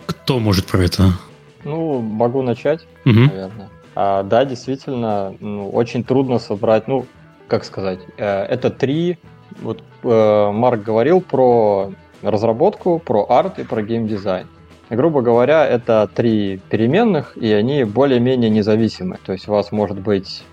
Кто 0.07 0.39
может 0.39 0.67
про 0.67 0.85
это? 0.85 1.13
Ну, 1.65 2.01
могу 2.01 2.43
начать, 2.43 2.81
угу. 3.05 3.21
наверное. 3.21 3.69
А, 3.95 4.23
да, 4.23 4.45
действительно, 4.45 5.35
ну, 5.41 5.71
очень 5.71 6.05
трудно 6.05 6.39
собрать, 6.39 6.89
ну, 6.89 7.07
как 7.49 7.65
сказать, 7.65 8.01
э, 8.17 8.27
это 8.27 8.71
три, 8.71 9.19
вот 9.63 9.83
э, 10.03 10.51
Марк 10.53 10.83
говорил 10.83 11.21
про 11.21 11.93
разработку, 12.23 12.99
про 12.99 13.27
арт 13.29 13.59
и 13.59 13.65
про 13.65 13.83
геймдизайн. 13.83 14.47
Грубо 14.91 15.23
говоря, 15.23 15.67
это 15.67 16.09
три 16.15 16.61
переменных, 16.69 17.37
и 17.37 17.51
они 17.53 17.85
более-менее 17.85 18.51
независимы. 18.51 19.19
То 19.25 19.33
есть 19.33 19.49
у 19.49 19.53
вас 19.53 19.73
может 19.73 19.99
быть 19.99 20.45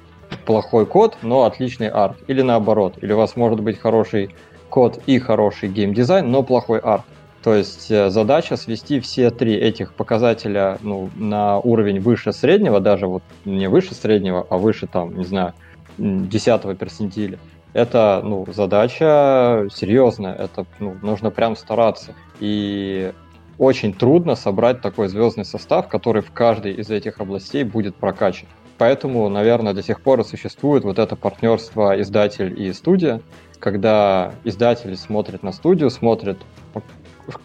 плохой 0.45 0.85
код, 0.85 1.17
но 1.21 1.43
отличный 1.43 1.89
арт. 1.89 2.17
Или 2.27 2.41
наоборот. 2.41 2.95
Или 3.01 3.13
у 3.13 3.17
вас 3.17 3.35
может 3.35 3.59
быть 3.59 3.79
хороший 3.79 4.33
код 4.69 4.99
и 5.05 5.19
хороший 5.19 5.69
геймдизайн, 5.69 6.29
но 6.29 6.43
плохой 6.43 6.79
арт. 6.79 7.03
То 7.43 7.55
есть 7.55 7.89
э, 7.89 8.09
задача 8.09 8.55
свести 8.55 8.99
все 8.99 9.31
три 9.31 9.55
этих 9.55 9.93
показателя 9.93 10.77
ну, 10.81 11.09
на 11.15 11.59
уровень 11.59 11.99
выше 11.99 12.33
среднего, 12.33 12.79
даже 12.79 13.07
вот 13.07 13.23
не 13.45 13.67
выше 13.67 13.95
среднего, 13.95 14.45
а 14.49 14.57
выше 14.57 14.87
там, 14.87 15.17
не 15.17 15.25
знаю, 15.25 15.53
десятого 15.97 16.75
персентиля. 16.75 17.39
Это 17.73 18.21
ну, 18.23 18.45
задача 18.51 19.67
серьезная, 19.73 20.33
это 20.33 20.65
ну, 20.79 20.95
нужно 21.01 21.31
прям 21.31 21.55
стараться. 21.55 22.13
И 22.39 23.13
очень 23.57 23.93
трудно 23.93 24.35
собрать 24.35 24.81
такой 24.81 25.07
звездный 25.07 25.45
состав, 25.45 25.87
который 25.87 26.21
в 26.21 26.31
каждой 26.31 26.73
из 26.73 26.89
этих 26.89 27.19
областей 27.19 27.63
будет 27.63 27.95
прокачан. 27.95 28.47
Поэтому, 28.77 29.29
наверное, 29.29 29.73
до 29.73 29.83
сих 29.83 30.01
пор 30.01 30.21
и 30.21 30.23
существует 30.23 30.83
вот 30.83 30.97
это 30.97 31.15
партнерство 31.15 32.01
издатель 32.01 32.59
и 32.59 32.73
студия, 32.73 33.21
когда 33.59 34.33
издатель 34.43 34.97
смотрит 34.97 35.43
на 35.43 35.51
студию, 35.51 35.91
смотрит, 35.91 36.39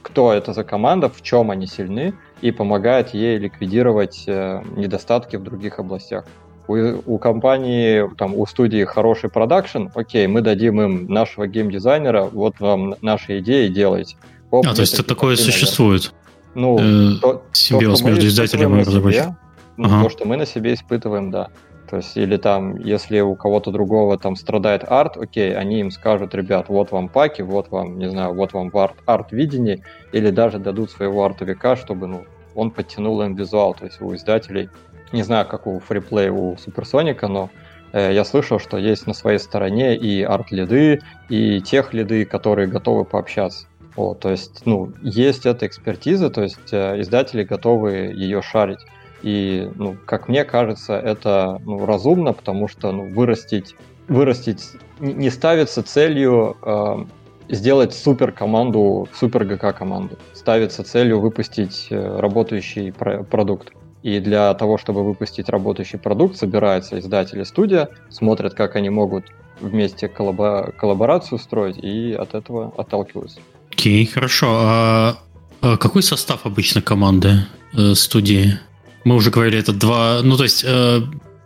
кто 0.03 0.33
это 0.33 0.55
за 0.55 0.65
команда, 0.65 1.11
в 1.11 1.21
чем 1.23 1.51
они 1.51 1.67
сильны, 1.67 2.15
и 2.41 2.51
помогает 2.51 3.11
ей 3.11 3.37
ликвидировать 3.37 4.25
э, 4.27 4.63
недостатки 4.77 5.37
в 5.37 5.43
других 5.43 5.79
областях. 5.79 6.25
У, 6.69 7.15
у 7.15 7.19
компании, 7.19 8.09
там, 8.17 8.35
у 8.35 8.45
студии 8.47 8.85
хороший 8.85 9.31
продакшн, 9.31 9.87
окей, 9.95 10.27
мы 10.27 10.41
дадим 10.41 10.81
им 10.81 11.07
нашего 11.07 11.47
геймдизайнера, 11.47 12.25
вот 12.25 12.59
вам 12.61 12.97
наши 13.03 13.39
идеи, 13.39 13.69
делайте. 13.69 14.17
Оп, 14.51 14.67
а, 14.67 14.75
то 14.75 14.81
есть 14.81 14.95
это 14.95 15.05
такое 15.05 15.37
существует? 15.37 16.13
Ну, 16.55 16.79
э, 16.79 17.21
то, 17.21 17.43
симбиоз 17.53 18.01
то, 18.01 18.07
между 18.07 18.27
издателем 18.27 18.77
и 18.77 18.81
разработчиком. 18.81 19.37
Ага. 19.79 20.05
То, 20.05 20.11
что 20.11 20.25
мы 20.25 20.37
на 20.37 20.47
себе 20.47 20.75
испытываем, 20.75 21.31
да. 21.31 21.49
То 21.89 21.99
есть, 21.99 22.17
или 22.17 22.37
там, 22.37 22.79
если 22.79 23.21
у 23.21 23.37
кого-то 23.37 23.71
другого 23.71 24.19
там 24.19 24.35
страдает 24.35 24.83
арт, 24.91 25.17
окей, 25.17 25.55
они 25.55 25.81
им 25.81 25.91
скажут, 25.91 26.35
ребят, 26.35 26.69
вот 26.69 26.91
вам 26.91 27.09
паки, 27.09 27.43
вот 27.43 27.71
вам, 27.71 27.99
не 27.99 28.11
знаю, 28.11 28.35
вот 28.35 28.55
вам 28.55 28.71
арт, 28.75 28.97
арт-видение, 29.07 29.83
или 30.13 30.31
даже 30.31 30.59
дадут 30.59 30.91
своего 30.91 31.25
артовика, 31.25 31.77
чтобы, 31.77 32.07
ну, 32.07 32.25
он 32.55 32.71
подтянул 32.71 33.23
им 33.23 33.35
визуал. 33.35 33.75
То 33.75 33.85
есть 33.85 34.01
у 34.01 34.15
издателей, 34.15 34.69
не 35.13 35.23
знаю, 35.23 35.47
как 35.47 35.67
у 35.67 35.79
фриплей 35.81 36.31
у 36.31 36.57
Суперсоника, 36.57 37.29
но 37.29 37.51
э, 37.93 38.13
я 38.13 38.25
слышал, 38.25 38.59
что 38.59 38.77
есть 38.79 39.07
на 39.07 39.15
своей 39.15 39.39
стороне 39.39 39.97
и 39.97 40.23
арт-лиды, 40.23 41.01
и 41.29 41.61
тех 41.61 41.95
лиды, 41.95 42.25
которые 42.25 42.69
готовы 42.69 43.05
пообщаться. 43.05 43.67
Вот, 43.97 44.21
то 44.21 44.31
есть, 44.31 44.67
ну, 44.67 44.93
есть 45.01 45.47
эта 45.47 45.67
экспертиза, 45.67 46.29
то 46.29 46.43
есть 46.43 46.73
э, 46.73 47.01
издатели 47.01 47.45
готовы 47.45 48.13
ее 48.15 48.43
шарить. 48.43 48.81
И, 49.23 49.71
ну, 49.75 49.97
как 50.05 50.29
мне 50.29 50.45
кажется, 50.45 50.95
это 50.95 51.61
ну, 51.65 51.87
разумно, 51.87 52.33
потому 52.35 52.69
что 52.69 52.93
ну, 52.93 53.13
вырастить, 53.13 53.75
вырастить 54.07 54.73
не 55.01 55.31
ставится 55.31 55.83
целью 55.83 56.57
э, 56.63 57.05
сделать 57.49 57.95
супер 57.95 58.33
команду, 58.33 59.09
супер 59.15 59.45
ГК 59.45 59.73
команду. 59.73 60.19
Ставится 60.35 60.85
целью 60.85 61.21
выпустить 61.21 61.89
э, 61.91 62.19
работающий 62.21 62.93
про- 62.93 63.23
продукт. 63.23 63.73
И 64.03 64.21
для 64.21 64.53
того, 64.55 64.79
чтобы 64.79 65.05
выпустить 65.05 65.49
работающий 65.49 65.99
продукт, 65.99 66.37
собирается 66.37 66.99
издатель 66.99 67.41
и 67.41 67.45
студия, 67.45 67.89
смотрят, 68.11 68.55
как 68.55 68.77
они 68.77 68.91
могут 68.91 69.25
вместе 69.61 70.07
коллабо- 70.07 70.73
коллаборацию 70.73 71.39
строить, 71.39 71.79
и 71.79 72.13
от 72.13 72.35
этого 72.35 72.73
отталкиваются. 72.77 73.41
Окей, 73.73 74.05
okay, 74.05 74.13
хорошо. 74.13 74.47
А, 74.51 75.17
а 75.61 75.77
какой 75.77 76.03
состав 76.03 76.47
обычно 76.47 76.83
команды 76.83 77.47
э, 77.77 77.95
студии? 77.95 78.59
мы 79.07 79.15
уже 79.15 79.31
говорили, 79.31 79.57
это 79.57 79.73
два, 79.73 80.21
ну 80.25 80.37
то 80.37 80.43
есть 80.43 80.65
э, 80.67 81.01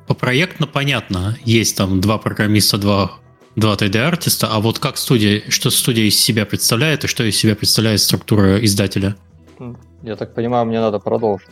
по 0.06 0.14
проектно 0.14 0.66
понятно, 0.66 1.36
есть 1.44 1.76
там 1.76 2.00
два 2.00 2.16
программиста, 2.16 2.78
два, 2.78 3.18
два 3.54 3.74
3D-артиста, 3.74 4.48
а 4.50 4.60
вот 4.60 4.78
как 4.78 4.96
студия, 4.96 5.42
что 5.50 5.68
студия 5.68 6.06
из 6.06 6.18
себя 6.18 6.46
представляет 6.46 7.04
и 7.04 7.06
что 7.06 7.22
из 7.22 7.36
себя 7.36 7.54
представляет 7.54 8.00
структура 8.00 8.64
издателя? 8.64 9.14
Я 10.02 10.16
так 10.16 10.34
понимаю, 10.34 10.66
мне 10.66 10.80
надо 10.80 10.98
продолжить. 10.98 11.48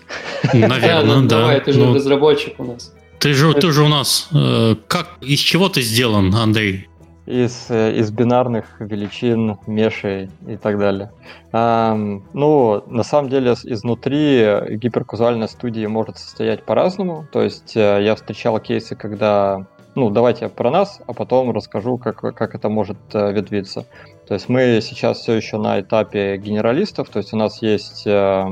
Наверное, 0.52 1.22
да. 1.22 1.40
Давай, 1.40 1.60
ты 1.60 1.72
же 1.72 1.80
ну, 1.80 1.94
разработчик 1.94 2.58
у 2.58 2.64
нас. 2.64 2.94
Ты 3.18 3.34
же, 3.34 3.52
ты 3.54 3.72
же 3.72 3.82
у 3.82 3.88
нас. 3.88 4.28
Э, 4.32 4.76
как, 4.86 5.18
из 5.20 5.40
чего 5.40 5.68
ты 5.68 5.82
сделан, 5.82 6.34
Андрей? 6.34 6.88
из, 7.28 7.66
э, 7.68 7.92
из 7.92 8.10
бинарных 8.10 8.64
величин, 8.80 9.58
мешей 9.66 10.30
и 10.46 10.56
так 10.56 10.78
далее. 10.78 11.12
Um, 11.52 12.22
ну, 12.32 12.82
на 12.86 13.02
самом 13.02 13.28
деле, 13.28 13.52
изнутри 13.52 14.76
гиперказуальная 14.76 15.48
студия 15.48 15.88
может 15.88 16.16
состоять 16.16 16.64
по-разному. 16.64 17.26
То 17.30 17.42
есть 17.42 17.76
э, 17.76 18.02
я 18.02 18.14
встречал 18.14 18.58
кейсы, 18.60 18.96
когда... 18.96 19.66
Ну, 19.94 20.10
давайте 20.10 20.46
я 20.46 20.48
про 20.48 20.70
нас, 20.70 21.00
а 21.06 21.12
потом 21.12 21.50
расскажу, 21.50 21.98
как, 21.98 22.20
как 22.20 22.54
это 22.54 22.70
может 22.70 22.98
э, 23.12 23.32
ветвиться. 23.32 23.84
То 24.28 24.34
есть 24.34 24.50
мы 24.50 24.80
сейчас 24.82 25.20
все 25.20 25.32
еще 25.32 25.56
на 25.56 25.80
этапе 25.80 26.36
генералистов, 26.36 27.08
то 27.08 27.18
есть 27.18 27.32
у 27.32 27.36
нас 27.36 27.62
есть 27.62 28.06
э, 28.06 28.44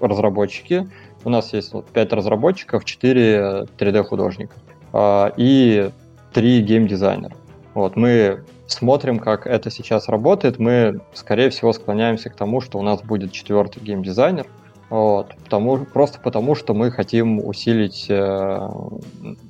разработчики, 0.00 0.88
у 1.24 1.30
нас 1.30 1.52
есть 1.52 1.72
вот, 1.72 1.86
5 1.86 2.12
разработчиков, 2.12 2.84
4 2.84 3.66
3D-художника 3.76 4.54
э, 4.92 5.30
и 5.36 5.90
3 6.32 6.62
геймдизайнера. 6.62 7.34
Вот, 7.74 7.96
мы 7.96 8.44
смотрим, 8.68 9.18
как 9.18 9.48
это 9.48 9.68
сейчас 9.68 10.08
работает, 10.08 10.60
мы, 10.60 11.00
скорее 11.12 11.50
всего, 11.50 11.72
склоняемся 11.72 12.30
к 12.30 12.36
тому, 12.36 12.60
что 12.60 12.78
у 12.78 12.82
нас 12.82 13.02
будет 13.02 13.32
четвертый 13.32 13.82
геймдизайнер, 13.82 14.46
вот, 14.90 15.34
потому, 15.42 15.78
просто 15.78 16.20
потому, 16.20 16.54
что 16.54 16.72
мы 16.72 16.92
хотим 16.92 17.44
усилить 17.44 18.06
э, 18.08 18.68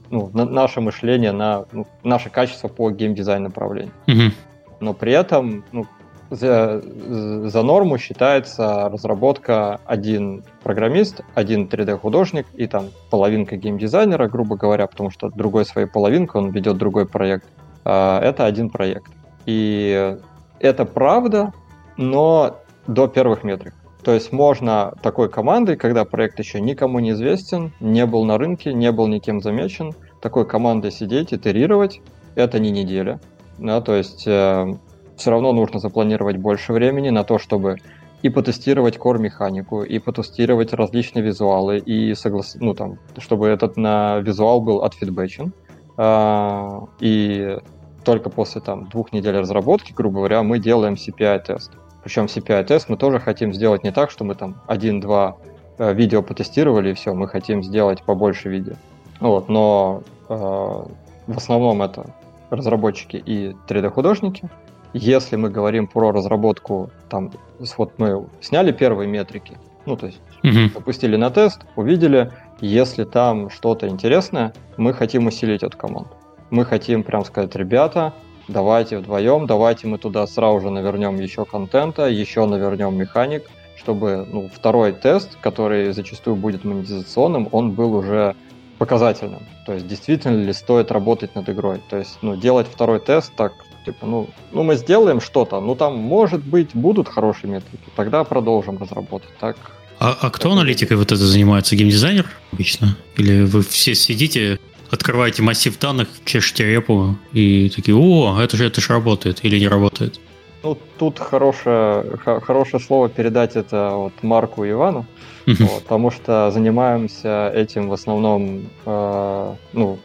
ну, 0.09 0.31
на, 0.33 0.47
наше 0.47 0.81
мышление, 0.81 1.33
на 1.33 1.67
ну, 1.73 1.87
наше 2.03 2.31
качество 2.31 2.69
по 2.69 2.91
геймдизайн 2.91 3.43
направлению. 3.43 3.93
Mm-hmm. 4.07 4.33
Но 4.81 4.95
при 4.95 5.13
этом 5.13 5.65
ну, 5.73 5.87
за, 6.31 6.83
за 6.83 7.63
норму 7.63 7.99
считается 7.99 8.89
разработка 8.89 9.81
один 9.85 10.45
программист, 10.63 11.23
один 11.35 11.67
3D-художник 11.67 12.47
и 12.55 12.67
там 12.67 12.87
половинка 13.11 13.57
геймдизайнера, 13.57 14.29
грубо 14.29 14.57
говоря, 14.57 14.87
потому 14.87 15.11
что 15.11 15.29
другой 15.31 15.65
своей 15.65 15.87
половинкой 15.87 16.43
он 16.43 16.51
ведет 16.51 16.79
другой 16.79 17.07
проект. 17.07 17.49
А, 17.85 18.21
это 18.21 18.47
один 18.47 18.71
проект. 18.71 19.11
И 19.47 20.17
это 20.61 20.85
правда, 20.85 21.53
но 21.97 22.59
до 22.87 23.09
первых 23.09 23.45
метрик. 23.45 23.75
То 24.03 24.13
есть 24.13 24.33
можно 24.33 24.95
такой 25.03 25.29
командой, 25.29 25.77
когда 25.77 26.05
проект 26.05 26.39
еще 26.39 26.61
никому 26.61 27.01
не 27.01 27.11
известен, 27.11 27.73
не 27.81 28.07
был 28.07 28.25
на 28.25 28.39
рынке, 28.39 28.73
не 28.73 28.93
был 28.93 29.07
никем 29.09 29.43
замечен, 29.43 29.93
такой 30.23 30.47
командой 30.47 30.91
сидеть, 30.91 31.35
итерировать, 31.35 32.01
это 32.35 32.59
не 32.59 32.71
неделя. 32.71 33.21
Да, 33.61 33.81
то 33.81 33.95
есть 33.95 34.27
э, 34.27 34.75
все 35.17 35.31
равно 35.31 35.53
нужно 35.53 35.79
запланировать 35.79 36.39
больше 36.39 36.73
времени 36.73 37.11
на 37.11 37.25
то, 37.25 37.39
чтобы 37.39 37.77
и 38.23 38.29
потестировать 38.29 38.97
core-механику, 38.97 39.83
и 39.83 39.99
потестировать 39.99 40.73
различные 40.73 41.23
визуалы, 41.23 41.79
и 41.79 42.15
соглас... 42.15 42.57
ну, 42.59 42.75
там, 42.75 42.99
чтобы 43.19 43.49
этот 43.49 43.77
на 43.77 44.19
визуал 44.19 44.61
был 44.61 44.83
отфидбэчен. 44.83 45.53
А, 45.97 46.85
и 47.01 47.59
только 48.05 48.31
после 48.31 48.61
там, 48.61 48.89
двух 48.89 49.13
недель 49.13 49.37
разработки, 49.37 49.93
грубо 49.93 50.19
говоря, 50.19 50.43
мы 50.43 50.59
делаем 50.59 50.95
CPI-тест. 50.95 51.73
Причем 52.03 52.25
CPI-тест 52.27 52.89
мы 52.89 52.97
тоже 52.97 53.21
хотим 53.21 53.53
сделать 53.53 53.85
не 53.85 53.91
так, 53.91 54.11
что 54.11 54.25
мы 54.25 54.35
там 54.35 54.57
один-два 54.67 55.37
э, 55.79 55.93
видео 55.93 56.23
потестировали 56.23 56.91
и 56.91 56.95
все, 56.95 57.13
мы 57.13 57.29
хотим 57.29 57.63
сделать 57.63 58.03
побольше 58.03 58.49
видео. 58.49 58.75
Вот, 59.21 59.51
но 59.51 60.03
э, 60.29 60.35
в 60.35 61.37
основном 61.37 61.83
это 61.83 62.07
разработчики 62.51 63.17
и 63.17 63.57
3D-художники. 63.69 64.49
Если 64.93 65.37
мы 65.37 65.51
говорим 65.51 65.87
про 65.87 66.11
разработку, 66.11 66.91
там, 67.09 67.31
вот 67.77 67.93
мы 67.99 68.27
сняли 68.41 68.73
первые 68.73 69.09
метрики, 69.09 69.57
ну, 69.87 69.97
то 69.97 70.07
есть 70.07 70.21
угу. 70.43 70.73
запустили 70.75 71.17
на 71.17 71.31
тест, 71.31 71.65
увидели, 71.77 72.33
если 72.61 73.05
там 73.05 73.51
что-то 73.51 73.89
интересное, 73.89 74.53
мы 74.77 74.93
хотим 74.93 75.27
усилить 75.27 75.63
эту 75.63 75.77
команду. 75.77 76.11
Мы 76.51 76.65
хотим 76.65 77.05
прям 77.05 77.25
сказать, 77.25 77.55
ребята, 77.55 78.13
давайте 78.49 78.99
вдвоем, 78.99 79.47
давайте 79.47 79.87
мы 79.87 79.99
туда 79.99 80.27
сразу 80.27 80.61
же 80.61 80.71
навернем 80.71 81.17
еще 81.17 81.45
контента, 81.45 82.09
еще 82.09 82.47
навернем 82.47 82.97
механик, 82.97 83.45
чтобы 83.77 84.27
ну, 84.31 84.51
второй 84.53 84.93
тест, 84.93 85.37
который 85.41 85.93
зачастую 85.93 86.37
будет 86.37 86.65
монетизационным, 86.65 87.49
он 87.53 87.73
был 87.73 87.95
уже 87.95 88.35
показательным. 88.81 89.43
То 89.67 89.75
есть, 89.75 89.87
действительно 89.87 90.43
ли 90.43 90.55
стоит 90.55 90.91
работать 90.91 91.35
над 91.35 91.47
игрой. 91.51 91.83
То 91.91 91.99
есть, 91.99 92.17
ну, 92.23 92.35
делать 92.35 92.67
второй 92.67 92.99
тест 92.99 93.31
так, 93.37 93.53
типа, 93.85 94.07
ну, 94.07 94.31
ну 94.53 94.63
мы 94.63 94.77
сделаем 94.77 95.21
что-то, 95.21 95.61
ну 95.61 95.75
там, 95.75 95.99
может 95.99 96.43
быть, 96.43 96.71
будут 96.73 97.07
хорошие 97.07 97.51
метрики, 97.51 97.85
тогда 97.95 98.25
продолжим 98.25 98.79
разработать. 98.79 99.29
Так, 99.39 99.57
а, 99.99 100.17
а 100.19 100.31
кто 100.31 100.53
аналитикой 100.53 100.97
вот 100.97 101.13
это 101.13 101.27
занимается? 101.27 101.77
Геймдизайнер 101.77 102.27
обычно? 102.53 102.97
Или 103.19 103.43
вы 103.43 103.63
все 103.63 103.95
сидите, 103.95 104.59
открываете 104.91 105.43
массив 105.43 105.79
данных, 105.79 106.09
чешете 106.25 106.65
репу 106.65 107.19
и 107.35 107.69
такие, 107.69 107.95
о, 107.95 108.41
это 108.41 108.57
же, 108.57 108.65
это 108.65 108.81
же 108.81 108.95
работает 108.95 109.41
или 109.45 109.59
не 109.59 109.69
работает? 109.69 110.19
Ну, 110.63 110.77
тут 110.99 111.19
хорошее, 111.19 112.05
хорошее 112.23 112.83
слово 112.83 113.09
передать 113.09 113.57
это 113.57 113.93
вот 113.95 114.13
Марку 114.23 114.65
и 114.65 114.71
Ивану, 114.71 115.07
вот, 115.47 115.83
потому 115.83 116.11
что 116.11 116.51
занимаемся 116.51 117.51
этим 117.55 117.89
в 117.89 117.93
основном, 117.95 118.67
э, 118.85 119.55
ну, 119.73 119.99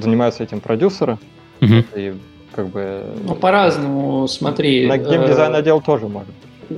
занимаются 0.00 0.42
этим 0.42 0.60
продюсеры, 0.60 1.18
и 1.60 2.14
как 2.54 2.68
бы... 2.68 3.02
Ну, 3.26 3.34
по-разному, 3.34 4.28
смотри. 4.28 4.86
На 4.86 4.98
геймдизайн 4.98 5.54
отдел 5.54 5.80
тоже 5.80 6.06
может 6.06 6.34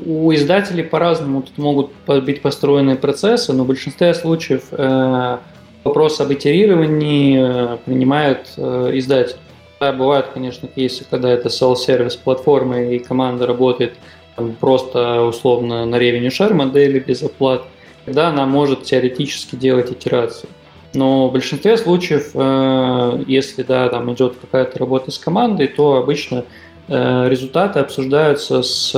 У 0.06 0.32
издателей 0.32 0.84
по-разному 0.84 1.42
тут 1.42 1.58
могут 1.58 1.90
быть 2.06 2.42
построены 2.42 2.96
процессы, 2.96 3.52
но 3.52 3.64
в 3.64 3.66
большинстве 3.66 4.14
случаев 4.14 4.62
э, 4.70 5.38
вопрос 5.84 6.20
об 6.20 6.32
итерировании 6.32 7.74
э, 7.74 7.76
принимает 7.84 8.52
э, 8.56 8.90
издатель. 8.94 9.36
Да, 9.78 9.92
бывают, 9.92 10.28
конечно, 10.32 10.68
кейсы, 10.68 11.04
когда 11.08 11.30
это 11.30 11.48
self-сервис 11.48 12.16
платформы 12.16 12.94
и 12.96 12.98
команда 12.98 13.46
работает 13.46 13.94
там, 14.34 14.54
просто 14.54 15.22
условно 15.22 15.84
на 15.84 15.96
revenue 15.96 16.28
share 16.28 16.54
модели 16.54 16.98
без 16.98 17.22
оплат, 17.22 17.62
тогда 18.06 18.28
она 18.28 18.46
может 18.46 18.84
теоретически 18.84 19.56
делать 19.56 19.92
итерацию. 19.92 20.48
Но 20.94 21.28
в 21.28 21.32
большинстве 21.32 21.76
случаев, 21.76 22.30
э, 22.32 23.24
если 23.26 23.62
да, 23.62 23.90
там 23.90 24.10
идет 24.14 24.36
какая-то 24.40 24.78
работа 24.78 25.10
с 25.10 25.18
командой, 25.18 25.66
то 25.66 25.96
обычно 25.96 26.44
э, 26.88 27.28
результаты 27.28 27.80
обсуждаются 27.80 28.62
с 28.62 28.94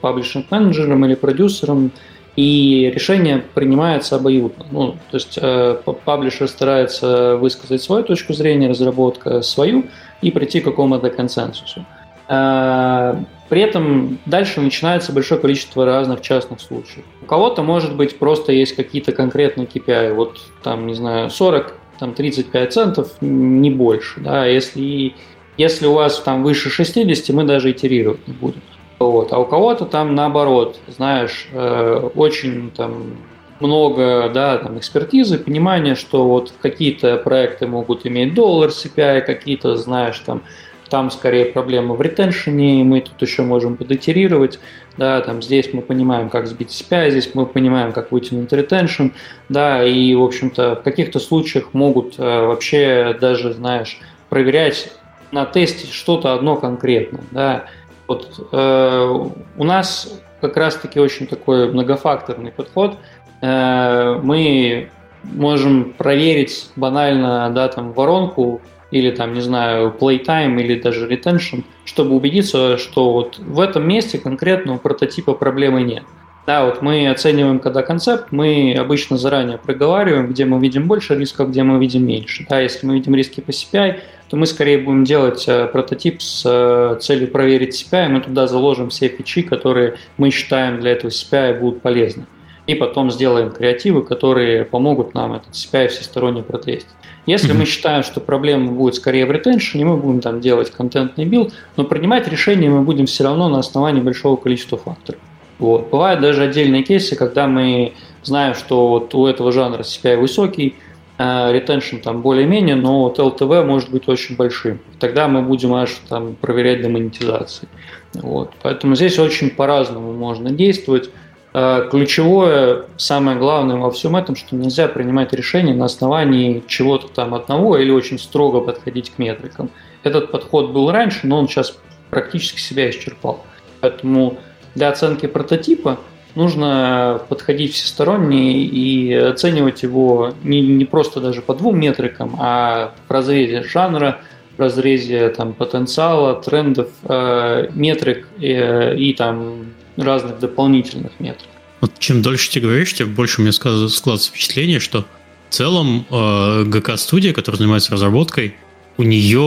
паблишинг-менеджером 0.00 1.04
или 1.06 1.14
продюсером, 1.14 1.92
и 2.40 2.90
решение 2.94 3.44
принимается 3.54 4.16
обоюдно. 4.16 4.64
Ну, 4.70 4.92
то 5.10 5.16
есть 5.16 5.38
э, 5.40 5.76
паблишер 6.06 6.48
старается 6.48 7.36
высказать 7.36 7.82
свою 7.82 8.02
точку 8.02 8.32
зрения, 8.32 8.66
разработка 8.66 9.42
свою 9.42 9.84
и 10.22 10.30
прийти 10.30 10.60
к 10.60 10.64
какому-то 10.64 11.10
консенсусу. 11.10 11.84
Э, 12.28 13.16
при 13.50 13.60
этом 13.60 14.18
дальше 14.24 14.62
начинается 14.62 15.12
большое 15.12 15.38
количество 15.38 15.84
разных 15.84 16.22
частных 16.22 16.62
случаев. 16.62 17.04
У 17.20 17.26
кого-то, 17.26 17.62
может 17.62 17.94
быть, 17.94 18.18
просто 18.18 18.52
есть 18.52 18.74
какие-то 18.74 19.12
конкретные 19.12 19.66
KPI, 19.66 20.14
вот 20.14 20.40
там, 20.62 20.86
не 20.86 20.94
знаю, 20.94 21.28
40, 21.28 21.74
там 21.98 22.14
35 22.14 22.72
центов, 22.72 23.16
не 23.20 23.70
больше. 23.70 24.18
Да? 24.20 24.46
Если, 24.46 25.14
если 25.58 25.86
у 25.86 25.92
вас 25.92 26.18
там 26.20 26.42
выше 26.42 26.70
60, 26.70 27.36
мы 27.36 27.44
даже 27.44 27.70
итерировать 27.70 28.26
не 28.26 28.32
будем. 28.32 28.62
Вот. 29.00 29.32
А 29.32 29.38
у 29.38 29.46
кого-то 29.46 29.86
там 29.86 30.14
наоборот, 30.14 30.78
знаешь, 30.86 31.48
э, 31.52 32.10
очень 32.14 32.70
там 32.70 33.16
много 33.58 34.30
да, 34.32 34.58
там, 34.58 34.78
экспертизы, 34.78 35.38
понимания, 35.38 35.94
что 35.94 36.28
вот 36.28 36.52
какие-то 36.60 37.16
проекты 37.16 37.66
могут 37.66 38.06
иметь 38.06 38.34
доллар 38.34 38.68
CPI, 38.68 39.22
какие-то, 39.22 39.76
знаешь, 39.76 40.18
там, 40.18 40.42
там 40.90 41.10
скорее 41.10 41.46
проблема 41.46 41.94
в 41.94 42.02
ретеншене, 42.02 42.84
мы 42.84 43.00
тут 43.00 43.20
еще 43.22 43.40
можем 43.42 43.78
подитерировать, 43.78 44.58
да, 44.98 45.22
там 45.22 45.40
здесь 45.40 45.72
мы 45.72 45.80
понимаем, 45.80 46.28
как 46.28 46.46
сбить 46.46 46.68
CPI, 46.68 47.10
здесь 47.10 47.30
мы 47.32 47.46
понимаем, 47.46 47.92
как 47.92 48.12
вытянуть 48.12 48.52
ретеншн, 48.52 49.08
да, 49.48 49.82
и, 49.82 50.14
в 50.14 50.22
общем-то, 50.22 50.76
в 50.76 50.82
каких-то 50.82 51.20
случаях 51.20 51.72
могут 51.72 52.18
э, 52.18 52.22
вообще 52.22 53.16
даже, 53.18 53.54
знаешь, 53.54 53.98
проверять 54.28 54.92
на 55.32 55.46
тесте 55.46 55.86
что-то 55.86 56.34
одно 56.34 56.56
конкретное, 56.56 57.22
да, 57.30 57.66
вот 58.10 58.48
э, 58.50 59.30
у 59.56 59.64
нас 59.64 60.20
как 60.40 60.56
раз-таки 60.56 60.98
очень 60.98 61.28
такой 61.28 61.70
многофакторный 61.70 62.50
подход. 62.50 62.96
Э, 63.40 64.18
мы 64.20 64.90
можем 65.22 65.92
проверить 65.92 66.70
банально, 66.74 67.50
да, 67.54 67.68
там, 67.68 67.92
воронку 67.92 68.60
или 68.90 69.12
там, 69.12 69.32
не 69.32 69.40
знаю, 69.40 69.94
playtime 69.98 70.60
или 70.60 70.80
даже 70.80 71.06
retention, 71.06 71.62
чтобы 71.84 72.16
убедиться, 72.16 72.78
что 72.78 73.12
вот 73.12 73.38
в 73.38 73.60
этом 73.60 73.86
месте 73.86 74.18
конкретного 74.18 74.78
прототипа 74.78 75.34
проблемы 75.34 75.82
нет. 75.82 76.02
Да, 76.46 76.64
вот 76.64 76.82
мы 76.82 77.08
оцениваем, 77.08 77.60
когда 77.60 77.82
концепт, 77.82 78.32
мы 78.32 78.74
обычно 78.76 79.18
заранее 79.18 79.58
проговариваем, 79.58 80.26
где 80.26 80.46
мы 80.46 80.58
видим 80.58 80.88
больше 80.88 81.14
рисков, 81.14 81.50
где 81.50 81.62
мы 81.62 81.78
видим 81.78 82.04
меньше. 82.04 82.44
Да, 82.48 82.58
если 82.58 82.86
мы 82.86 82.94
видим 82.94 83.14
риски 83.14 83.40
по 83.40 83.50
CPI, 83.50 84.00
то 84.30 84.36
мы 84.36 84.46
скорее 84.46 84.78
будем 84.78 85.02
делать 85.02 85.44
э, 85.48 85.66
прототип 85.66 86.22
с 86.22 86.42
э, 86.46 86.98
целью 87.00 87.28
проверить 87.28 87.74
CPI, 87.74 88.08
мы 88.08 88.20
туда 88.20 88.46
заложим 88.46 88.90
все 88.90 89.08
фичи, 89.08 89.42
которые 89.42 89.96
мы 90.18 90.30
считаем 90.30 90.80
для 90.80 90.92
этого 90.92 91.10
CPI 91.10 91.58
будут 91.58 91.82
полезны. 91.82 92.26
И 92.68 92.76
потом 92.76 93.10
сделаем 93.10 93.50
креативы, 93.50 94.04
которые 94.04 94.64
помогут 94.64 95.14
нам 95.14 95.32
этот 95.32 95.54
CPI 95.54 95.88
всесторонне 95.88 96.44
протестить. 96.44 96.86
Если 97.26 97.52
mm-hmm. 97.52 97.58
мы 97.58 97.64
считаем, 97.66 98.04
что 98.04 98.20
проблема 98.20 98.70
будет 98.70 98.94
скорее 98.94 99.26
в 99.26 99.32
retention 99.32 99.75
е, 99.75 99.84
мы 99.84 99.96
будем 99.96 100.20
там 100.20 100.40
делать 100.40 100.70
контентный 100.70 101.24
билд, 101.24 101.52
но 101.76 101.82
принимать 101.82 102.28
решения 102.28 102.70
мы 102.70 102.82
будем 102.82 103.06
все 103.06 103.24
равно 103.24 103.48
на 103.48 103.58
основании 103.58 104.00
большого 104.00 104.36
количества 104.36 104.78
факторов. 104.78 105.20
Вот. 105.58 105.90
Бывают 105.90 106.20
даже 106.20 106.44
отдельные 106.44 106.84
кейсы, 106.84 107.16
когда 107.16 107.48
мы 107.48 107.94
знаем, 108.22 108.54
что 108.54 108.88
вот 108.88 109.12
у 109.12 109.26
этого 109.26 109.50
жанра 109.50 109.82
CPI 109.82 110.18
высокий, 110.18 110.76
ретеншн 111.20 111.96
там 111.98 112.22
более-менее, 112.22 112.76
но 112.76 113.02
вот 113.02 113.18
LTV 113.18 113.64
может 113.64 113.90
быть 113.90 114.08
очень 114.08 114.36
большим. 114.36 114.80
Тогда 114.98 115.28
мы 115.28 115.42
будем 115.42 115.74
аж 115.74 115.90
там 116.08 116.34
проверять 116.34 116.80
до 116.80 116.88
монетизации. 116.88 117.68
Вот. 118.14 118.52
Поэтому 118.62 118.96
здесь 118.96 119.18
очень 119.18 119.50
по-разному 119.50 120.12
можно 120.12 120.50
действовать. 120.50 121.10
А, 121.52 121.88
ключевое, 121.88 122.84
самое 122.96 123.36
главное 123.36 123.76
во 123.76 123.90
всем 123.90 124.16
этом, 124.16 124.34
что 124.34 124.56
нельзя 124.56 124.88
принимать 124.88 125.34
решения 125.34 125.74
на 125.74 125.86
основании 125.86 126.62
чего-то 126.66 127.08
там 127.08 127.34
одного 127.34 127.76
или 127.76 127.90
очень 127.90 128.18
строго 128.18 128.60
подходить 128.60 129.10
к 129.10 129.18
метрикам. 129.18 129.70
Этот 130.02 130.30
подход 130.30 130.70
был 130.70 130.90
раньше, 130.90 131.26
но 131.26 131.38
он 131.38 131.48
сейчас 131.48 131.76
практически 132.08 132.60
себя 132.60 132.88
исчерпал. 132.88 133.44
Поэтому 133.80 134.38
для 134.74 134.88
оценки 134.88 135.26
прототипа 135.26 135.98
нужно 136.34 137.22
подходить 137.28 137.74
всесторонне 137.74 138.64
и 138.64 139.12
оценивать 139.12 139.82
его 139.82 140.34
не, 140.42 140.60
не 140.60 140.84
просто 140.84 141.20
даже 141.20 141.42
по 141.42 141.54
двум 141.54 141.78
метрикам, 141.78 142.36
а 142.38 142.94
в 143.08 143.10
разрезе 143.10 143.62
жанра, 143.62 144.20
в 144.56 144.60
разрезе 144.60 145.28
там, 145.30 145.52
потенциала, 145.52 146.40
трендов, 146.40 146.88
э, 147.04 147.68
метрик 147.74 148.26
э, 148.40 148.96
и 148.96 149.12
там 149.14 149.72
разных 149.96 150.38
дополнительных 150.38 151.12
метрик. 151.18 151.48
Вот 151.80 151.98
чем 151.98 152.22
дольше 152.22 152.50
ты 152.50 152.60
говоришь, 152.60 152.92
тем 152.94 153.14
больше 153.14 153.40
у 153.40 153.42
меня 153.42 153.52
складывается 153.52 154.28
впечатление, 154.30 154.80
что 154.80 155.06
в 155.48 155.54
целом 155.54 156.06
э, 156.10 156.64
ГК-студия, 156.64 157.32
которая 157.32 157.58
занимается 157.58 157.92
разработкой, 157.92 158.54
у 158.98 159.02
нее 159.02 159.40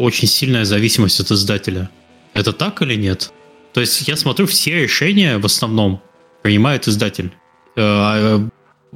очень 0.00 0.26
сильная 0.26 0.64
зависимость 0.64 1.20
от 1.20 1.30
издателя. 1.30 1.90
Это 2.32 2.52
так 2.52 2.80
или 2.80 2.94
нет? 2.94 3.32
То 3.74 3.80
есть 3.80 4.08
я 4.08 4.16
смотрю, 4.16 4.46
все 4.46 4.82
решения 4.82 5.38
в 5.38 5.44
основном 5.44 6.00
принимает 6.44 6.86
издатель. 6.86 7.32
Э, 7.74 7.80
а, 7.80 8.48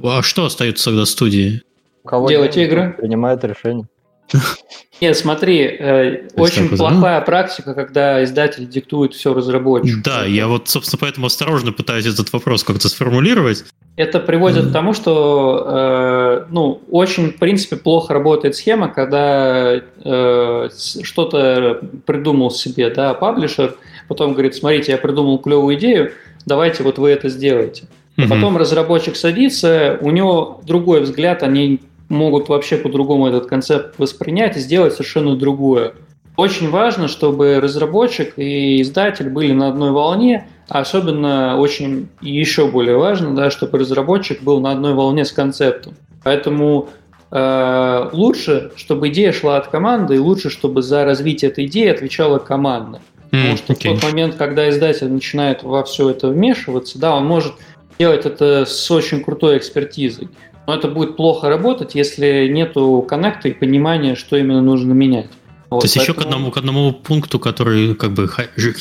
а 0.03 0.21
что 0.21 0.45
остается 0.45 0.85
тогда 0.85 1.05
студии? 1.05 1.63
кого 2.05 2.29
Делать 2.29 2.55
игры. 2.57 2.95
Принимает 2.95 3.43
решение. 3.43 3.87
Нет, 5.01 5.17
смотри, 5.17 5.61
э, 5.61 6.27
очень 6.35 6.69
плохая 6.69 7.21
практика, 7.21 7.73
когда 7.73 8.23
издатель 8.23 8.67
диктует 8.67 9.15
все 9.15 9.33
разработчику. 9.33 10.01
Да, 10.03 10.25
я 10.25 10.47
вот, 10.47 10.69
собственно, 10.69 10.99
поэтому 11.01 11.25
осторожно 11.25 11.71
пытаюсь 11.71 12.05
этот 12.05 12.31
вопрос 12.33 12.63
как-то 12.63 12.87
сформулировать. 12.87 13.65
Это 13.95 14.19
приводит 14.19 14.65
mm. 14.65 14.69
к 14.69 14.73
тому, 14.73 14.93
что 14.93 15.65
э, 15.67 16.45
ну, 16.51 16.81
очень, 16.91 17.31
в 17.31 17.37
принципе, 17.37 17.77
плохо 17.77 18.13
работает 18.13 18.55
схема, 18.55 18.89
когда 18.89 19.73
э, 19.73 20.69
что-то 21.03 21.81
придумал 22.05 22.51
себе 22.51 22.91
да, 22.91 23.15
паблишер, 23.15 23.75
потом 24.07 24.33
говорит, 24.33 24.53
смотрите, 24.55 24.91
я 24.91 24.99
придумал 24.99 25.39
клевую 25.39 25.77
идею, 25.77 26.11
давайте 26.49 26.83
вот 26.83 26.97
вы 26.97 27.11
это 27.11 27.29
сделаете. 27.29 27.87
А 28.17 28.27
потом 28.27 28.57
разработчик 28.57 29.15
садится, 29.15 29.97
у 30.01 30.11
него 30.11 30.59
другой 30.65 31.01
взгляд, 31.01 31.41
они 31.41 31.79
могут 32.09 32.49
вообще 32.49 32.75
по-другому 32.75 33.27
этот 33.27 33.45
концепт 33.45 33.97
воспринять 33.97 34.57
и 34.57 34.59
сделать 34.59 34.93
совершенно 34.93 35.37
другое. 35.37 35.93
Очень 36.35 36.69
важно, 36.69 37.07
чтобы 37.07 37.59
разработчик 37.59 38.33
и 38.37 38.81
издатель 38.81 39.29
были 39.29 39.53
на 39.53 39.67
одной 39.67 39.91
волне, 39.91 40.47
а 40.67 40.79
особенно 40.79 41.57
очень 41.57 42.09
и 42.21 42.31
еще 42.31 42.67
более 42.67 42.97
важно, 42.97 43.35
да, 43.35 43.49
чтобы 43.49 43.77
разработчик 43.77 44.41
был 44.41 44.59
на 44.59 44.71
одной 44.71 44.93
волне 44.93 45.25
с 45.25 45.31
концептом. 45.31 45.93
Поэтому 46.23 46.89
э, 47.31 48.09
лучше, 48.13 48.71
чтобы 48.75 49.09
идея 49.09 49.33
шла 49.33 49.57
от 49.57 49.67
команды, 49.67 50.15
и 50.15 50.19
лучше, 50.19 50.49
чтобы 50.49 50.81
за 50.81 51.05
развитие 51.05 51.51
этой 51.51 51.65
идеи 51.65 51.87
отвечала 51.87 52.39
команда. 52.39 53.01
Потому 53.31 53.57
что 53.57 53.73
okay. 53.73 53.95
в 53.95 54.01
тот 54.01 54.03
момент, 54.03 54.35
когда 54.35 54.69
издатель 54.69 55.09
начинает 55.09 55.63
во 55.63 55.83
все 55.83 56.09
это 56.09 56.29
вмешиваться, 56.29 56.97
да, 56.97 57.15
он 57.15 57.25
может 57.25 57.53
делать 57.99 58.25
это 58.25 58.65
с 58.65 58.89
очень 58.89 59.23
крутой 59.23 59.57
экспертизой. 59.57 60.29
Но 60.65 60.75
это 60.75 60.87
будет 60.87 61.15
плохо 61.15 61.49
работать, 61.49 61.95
если 61.95 62.47
нету 62.47 63.05
коннекта 63.07 63.49
и 63.49 63.53
понимания, 63.53 64.15
что 64.15 64.37
именно 64.37 64.61
нужно 64.61 64.93
менять. 64.93 65.27
Вот, 65.69 65.81
То 65.81 65.85
есть 65.85 65.95
поэтому... 65.95 66.17
еще 66.17 66.23
к 66.23 66.25
одному, 66.25 66.51
к 66.51 66.57
одному 66.57 66.91
пункту, 66.93 67.39
который 67.39 67.93
как 67.95 68.11
бы 68.11 68.29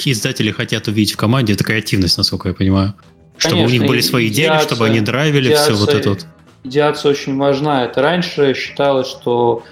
издатели 0.04 0.50
хотят 0.50 0.88
увидеть 0.88 1.12
в 1.12 1.16
команде, 1.16 1.52
это 1.52 1.64
креативность, 1.64 2.16
насколько 2.16 2.48
я 2.48 2.54
понимаю. 2.54 2.94
Конечно, 3.38 3.50
чтобы 3.50 3.64
у 3.64 3.68
них 3.68 3.86
были 3.86 4.00
свои 4.00 4.28
идеи, 4.28 4.50
чтобы 4.62 4.86
они 4.86 5.00
драйвили 5.00 5.54
все 5.54 5.74
вот 5.74 5.92
это 5.92 6.10
вот. 6.10 6.26
Идеация 6.64 7.10
очень 7.12 7.36
важна. 7.36 7.84
Это 7.84 8.02
раньше 8.02 8.54
считалось, 8.54 9.06
что 9.06 9.62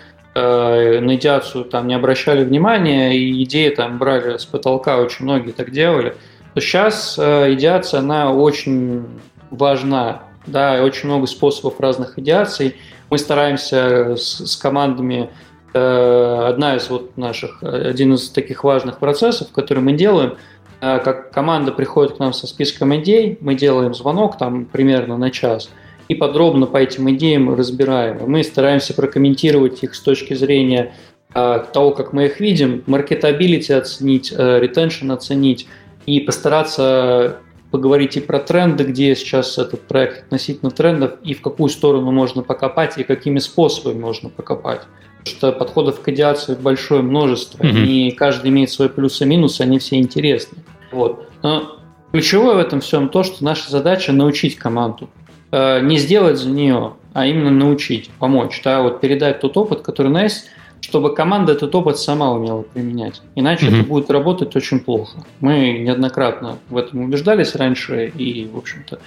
на 0.41 1.15
идеацию 1.17 1.65
там 1.65 1.87
не 1.87 1.95
обращали 1.95 2.45
внимания, 2.45 3.17
и 3.17 3.43
идеи 3.45 3.71
там 3.71 3.99
брали 3.99 4.37
с 4.37 4.45
потолка, 4.45 4.99
очень 4.99 5.25
многие 5.25 5.53
так 5.53 5.71
делали. 5.71 6.15
То 6.55 6.61
сейчас 6.61 7.17
э, 7.19 7.55
идеация, 7.55 8.01
она 8.01 8.33
очень 8.33 9.07
важна. 9.51 10.23
Да, 10.47 10.83
очень 10.83 11.09
много 11.09 11.27
способов 11.27 11.81
разных 11.81 12.19
идеаций. 12.19 12.77
Мы 13.11 13.19
стараемся 13.19 14.17
с, 14.17 14.47
с 14.47 14.57
командами 14.57 15.31
Э, 15.77 16.47
одна 16.49 16.77
из 16.77 16.89
вот 16.89 17.19
наших, 17.19 17.63
один 17.63 18.15
из 18.15 18.31
таких 18.31 18.65
важных 18.65 18.99
процессов, 18.99 19.49
который 19.53 19.81
мы 19.83 19.93
делаем, 19.93 20.37
э, 20.81 20.99
как 21.01 21.33
команда 21.33 21.71
приходит 21.71 22.17
к 22.17 22.19
нам 22.19 22.33
со 22.33 22.47
списком 22.47 22.97
идей, 22.97 23.37
мы 23.43 23.55
делаем 23.55 23.93
звонок 23.93 24.39
там 24.39 24.65
примерно 24.65 25.19
на 25.19 25.31
час, 25.31 25.69
и 26.09 26.15
подробно 26.15 26.66
по 26.66 26.77
этим 26.77 27.11
идеям 27.11 27.55
разбираем. 27.55 28.19
Мы 28.27 28.45
стараемся 28.45 28.95
прокомментировать 28.95 29.83
их 29.83 29.95
с 29.95 30.01
точки 30.01 30.35
зрения 30.35 30.95
э, 31.35 31.65
того, 31.73 31.91
как 31.93 32.12
мы 32.12 32.27
их 32.27 32.41
видим, 32.41 32.83
маркетабилити 32.87 33.73
оценить, 33.73 34.33
ретеншн 34.33 35.11
оценить 35.12 35.66
и 36.07 36.20
постараться 36.20 37.39
поговорить 37.70 38.16
и 38.16 38.20
про 38.20 38.39
тренды, 38.39 38.85
где 38.85 39.15
сейчас 39.16 39.59
этот 39.59 39.83
проект 39.83 40.24
относительно 40.24 40.70
трендов, 40.70 41.15
и 41.23 41.35
в 41.35 41.43
какую 41.43 41.69
сторону 41.69 42.12
можно 42.12 42.43
покопать, 42.43 42.97
и 42.97 43.03
какими 43.03 43.39
способами 43.39 43.99
можно 43.99 44.28
покопать 44.28 44.83
что 45.27 45.53
подходов 45.53 46.01
к 46.01 46.09
идеации 46.09 46.55
большое 46.55 47.03
множество, 47.03 47.62
mm-hmm. 47.62 47.85
и 47.85 48.11
каждый 48.12 48.51
имеет 48.51 48.70
свои 48.70 48.89
плюсы 48.89 49.24
и 49.24 49.27
минусы, 49.27 49.62
они 49.62 49.78
все 49.78 49.97
интересны. 49.97 50.59
Вот. 50.93 51.28
Но 51.43 51.81
ключевое 52.12 52.55
в 52.55 52.59
этом 52.59 52.81
всем 52.81 53.09
то, 53.09 53.23
что 53.23 53.45
наша 53.45 53.70
задача 53.70 54.12
научить 54.12 54.57
команду. 54.57 55.11
Э, 55.52 55.81
не 55.81 55.98
сделать 55.98 56.39
за 56.39 56.48
нее, 56.48 56.94
а 57.12 57.27
именно 57.27 57.51
научить, 57.51 58.10
помочь, 58.18 58.60
да, 58.64 58.82
вот 58.82 59.01
передать 59.01 59.40
тот 59.40 59.56
опыт, 59.56 59.82
который 59.82 60.09
у 60.09 60.10
нас 60.10 60.23
есть, 60.23 60.44
чтобы 60.81 61.14
команда 61.14 61.52
этот 61.52 61.74
опыт 61.74 61.98
сама 61.98 62.32
умела 62.32 62.62
применять. 62.62 63.23
Иначе 63.35 63.66
mm-hmm. 63.66 63.81
это 63.81 63.89
будет 63.89 64.10
работать 64.10 64.55
очень 64.56 64.81
плохо. 64.81 65.18
Мы 65.40 65.78
неоднократно 65.78 66.59
в 66.68 66.77
этом 66.77 67.05
убеждались 67.05 67.55
раньше, 67.55 68.09
и, 68.09 68.47
в 68.52 68.59
общем-то, 68.59 68.98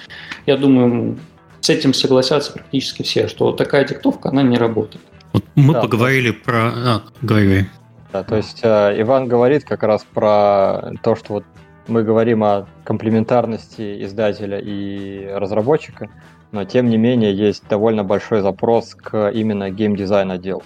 я 0.45 0.57
думаю, 0.57 1.17
с 1.61 1.69
этим 1.69 1.93
согласятся 1.93 2.53
практически 2.53 3.03
все, 3.03 3.27
что 3.27 3.45
вот 3.45 3.57
такая 3.57 3.85
диктовка, 3.85 4.29
она 4.29 4.41
не 4.41 4.57
работает. 4.57 5.03
Вот 5.33 5.43
мы 5.55 5.73
да, 5.73 5.81
поговорили 5.81 6.31
про... 6.31 6.71
А, 6.73 7.01
говори, 7.21 7.65
Да, 8.11 8.23
то 8.23 8.35
есть 8.35 8.61
э, 8.63 8.95
Иван 9.01 9.27
говорит 9.27 9.63
как 9.65 9.83
раз 9.83 10.05
про 10.13 10.93
то, 11.03 11.15
что 11.15 11.33
вот 11.33 11.43
мы 11.89 12.03
говорим 12.03 12.43
о 12.43 12.67
комплементарности 12.83 14.03
издателя 14.03 14.59
и 14.59 15.27
разработчика, 15.27 16.09
но 16.51 16.63
тем 16.63 16.89
не 16.89 16.97
менее 16.97 17.33
есть 17.33 17.67
довольно 17.67 18.03
большой 18.03 18.41
запрос 18.41 18.95
к 18.95 19.29
именно 19.29 19.69
геймдизайн 19.69 20.31
отделу. 20.31 20.63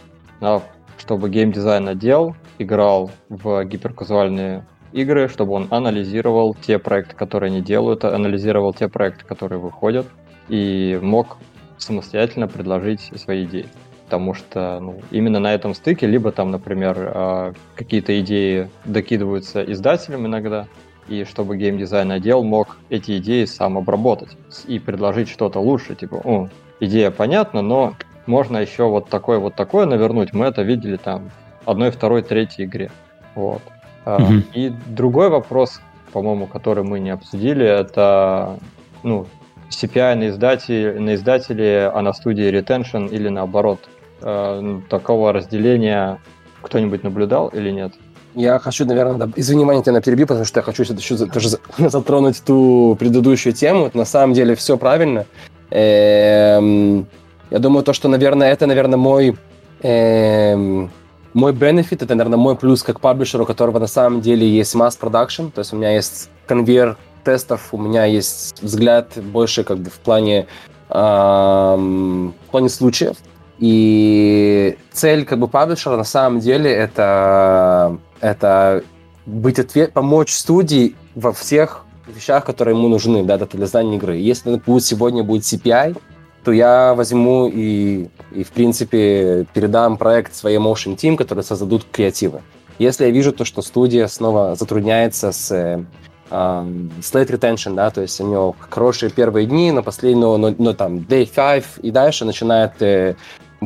Чтобы 0.97 1.29
геймдизайн 1.29 1.87
отдел 1.89 2.35
играл 2.59 3.11
в 3.29 3.63
гиперказуальные 3.65 4.65
игры, 4.91 5.27
чтобы 5.27 5.53
он 5.53 5.67
анализировал 5.71 6.53
те 6.53 6.77
проекты, 6.77 7.15
которые 7.15 7.49
они 7.49 7.61
делают, 7.61 8.05
анализировал 8.05 8.73
те 8.73 8.87
проекты, 8.87 9.25
которые 9.25 9.59
выходят, 9.59 10.05
и 10.49 10.99
мог 11.01 11.37
самостоятельно 11.77 12.47
предложить 12.47 13.11
свои 13.15 13.45
идеи 13.45 13.67
потому 14.13 14.35
что 14.35 14.79
ну, 14.79 14.99
именно 15.09 15.39
на 15.39 15.55
этом 15.55 15.73
стыке 15.73 16.05
либо 16.05 16.31
там, 16.31 16.51
например, 16.51 16.95
а, 16.99 17.53
какие-то 17.73 18.19
идеи 18.19 18.69
докидываются 18.85 19.63
издателям 19.63 20.27
иногда, 20.27 20.67
и 21.07 21.23
чтобы 21.23 21.57
геймдизайн 21.57 22.11
отдел 22.11 22.43
мог 22.43 22.77
эти 22.89 23.17
идеи 23.17 23.45
сам 23.45 23.77
обработать 23.77 24.37
и 24.67 24.79
предложить 24.79 25.29
что-то 25.29 25.59
лучше, 25.59 25.95
типа, 25.95 26.15
о, 26.23 26.49
идея 26.79 27.11
понятна, 27.11 27.61
но 27.61 27.93
можно 28.25 28.57
еще 28.57 28.87
вот 28.87 29.09
такое 29.09 29.39
вот 29.39 29.55
такое 29.55 29.85
навернуть, 29.85 30.33
мы 30.33 30.45
это 30.45 30.61
видели 30.61 30.97
там 30.97 31.31
одной, 31.65 31.91
второй, 31.91 32.21
третьей 32.21 32.65
игре. 32.65 32.91
Вот. 33.35 33.61
Mm-hmm. 34.05 34.43
И 34.53 34.73
другой 34.87 35.29
вопрос, 35.29 35.81
по-моему, 36.11 36.47
который 36.47 36.83
мы 36.83 36.99
не 36.99 37.09
обсудили, 37.09 37.65
это 37.65 38.57
ну, 39.01 39.27
CPI 39.69 40.15
на 40.15 40.29
издателе, 40.29 40.99
на 40.99 41.15
издателе, 41.15 41.91
а 41.93 42.01
на 42.01 42.13
студии 42.13 42.49
retention 42.49 43.09
или 43.09 43.29
наоборот. 43.29 43.79
Ну, 44.21 44.81
такого 44.89 45.33
разделения 45.33 46.17
кто-нибудь 46.61 47.03
наблюдал 47.03 47.49
или 47.49 47.71
нет? 47.71 47.93
Я 48.35 48.59
хочу, 48.59 48.85
наверное, 48.85 49.27
да, 49.27 49.29
извини, 49.35 49.63
Маня, 49.63 49.83
тебя 49.83 50.01
перебью, 50.01 50.25
потому 50.25 50.45
что 50.45 50.59
я 50.59 50.63
хочу 50.63 50.83
еще 50.83 51.17
тоже 51.27 51.49
затронуть 51.77 52.41
ту 52.43 52.95
предыдущую 52.99 53.53
тему. 53.53 53.91
На 53.93 54.05
самом 54.05 54.33
деле 54.33 54.55
все 54.55 54.77
правильно. 54.77 55.25
Эм, 55.69 57.07
я 57.51 57.59
думаю, 57.59 57.83
то, 57.83 57.93
что, 57.93 58.07
наверное, 58.07 58.51
это, 58.51 58.65
наверное, 58.65 58.97
мой 58.97 59.37
эм, 59.81 60.91
мой 61.33 61.51
бенефит, 61.51 62.01
это, 62.01 62.15
наверное, 62.15 62.37
мой 62.37 62.55
плюс 62.55 62.83
как 62.83 62.99
паблишер, 62.99 63.41
у 63.41 63.45
которого 63.45 63.79
на 63.79 63.87
самом 63.87 64.21
деле 64.21 64.47
есть 64.47 64.75
масс 64.75 64.95
продакшн, 64.95 65.47
то 65.47 65.59
есть 65.59 65.73
у 65.73 65.77
меня 65.77 65.91
есть 65.91 66.29
конвейер 66.45 66.97
тестов, 67.23 67.69
у 67.71 67.77
меня 67.77 68.05
есть 68.05 68.61
взгляд 68.61 69.17
больше 69.17 69.63
как 69.63 69.79
бы 69.79 69.89
в 69.89 69.99
плане, 69.99 70.47
эм, 70.89 72.33
в 72.47 72.51
плане 72.51 72.69
случаев. 72.69 73.17
И 73.65 74.77
цель 74.91 75.23
как 75.23 75.39
бы 75.39 75.47
паблишера 75.47 75.95
на 75.95 76.03
самом 76.03 76.41
деле 76.41 76.69
это, 76.69 77.97
это 78.19 78.83
быть 79.25 79.57
ответ, 79.57 79.93
помочь 79.93 80.33
студии 80.33 80.97
во 81.15 81.31
всех 81.31 81.85
вещах, 82.05 82.43
которые 82.43 82.75
ему 82.75 82.89
нужны 82.89 83.23
да, 83.23 83.37
для 83.37 83.47
создания 83.61 83.95
игры. 83.95 84.17
Если 84.17 84.57
будет, 84.57 84.83
сегодня 84.83 85.23
будет 85.23 85.43
CPI, 85.43 85.97
то 86.43 86.51
я 86.51 86.93
возьму 86.93 87.47
и, 87.47 88.09
и, 88.33 88.43
в 88.43 88.51
принципе, 88.51 89.47
передам 89.53 89.95
проект 89.95 90.35
своей 90.35 90.57
Motion 90.57 90.97
Team, 90.97 91.15
которые 91.15 91.45
создадут 91.45 91.85
креативы. 91.89 92.41
Если 92.79 93.05
я 93.05 93.11
вижу 93.11 93.31
то, 93.31 93.45
что 93.45 93.61
студия 93.61 94.07
снова 94.07 94.55
затрудняется 94.55 95.31
с 95.31 95.51
э, 95.51 95.85
slate 96.29 97.29
retention, 97.29 97.75
да, 97.75 97.91
то 97.91 98.01
есть 98.01 98.19
у 98.19 98.27
него 98.27 98.57
хорошие 98.59 99.09
первые 99.09 99.47
дни, 99.47 99.71
но 99.71 99.83
последнего, 99.83 100.35
но, 100.35 100.53
но 100.57 100.73
там 100.73 100.97
day 100.97 101.25
5 101.33 101.63
и 101.81 101.91
дальше 101.91 102.25
начинает 102.25 102.81
э, 102.81 103.15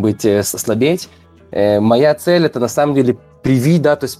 быть 0.02 0.26
э, 0.26 0.44
слабеть. 0.44 1.10
Э, 1.52 1.80
моя 1.80 2.14
цель 2.16 2.46
это 2.46 2.60
на 2.60 2.68
самом 2.68 2.96
деле 2.96 3.18
привить, 3.44 3.82
да, 3.82 3.96
то 3.96 4.06
есть 4.06 4.20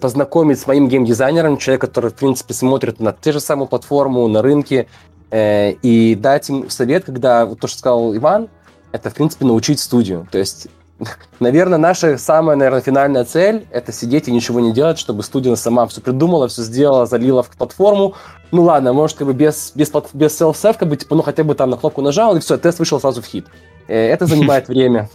познакомить 0.00 0.58
с 0.58 0.66
моим 0.66 0.88
геймдизайнером, 0.88 1.56
человек, 1.58 1.80
который, 1.80 2.10
в 2.10 2.14
принципе, 2.14 2.54
смотрит 2.54 2.98
на 2.98 3.12
ту 3.12 3.32
же 3.32 3.40
самую 3.40 3.68
платформу, 3.68 4.26
на 4.28 4.42
рынке, 4.42 4.88
э, 5.30 5.72
и 5.82 6.14
дать 6.14 6.48
им 6.48 6.68
совет, 6.68 7.04
когда, 7.04 7.46
вот 7.46 7.60
то, 7.60 7.68
что 7.68 7.78
сказал 7.78 8.16
Иван, 8.16 8.48
это, 8.92 9.10
в 9.10 9.14
принципе, 9.14 9.44
научить 9.44 9.78
студию. 9.78 10.26
То 10.30 10.38
есть, 10.38 10.66
наверное, 11.40 11.78
наша 11.78 12.18
самая, 12.18 12.56
наверное, 12.56 12.80
финальная 12.80 13.24
цель– 13.24 13.66
это 13.70 13.92
сидеть 13.92 14.28
и 14.28 14.32
ничего 14.32 14.60
не 14.60 14.72
делать, 14.72 14.98
чтобы 14.98 15.22
студия 15.22 15.54
сама 15.54 15.86
все 15.86 16.00
придумала, 16.00 16.48
все 16.48 16.62
сделала, 16.62 17.06
залила 17.06 17.42
в 17.42 17.50
платформу. 17.50 18.14
Ну 18.50 18.62
ладно, 18.62 18.92
может, 18.92 19.16
как 19.16 19.28
бы 19.28 19.32
без, 19.32 19.72
без, 19.74 19.92
без 20.12 20.40
self-save, 20.40 20.76
как 20.76 20.88
бы, 20.88 20.96
типа, 20.96 21.14
ну 21.14 21.22
хотя 21.22 21.44
бы 21.44 21.54
там 21.54 21.70
на 21.70 21.76
кнопку 21.76 22.02
нажал, 22.02 22.36
и 22.36 22.40
все, 22.40 22.56
тест 22.56 22.78
вышел 22.80 23.00
сразу 23.00 23.22
в 23.22 23.26
хит. 23.26 23.46
Э, 23.90 24.08
это 24.08 24.26
занимает 24.26 24.68
время. 24.74 25.08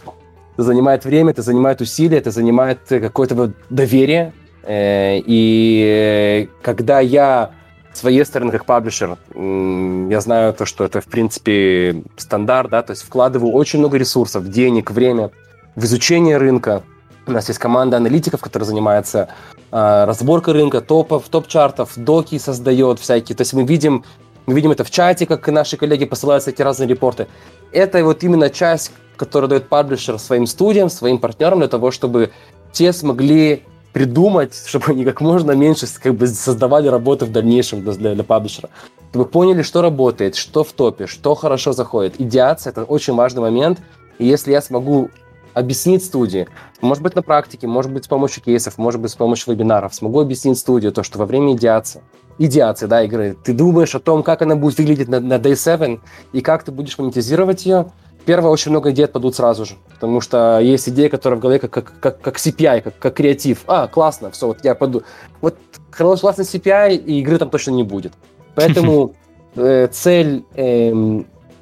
Это 0.54 0.62
занимает 0.62 1.04
время, 1.04 1.30
это 1.30 1.42
занимает 1.42 1.80
усилия, 1.80 2.18
это 2.18 2.30
занимает 2.30 2.80
какое-то 2.88 3.52
доверие. 3.70 4.32
Э, 4.62 5.18
и 5.18 6.48
когда 6.62 7.00
я 7.00 7.50
с 7.92 8.00
своей 8.00 8.24
стороны, 8.26 8.52
как 8.52 8.66
паблишер, 8.66 9.16
я 9.34 10.20
знаю 10.20 10.52
то, 10.52 10.66
что 10.66 10.84
это, 10.84 11.00
в 11.00 11.06
принципе, 11.06 12.02
стандарт, 12.18 12.70
да, 12.70 12.82
то 12.82 12.90
есть 12.90 13.02
вкладываю 13.02 13.52
очень 13.52 13.78
много 13.78 13.96
ресурсов, 13.96 14.50
денег, 14.50 14.90
время 14.90 15.30
в 15.76 15.84
изучение 15.84 16.36
рынка. 16.36 16.82
У 17.26 17.32
нас 17.32 17.48
есть 17.48 17.58
команда 17.58 17.96
аналитиков, 17.96 18.42
которая 18.42 18.66
занимается 18.66 19.28
э, 19.72 20.04
разборкой 20.04 20.52
рынка, 20.52 20.82
топов, 20.82 21.24
топ-чартов, 21.30 21.92
доки 21.96 22.38
создает 22.38 23.00
всякие. 23.00 23.34
То 23.34 23.40
есть 23.40 23.54
мы 23.54 23.64
видим, 23.64 24.04
мы 24.44 24.52
видим 24.52 24.72
это 24.72 24.84
в 24.84 24.90
чате, 24.90 25.24
как 25.24 25.48
наши 25.48 25.78
коллеги 25.78 26.04
посылают 26.04 26.46
эти 26.46 26.60
разные 26.60 26.86
репорты 26.88 27.28
это 27.76 28.02
вот 28.04 28.24
именно 28.24 28.50
часть, 28.50 28.92
которую 29.16 29.50
дает 29.50 29.68
паблишер 29.68 30.18
своим 30.18 30.46
студиям, 30.46 30.88
своим 30.88 31.18
партнерам 31.18 31.58
для 31.58 31.68
того, 31.68 31.90
чтобы 31.90 32.30
те 32.72 32.92
смогли 32.92 33.62
придумать, 33.92 34.54
чтобы 34.66 34.86
они 34.88 35.04
как 35.04 35.20
можно 35.20 35.52
меньше 35.52 35.86
как 36.02 36.14
бы, 36.14 36.26
создавали 36.26 36.88
работы 36.88 37.26
в 37.26 37.32
дальнейшем 37.32 37.82
для, 37.82 38.14
для 38.14 38.24
паблишера. 38.24 38.70
Чтобы 39.10 39.26
поняли, 39.26 39.62
что 39.62 39.82
работает, 39.82 40.36
что 40.36 40.64
в 40.64 40.72
топе, 40.72 41.06
что 41.06 41.34
хорошо 41.34 41.72
заходит. 41.72 42.20
Идеация– 42.20 42.70
это 42.72 42.84
очень 42.84 43.14
важный 43.14 43.40
момент. 43.42 43.78
И 44.18 44.26
если 44.26 44.52
я 44.52 44.60
смогу 44.60 45.10
объяснить 45.56 46.04
студии, 46.04 46.46
может 46.82 47.02
быть, 47.02 47.14
на 47.14 47.22
практике, 47.22 47.66
может 47.66 47.90
быть, 47.90 48.04
с 48.04 48.08
помощью 48.08 48.42
кейсов, 48.42 48.76
может 48.76 49.00
быть, 49.00 49.10
с 49.10 49.14
помощью 49.14 49.54
вебинаров, 49.54 49.94
смогу 49.94 50.20
объяснить 50.20 50.58
студию 50.58 50.92
то, 50.92 51.02
что 51.02 51.18
во 51.18 51.24
время 51.24 51.54
идеации 51.54 52.02
идеации, 52.38 52.84
да, 52.84 53.02
игры. 53.02 53.34
Ты 53.42 53.54
думаешь 53.54 53.94
о 53.94 53.98
том, 53.98 54.22
как 54.22 54.42
она 54.42 54.56
будет 54.56 54.76
выглядеть 54.76 55.08
на, 55.08 55.20
на 55.20 55.38
Day 55.38 55.56
7 55.56 55.98
и 56.34 56.42
как 56.42 56.64
ты 56.64 56.70
будешь 56.70 56.98
монетизировать 56.98 57.64
ее. 57.64 57.86
первое, 58.26 58.50
очень 58.50 58.72
много 58.72 58.90
идей 58.90 59.06
отпадут 59.06 59.34
сразу 59.36 59.64
же, 59.64 59.76
потому 59.94 60.20
что 60.20 60.60
есть 60.60 60.86
идея, 60.90 61.08
которая 61.08 61.38
в 61.38 61.40
голове 61.40 61.58
как, 61.58 61.70
как, 61.70 61.98
как, 61.98 62.20
как 62.20 62.36
CPI, 62.36 62.82
как, 62.82 62.98
как 62.98 63.14
креатив. 63.14 63.64
А, 63.66 63.86
классно, 63.86 64.30
все, 64.32 64.48
вот 64.48 64.62
я 64.62 64.74
пойду. 64.74 65.02
Вот 65.40 65.56
классный 65.90 66.44
CPI, 66.44 66.96
и 66.96 67.20
игры 67.20 67.38
там 67.38 67.48
точно 67.48 67.70
не 67.70 67.84
будет. 67.84 68.12
Поэтому 68.54 69.14
э, 69.56 69.88
цель 69.90 70.44
э, 70.54 70.92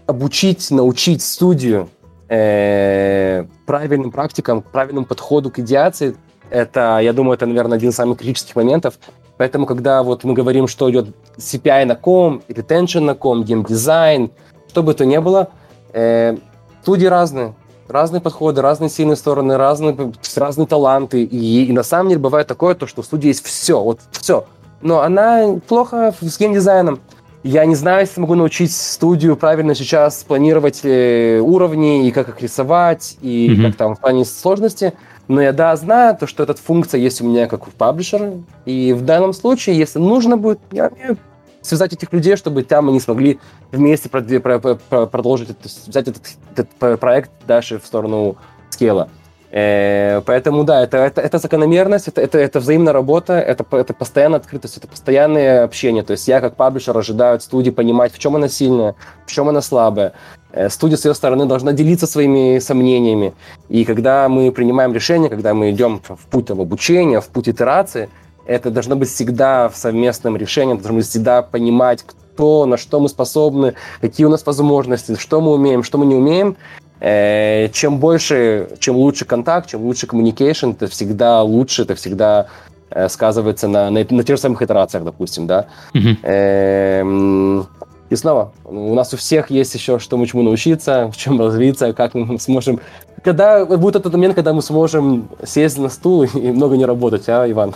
обучить, 0.07 0.73
научить 0.73 1.23
студию 1.23 1.89
э, 2.29 3.45
правильным 3.67 4.11
практикам, 4.11 4.63
правильному 4.63 5.07
подходу 5.07 5.51
к 5.51 5.59
идеации, 5.59 6.17
это, 6.51 6.99
я 7.01 7.13
думаю, 7.13 7.35
это, 7.35 7.47
наверное, 7.47 7.79
один 7.79 7.91
из 7.91 7.97
самых 7.97 8.19
критических 8.19 8.57
моментов. 8.57 8.99
Поэтому, 9.37 9.67
когда 9.67 10.03
вот 10.03 10.25
мы 10.25 10.35
говорим, 10.35 10.69
что 10.69 10.91
идет 10.91 11.09
CPI 11.37 11.87
на 11.87 11.97
ком, 11.97 12.43
retention 12.49 13.01
на 13.01 13.15
ком, 13.15 13.43
геймдизайн, 13.43 14.31
что 14.69 14.83
бы 14.83 14.95
то 14.95 15.05
ни 15.05 15.19
было, 15.19 15.49
э, 15.93 16.37
студии 16.83 17.07
разные, 17.07 17.55
разные 17.89 18.21
подходы, 18.21 18.63
разные 18.63 18.91
сильные 18.91 19.17
стороны, 19.17 19.57
разные, 19.57 20.13
разные 20.37 20.67
таланты. 20.67 21.25
И, 21.25 21.67
и 21.67 21.73
на 21.73 21.83
самом 21.83 22.11
деле 22.11 22.21
бывает 22.21 22.47
такое, 22.47 22.75
то, 22.75 22.87
что 22.87 23.03
в 23.03 23.07
студии 23.07 23.29
есть 23.29 23.45
все, 23.45 23.81
вот 23.81 24.01
все. 24.13 24.45
Но 24.81 25.01
она 25.01 25.59
плохо 25.67 26.15
с 26.21 26.39
геймдизайном. 26.39 27.01
Я 27.45 27.67
не 27.67 27.75
знаю, 27.75 28.01
если 28.01 28.23
могу 28.23 28.37
научить 28.37 28.75
студию 28.75 29.37
правильно 29.37 29.75
сейчас 29.75 30.25
планировать 30.25 30.81
э, 30.83 31.41
уровни 31.41 32.09
и 32.09 32.11
как 32.11 32.31
их 32.31 32.41
рисовать, 32.41 33.19
и 33.21 33.51
mm-hmm. 33.51 33.67
как 33.67 33.77
там 33.77 33.95
в 33.97 34.01
плане 34.01 34.25
сложности. 34.25 34.95
Но 35.29 35.43
я, 35.43 35.53
да, 35.53 35.77
знаю, 35.77 36.17
то, 36.17 36.27
что 36.27 36.43
эта 36.43 36.55
функция 36.55 36.99
есть 36.99 37.21
у 37.21 37.27
меня 37.29 37.47
как 37.47 37.69
у 37.69 37.71
паблишера. 37.71 38.33
И 38.65 38.95
в 38.95 39.03
данном 39.03 39.35
случае, 39.35 39.77
если 39.77 39.99
нужно 39.99 40.39
будет, 40.39 40.59
я 40.73 40.89
умею 40.89 41.19
связать 41.61 41.93
этих 41.93 42.15
людей, 42.15 42.37
чтобы 42.37 42.63
там 42.63 42.89
они 42.89 42.99
смогли 42.99 43.39
вместе 43.73 44.09
продолжить, 44.09 45.51
взять 45.87 46.09
этот, 46.09 46.23
этот 46.57 46.99
проект 46.99 47.31
дальше 47.47 47.79
в 47.79 47.85
сторону 47.85 48.37
скейла. 48.71 49.11
Э, 49.57 50.21
поэтому 50.27 50.65
да, 50.65 50.83
это, 50.83 50.97
это, 50.97 51.21
это 51.21 51.39
закономерность, 51.39 52.09
это, 52.09 52.21
это, 52.21 52.39
это 52.39 52.59
взаимная 52.59 52.93
работа, 52.93 53.35
это, 53.35 53.65
это 53.77 53.95
постоянная 53.95 54.41
открытость, 54.41 54.79
это 54.79 54.89
постоянное 54.89 55.63
общение. 55.63 56.03
То 56.03 56.11
есть 56.11 56.27
я 56.27 56.41
как 56.41 56.57
паблишер 56.57 56.99
ожидаю 56.99 57.37
от 57.37 57.43
студии 57.45 57.71
понимать, 57.71 58.13
в 58.13 58.19
чем 58.19 58.35
она 58.35 58.49
сильная, 58.49 58.97
в 59.25 59.31
чем 59.31 59.49
она 59.49 59.61
слабая. 59.61 60.15
Э, 60.51 60.69
студия 60.69 60.97
с 60.97 61.05
ее 61.05 61.15
стороны 61.15 61.47
должна 61.47 61.73
делиться 61.73 62.09
своими 62.09 62.59
сомнениями. 62.59 63.33
И 63.69 63.85
когда 63.85 64.29
мы 64.29 64.51
принимаем 64.51 64.93
решение, 64.93 65.31
когда 65.31 65.55
мы 65.55 65.71
идем 65.71 66.01
в 66.05 66.27
путь 66.27 66.47
там, 66.47 66.61
обучения, 66.61 67.21
в 67.21 67.29
путь 67.29 67.49
итерации, 67.49 68.11
это 68.47 68.73
должно 68.73 68.97
быть 68.97 69.09
всегда 69.09 69.69
в 69.69 69.77
совместном 69.77 70.37
решении, 70.37 70.75
должно 70.75 70.95
быть 70.95 71.07
всегда 71.07 71.43
понимать, 71.43 72.05
кто, 72.35 72.67
на 72.67 72.77
что 72.77 73.01
мы 73.01 73.09
способны, 73.09 73.75
какие 74.01 74.27
у 74.27 74.31
нас 74.31 74.45
возможности, 74.45 75.17
что 75.19 75.41
мы 75.41 75.53
умеем, 75.53 75.83
что 75.83 75.99
мы 75.99 76.07
не 76.07 76.17
умеем. 76.17 76.57
Э, 77.01 77.69
чем 77.73 77.99
больше, 77.99 78.69
чем 78.79 78.97
лучше 78.97 79.25
контакт, 79.25 79.69
чем 79.69 79.83
лучше 79.83 80.07
communication, 80.07 80.73
это 80.73 80.87
всегда 80.89 81.43
лучше, 81.43 81.83
это 81.83 81.95
всегда 81.95 82.47
э, 82.91 83.09
сказывается 83.09 83.69
на, 83.69 83.91
на, 83.91 84.05
на 84.09 84.23
тех 84.25 84.37
же 84.37 84.39
самых 84.39 84.63
итерациях, 84.63 85.05
допустим, 85.05 85.47
да. 85.47 85.67
Mm-hmm. 85.95 87.67
И 88.11 88.17
снова, 88.17 88.53
у 88.65 88.95
нас 88.95 89.15
у 89.15 89.17
всех 89.17 89.51
есть 89.51 89.75
еще 89.75 89.99
что 89.99 90.17
мы 90.17 90.27
чему 90.27 90.43
научиться, 90.43 91.11
в 91.13 91.17
чем 91.17 91.41
развиться, 91.41 91.93
как 91.93 92.15
мы 92.15 92.39
сможем... 92.39 92.81
Когда 93.23 93.65
будет 93.65 93.97
этот 93.97 94.13
момент, 94.13 94.35
когда 94.35 94.53
мы 94.53 94.61
сможем 94.61 95.29
сесть 95.45 95.79
на 95.79 95.89
стул 95.89 96.25
и 96.25 96.53
много 96.53 96.77
не 96.77 96.85
работать, 96.85 97.29
а, 97.29 97.51
Иван? 97.51 97.75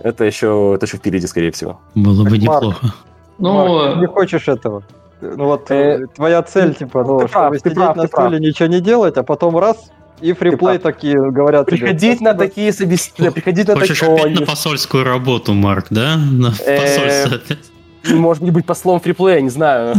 Это 0.00 0.24
еще, 0.24 0.72
это 0.74 0.86
еще 0.86 0.96
впереди, 0.96 1.26
скорее 1.26 1.50
всего. 1.50 1.78
Было 1.94 2.24
бы 2.24 2.38
неплохо. 2.38 2.94
Ну, 3.38 3.54
Марк, 3.54 3.94
ты 3.94 4.00
не 4.00 4.06
хочешь 4.06 4.48
этого. 4.48 4.82
Ну 5.20 5.44
вот 5.44 5.70
э, 5.70 6.06
твоя 6.14 6.42
цель, 6.42 6.74
типа, 6.74 7.02
ну, 7.02 7.26
чтобы 7.26 7.28
прав, 7.28 7.56
сидеть 7.56 7.74
прав, 7.74 7.96
на 7.96 8.06
стуле, 8.06 8.38
ничего 8.38 8.68
не 8.68 8.80
делать, 8.80 9.16
а 9.16 9.22
потом 9.22 9.56
раз, 9.56 9.90
и 10.20 10.32
фриплей 10.32 10.78
такие 10.78 11.30
говорят. 11.30 11.66
Приходить 11.66 12.18
тебе, 12.18 12.30
на 12.30 12.34
такие 12.34 12.72
собеседования, 12.72 13.32
приходить 13.32 13.68
на 13.68 13.74
Хочешь 13.74 14.00
такое. 14.00 14.16
опять 14.16 14.40
на 14.40 14.46
посольскую 14.46 15.04
работу, 15.04 15.54
Марк, 15.54 15.86
да? 15.90 16.16
На 16.16 16.54
э, 16.64 16.80
посольство 16.80 17.36
опять. 17.36 17.58
Может 18.08 18.42
не 18.42 18.50
быть 18.50 18.66
послом 18.66 19.00
фриплея, 19.00 19.40
не 19.40 19.50
знаю. 19.50 19.94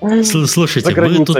Слушайте, 0.46 0.94
мы 1.00 1.24
тут 1.24 1.38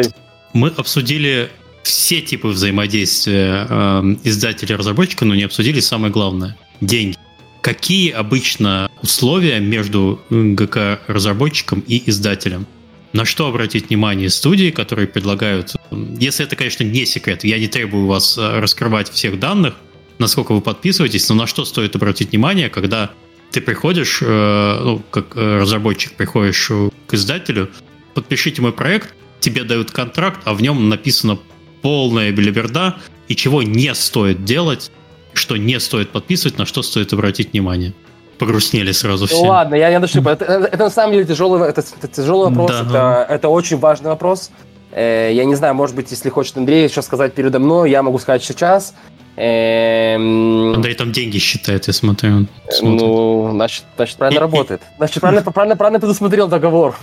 мы 0.52 0.68
обсудили 0.68 1.50
все 1.82 2.20
типы 2.20 2.48
взаимодействия 2.48 3.66
э, 3.68 4.02
издателя 4.24 4.74
и 4.74 4.78
разработчика, 4.78 5.24
но 5.24 5.34
не 5.34 5.44
обсудили 5.44 5.80
самое 5.80 6.12
главное– 6.12 6.56
деньги. 6.80 7.16
Какие 7.60 8.12
обычно 8.12 8.90
условия 9.02 9.60
между 9.60 10.20
ГК-разработчиком 10.30 11.82
и 11.86 12.08
издателем? 12.08 12.66
На 13.12 13.24
что 13.24 13.46
обратить 13.46 13.88
внимание 13.88 14.28
студии, 14.30 14.70
которые 14.70 15.08
предлагают... 15.08 15.74
Если 15.90 16.44
это, 16.44 16.56
конечно, 16.56 16.84
не 16.84 17.06
секрет, 17.06 17.42
я 17.42 17.58
не 17.58 17.66
требую 17.66 18.06
вас 18.06 18.36
э, 18.36 18.60
раскрывать 18.60 19.10
всех 19.10 19.40
данных, 19.40 19.74
насколько 20.18 20.52
вы 20.52 20.60
подписываетесь, 20.60 21.28
но 21.28 21.34
на 21.34 21.46
что 21.46 21.64
стоит 21.64 21.96
обратить 21.96 22.30
внимание, 22.30 22.68
когда 22.68 23.10
ты 23.50 23.60
приходишь, 23.60 24.20
э, 24.20 24.80
ну, 24.84 25.02
как 25.10 25.36
э, 25.36 25.58
разработчик 25.60 26.12
приходишь 26.12 26.70
к 27.06 27.14
издателю, 27.14 27.70
подпишите 28.14 28.60
мой 28.60 28.72
проект, 28.72 29.14
тебе 29.40 29.64
дают 29.64 29.90
контракт, 29.90 30.42
а 30.44 30.54
в 30.54 30.60
нем 30.60 30.88
написано 30.88 31.38
полная 31.80 32.30
белиберда, 32.30 32.98
и 33.28 33.36
чего 33.36 33.62
не 33.62 33.94
стоит 33.94 34.44
делать, 34.44 34.90
что 35.38 35.56
не 35.56 35.80
стоит 35.80 36.10
подписывать, 36.10 36.58
на 36.58 36.66
что 36.66 36.82
стоит 36.82 37.12
обратить 37.12 37.52
внимание. 37.52 37.94
Погрустнели 38.38 38.92
сразу 38.92 39.26
все. 39.26 39.36
Ну 39.36 39.48
ладно, 39.48 39.74
я 39.74 39.90
не 39.90 39.96
ошибся. 39.96 40.30
Это, 40.30 40.44
это, 40.44 40.66
это 40.66 40.84
на 40.84 40.90
самом 40.90 41.12
деле 41.14 41.24
тяжелый, 41.24 41.68
это, 41.68 41.80
это 41.80 42.08
тяжелый 42.08 42.50
вопрос, 42.50 42.70
да, 42.70 43.22
это, 43.22 43.26
ну... 43.28 43.34
это 43.34 43.48
очень 43.48 43.78
важный 43.78 44.10
вопрос. 44.10 44.50
Э, 44.92 45.30
я 45.32 45.44
не 45.44 45.54
знаю, 45.54 45.74
может 45.74 45.96
быть, 45.96 46.10
если 46.10 46.30
хочет 46.30 46.56
Андрей 46.56 46.84
еще 46.84 47.02
сказать 47.02 47.34
передо 47.34 47.58
мной, 47.58 47.90
я 47.90 48.02
могу 48.02 48.18
сказать 48.18 48.44
сейчас. 48.44 48.94
Эм... 49.36 50.74
Андрей 50.74 50.94
там 50.94 51.12
деньги 51.12 51.38
считает, 51.38 51.86
я 51.86 51.92
смотрю. 51.92 52.46
Ну, 52.82 53.50
значит, 53.52 53.84
значит 53.96 54.16
правильно 54.16 54.40
работает. 54.40 54.82
Значит, 54.96 55.20
правильно, 55.20 55.42
правильно, 55.42 55.76
правильно 55.76 56.00
предусмотрел 56.00 56.48
договор. 56.48 56.96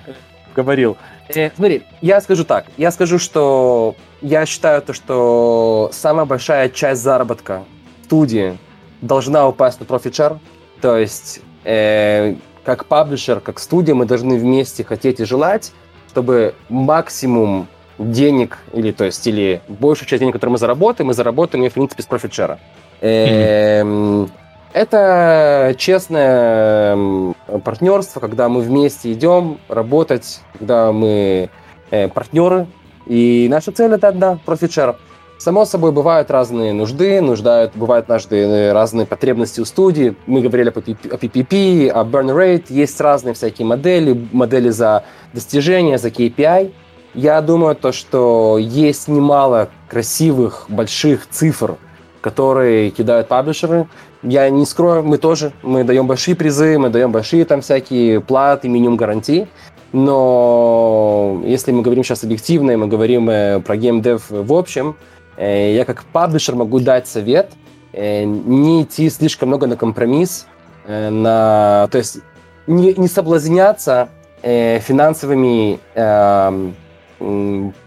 Говорил. 0.56 0.96
Э, 1.28 1.50
смотри, 1.54 1.82
я 2.02 2.20
скажу 2.20 2.44
так. 2.44 2.66
Я 2.76 2.90
скажу, 2.90 3.18
что 3.18 3.94
я 4.20 4.44
считаю 4.44 4.82
то, 4.82 4.92
что 4.92 5.90
самая 5.92 6.26
большая 6.26 6.68
часть 6.68 7.02
заработка 7.02 7.64
студии 8.08 8.56
должна 9.02 9.46
упасть 9.46 9.78
на 9.80 9.84
share. 9.84 10.38
То 10.80 10.96
есть, 10.96 11.40
э, 11.64 12.36
как 12.64 12.86
паблишер, 12.86 13.40
как 13.40 13.58
студия, 13.58 13.94
мы 13.94 14.06
должны 14.06 14.38
вместе 14.38 14.82
хотеть 14.82 15.20
и 15.20 15.24
желать, 15.24 15.72
чтобы 16.08 16.54
максимум 16.70 17.68
денег, 17.98 18.58
или, 18.72 18.92
то 18.92 19.04
есть, 19.04 19.26
или 19.26 19.60
большую 19.68 20.08
часть 20.08 20.20
денег, 20.20 20.32
которые 20.32 20.52
мы 20.52 20.58
заработаем, 20.58 21.08
мы 21.08 21.14
заработаем 21.14 21.64
ее, 21.64 21.70
в 21.70 21.74
принципе, 21.74 22.02
с 22.02 22.06
share. 22.06 22.58
Э, 23.00 23.82
mm-hmm. 23.82 24.30
Это 24.72 25.74
честное 25.76 27.34
партнерство, 27.64 28.20
когда 28.20 28.48
мы 28.48 28.60
вместе 28.60 29.12
идем 29.12 29.58
работать, 29.68 30.40
когда 30.58 30.92
мы 30.92 31.50
э, 31.90 32.08
партнеры. 32.08 32.66
И 33.06 33.48
наша 33.50 33.72
цель 33.72 33.92
это, 33.92 34.08
profit 34.46 34.68
share. 34.68 34.96
Само 35.38 35.64
собой, 35.64 35.92
бывают 35.92 36.32
разные 36.32 36.72
нужды, 36.72 37.20
нуждают, 37.20 37.76
бывают 37.76 38.10
разные, 38.10 38.72
разные 38.72 39.06
потребности 39.06 39.60
у 39.60 39.64
студии. 39.64 40.16
Мы 40.26 40.40
говорили 40.40 40.68
о 40.68 40.72
PPP, 40.72 41.88
о 41.90 42.04
burn 42.04 42.34
rate, 42.36 42.64
есть 42.70 43.00
разные 43.00 43.34
всякие 43.34 43.64
модели, 43.64 44.28
модели 44.32 44.70
за 44.70 45.04
достижения, 45.32 45.96
за 45.96 46.08
KPI. 46.08 46.72
Я 47.14 47.40
думаю, 47.40 47.76
то, 47.76 47.92
что 47.92 48.58
есть 48.58 49.06
немало 49.06 49.68
красивых, 49.88 50.66
больших 50.68 51.28
цифр, 51.30 51.76
которые 52.20 52.90
кидают 52.90 53.28
паблишеры. 53.28 53.86
Я 54.24 54.50
не 54.50 54.66
скрою, 54.66 55.04
мы 55.04 55.18
тоже, 55.18 55.52
мы 55.62 55.84
даем 55.84 56.08
большие 56.08 56.34
призы, 56.34 56.80
мы 56.80 56.88
даем 56.88 57.12
большие 57.12 57.44
там 57.44 57.60
всякие 57.60 58.20
платы, 58.20 58.68
минимум 58.68 58.96
гарантии. 58.96 59.46
Но 59.92 61.40
если 61.44 61.70
мы 61.70 61.82
говорим 61.82 62.02
сейчас 62.02 62.24
объективно, 62.24 62.72
и 62.72 62.76
мы 62.76 62.88
говорим 62.88 63.30
э, 63.30 63.60
про 63.60 63.76
геймдев 63.76 64.24
в 64.28 64.52
общем, 64.52 64.96
Э, 64.96 65.17
я 65.38 65.84
как 65.84 66.04
паблишер 66.04 66.54
могу 66.54 66.80
дать 66.80 67.06
совет 67.06 67.52
э, 67.92 68.24
не 68.24 68.82
идти 68.82 69.08
слишком 69.10 69.48
много 69.48 69.66
на 69.66 69.76
компромисс, 69.76 70.46
э, 70.86 71.10
на, 71.10 71.88
то 71.90 71.98
есть 71.98 72.18
не, 72.66 72.94
не 72.94 73.08
соблазняться 73.08 74.08
финансовыми 74.40 75.80
эм, 75.96 76.74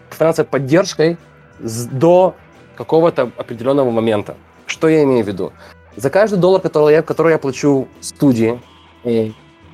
финансовой 0.09 0.49
поддержкой 0.49 1.17
до 1.59 2.35
какого-то 2.75 3.31
определенного 3.37 3.89
момента. 3.89 4.35
Что 4.65 4.89
я 4.89 5.03
имею 5.03 5.23
в 5.23 5.27
виду? 5.29 5.53
За 5.95 6.09
каждый 6.09 6.39
доллар, 6.39 6.59
который 6.59 6.95
я, 6.95 7.01
который 7.03 7.31
я 7.31 7.37
плачу 7.37 7.87
студии, 8.01 8.59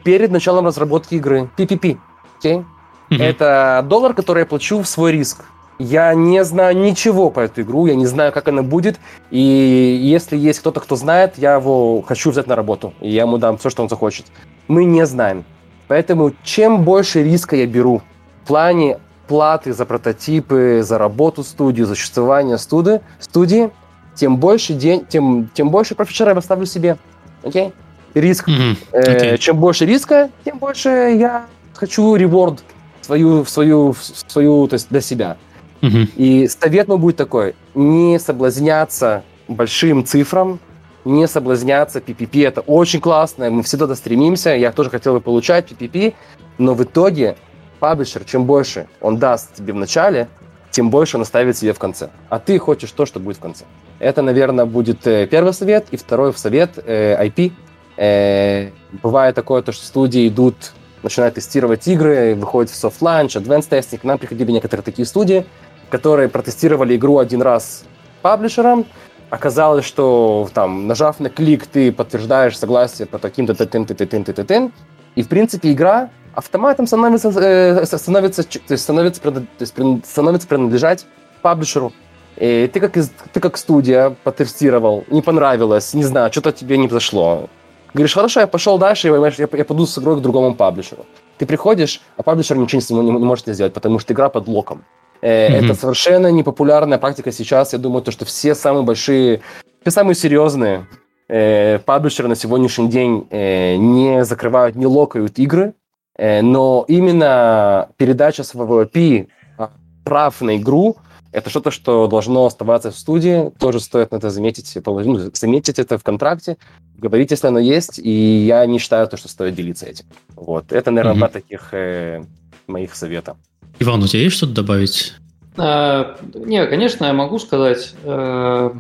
перед 0.04 0.30
началом 0.30 0.68
разработки 0.68 1.16
игры, 1.16 1.50
PPP, 1.58 1.98
okay? 2.40 2.64
mm-hmm. 3.10 3.24
это 3.24 3.86
доллар, 3.88 4.14
который 4.14 4.40
я 4.40 4.46
плачу 4.46 4.82
в 4.82 4.88
свой 4.88 5.12
риск. 5.12 5.46
Я 5.80 6.14
не 6.16 6.44
знаю 6.44 6.76
ничего 6.76 7.30
по 7.30 7.42
эту 7.42 7.62
игру, 7.62 7.86
я 7.86 7.96
не 7.96 8.08
знаю, 8.08 8.32
как 8.32 8.48
она 8.48 8.64
будет. 8.64 9.00
И 9.30 9.40
если 9.40 10.36
есть 10.36 10.60
кто-то, 10.60 10.80
кто 10.80 10.96
знает, 10.96 11.38
я 11.38 11.56
его 11.56 12.02
хочу 12.02 12.32
взять 12.32 12.48
на 12.48 12.56
работу. 12.56 12.94
И 13.00 13.10
я 13.10 13.24
ему 13.24 13.38
дам 13.38 13.58
все, 13.58 13.70
что 13.70 13.84
он 13.84 13.90
захочет. 13.90 14.26
Мы 14.68 14.86
не 14.86 15.06
знаем. 15.06 15.46
Поэтому 15.88 16.34
чем 16.44 16.84
больше 16.84 17.24
риска 17.24 17.56
я 17.56 17.68
беру 17.68 18.02
в 18.44 18.48
плане 18.48 18.98
платы 19.28 19.74
за 19.74 19.86
прототипы, 19.86 20.82
за 20.84 20.98
работу 20.98 21.44
студии, 21.44 21.84
за 21.84 21.96
существование 21.96 22.58
студы, 22.58 23.02
студии, 23.20 23.70
тем 24.16 24.38
больше 24.38 24.74
день, 24.74 25.06
тем, 25.08 25.50
тем 25.54 25.70
больше 25.70 25.94
профессора 25.96 26.34
я 26.34 26.42
ставлю 26.42 26.66
себе. 26.66 26.98
Окей? 27.44 27.68
Okay? 27.68 27.74
Риск. 28.16 28.48
Mm-hmm. 28.48 28.78
Okay. 28.94 29.34
Э, 29.34 29.38
чем 29.38 29.58
больше 29.58 29.86
риска, 29.86 30.32
тем 30.44 30.58
больше 30.58 30.90
я 30.90 31.46
хочу 31.76 32.16
реворд 32.16 32.64
свою, 33.02 33.46
свою, 33.46 33.96
свою, 34.28 34.68
то 34.68 34.74
есть 34.74 34.90
для 34.90 35.02
себя. 35.02 35.38
Mm-hmm. 35.82 36.10
И 36.16 36.48
совет 36.48 36.88
мой 36.88 36.98
будет 36.98 37.18
такой, 37.18 37.56
не 37.76 38.20
соблазняться 38.20 39.24
большим 39.48 40.06
цифрам, 40.06 40.60
не 41.06 41.28
соблазняться 41.28 42.00
PPP. 42.00 42.48
Это 42.48 42.62
очень 42.62 43.00
классно, 43.00 43.50
мы 43.50 43.64
все 43.64 43.78
туда 43.78 43.96
стремимся, 43.96 44.56
я 44.56 44.72
тоже 44.72 44.90
хотел 44.90 45.14
бы 45.14 45.22
получать 45.22 45.72
PPP, 45.72 46.14
но 46.58 46.74
в 46.74 46.84
итоге 46.84 47.38
паблишер, 47.80 48.24
чем 48.26 48.46
больше 48.46 48.88
он 49.02 49.18
даст 49.18 49.56
тебе 49.56 49.74
в 49.74 49.78
начале, 49.78 50.28
тем 50.72 50.90
больше 50.90 51.18
он 51.18 51.24
оставит 51.24 51.58
себе 51.58 51.74
в 51.74 51.80
конце. 51.80 52.10
А 52.30 52.40
ты 52.40 52.60
хочешь 52.60 52.92
то, 52.92 53.06
что 53.06 53.20
будет 53.20 53.38
в 53.38 53.40
конце. 53.40 53.66
Это, 54.00 54.22
наверное, 54.22 54.66
будет 54.66 55.08
э, 55.08 55.26
первый 55.26 55.54
совет. 55.54 55.88
И 55.92 55.98
второй 55.98 56.34
совет 56.34 56.72
э, 56.78 57.18
IP. 57.26 57.52
Э, 57.98 58.70
бывает 59.02 59.34
такое, 59.34 59.62
то, 59.62 59.72
что 59.72 59.86
студии 59.86 60.28
идут, 60.28 60.74
начинают 61.02 61.36
тестировать 61.36 61.88
игры, 61.88 62.36
выходят 62.36 62.70
в 62.70 63.02
launch, 63.02 63.42
advanced 63.42 63.70
testing. 63.70 63.98
К 63.98 64.04
нам 64.04 64.18
приходили 64.20 64.52
некоторые 64.52 64.84
такие 64.84 65.06
студии, 65.06 65.46
которые 65.90 66.30
протестировали 66.30 66.96
игру 66.96 67.20
один 67.20 67.42
раз 67.42 67.84
паблишером, 68.22 68.86
оказалось, 69.30 69.86
что 69.86 70.50
там, 70.54 70.88
нажав 70.88 71.20
на 71.20 71.30
клик, 71.30 71.68
ты 71.68 71.92
подтверждаешь 71.92 72.58
согласие 72.58 73.08
по 73.08 73.20
таким-то 73.20 73.54
тын 73.54 73.86
ты 73.86 73.94
тын 73.96 74.24
ты 74.24 74.34
тын 74.34 74.72
и, 75.16 75.24
в 75.24 75.28
принципе, 75.28 75.72
игра 75.72 76.10
автоматом 76.36 76.86
становится, 76.86 77.30
э, 77.30 77.86
становится, 77.86 78.44
то 78.44 78.74
есть 78.74 78.84
становится, 78.84 79.22
то 79.22 79.48
есть 79.60 79.74
становится 80.06 80.48
принадлежать 80.48 81.08
паблишеру. 81.42 81.92
И 82.36 82.70
ты 82.72 82.80
как, 82.80 82.94
ты 82.94 83.40
как 83.40 83.58
студия 83.58 84.16
потестировал, 84.24 85.06
не 85.10 85.24
понравилось, 85.24 85.96
не 85.96 86.04
знаю, 86.04 86.32
что-то 86.32 86.52
тебе 86.52 86.78
не 86.78 86.88
зашло. 86.88 87.50
Говоришь, 87.96 88.14
хорошо, 88.14 88.42
я 88.42 88.48
пошел 88.48 88.78
дальше, 88.78 89.08
я, 89.08 89.16
я, 89.16 89.48
я 89.52 89.66
пойду 89.66 89.88
с 89.88 89.98
игрой 89.98 90.18
к 90.18 90.22
другому 90.22 90.54
паблишеру. 90.54 91.08
Ты 91.40 91.48
приходишь, 91.48 92.02
а 92.16 92.22
паблишер 92.22 92.58
ничего 92.58 93.02
не, 93.02 93.10
не 93.10 93.26
может 93.26 93.48
сделать, 93.48 93.74
потому 93.74 93.98
что 93.98 94.14
игра 94.14 94.30
под 94.30 94.48
локом. 94.48 94.84
Mm-hmm. 95.22 95.66
Это 95.66 95.74
совершенно 95.74 96.32
непопулярная 96.32 96.98
практика 96.98 97.32
сейчас. 97.32 97.74
Я 97.74 97.80
думаю, 97.80 98.02
то, 98.02 98.12
что 98.12 98.26
все 98.26 98.56
самые 98.56 98.84
большие, 98.84 99.42
все 99.82 99.92
самые 99.92 100.16
серьезные 100.16 100.88
э, 101.28 101.80
паблишеры 101.80 102.28
на 102.28 102.36
сегодняшний 102.36 102.90
день 102.90 103.28
э, 103.30 103.76
не 103.76 104.24
закрывают, 104.26 104.76
не 104.76 104.86
локают 104.86 105.40
игры, 105.40 105.74
э, 106.18 106.42
но 106.42 106.86
именно 106.88 107.90
передача 107.98 108.44
своего 108.44 108.84
API 108.84 109.28
а, 109.58 109.72
прав 110.04 110.42
на 110.42 110.58
игру 110.58 110.98
это 111.32 111.50
что-то, 111.50 111.72
что 111.72 112.08
должно 112.08 112.46
оставаться 112.46 112.90
в 112.90 112.98
студии. 112.98 113.52
Тоже 113.60 113.80
стоит 113.80 114.12
на 114.12 114.16
это 114.16 114.30
заметить, 114.30 114.76
ну, 114.86 115.32
заметить 115.34 115.78
это 115.78 115.98
в 115.98 116.04
контракте, 116.04 116.58
говорить, 116.98 117.32
если 117.32 117.48
оно 117.48 117.60
есть. 117.60 118.00
И 118.00 118.10
я 118.10 118.66
не 118.66 118.80
считаю, 118.80 119.08
то, 119.08 119.18
что 119.18 119.28
стоит 119.28 119.54
делиться 119.54 119.86
этим. 119.86 120.06
Вот. 120.36 120.72
Это, 120.72 120.90
наверное, 120.90 121.16
mm-hmm. 121.16 121.20
два 121.20 121.28
таких 121.28 121.74
э, 121.74 122.24
моих 122.66 122.96
совета. 122.96 123.36
Иван, 123.80 124.04
у 124.04 124.08
тебя 124.08 124.24
есть 124.24 124.36
что-то 124.38 124.54
добавить? 124.54 125.14
А, 125.58 126.18
не, 126.34 126.66
конечно, 126.66 127.06
я 127.06 127.14
могу 127.14 127.40
сказать. 127.40 127.94
А, 128.04 128.76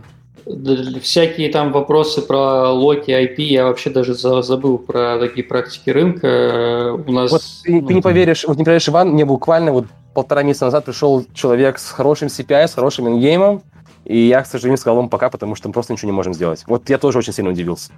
всякие 1.01 1.49
там 1.49 1.71
вопросы 1.71 2.21
про 2.21 2.71
локи, 2.71 3.11
IP, 3.11 3.41
я 3.41 3.65
вообще 3.65 3.89
даже 3.89 4.13
забыл 4.13 4.77
про 4.77 5.19
такие 5.19 5.45
практики 5.45 5.89
рынка. 5.89 6.93
У 7.05 7.11
нас... 7.11 7.31
Вот 7.31 7.41
ты, 7.63 7.81
ты 7.81 7.93
не 7.93 8.01
поверишь, 8.01 8.45
вот 8.47 8.57
не 8.57 8.63
поверишь, 8.63 8.87
Иван, 8.89 9.09
мне 9.09 9.25
буквально 9.25 9.71
вот 9.71 9.85
полтора 10.13 10.43
месяца 10.43 10.65
назад 10.65 10.85
пришел 10.85 11.25
человек 11.33 11.77
с 11.77 11.91
хорошим 11.91 12.29
CPI, 12.29 12.67
с 12.67 12.73
хорошим 12.73 13.07
ингеймом, 13.07 13.61
и 14.05 14.17
я, 14.17 14.41
к 14.41 14.47
сожалению, 14.47 14.77
сказал 14.77 14.99
ему 14.99 15.09
пока, 15.09 15.29
потому 15.29 15.55
что 15.55 15.67
мы 15.67 15.73
просто 15.73 15.93
ничего 15.93 16.11
не 16.11 16.15
можем 16.15 16.33
сделать. 16.33 16.63
Вот 16.65 16.89
я 16.89 16.97
тоже 16.97 17.17
очень 17.19 17.33
сильно 17.33 17.51
удивился. 17.51 17.91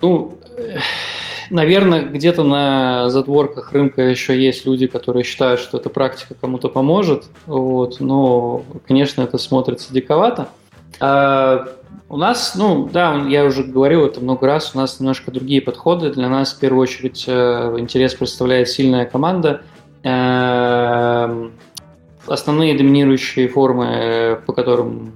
Ну, 0.00 0.38
наверное, 1.50 2.02
где-то 2.02 2.42
на 2.42 3.08
задворках 3.10 3.72
рынка 3.72 4.02
еще 4.02 4.38
есть 4.40 4.66
люди, 4.66 4.86
которые 4.86 5.24
считают, 5.24 5.60
что 5.60 5.78
эта 5.78 5.90
практика 5.90 6.34
кому-то 6.40 6.68
поможет, 6.68 7.24
вот, 7.46 8.00
но, 8.00 8.62
конечно, 8.86 9.22
это 9.22 9.38
смотрится 9.38 9.92
диковато. 9.92 10.48
А 11.00 11.68
у 12.08 12.16
нас, 12.16 12.54
ну, 12.54 12.88
да, 12.92 13.24
я 13.28 13.44
уже 13.44 13.64
говорил 13.64 14.06
это 14.06 14.20
много 14.20 14.46
раз, 14.46 14.72
у 14.74 14.78
нас 14.78 15.00
немножко 15.00 15.32
другие 15.32 15.60
подходы. 15.60 16.12
Для 16.12 16.28
нас, 16.28 16.52
в 16.52 16.60
первую 16.60 16.82
очередь, 16.82 17.24
э, 17.26 17.74
интерес 17.78 18.14
представляет 18.14 18.68
сильная 18.68 19.06
команда. 19.06 19.62
Эм, 20.04 21.52
основные 22.28 22.76
доминирующие 22.76 23.48
формы, 23.48 24.40
по 24.46 24.52
которым 24.52 25.14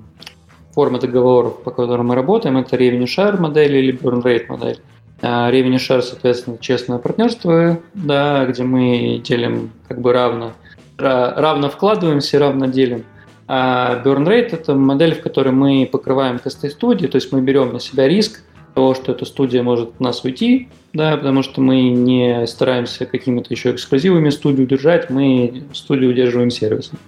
формы 0.75 0.99
договоров, 0.99 1.63
по 1.63 1.71
которым 1.71 2.09
мы 2.09 2.17
работаем, 2.17 2.57
это 2.59 2.77
revenue 2.77 3.05
share 3.05 3.39
модель 3.39 3.77
или 3.77 3.97
burn 3.97 4.23
rate 4.23 4.47
модель. 4.49 4.81
А, 5.23 5.51
revenue 5.51 5.77
share, 5.77 6.03
соответственно, 6.03 6.59
честное 6.59 6.99
партнерство, 6.99 7.81
да, 7.95 8.47
где 8.47 8.63
мы 8.63 9.21
делим 9.23 9.71
как 9.89 10.01
бы 10.01 10.13
равно, 10.13 10.53
равно 10.97 11.69
вкладываемся 11.69 12.37
и 12.37 12.41
равно 12.41 12.67
делим. 12.67 13.05
А 13.47 14.01
burn 14.05 14.27
rate– 14.27 14.51
это 14.53 14.75
модель, 14.75 15.15
в 15.15 15.23
которой 15.23 15.53
мы 15.53 15.89
покрываем 15.91 16.39
косты 16.39 16.71
студии, 16.71 17.07
то 17.07 17.17
есть 17.17 17.33
мы 17.33 17.41
берем 17.41 17.73
на 17.73 17.81
себя 17.81 18.07
риск 18.07 18.43
того, 18.75 18.95
что 18.95 19.13
эта 19.13 19.25
студия 19.25 19.63
может 19.63 19.89
от 19.91 20.01
нас 20.01 20.23
уйти, 20.25 20.69
да, 20.93 21.17
потому 21.17 21.43
что 21.43 21.61
мы 21.61 21.91
не 21.91 22.47
стараемся 22.47 23.07
какими-то 23.07 23.53
еще 23.53 23.73
эксклюзивами 23.73 24.31
студию 24.31 24.67
держать, 24.67 25.11
мы 25.11 25.65
студию 25.73 26.11
удерживаем 26.11 26.51
сервисом. 26.51 26.99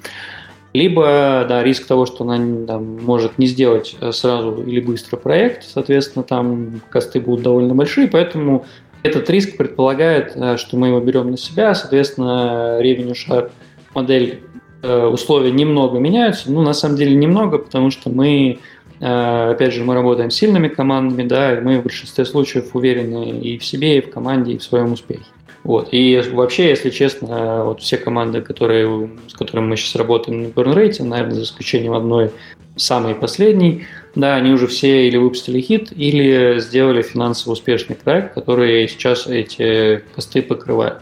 Либо, 0.73 1.45
да, 1.47 1.63
риск 1.63 1.87
того, 1.87 2.07
что 2.07 2.25
она 2.25 2.67
там, 2.67 2.99
может 3.03 3.37
не 3.37 3.47
сделать 3.47 3.95
э, 4.01 4.11
сразу 4.13 4.63
или 4.63 4.81
быстро 4.81 5.19
проект, 5.19 5.65
соответственно, 5.65 6.23
там 6.23 6.81
косты 6.89 7.21
будут 7.21 7.43
довольно 7.43 7.75
большие, 7.75 8.09
поэтому 8.09 8.65
этот 9.03 9.29
риск 9.29 9.59
предполагает, 9.59 10.33
э, 10.35 10.57
что 10.57 10.79
мы 10.79 10.89
его 10.89 11.01
берем 11.01 11.31
на 11.31 11.37
себя, 11.37 11.75
соответственно, 11.75 12.79
revenue 12.81 13.13
share 13.13 13.51
модель 13.95 14.41
э, 14.83 15.07
условия 15.07 15.51
немного 15.51 15.99
меняются, 15.99 16.51
ну, 16.51 16.63
на 16.63 16.73
самом 16.73 16.97
деле 16.97 17.15
немного, 17.17 17.59
потому 17.59 17.91
что 17.91 18.09
мы, 18.09 18.59
опять 18.99 19.75
же, 19.75 19.85
мы 19.85 19.93
работаем 19.93 20.31
с 20.31 20.37
сильными 20.37 20.69
командами, 20.69 21.29
да, 21.29 21.59
и 21.59 21.61
мы 21.61 21.81
в 21.81 21.83
большинстве 21.83 22.25
случаев 22.25 22.75
уверены 22.75 23.41
и 23.41 23.59
в 23.59 23.65
себе, 23.65 23.99
и 23.99 24.01
в 24.01 24.11
команде, 24.11 24.53
и 24.53 24.59
в 24.59 24.63
своем 24.63 24.93
успехе. 24.93 25.25
Вот. 25.65 25.89
И 25.93 26.21
вообще, 26.33 26.71
если 26.71 26.91
честно, 26.91 27.65
вот 27.65 27.81
все 27.81 27.97
команды, 27.97 28.41
которые, 28.41 29.11
с 29.29 29.35
которыми 29.35 29.67
мы 29.67 29.77
сейчас 29.77 29.95
работаем 29.95 30.43
на 30.43 30.47
burn 30.47 31.05
наверное, 31.05 31.35
за 31.35 31.43
исключением 31.45 31.93
одной 31.93 32.31
самой 32.77 33.15
последней, 33.15 33.85
да, 34.15 34.35
они 34.35 34.53
уже 34.53 34.67
все 34.67 35.07
или 35.07 35.17
выпустили 35.17 35.61
хит, 35.61 35.93
или 35.95 36.59
сделали 36.59 37.03
финансово 37.03 37.53
успешный 37.53 37.97
проект, 37.97 38.35
который 38.35 38.89
сейчас 38.89 39.27
эти 39.27 40.03
косты 40.15 40.43
покрывает. 40.43 40.99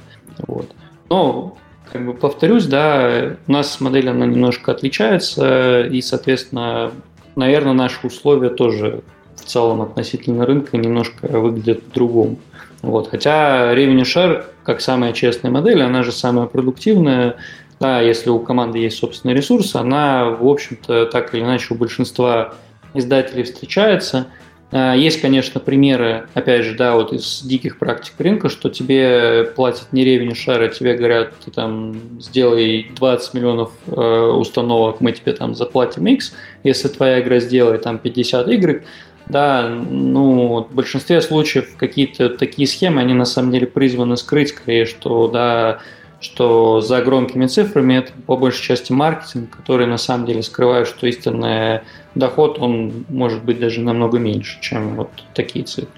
Вот. 0.46 0.70
Но, 1.08 1.56
как 1.90 2.04
бы 2.04 2.14
повторюсь, 2.14 2.66
да, 2.66 3.36
у 3.46 3.52
нас 3.52 3.80
модель, 3.80 4.10
она 4.10 4.26
немножко 4.26 4.72
отличается, 4.72 5.82
и, 5.82 6.02
соответственно, 6.02 6.92
наверное, 7.34 7.72
наши 7.72 8.06
условия 8.06 8.50
тоже 8.50 9.02
в 9.36 9.44
целом 9.44 9.80
относительно 9.80 10.44
рынка 10.44 10.76
немножко 10.76 11.26
выглядят 11.26 11.82
по-другому. 11.84 12.38
Вот. 12.82 13.08
Хотя 13.10 13.74
Revenue 13.74 14.02
Share, 14.02 14.44
как 14.64 14.80
самая 14.80 15.12
честная 15.12 15.50
модель, 15.50 15.82
она 15.82 16.02
же 16.02 16.12
самая 16.12 16.46
продуктивная. 16.46 17.36
Да, 17.78 18.00
если 18.00 18.28
у 18.28 18.38
команды 18.40 18.78
есть 18.78 18.98
собственный 18.98 19.34
ресурс, 19.34 19.74
она, 19.74 20.26
в 20.26 20.46
общем-то, 20.46 21.06
так 21.06 21.34
или 21.34 21.42
иначе 21.42 21.72
у 21.72 21.76
большинства 21.76 22.54
издателей 22.92 23.44
встречается. 23.44 24.26
А, 24.72 24.94
есть, 24.94 25.20
конечно, 25.20 25.60
примеры, 25.60 26.28
опять 26.34 26.64
же, 26.64 26.76
да, 26.76 26.94
вот 26.94 27.12
из 27.12 27.42
диких 27.42 27.78
практик 27.78 28.14
рынка, 28.18 28.48
что 28.48 28.68
тебе 28.68 29.44
платят 29.56 29.92
не 29.92 30.04
revenue 30.04 30.34
share, 30.34 30.64
а 30.64 30.68
тебе 30.68 30.94
говорят, 30.94 31.32
ты 31.44 31.50
там 31.50 32.20
сделай 32.20 32.90
20 32.94 33.34
миллионов 33.34 33.72
э, 33.86 33.92
установок, 33.92 35.00
мы 35.00 35.12
тебе 35.12 35.32
там 35.32 35.54
заплатим 35.54 36.06
X, 36.06 36.34
если 36.62 36.88
твоя 36.88 37.20
игра 37.20 37.40
сделает 37.40 37.82
там 37.82 37.98
50 37.98 38.46
Y, 38.46 38.84
да, 39.30 39.68
ну, 39.68 40.66
в 40.70 40.74
большинстве 40.74 41.20
случаев 41.20 41.76
какие-то 41.76 42.30
такие 42.30 42.66
схемы, 42.66 43.00
они 43.00 43.14
на 43.14 43.24
самом 43.24 43.52
деле 43.52 43.66
призваны 43.66 44.16
скрыть 44.16 44.50
скорее, 44.50 44.86
что, 44.86 45.28
да, 45.28 45.78
что 46.20 46.80
за 46.80 47.02
громкими 47.02 47.46
цифрами 47.46 47.94
это 47.94 48.12
по 48.26 48.36
большей 48.36 48.62
части 48.62 48.92
маркетинг, 48.92 49.56
который 49.56 49.86
на 49.86 49.98
самом 49.98 50.26
деле 50.26 50.42
скрывает, 50.42 50.86
что 50.86 51.06
истинный 51.06 51.80
доход, 52.14 52.58
он 52.58 53.04
может 53.08 53.42
быть 53.44 53.58
даже 53.58 53.80
намного 53.80 54.18
меньше, 54.18 54.60
чем 54.60 54.96
вот 54.96 55.10
такие 55.34 55.64
цифры. 55.64 55.90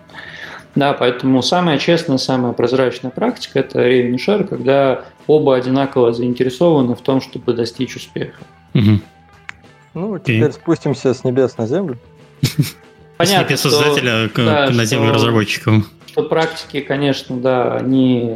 Да, 0.74 0.94
поэтому 0.94 1.42
самая 1.42 1.78
честная, 1.78 2.16
самая 2.16 2.52
прозрачная 2.52 3.10
практика– 3.10 3.58
это 3.60 3.80
revenue 3.80 4.16
share, 4.16 4.46
когда 4.46 5.04
оба 5.26 5.56
одинаково 5.56 6.12
заинтересованы 6.12 6.94
в 6.94 7.02
том, 7.02 7.20
чтобы 7.20 7.52
достичь 7.52 7.96
успеха. 7.96 8.42
Угу. 8.74 9.00
Ну, 9.94 10.18
теперь 10.18 10.44
okay. 10.44 10.52
спустимся 10.52 11.12
с 11.12 11.24
небес 11.24 11.58
на 11.58 11.66
землю. 11.66 11.98
Понятно, 13.28 13.56
что, 13.56 13.70
создателя 13.70 14.28
к, 14.28 14.36
да, 14.36 14.66
к 14.68 14.70
наземным 14.72 15.12
разработчикам. 15.12 15.86
Что 16.06 16.22
практики, 16.24 16.80
конечно, 16.80 17.36
да, 17.36 17.76
они, 17.76 18.34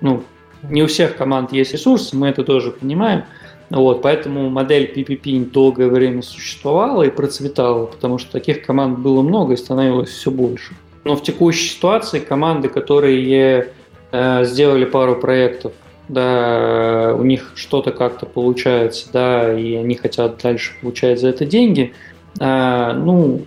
ну, 0.00 0.24
не 0.62 0.82
у 0.82 0.86
всех 0.86 1.16
команд 1.16 1.52
есть 1.52 1.72
ресурсы, 1.72 2.16
мы 2.16 2.28
это 2.28 2.42
тоже 2.44 2.70
понимаем. 2.70 3.24
Вот, 3.70 4.02
поэтому 4.02 4.50
модель 4.50 4.92
PPP 4.94 5.50
долгое 5.50 5.88
время 5.88 6.22
существовала 6.22 7.02
и 7.02 7.10
процветала, 7.10 7.86
потому 7.86 8.18
что 8.18 8.32
таких 8.32 8.64
команд 8.64 8.98
было 8.98 9.22
много 9.22 9.54
и 9.54 9.56
становилось 9.56 10.10
все 10.10 10.30
больше. 10.30 10.74
Но 11.04 11.16
в 11.16 11.22
текущей 11.22 11.68
ситуации 11.68 12.18
команды, 12.18 12.68
которые 12.68 13.72
э, 14.12 14.44
сделали 14.44 14.84
пару 14.84 15.16
проектов, 15.16 15.72
да, 16.08 17.14
у 17.18 17.22
них 17.24 17.52
что-то 17.54 17.90
как-то 17.90 18.26
получается, 18.26 19.08
да, 19.12 19.58
и 19.58 19.74
они 19.74 19.94
хотят 19.94 20.40
дальше 20.42 20.72
получать 20.80 21.20
за 21.20 21.28
это 21.28 21.46
деньги, 21.46 21.94
э, 22.40 22.92
ну, 22.92 23.42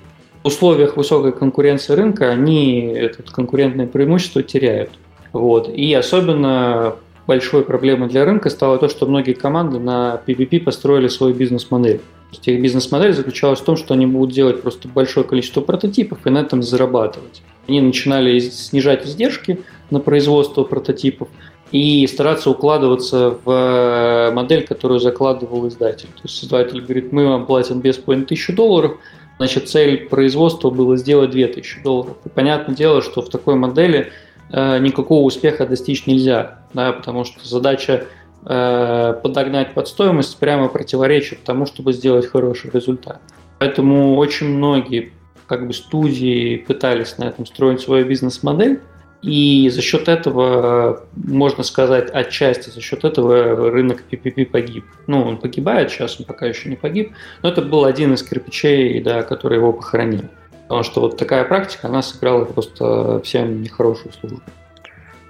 условиях 0.48 0.98
высокой 0.98 1.32
конкуренции 1.32 1.94
рынка 1.94 2.30
они 2.30 2.82
это 2.82 3.24
конкурентное 3.24 3.88
преимущество 3.88 4.44
теряют. 4.44 4.92
Вот. 5.34 5.70
И 5.70 5.94
особенно 5.94 6.96
большой 7.28 7.64
проблемой 7.64 8.10
для 8.10 8.26
рынка 8.26 8.50
стало 8.50 8.78
то, 8.78 8.88
что 8.88 9.06
многие 9.06 9.34
команды 9.34 9.80
на 9.80 10.22
PPP 10.26 10.62
построили 10.62 11.10
свою 11.10 11.36
бизнес-модель. 11.36 12.02
их 12.32 12.62
бизнес-модель 12.62 13.14
заключалась 13.14 13.60
в 13.60 13.66
том, 13.66 13.76
что 13.76 13.94
они 13.94 14.06
будут 14.06 14.34
делать 14.34 14.62
просто 14.62 14.88
большое 14.88 15.26
количество 15.26 15.62
прототипов 15.62 16.20
и 16.26 16.30
на 16.30 16.40
этом 16.40 16.64
зарабатывать. 16.64 17.44
Они 17.68 17.82
начинали 17.82 18.40
снижать 18.40 19.06
издержки 19.06 19.60
на 19.92 20.00
производство 20.00 20.64
прототипов 20.64 21.28
и 21.72 22.08
стараться 22.08 22.50
укладываться 22.50 23.38
в 23.44 23.52
э, 23.52 24.32
модель, 24.32 24.66
которую 24.66 25.02
закладывал 25.02 25.68
издатель. 25.68 26.08
То 26.08 26.22
есть 26.24 26.44
издатель 26.44 26.82
говорит, 26.82 27.12
мы 27.12 27.28
вам 27.28 27.46
платим 27.46 27.82
без 27.82 27.98
половины 27.98 28.26
тысячи 28.26 28.54
долларов, 28.54 28.98
значит 29.38 29.70
цель 29.70 30.08
производства 30.08 30.70
была 30.70 30.98
сделать 30.98 31.32
2000 31.32 31.84
долларов. 31.84 32.18
И 32.26 32.30
понятное 32.30 32.76
дело, 32.76 33.02
что 33.02 33.22
в 33.22 33.30
такой 33.30 33.56
модели 33.56 34.12
Э, 34.50 34.80
никакого 34.80 35.26
успеха 35.26 35.66
достичь 35.66 36.06
нельзя, 36.06 36.60
да, 36.74 36.94
потому 36.94 37.26
что 37.26 37.46
задача 37.46 38.06
э, 38.46 39.20
подогнать 39.22 39.74
под 39.74 39.88
стоимость 39.88 40.38
прямо 40.38 40.70
противоречит 40.70 41.44
тому, 41.44 41.66
чтобы 41.66 41.92
сделать 41.94 42.28
хороший 42.28 42.72
результат. 42.72 43.20
Поэтому 43.60 44.16
очень 44.16 44.48
многие 44.48 45.12
как 45.48 45.68
бы 45.68 45.74
студии 45.74 46.58
пытались 46.58 47.18
на 47.18 47.26
этом 47.26 47.46
строить 47.46 47.82
свою 47.82 48.06
бизнес-модель, 48.06 48.82
и 49.28 49.70
за 49.70 49.82
счет 49.82 50.08
этого, 50.08 51.04
можно 51.16 51.64
сказать, 51.64 52.10
отчасти 52.10 52.70
за 52.70 52.80
счет 52.80 53.04
этого 53.04 53.70
рынок 53.70 54.04
PPP 54.10 54.46
погиб. 54.46 54.86
Ну, 55.06 55.22
он 55.22 55.38
погибает, 55.38 55.92
сейчас 55.92 56.18
он 56.18 56.26
пока 56.26 56.46
еще 56.46 56.70
не 56.70 56.78
погиб, 56.78 57.12
но 57.44 57.50
это 57.50 57.62
был 57.62 57.84
один 57.84 58.14
из 58.14 58.24
кирпичей, 58.24 59.02
да, 59.02 59.24
который 59.24 59.58
его 59.58 59.74
похоронил. 59.74 60.24
Потому 60.64 60.84
что 60.84 61.02
вот 61.02 61.18
такая 61.18 61.44
практика, 61.44 61.88
она 61.88 62.02
сыграла 62.02 62.46
просто 62.46 63.20
всем 63.22 63.62
нехорошую 63.62 64.14
службу. 64.14 64.42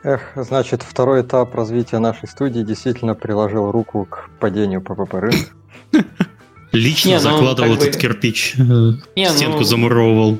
Эх, 0.03 0.21
значит, 0.35 0.83
второй 0.83 1.23
этап 1.23 1.55
развития 1.55 1.97
нашей 1.97 2.27
студии 2.27 2.61
действительно 2.61 3.15
приложил 3.15 3.71
руку 3.71 4.05
к 4.05 4.29
падению 4.39 4.81
ППП 4.81 5.15
рынка. 5.15 5.49
Лично 6.71 7.09
не, 7.09 7.15
ну, 7.15 7.19
закладывал 7.21 7.73
этот 7.73 7.95
бы... 7.95 7.99
кирпич, 7.99 8.55
э, 8.57 8.61
не, 9.15 9.27
стенку 9.29 9.59
ну, 9.59 9.63
замуровывал. 9.63 10.37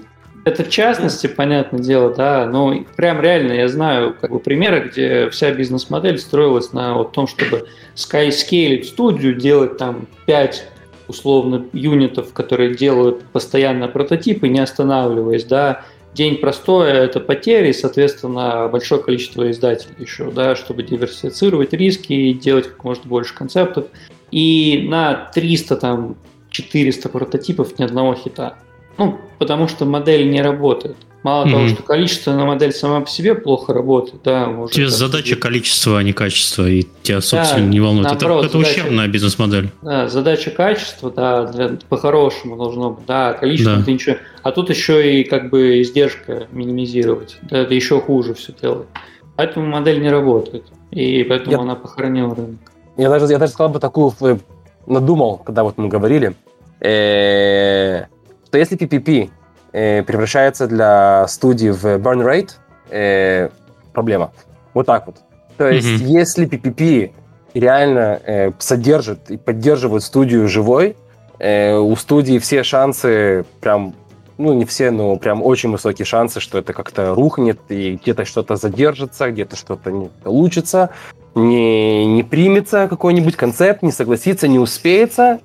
Это 0.47 0.63
в 0.63 0.69
частности, 0.69 1.27
понятное 1.27 1.81
дело, 1.81 2.15
да, 2.15 2.45
но 2.45 2.73
прям 2.95 3.19
реально 3.19 3.51
я 3.51 3.67
знаю 3.67 4.15
как 4.21 4.31
бы, 4.31 4.39
примеры, 4.39 4.87
где 4.89 5.29
вся 5.29 5.51
бизнес-модель 5.51 6.17
строилась 6.19 6.71
на 6.71 6.93
вот 6.93 7.11
том, 7.11 7.27
чтобы 7.27 7.67
скайскейлить 7.95 8.87
студию, 8.87 9.35
делать 9.35 9.75
там 9.75 10.07
5 10.25 10.69
условно 11.09 11.65
юнитов, 11.73 12.31
которые 12.31 12.75
делают 12.75 13.25
постоянно 13.25 13.89
прототипы, 13.89 14.47
не 14.47 14.61
останавливаясь, 14.61 15.43
да, 15.43 15.81
день 16.13 16.37
простой– 16.37 16.91
это 16.93 17.19
потери, 17.19 17.73
соответственно, 17.73 18.69
большое 18.69 19.03
количество 19.03 19.51
издателей 19.51 19.95
еще, 19.99 20.31
да, 20.31 20.55
чтобы 20.55 20.81
диверсифицировать 20.83 21.73
риски 21.73 22.13
и 22.13 22.33
делать 22.33 22.69
как 22.69 22.85
можно 22.85 23.03
больше 23.09 23.35
концептов. 23.35 23.87
И 24.31 24.87
на 24.89 25.29
300, 25.35 25.75
там, 25.75 26.15
400 26.51 27.09
прототипов 27.09 27.77
ни 27.77 27.83
одного 27.83 28.15
хита. 28.15 28.55
Ну, 28.97 29.19
потому 29.37 29.67
что 29.67 29.85
модель 29.85 30.29
не 30.29 30.41
работает. 30.41 30.97
Мало 31.23 31.45
mm-hmm. 31.45 31.51
того, 31.51 31.67
что 31.67 31.83
количество 31.83 32.31
на 32.33 32.45
модель 32.45 32.71
сама 32.71 33.01
по 33.01 33.09
себе 33.09 33.35
плохо 33.35 33.73
работает, 33.73 34.21
да, 34.23 34.47
может. 34.47 34.75
Тебе 34.75 34.87
задача 34.87 35.31
быть. 35.31 35.39
количество, 35.39 35.97
а 35.97 36.03
не 36.03 36.13
качество, 36.13 36.67
и 36.67 36.85
тебя, 37.01 37.21
собственно, 37.21 37.65
да, 37.65 37.69
не 37.69 37.79
волнует. 37.79 38.05
Наоборот, 38.05 38.45
это, 38.45 38.47
это 38.47 38.57
задача, 38.59 38.79
ущербная 38.79 39.07
бизнес-модель. 39.07 39.69
Да, 39.81 40.07
задача 40.07 40.51
качества, 40.51 41.11
да, 41.11 41.45
для, 41.45 41.77
по-хорошему 41.89 42.55
должно 42.55 42.91
быть, 42.91 43.05
да, 43.07 43.33
количество 43.33 43.75
да. 43.75 43.83
ты 43.83 43.93
ничего. 43.93 44.15
А 44.43 44.51
тут 44.51 44.69
еще 44.69 45.19
и 45.19 45.23
как 45.23 45.49
бы 45.49 45.81
издержка 45.81 46.47
минимизировать. 46.51 47.37
Да, 47.41 47.57
это 47.57 47.73
еще 47.73 47.99
хуже 47.99 48.33
все 48.35 48.53
делает. 48.61 48.87
Поэтому 49.35 49.65
модель 49.65 50.01
не 50.01 50.09
работает. 50.09 50.65
И 50.91 51.23
поэтому 51.23 51.51
я, 51.51 51.59
она 51.59 51.75
похоронила 51.75 52.35
рынок. 52.35 52.71
Я 52.95 53.09
даже, 53.09 53.25
я 53.25 53.37
даже 53.37 53.51
сказал 53.51 53.73
бы 53.73 53.79
такую, 53.79 54.13
э, 54.21 54.37
надумал, 54.85 55.37
когда 55.37 55.63
вот 55.63 55.77
мы 55.77 55.89
говорили, 55.89 56.35
э, 56.79 58.05
что 58.47 58.57
если 58.57 58.77
PPP 58.77 59.29
э, 59.73 60.03
превращается 60.03 60.67
для 60.67 61.27
студии 61.27 61.69
в 61.69 61.85
burn 61.85 62.23
rate, 62.25 62.51
э, 62.89 63.49
проблема. 63.91 64.31
Вот 64.73 64.85
так 64.85 65.05
вот. 65.05 65.17
То 65.57 65.67
есть, 65.67 66.01
mm-hmm. 66.01 66.05
если 66.05 66.47
PPP 66.47 67.11
реально 67.53 68.21
э, 68.25 68.51
содержит 68.59 69.29
и 69.29 69.37
поддерживает 69.37 70.03
студию 70.03 70.47
живой, 70.47 70.95
э, 71.39 71.75
у 71.75 71.95
студии 71.97 72.39
все 72.39 72.63
шансы 72.63 73.45
прям 73.59 73.93
ну, 74.37 74.53
не 74.53 74.65
все, 74.65 74.91
но 74.91 75.17
прям 75.17 75.41
очень 75.43 75.71
высокие 75.71 76.05
шансы, 76.05 76.39
что 76.39 76.59
это 76.59 76.71
как-то 76.71 77.15
рухнет, 77.15 77.59
и 77.69 77.99
где-то 78.01 78.23
что-то 78.23 78.55
задержится, 78.55 79.31
где-то 79.31 79.55
что-то 79.55 79.91
не 79.91 80.09
получится, 80.23 80.91
не, 81.33 82.05
не 82.05 82.23
примется 82.23 82.87
какой-нибудь 82.87 83.35
концепт, 83.35 83.81
не 83.81 83.91
согласится, 83.91 84.47
не 84.47 84.59
успеется, 84.59 85.39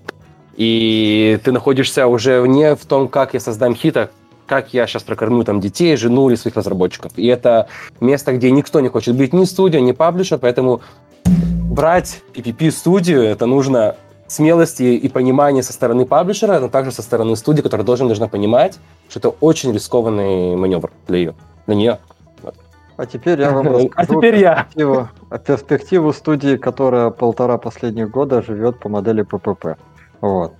и 0.56 1.38
ты 1.44 1.52
находишься 1.52 2.06
уже 2.06 2.46
не 2.46 2.74
в 2.74 2.84
том, 2.86 3.08
как 3.08 3.34
я 3.34 3.40
создам 3.40 3.74
хит, 3.74 3.96
а 3.96 4.10
как 4.46 4.74
я 4.74 4.86
сейчас 4.86 5.02
прокормлю 5.02 5.44
там 5.44 5.60
детей, 5.60 5.96
жену 5.96 6.28
или 6.28 6.36
своих 6.36 6.56
разработчиков. 6.56 7.12
И 7.16 7.26
это 7.26 7.68
место, 8.00 8.32
где 8.32 8.50
никто 8.50 8.80
не 8.80 8.88
хочет 8.88 9.16
быть, 9.16 9.32
ни 9.32 9.44
студия, 9.44 9.80
ни 9.80 9.92
паблишер, 9.92 10.38
поэтому 10.38 10.82
брать 11.24 12.22
PPP-студию, 12.34 13.22
это 13.22 13.46
нужно 13.46 13.96
смелости 14.26 14.82
и 14.82 15.08
понимания 15.08 15.62
со 15.62 15.72
стороны 15.72 16.06
паблишера, 16.06 16.58
но 16.58 16.68
также 16.68 16.92
со 16.92 17.02
стороны 17.02 17.36
студии, 17.36 17.62
которая 17.62 17.86
должна, 17.86 18.06
должна 18.06 18.28
понимать, 18.28 18.78
что 19.08 19.18
это 19.18 19.28
очень 19.28 19.72
рискованный 19.72 20.56
маневр 20.56 20.90
для 21.06 21.18
ее, 21.18 21.34
для 21.66 21.76
нее. 21.76 21.98
Вот. 22.42 22.54
А 22.96 23.06
теперь 23.06 23.40
я 23.40 23.50
вам 23.50 23.68
расскажу 23.68 23.90
а 23.94 24.06
теперь 24.06 24.40
перспективу, 24.40 25.08
я. 25.30 25.38
перспективу 25.38 26.12
студии, 26.12 26.56
которая 26.56 27.10
полтора 27.10 27.58
последних 27.58 28.10
года 28.10 28.42
живет 28.42 28.80
по 28.80 28.88
модели 28.88 29.22
ППП. 29.22 29.76
Вот. 30.22 30.54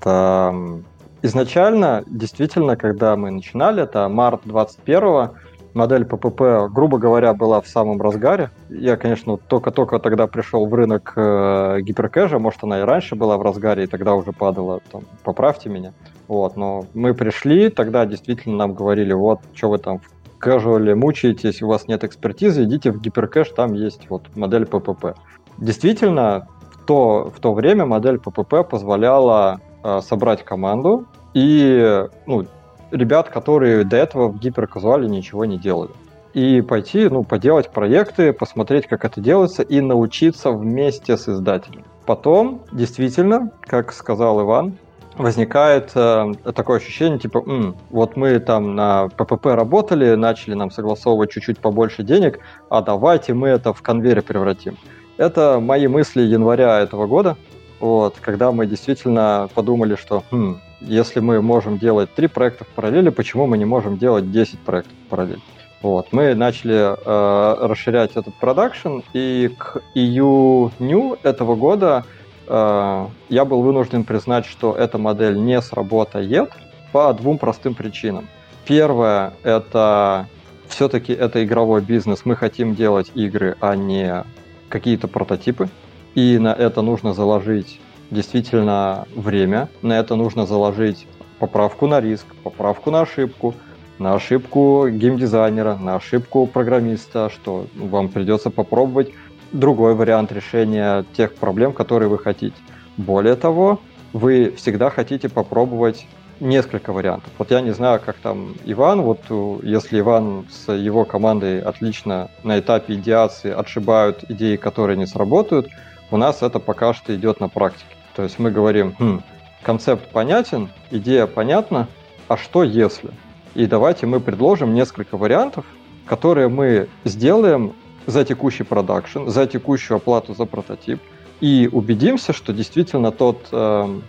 Изначально, 1.25 2.03
действительно, 2.07 2.77
когда 2.77 3.15
мы 3.15 3.31
начинали, 3.31 3.85
это 3.85 4.09
март 4.09 4.41
21 4.45 5.31
модель 5.75 6.05
ППП, 6.05 6.69
грубо 6.71 6.99
говоря, 6.99 7.33
была 7.33 7.61
в 7.61 7.69
самом 7.69 8.01
разгаре. 8.01 8.51
Я, 8.69 8.97
конечно, 8.97 9.37
только-только 9.37 9.99
тогда 9.99 10.27
пришел 10.27 10.67
в 10.67 10.75
рынок 10.75 11.13
э, 11.17 11.79
гиперкэжа, 11.81 12.39
может, 12.39 12.63
она 12.65 12.81
и 12.81 12.83
раньше 12.83 13.15
была 13.15 13.39
в 13.39 13.43
разгаре, 13.43 13.85
и 13.85 13.87
тогда 13.87 14.15
уже 14.15 14.33
падала, 14.33 14.81
там, 14.91 15.03
поправьте 15.23 15.69
меня. 15.69 15.93
Вот, 16.29 16.57
но 16.57 16.87
мы 16.95 17.15
пришли, 17.15 17.71
тогда 17.71 18.05
действительно 18.07 18.57
нам 18.57 18.75
говорили, 18.75 19.13
вот, 19.13 19.41
что 19.55 19.71
вы 19.71 19.79
там 19.79 19.99
в 19.99 20.39
кэжуале 20.39 20.95
мучаетесь, 20.95 21.63
у 21.63 21.69
вас 21.69 21.89
нет 21.89 22.05
экспертизы, 22.05 22.65
идите 22.65 22.91
в 22.91 23.01
гиперкэш, 23.01 23.51
там 23.51 23.75
есть 23.75 24.11
вот 24.11 24.23
модель 24.35 24.67
ППП. 24.67 25.15
Действительно, 25.59 26.49
то, 26.87 27.33
в 27.35 27.41
то 27.41 27.55
время 27.55 27.87
модель 27.87 28.19
ППП 28.19 28.69
позволяла 28.69 29.61
э, 29.83 30.01
собрать 30.03 30.45
команду 30.45 31.07
и 31.35 32.07
ну, 32.27 32.47
ребят, 32.91 33.29
которые 33.31 33.85
до 33.85 33.97
этого 33.97 34.29
в 34.29 34.39
гиперказуале 34.39 35.09
ничего 35.09 35.45
не 35.45 35.59
делали. 35.59 35.91
И 36.35 36.63
пойти, 36.63 37.09
ну, 37.09 37.25
поделать 37.25 37.71
проекты, 37.71 38.33
посмотреть, 38.33 38.87
как 38.87 39.05
это 39.05 39.21
делается, 39.21 39.63
и 39.63 39.81
научиться 39.81 40.51
вместе 40.51 41.17
с 41.17 41.29
издателем. 41.29 41.85
Потом, 42.07 42.63
действительно, 42.73 43.51
как 43.61 43.93
сказал 43.93 44.41
Иван, 44.41 44.77
возникает 45.17 45.93
э, 45.95 46.33
такое 46.55 46.79
ощущение, 46.79 47.19
типа, 47.19 47.43
М, 47.47 47.77
вот 47.91 48.17
мы 48.17 48.39
там 48.39 48.75
на 48.75 49.09
ППП 49.09 49.47
работали, 49.47 50.15
начали 50.15 50.55
нам 50.55 50.71
согласовывать 50.71 51.31
чуть-чуть 51.31 51.59
побольше 51.59 52.03
денег, 52.03 52.41
а 52.71 52.81
давайте 52.81 53.35
мы 53.35 53.49
это 53.49 53.75
в 53.75 53.83
конвейер 53.83 54.23
превратим. 54.23 54.79
Это 55.23 55.61
мои 55.61 55.87
мысли 55.87 56.23
января 56.23 56.81
этого 56.81 57.07
года, 57.07 57.37
вот, 57.79 58.17
когда 58.21 58.51
мы 58.51 58.67
действительно 58.67 59.49
подумали, 59.55 59.95
что 59.95 60.25
хм, 60.33 60.59
если 60.81 61.21
мы 61.21 61.41
можем 61.41 61.79
делать 61.79 62.13
три 62.13 62.27
проекта 62.27 62.65
в 62.65 62.69
параллели, 62.71 63.09
почему 63.09 63.47
мы 63.47 63.57
не 63.57 63.65
можем 63.65 63.99
делать 63.99 64.33
10 64.33 64.59
проектов 64.59 64.93
в 65.07 65.09
параллели? 65.09 65.39
Вот, 65.81 66.09
мы 66.11 66.35
начали 66.35 66.75
э, 66.75 67.67
расширять 67.69 68.17
этот 68.17 68.35
продакшн, 68.35 68.99
и 69.13 69.49
к 69.57 69.81
июню 69.95 71.17
этого 71.23 71.55
года 71.55 72.05
э, 72.49 73.07
я 73.29 73.45
был 73.45 73.63
вынужден 73.63 74.03
признать, 74.03 74.45
что 74.45 74.75
эта 74.75 74.99
модель 74.99 75.39
не 75.39 75.63
сработает 75.63 76.51
по 76.91 77.13
двум 77.13 77.39
простым 77.39 77.77
причинам. 77.77 78.27
Первое– 78.65 79.35
это 79.45 80.27
все-таки 80.67 81.13
это 81.13 81.45
игровой 81.45 81.81
бизнес. 81.81 82.23
Мы 82.25 82.35
хотим 82.35 82.75
делать 82.75 83.13
игры, 83.15 83.57
а 83.61 83.77
не 83.77 84.25
какие-то 84.73 85.07
прототипы, 85.07 85.69
и 86.15 86.39
на 86.39 86.53
это 86.53 86.81
нужно 86.81 87.13
заложить 87.13 87.79
действительно 88.11 89.07
время, 89.15 89.69
на 89.83 89.99
это 89.99 90.17
нужно 90.17 90.47
заложить 90.47 91.07
поправку 91.39 91.87
на 91.87 92.01
риск, 92.01 92.27
поправку 92.43 92.91
на 92.91 93.03
ошибку, 93.03 93.55
на 93.99 94.15
ошибку 94.15 94.89
геймдизайнера, 94.89 95.77
на 95.77 95.97
ошибку 95.97 96.47
программиста, 96.47 97.31
что 97.31 97.67
вам 97.77 98.09
придется 98.09 98.51
попробовать 98.51 99.13
другой 99.53 99.95
вариант 99.95 100.33
решения 100.33 101.05
тех 101.17 101.35
проблем, 101.35 101.75
которые 101.75 102.09
вы 102.09 102.19
хотите. 102.19 102.57
Более 102.97 103.37
того, 103.37 103.79
вы 104.15 104.55
всегда 104.57 104.89
хотите 104.89 105.29
попробовать 105.29 106.07
несколько 106.43 106.93
вариантов. 106.93 107.31
Вот 107.39 107.51
я 107.51 107.61
не 107.61 107.73
знаю, 107.73 108.01
как 108.05 108.17
там 108.17 108.55
Иван, 108.65 109.03
вот 109.03 109.21
э, 109.31 109.59
если 109.63 110.01
Иван 110.01 110.47
с 110.51 110.73
его 110.73 111.05
командой 111.05 111.61
отлично 111.61 112.31
на 112.43 112.59
этапе 112.59 112.95
идеации 112.95 113.53
отшибают 113.53 114.25
идеи, 114.29 114.57
которые 114.57 114.97
не 114.97 115.07
сработают, 115.07 115.69
у 116.11 116.17
нас 116.17 116.43
это 116.43 116.59
пока 116.59 116.93
что 116.95 117.15
идет 117.15 117.41
на 117.41 117.49
практике. 117.49 117.97
То 118.15 118.23
есть 118.25 118.39
мы 118.39 118.51
говорим, 118.51 118.95
хм, 118.99 119.23
концепт 119.63 120.09
понятен, 120.11 120.69
идея 120.91 121.27
понятна, 121.27 121.89
а 122.29 122.37
что 122.37 122.65
если? 122.65 123.11
И 123.55 123.67
давайте 123.67 124.07
мы 124.07 124.21
предложим 124.21 124.75
несколько 124.75 125.17
вариантов, 125.17 125.65
которые 126.07 126.49
мы 126.49 126.89
сделаем 127.05 127.75
за 128.07 128.25
текущий 128.25 128.65
продакшн, 128.65 129.29
за 129.29 129.47
текущую 129.47 129.97
оплату 129.97 130.35
за 130.35 130.45
прототип, 130.45 131.01
и 131.41 131.69
убедимся, 131.71 132.33
что 132.33 132.53
действительно 132.53 133.13
тот, 133.13 133.49
э, 133.53 134.01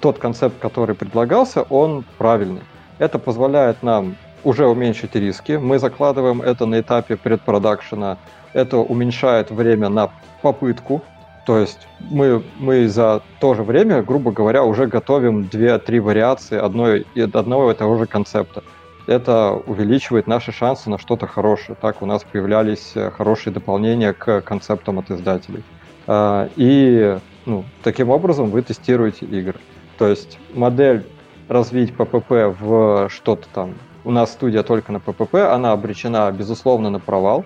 тот 0.00 0.18
концепт, 0.18 0.58
который 0.60 0.94
предлагался, 0.94 1.62
он 1.62 2.04
правильный. 2.18 2.62
Это 2.98 3.18
позволяет 3.18 3.82
нам 3.82 4.16
уже 4.44 4.66
уменьшить 4.66 5.14
риски. 5.14 5.52
Мы 5.52 5.78
закладываем 5.78 6.42
это 6.42 6.66
на 6.66 6.80
этапе 6.80 7.16
предпродакшена. 7.16 8.18
Это 8.52 8.78
уменьшает 8.78 9.50
время 9.50 9.88
на 9.88 10.10
попытку. 10.42 11.02
То 11.46 11.58
есть 11.58 11.88
мы, 11.98 12.42
мы 12.58 12.88
за 12.88 13.22
то 13.40 13.54
же 13.54 13.62
время, 13.62 14.02
грубо 14.02 14.32
говоря, 14.32 14.64
уже 14.64 14.86
готовим 14.86 15.48
2-3 15.50 16.00
вариации 16.00 16.58
одной, 16.58 17.06
одного 17.16 17.70
и 17.70 17.74
того 17.74 17.98
же 17.98 18.06
концепта 18.06 18.62
это 19.08 19.52
увеличивает 19.66 20.26
наши 20.26 20.52
шансы 20.52 20.90
на 20.90 20.98
что-то 20.98 21.26
хорошее. 21.26 21.76
Так 21.80 22.02
у 22.02 22.06
нас 22.06 22.24
появлялись 22.30 22.92
э, 22.94 23.10
хорошие 23.10 23.52
дополнения 23.52 24.12
к 24.12 24.42
концептам 24.42 24.98
от 24.98 25.10
издателей. 25.10 25.64
А, 26.06 26.48
и 26.56 27.18
ну, 27.46 27.64
таким 27.82 28.10
образом 28.10 28.50
вы 28.50 28.60
тестируете 28.60 29.24
игры. 29.24 29.58
То 29.98 30.06
есть 30.06 30.38
модель 30.54 31.04
развить 31.48 31.94
ППП 31.94 32.56
в 32.60 33.08
что-то 33.10 33.46
там. 33.52 33.74
У 34.04 34.10
нас 34.10 34.32
студия 34.32 34.62
только 34.62 34.92
на 34.92 35.00
ППП, 35.00 35.34
она 35.34 35.72
обречена, 35.72 36.30
безусловно, 36.30 36.88
на 36.88 37.00
провал. 37.00 37.44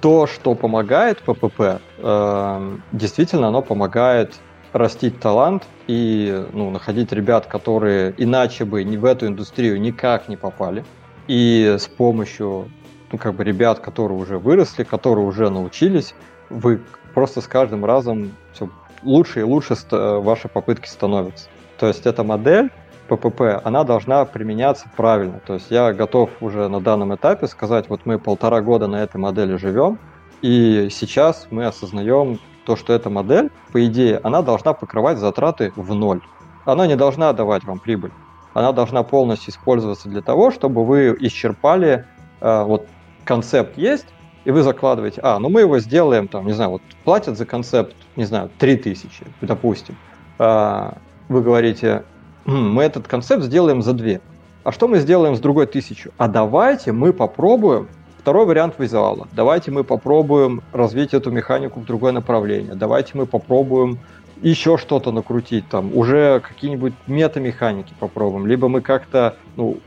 То, 0.00 0.26
что 0.26 0.54
помогает 0.54 1.18
ППП, 1.18 1.80
э, 1.98 2.76
действительно, 2.92 3.48
оно 3.48 3.60
помогает 3.60 4.40
растить 4.72 5.20
талант 5.20 5.64
и 5.86 6.46
ну, 6.52 6.70
находить 6.70 7.12
ребят, 7.12 7.46
которые 7.46 8.14
иначе 8.16 8.64
бы 8.64 8.82
в 8.82 9.04
эту 9.04 9.26
индустрию 9.26 9.80
никак 9.80 10.28
не 10.28 10.36
попали. 10.36 10.84
И 11.26 11.76
с 11.78 11.86
помощью 11.86 12.70
ну, 13.12 13.18
как 13.18 13.34
бы 13.34 13.44
ребят, 13.44 13.80
которые 13.80 14.18
уже 14.18 14.38
выросли, 14.38 14.84
которые 14.84 15.26
уже 15.26 15.50
научились, 15.50 16.14
вы 16.48 16.80
просто 17.12 17.40
с 17.40 17.46
каждым 17.46 17.84
разом 17.84 18.32
все 18.52 18.70
лучше 19.02 19.40
и 19.40 19.42
лучше 19.42 19.76
ваши 19.90 20.48
попытки 20.48 20.86
становятся. 20.86 21.48
То 21.78 21.86
есть 21.86 22.06
эта 22.06 22.24
модель 22.24 22.70
ППП, 23.08 23.60
она 23.64 23.84
должна 23.84 24.24
применяться 24.24 24.88
правильно. 24.96 25.40
То 25.44 25.54
есть 25.54 25.70
я 25.70 25.92
готов 25.92 26.30
уже 26.40 26.68
на 26.68 26.80
данном 26.80 27.14
этапе 27.14 27.48
сказать, 27.48 27.88
вот 27.88 28.02
мы 28.04 28.18
полтора 28.18 28.60
года 28.60 28.86
на 28.86 29.02
этой 29.02 29.16
модели 29.16 29.56
живем, 29.56 29.98
и 30.42 30.88
сейчас 30.90 31.48
мы 31.50 31.66
осознаем, 31.66 32.38
то, 32.64 32.76
что 32.76 32.92
эта 32.92 33.10
модель, 33.10 33.50
по 33.72 33.84
идее, 33.84 34.20
она 34.22 34.42
должна 34.42 34.74
покрывать 34.74 35.18
затраты 35.18 35.72
в 35.74 35.94
ноль. 35.94 36.20
Она 36.64 36.86
не 36.86 36.94
должна 36.94 37.32
давать 37.32 37.64
вам 37.64 37.78
прибыль. 37.78 38.12
Она 38.52 38.72
должна 38.72 39.02
полностью 39.02 39.50
использоваться 39.50 40.08
для 40.08 40.22
того, 40.22 40.50
чтобы 40.50 40.84
вы 40.84 41.16
исчерпали, 41.20 42.04
э, 42.40 42.62
вот 42.62 42.86
концепт 43.24 43.76
есть, 43.76 44.06
и 44.50 44.52
вы 44.52 44.62
закладываете, 44.62 45.20
а, 45.22 45.38
ну 45.38 45.48
мы 45.48 45.60
его 45.60 45.78
сделаем, 45.78 46.26
там, 46.26 46.44
не 46.44 46.52
знаю, 46.52 46.70
вот 46.70 46.82
платят 47.04 47.38
за 47.38 47.46
концепт, 47.46 47.94
не 48.16 48.24
знаю, 48.24 48.50
3000, 48.58 49.24
допустим. 49.42 49.94
Э, 50.40 50.90
вы 51.28 51.40
говорите, 51.40 52.02
хм, 52.46 52.72
мы 52.72 52.82
этот 52.82 53.06
концепт 53.06 53.44
сделаем 53.44 53.80
за 53.80 53.92
2. 53.92 54.18
А 54.64 54.72
что 54.72 54.88
мы 54.88 54.98
сделаем 54.98 55.36
с 55.36 55.38
другой 55.40 55.66
тысячу? 55.66 56.10
А 56.18 56.26
давайте 56.26 56.90
мы 56.90 57.12
попробуем 57.12 57.88
Второй 58.18 58.44
вариант 58.44 58.74
визуала. 58.78 59.28
Давайте 59.32 59.70
мы 59.70 59.82
попробуем 59.82 60.62
развить 60.72 61.14
эту 61.14 61.30
механику 61.30 61.80
в 61.80 61.86
другое 61.86 62.12
направление. 62.12 62.74
Давайте 62.74 63.12
мы 63.14 63.26
попробуем 63.26 63.98
еще 64.42 64.76
что-то 64.76 65.12
накрутить, 65.12 65.66
там, 65.68 65.96
уже 65.96 66.40
какие-нибудь 66.40 66.92
метамеханики 67.06 67.94
попробуем. 67.98 68.46
Либо 68.46 68.68
мы 68.68 68.80
как-то 68.82 69.36
ну, 69.56 69.78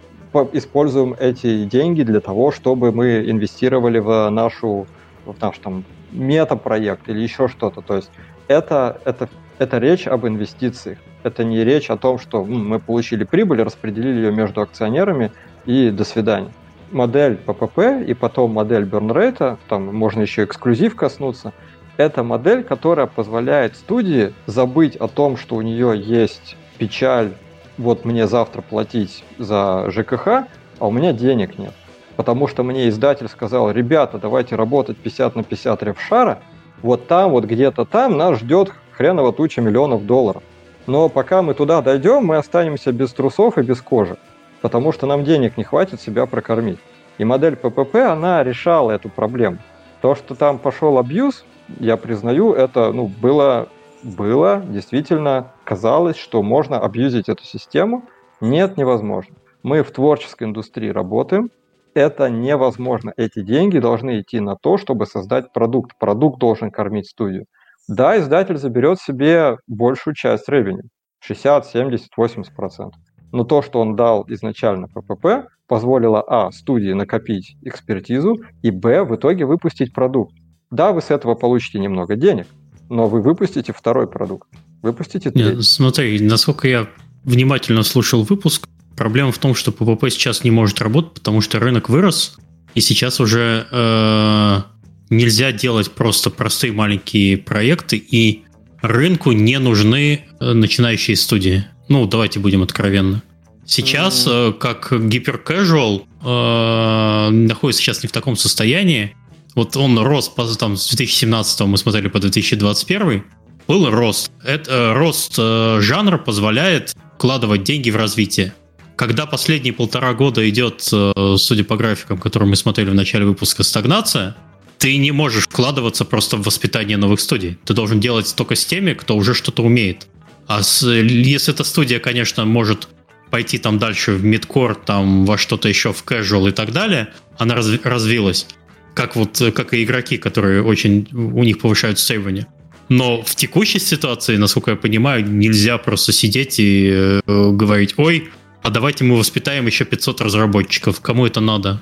используем 0.54 1.16
эти 1.20 1.66
деньги 1.66 2.04
для 2.04 2.20
того, 2.20 2.52
чтобы 2.52 2.92
мы 2.92 3.30
инвестировали 3.30 4.00
в 4.00 4.30
нашу 4.30 4.88
в 5.26 5.40
наш 5.42 5.58
там 5.60 5.86
метапроект 6.12 7.08
или 7.08 7.20
еще 7.22 7.48
что-то. 7.48 7.82
То 7.82 7.96
есть 7.96 8.12
это, 8.48 9.00
это, 9.06 9.30
это 9.58 9.78
речь 9.78 10.06
об 10.08 10.28
инвестициях. 10.28 10.98
Это 11.24 11.46
не 11.46 11.64
речь 11.64 11.90
о 11.90 11.98
том, 11.98 12.20
что 12.20 12.44
мы 12.44 12.80
получили 12.80 13.24
прибыль, 13.24 13.64
распределили 13.64 14.18
ее 14.18 14.32
между 14.32 14.62
акционерами 14.62 15.32
и 15.66 15.90
до 15.90 16.04
свидания 16.04 16.52
модель 16.94 17.38
PPP 17.46 18.06
и 18.06 18.14
потом 18.14 18.52
модель 18.52 18.84
rate, 18.84 19.58
там 19.68 19.94
можно 19.96 20.22
еще 20.22 20.44
эксклюзив 20.46 20.96
коснуться, 20.96 21.54
это 21.98 22.24
модель, 22.24 22.64
которая 22.64 23.08
позволяет 23.08 23.76
студии 23.76 24.34
забыть 24.46 24.96
о 24.96 25.08
том, 25.08 25.38
что 25.38 25.56
у 25.56 25.62
нее 25.62 25.94
есть 25.96 26.56
печаль, 26.78 27.34
вот 27.78 28.06
мне 28.06 28.28
завтра 28.28 28.62
платить 28.62 29.24
за 29.38 29.90
ЖКХ, 29.90 30.28
а 30.28 30.88
у 30.88 30.92
меня 30.92 31.14
денег 31.14 31.58
нет. 31.58 31.74
Потому 32.16 32.48
что 32.48 32.64
мне 32.64 32.90
издатель 32.90 33.28
сказал, 33.28 33.72
ребята, 33.72 34.20
давайте 34.20 34.56
работать 34.56 34.98
50 34.98 35.36
на 35.36 35.44
50 35.44 35.84
ревшара, 35.84 36.40
вот 36.82 37.08
там, 37.08 37.32
вот 37.32 37.46
где-то 37.46 37.86
там 37.86 38.18
нас 38.18 38.40
ждет 38.40 38.72
хреново 38.92 39.34
туча 39.34 39.62
миллионов 39.62 40.06
долларов. 40.06 40.44
Но 40.86 41.10
пока 41.10 41.42
мы 41.42 41.54
туда 41.54 41.82
дойдем, 41.82 42.26
мы 42.26 42.38
останемся 42.38 42.92
без 42.92 43.14
трусов 43.14 43.58
и 43.58 43.62
без 43.62 43.82
кожи 43.82 44.18
потому 44.64 44.94
что 44.94 45.06
нам 45.06 45.26
денег 45.26 45.58
не 45.58 45.66
хватит 45.66 46.00
себя 46.00 46.26
прокормить. 46.26 46.80
И 47.18 47.26
модель 47.26 47.58
ППП, 47.58 47.96
она 47.96 48.42
решала 48.44 48.92
эту 48.92 49.10
проблему. 49.10 49.58
То, 50.02 50.16
что 50.16 50.36
там 50.36 50.58
пошел 50.58 50.98
абьюз, 50.98 51.44
я 51.80 51.98
признаю, 51.98 52.54
это 52.54 52.94
ну, 52.94 53.08
было, 53.08 53.68
было 54.04 54.64
действительно 54.66 55.52
казалось, 55.64 56.18
что 56.18 56.42
можно 56.44 56.80
абьюзить 56.80 57.30
эту 57.30 57.44
систему. 57.44 58.04
Нет, 58.42 58.78
невозможно. 58.78 59.36
Мы 59.64 59.84
в 59.84 59.92
творческой 59.92 60.44
индустрии 60.44 60.90
работаем, 60.90 61.50
это 61.94 62.30
невозможно. 62.30 63.14
Эти 63.18 63.42
деньги 63.42 63.80
должны 63.80 64.22
идти 64.22 64.40
на 64.40 64.56
то, 64.56 64.78
чтобы 64.78 65.06
создать 65.06 65.54
продукт. 65.54 65.98
Продукт 66.00 66.40
должен 66.40 66.72
кормить 66.72 67.08
студию. 67.08 67.46
Да, 67.88 68.18
издатель 68.18 68.58
заберет 68.58 69.00
себе 69.00 69.58
большую 69.68 70.16
часть 70.16 70.50
ревеню. 70.50 70.84
60, 71.20 71.66
70, 71.66 72.10
80 72.18 72.56
процентов 72.56 73.00
но 73.34 73.44
то, 73.44 73.62
что 73.64 73.82
он 73.82 73.96
дал 73.96 74.26
изначально 74.30 74.88
ППП, 74.88 75.50
позволило, 75.68 76.22
а, 76.22 76.52
студии 76.52 76.94
накопить 76.94 77.58
экспертизу, 77.64 78.38
и, 78.62 78.70
б, 78.70 79.04
в 79.04 79.16
итоге 79.16 79.46
выпустить 79.46 79.92
продукт. 79.92 80.36
Да, 80.70 80.94
вы 80.94 81.02
с 81.02 81.10
этого 81.10 81.34
получите 81.34 81.80
немного 81.80 82.16
денег, 82.16 82.46
но 82.90 83.08
вы 83.08 83.22
выпустите 83.22 83.74
второй 83.74 84.08
продукт. 84.08 84.48
Выпустите 84.84 85.32
третий. 85.32 85.56
Нет, 85.56 85.66
смотри, 85.66 86.20
насколько 86.20 86.68
я 86.68 86.90
внимательно 87.24 87.84
слушал 87.84 88.24
выпуск, 88.24 88.68
проблема 88.98 89.32
в 89.32 89.38
том, 89.38 89.56
что 89.56 89.72
ППП 89.72 90.10
сейчас 90.10 90.44
не 90.44 90.52
может 90.52 90.82
работать, 90.82 91.14
потому 91.14 91.40
что 91.40 91.60
рынок 91.60 91.88
вырос, 91.88 92.36
и 92.76 92.82
сейчас 92.82 93.22
уже 93.22 93.66
э, 93.72 94.62
нельзя 95.10 95.54
делать 95.54 95.90
просто 95.92 96.30
простые 96.30 96.74
маленькие 96.74 97.38
проекты, 97.38 97.96
и 97.96 98.44
рынку 98.82 99.32
не 99.32 99.58
нужны 99.58 100.26
э, 100.40 100.54
начинающие 100.54 101.16
студии. 101.16 101.66
Ну, 101.88 102.06
давайте 102.06 102.40
будем 102.40 102.62
откровенны. 102.62 103.22
Сейчас, 103.66 104.28
mm-hmm. 104.28 104.54
как 104.54 105.08
гиперкэжуал, 105.08 106.06
э, 106.22 107.30
находится 107.30 107.82
сейчас 107.82 108.04
не 108.04 108.10
в 108.10 108.12
таком 108.12 108.36
состоянии. 108.36 109.16
Вот 109.56 109.78
он 109.78 109.98
рос 109.98 110.28
по, 110.28 110.46
там, 110.56 110.76
с 110.76 110.90
2017 110.90 111.62
мы 111.62 111.78
смотрели 111.78 112.10
по 112.10 112.20
2021, 112.20 113.24
был 113.68 113.90
рост. 113.90 114.32
Это, 114.44 114.72
э, 114.72 114.94
рост 114.94 115.36
э, 115.38 115.80
жанра 115.82 116.18
позволяет 116.18 116.96
вкладывать 117.16 117.64
деньги 117.64 117.90
в 117.90 117.96
развитие. 117.96 118.54
Когда 118.96 119.26
последние 119.26 119.74
полтора 119.74 120.14
года 120.14 120.48
идет, 120.50 120.88
э, 120.92 121.36
судя 121.38 121.64
по 121.64 121.78
графикам, 121.78 122.18
которые 122.18 122.50
мы 122.50 122.56
смотрели 122.56 122.90
в 122.90 122.96
начале 122.96 123.26
выпуска, 123.26 123.64
стагнация, 123.64 124.36
ты 124.78 124.98
не 124.98 125.12
можешь 125.12 125.46
вкладываться 125.46 126.06
просто 126.06 126.38
в 126.38 126.44
воспитание 126.44 126.98
новых 126.98 127.22
студий. 127.22 127.58
Ты 127.66 127.74
должен 127.74 128.00
делать 128.00 128.34
только 128.36 128.56
с 128.56 128.66
теми, 128.66 128.94
кто 128.94 129.16
уже 129.16 129.34
что-то 129.34 129.64
умеет. 129.64 130.08
А 130.46 130.62
с, 130.62 130.86
если 130.86 131.54
эта 131.54 131.64
студия, 131.64 132.00
конечно, 132.00 132.44
может 132.46 132.90
пойти 133.32 133.58
там 133.58 133.80
дальше 133.80 134.12
в 134.12 134.24
мидкор, 134.24 134.76
там 134.76 135.26
во 135.26 135.38
что-то 135.38 135.70
еще, 135.70 135.94
в 135.94 136.04
casual 136.04 136.50
и 136.50 136.52
так 136.52 136.72
далее, 136.72 137.14
она 137.38 137.56
разви- 137.56 137.80
развилась, 137.84 138.46
как 138.94 139.16
вот 139.16 139.42
как 139.56 139.74
и 139.74 139.84
игроки, 139.84 140.18
которые 140.18 140.62
очень 140.62 141.08
у 141.14 141.44
них 141.44 141.60
повышают 141.60 141.98
сейвание. 141.98 142.46
Но 142.90 143.22
в 143.22 143.36
текущей 143.36 143.80
ситуации, 143.80 144.38
насколько 144.38 144.72
я 144.72 144.78
понимаю, 144.78 145.26
нельзя 145.26 145.78
просто 145.78 146.12
сидеть 146.12 146.60
и 146.60 146.92
э, 146.92 147.22
говорить, 147.26 147.96
ой, 147.98 148.30
а 148.62 148.70
давайте 148.70 149.04
мы 149.04 149.18
воспитаем 149.18 149.66
еще 149.66 149.86
500 149.86 150.22
разработчиков. 150.22 151.02
Кому 151.02 151.26
это 151.26 151.42
надо? 151.42 151.82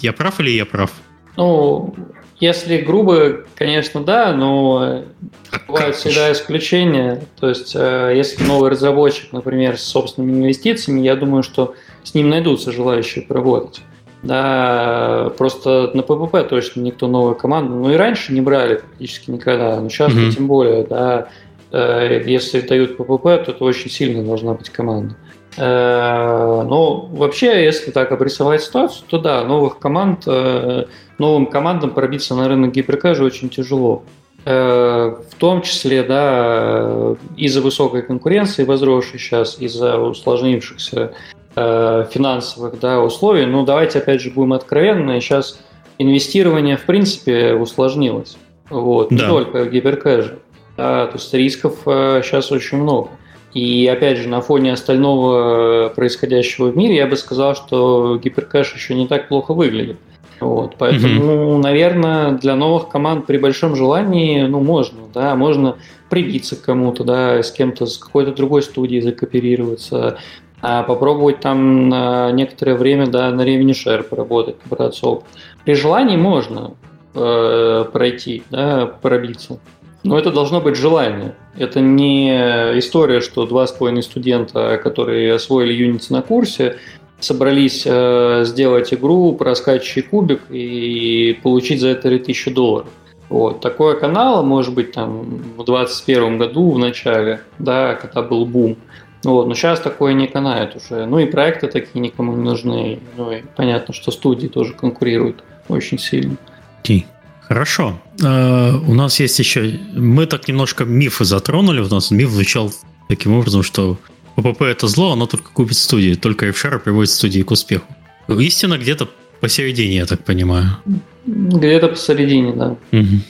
Я 0.00 0.12
прав 0.12 0.40
или 0.40 0.50
я 0.50 0.64
прав? 0.64 0.90
Ну, 1.36 1.94
если 2.40 2.78
грубо, 2.78 3.44
конечно, 3.54 4.02
да, 4.02 4.32
но 4.32 5.04
а 5.50 5.60
бывают 5.68 5.96
всегда 5.96 6.32
исключения. 6.32 7.22
То 7.38 7.48
есть, 7.48 7.72
э, 7.76 8.14
если 8.16 8.42
новый 8.44 8.70
разработчик, 8.70 9.32
например, 9.32 9.78
с 9.78 9.84
собственными 9.84 10.40
инвестициями, 10.40 11.00
я 11.00 11.16
думаю, 11.16 11.42
что 11.42 11.74
с 12.02 12.14
ним 12.14 12.30
найдутся 12.30 12.72
желающие 12.72 13.24
поработать. 13.24 13.82
Да, 14.22 15.32
просто 15.36 15.90
на 15.94 16.02
ППП 16.02 16.48
точно 16.48 16.80
никто 16.80 17.08
новую 17.08 17.34
команду, 17.34 17.74
ну 17.74 17.90
и 17.90 17.96
раньше 17.96 18.32
не 18.32 18.40
брали 18.40 18.76
практически 18.76 19.32
никогда, 19.32 19.80
но 19.80 19.88
сейчас 19.88 20.12
mm-hmm. 20.12 20.30
тем 20.30 20.46
более, 20.46 20.84
да, 20.84 21.28
э, 21.72 22.22
если 22.24 22.60
дают 22.60 22.96
ППП, 22.96 23.22
то 23.22 23.50
это 23.50 23.64
очень 23.64 23.90
сильно 23.90 24.22
должна 24.22 24.54
быть 24.54 24.70
команда. 24.70 25.16
Э, 25.56 26.62
но 26.62 27.08
вообще, 27.10 27.64
если 27.64 27.90
так 27.90 28.12
обрисовать 28.12 28.62
ситуацию, 28.62 29.04
то 29.08 29.18
да, 29.18 29.42
новых 29.42 29.80
команд, 29.80 30.22
э, 30.26 30.84
новым 31.18 31.46
командам 31.46 31.90
пробиться 31.90 32.36
на 32.36 32.46
рынок 32.46 32.72
гиперкэжа 32.72 33.24
очень 33.24 33.48
тяжело. 33.48 34.04
В 34.44 35.34
том 35.38 35.62
числе, 35.62 36.02
да, 36.02 37.14
из-за 37.36 37.60
высокой 37.60 38.02
конкуренции, 38.02 38.64
возросшей 38.64 39.20
сейчас, 39.20 39.56
из-за 39.60 39.98
усложнившихся 39.98 41.12
финансовых 41.54 42.80
да, 42.80 43.00
условий. 43.00 43.46
Ну, 43.46 43.64
давайте 43.64 43.98
опять 43.98 44.20
же 44.20 44.30
будем 44.30 44.54
откровенны. 44.54 45.20
Сейчас 45.20 45.60
инвестирование 45.98 46.76
в 46.76 46.84
принципе 46.84 47.54
усложнилось. 47.54 48.36
Вот, 48.70 49.10
да. 49.10 49.16
не 49.16 49.22
только 49.22 49.64
в 49.64 49.70
гиперкэше. 49.70 50.38
Да, 50.76 51.06
то 51.06 51.14
есть 51.14 51.32
рисков 51.34 51.80
э, 51.84 52.22
сейчас 52.24 52.50
очень 52.50 52.78
много. 52.78 53.10
И 53.52 53.86
опять 53.86 54.16
же, 54.16 54.28
на 54.28 54.40
фоне 54.40 54.72
остального 54.72 55.90
происходящего 55.90 56.68
в 56.68 56.76
мире, 56.76 56.96
я 56.96 57.06
бы 57.06 57.16
сказал, 57.16 57.54
что 57.54 58.18
гиперкэш 58.22 58.74
еще 58.74 58.94
не 58.94 59.06
так 59.06 59.28
плохо 59.28 59.52
выглядит. 59.52 59.98
Вот, 60.40 60.76
поэтому, 60.76 61.58
mm-hmm. 61.58 61.58
наверное, 61.58 62.32
для 62.32 62.56
новых 62.56 62.88
команд 62.88 63.26
при 63.26 63.36
большом 63.36 63.76
желании, 63.76 64.42
ну, 64.42 64.60
можно, 64.60 65.02
да, 65.14 65.36
можно 65.36 65.76
прибиться 66.08 66.56
к 66.56 66.62
кому-то, 66.62 67.04
да, 67.04 67.42
с 67.42 67.52
кем-то, 67.52 67.86
с 67.86 67.96
какой-то 67.96 68.32
другой 68.32 68.62
студией 68.62 69.02
закооперироваться, 69.02 70.18
попробовать 70.62 71.40
там 71.40 71.88
на 71.88 72.30
некоторое 72.30 72.76
время 72.76 73.08
да, 73.08 73.30
на 73.32 73.42
ревень 73.42 73.72
share 73.72 74.04
поработать, 74.04 74.56
опыт. 74.70 75.26
При 75.64 75.74
желании 75.74 76.16
можно 76.16 76.74
э, 77.14 77.84
пройти, 77.92 78.44
да, 78.50 78.86
пробиться. 78.86 79.58
Но 80.04 80.18
это 80.18 80.30
должно 80.30 80.60
быть 80.60 80.76
желание. 80.76 81.34
Это 81.56 81.80
не 81.80 82.30
история, 82.78 83.20
что 83.20 83.46
два 83.46 83.66
с 83.66 83.72
половиной 83.72 84.02
студента, 84.02 84.80
которые 84.82 85.34
освоили 85.34 85.88
Unity 85.88 86.06
на 86.10 86.22
курсе, 86.22 86.78
собрались 87.18 87.82
э, 87.84 88.44
сделать 88.44 88.94
игру 88.94 89.32
про 89.34 89.54
скачущий 89.56 90.02
кубик 90.02 90.42
и 90.48 91.38
получить 91.42 91.80
за 91.80 91.88
это 91.88 92.02
3000 92.02 92.52
долларов. 92.52 92.88
Вот. 93.28 93.60
Такое 93.60 93.96
канал, 93.96 94.44
может 94.44 94.74
быть, 94.74 94.92
там 94.92 95.22
в 95.56 95.64
2021 95.64 96.38
году 96.38 96.70
в 96.70 96.78
начале, 96.78 97.40
да, 97.58 97.94
когда 97.94 98.22
был 98.22 98.46
бум– 98.46 98.76
вот, 99.24 99.46
но 99.46 99.54
сейчас 99.54 99.80
такое 99.80 100.14
не 100.14 100.26
канает 100.26 100.76
уже. 100.76 101.06
Ну 101.06 101.18
и 101.18 101.26
проекты 101.26 101.68
такие 101.68 102.00
никому 102.00 102.32
не 102.36 102.42
нужны. 102.42 102.98
Ну 103.16 103.30
и 103.30 103.42
понятно, 103.56 103.94
что 103.94 104.10
студии 104.10 104.48
тоже 104.48 104.72
конкурируют 104.72 105.44
очень 105.68 105.98
сильно. 105.98 106.36
Окей. 106.80 107.06
Хорошо. 107.42 108.00
Uh, 108.18 108.82
у 108.88 108.94
нас 108.94 109.20
есть 109.20 109.38
еще... 109.38 109.78
Мы 109.92 110.26
так 110.26 110.48
немножко 110.48 110.84
мифы 110.84 111.24
затронули. 111.24 111.80
У 111.80 111.88
нас 111.88 112.10
миф 112.10 112.30
звучал 112.30 112.72
таким 113.08 113.34
образом, 113.34 113.62
что 113.62 113.98
ППП 114.36 114.62
это 114.62 114.86
зло, 114.88 115.12
оно 115.12 115.26
только 115.26 115.50
купит 115.50 115.76
студии. 115.76 116.14
Только 116.14 116.48
FShare 116.48 116.78
приводит 116.78 117.10
студии 117.10 117.42
к 117.42 117.50
успеху. 117.50 117.84
Истина 118.28 118.78
где-то 118.78 119.08
посередине, 119.40 119.96
я 119.96 120.06
так 120.06 120.24
понимаю. 120.24 120.78
Где-то 121.26 121.88
посередине, 121.88 122.52
да. 122.54 122.76
Угу. 122.92 123.20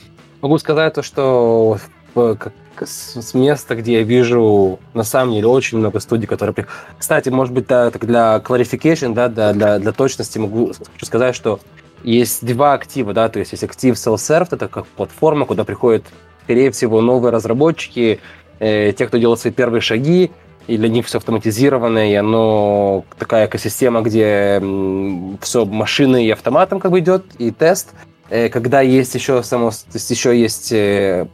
Могу 0.41 0.57
сказать 0.57 0.93
то, 0.93 1.03
что 1.03 1.77
как 2.75 2.87
с 2.87 3.33
места, 3.33 3.75
где 3.75 3.93
я 3.93 4.03
вижу 4.03 4.79
на 4.93 5.03
самом 5.03 5.33
деле 5.33 5.47
очень 5.47 5.77
много 5.77 5.99
студий, 5.99 6.27
которые... 6.27 6.67
Кстати, 6.97 7.29
может 7.29 7.53
быть, 7.53 7.67
да, 7.67 7.91
так 7.91 8.05
для 8.05 8.41
clarification, 8.43 9.13
да, 9.13 9.29
для, 9.29 9.53
для, 9.53 9.79
для 9.79 9.91
точности 9.91 10.37
могу 10.37 10.73
хочу 10.93 11.05
сказать, 11.05 11.35
что 11.35 11.59
есть 12.03 12.45
два 12.45 12.73
актива, 12.73 13.13
да, 13.13 13.29
то 13.29 13.39
есть 13.39 13.51
есть 13.51 13.63
актив 13.63 13.95
self-serve, 13.95 14.47
это 14.51 14.67
как 14.67 14.87
платформа, 14.87 15.45
куда 15.45 15.63
приходят, 15.63 16.03
скорее 16.43 16.71
всего, 16.71 17.01
новые 17.01 17.31
разработчики, 17.31 18.19
э, 18.59 18.91
те, 18.91 19.07
кто 19.07 19.17
делает 19.17 19.39
свои 19.39 19.53
первые 19.53 19.81
шаги, 19.81 20.31
и 20.67 20.77
для 20.77 20.89
них 20.89 21.05
все 21.05 21.17
автоматизировано, 21.17 22.09
и 22.11 22.15
оно 22.15 23.05
такая 23.17 23.47
экосистема, 23.47 24.01
где 24.01 24.61
все 25.41 25.65
машины 25.65 26.25
и 26.25 26.31
автоматом 26.31 26.79
как 26.79 26.91
бы 26.91 26.99
идет, 26.99 27.25
и 27.37 27.51
тест– 27.51 27.93
когда 28.29 28.81
есть 28.81 29.13
еще 29.15 29.43
само, 29.43 29.71
то 29.71 29.75
есть 29.93 30.09
еще 30.09 30.39
есть 30.39 30.71
э, 30.71 31.27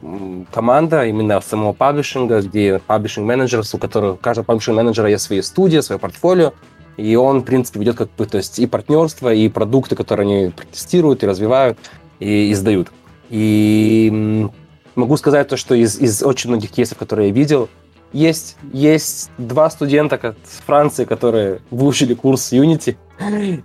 команда 0.52 1.06
именно 1.06 1.40
самого 1.40 1.72
паблишинга, 1.72 2.42
где 2.42 2.80
паблишинг 2.80 3.26
менеджер, 3.26 3.62
у 3.72 3.78
которого 3.78 4.12
у 4.14 4.16
каждого 4.16 4.44
паблишинг 4.44 4.76
менеджера 4.76 5.08
есть 5.08 5.24
свои 5.24 5.40
студии, 5.40 5.80
свое 5.80 5.98
портфолио, 5.98 6.52
и 6.96 7.16
он, 7.16 7.40
в 7.40 7.44
принципе, 7.44 7.80
ведет 7.80 7.96
как 7.96 8.10
бы, 8.16 8.26
то 8.26 8.38
есть 8.38 8.58
и 8.58 8.66
партнерство, 8.66 9.32
и 9.32 9.48
продукты, 9.48 9.96
которые 9.96 10.24
они 10.24 10.52
тестируют 10.72 11.22
и 11.22 11.26
развивают, 11.26 11.78
и 12.18 12.52
издают. 12.52 12.88
И 13.30 14.48
могу 14.96 15.16
сказать 15.16 15.48
то, 15.48 15.56
что 15.56 15.74
из, 15.74 15.98
из 15.98 16.22
очень 16.22 16.50
многих 16.50 16.70
кейсов, 16.70 16.98
которые 16.98 17.28
я 17.28 17.34
видел, 17.34 17.68
есть, 18.12 18.56
есть 18.72 19.30
два 19.38 19.70
студента 19.70 20.34
с 20.44 20.66
Франции, 20.66 21.04
которые 21.04 21.60
выучили 21.70 22.14
курс 22.14 22.52
Unity, 22.52 22.96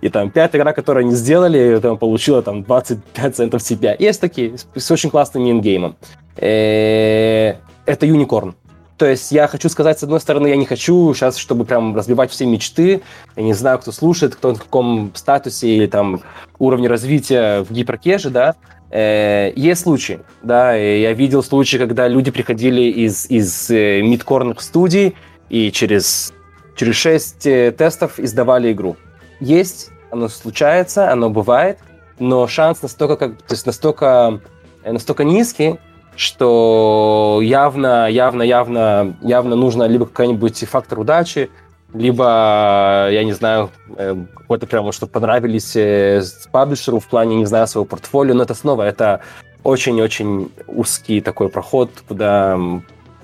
и 0.00 0.08
там 0.08 0.30
пятая 0.30 0.60
игра, 0.60 0.72
которую 0.72 1.06
они 1.06 1.14
сделали, 1.14 1.78
там, 1.80 1.98
получила 1.98 2.42
там 2.42 2.62
25 2.62 3.36
центов 3.36 3.62
себя. 3.62 3.96
Есть 3.98 4.20
такие, 4.20 4.56
с, 4.58 4.66
с 4.74 4.90
очень 4.90 5.10
классным 5.10 5.50
ингеймом. 5.50 5.96
Э, 6.36 7.54
это 7.86 8.06
Unicorn. 8.06 8.54
То 8.98 9.06
есть 9.06 9.30
я 9.30 9.46
хочу 9.46 9.68
сказать, 9.68 9.98
с 9.98 10.02
одной 10.02 10.20
стороны, 10.20 10.48
я 10.48 10.56
не 10.56 10.64
хочу 10.64 11.12
сейчас, 11.12 11.36
чтобы 11.36 11.64
прям 11.64 11.94
разбивать 11.94 12.30
все 12.30 12.46
мечты. 12.46 13.02
Я 13.36 13.42
не 13.42 13.52
знаю, 13.52 13.78
кто 13.78 13.92
слушает, 13.92 14.34
кто 14.34 14.54
в 14.54 14.58
каком 14.58 15.12
статусе 15.14 15.68
или 15.68 15.86
там 15.86 16.22
уровне 16.58 16.88
развития 16.88 17.62
в 17.62 17.72
гиперкеже, 17.72 18.30
да. 18.30 18.54
Э, 18.90 19.52
есть 19.54 19.82
случаи, 19.82 20.20
да, 20.42 20.74
я 20.74 21.12
видел 21.12 21.42
случаи, 21.42 21.76
когда 21.76 22.06
люди 22.06 22.30
приходили 22.30 22.82
из, 22.82 23.28
из 23.28 23.68
э, 23.68 24.00
мидкорных 24.00 24.60
студий 24.60 25.16
и 25.50 25.72
через, 25.72 26.32
через 26.76 26.94
6 26.94 27.46
э, 27.46 27.72
тестов 27.72 28.20
издавали 28.20 28.72
игру 28.72 28.96
есть, 29.40 29.90
оно 30.10 30.28
случается, 30.28 31.10
оно 31.10 31.30
бывает, 31.30 31.78
но 32.18 32.46
шанс 32.46 32.82
настолько, 32.82 33.16
как, 33.16 33.42
то 33.42 33.54
есть 33.54 33.66
настолько, 33.66 34.40
э, 34.82 34.92
настолько 34.92 35.24
низкий, 35.24 35.78
что 36.16 37.40
явно, 37.42 38.08
явно, 38.08 38.42
явно, 38.42 39.16
явно 39.20 39.56
нужно 39.56 39.84
либо 39.84 40.06
какой-нибудь 40.06 40.64
фактор 40.64 41.00
удачи, 41.00 41.50
либо, 41.92 43.08
я 43.10 43.24
не 43.24 43.32
знаю, 43.32 43.70
э, 43.96 44.16
какой-то 44.34 44.66
прямо, 44.66 44.92
чтобы 44.92 45.12
понравились 45.12 45.76
э, 45.76 46.22
паблишеру 46.50 47.00
в 47.00 47.06
плане, 47.06 47.36
не 47.36 47.46
знаю, 47.46 47.66
своего 47.66 47.84
портфолио, 47.84 48.34
но 48.34 48.42
это 48.42 48.54
снова, 48.54 48.82
это 48.82 49.20
очень-очень 49.62 50.52
узкий 50.66 51.20
такой 51.20 51.48
проход, 51.48 51.90
куда 52.06 52.58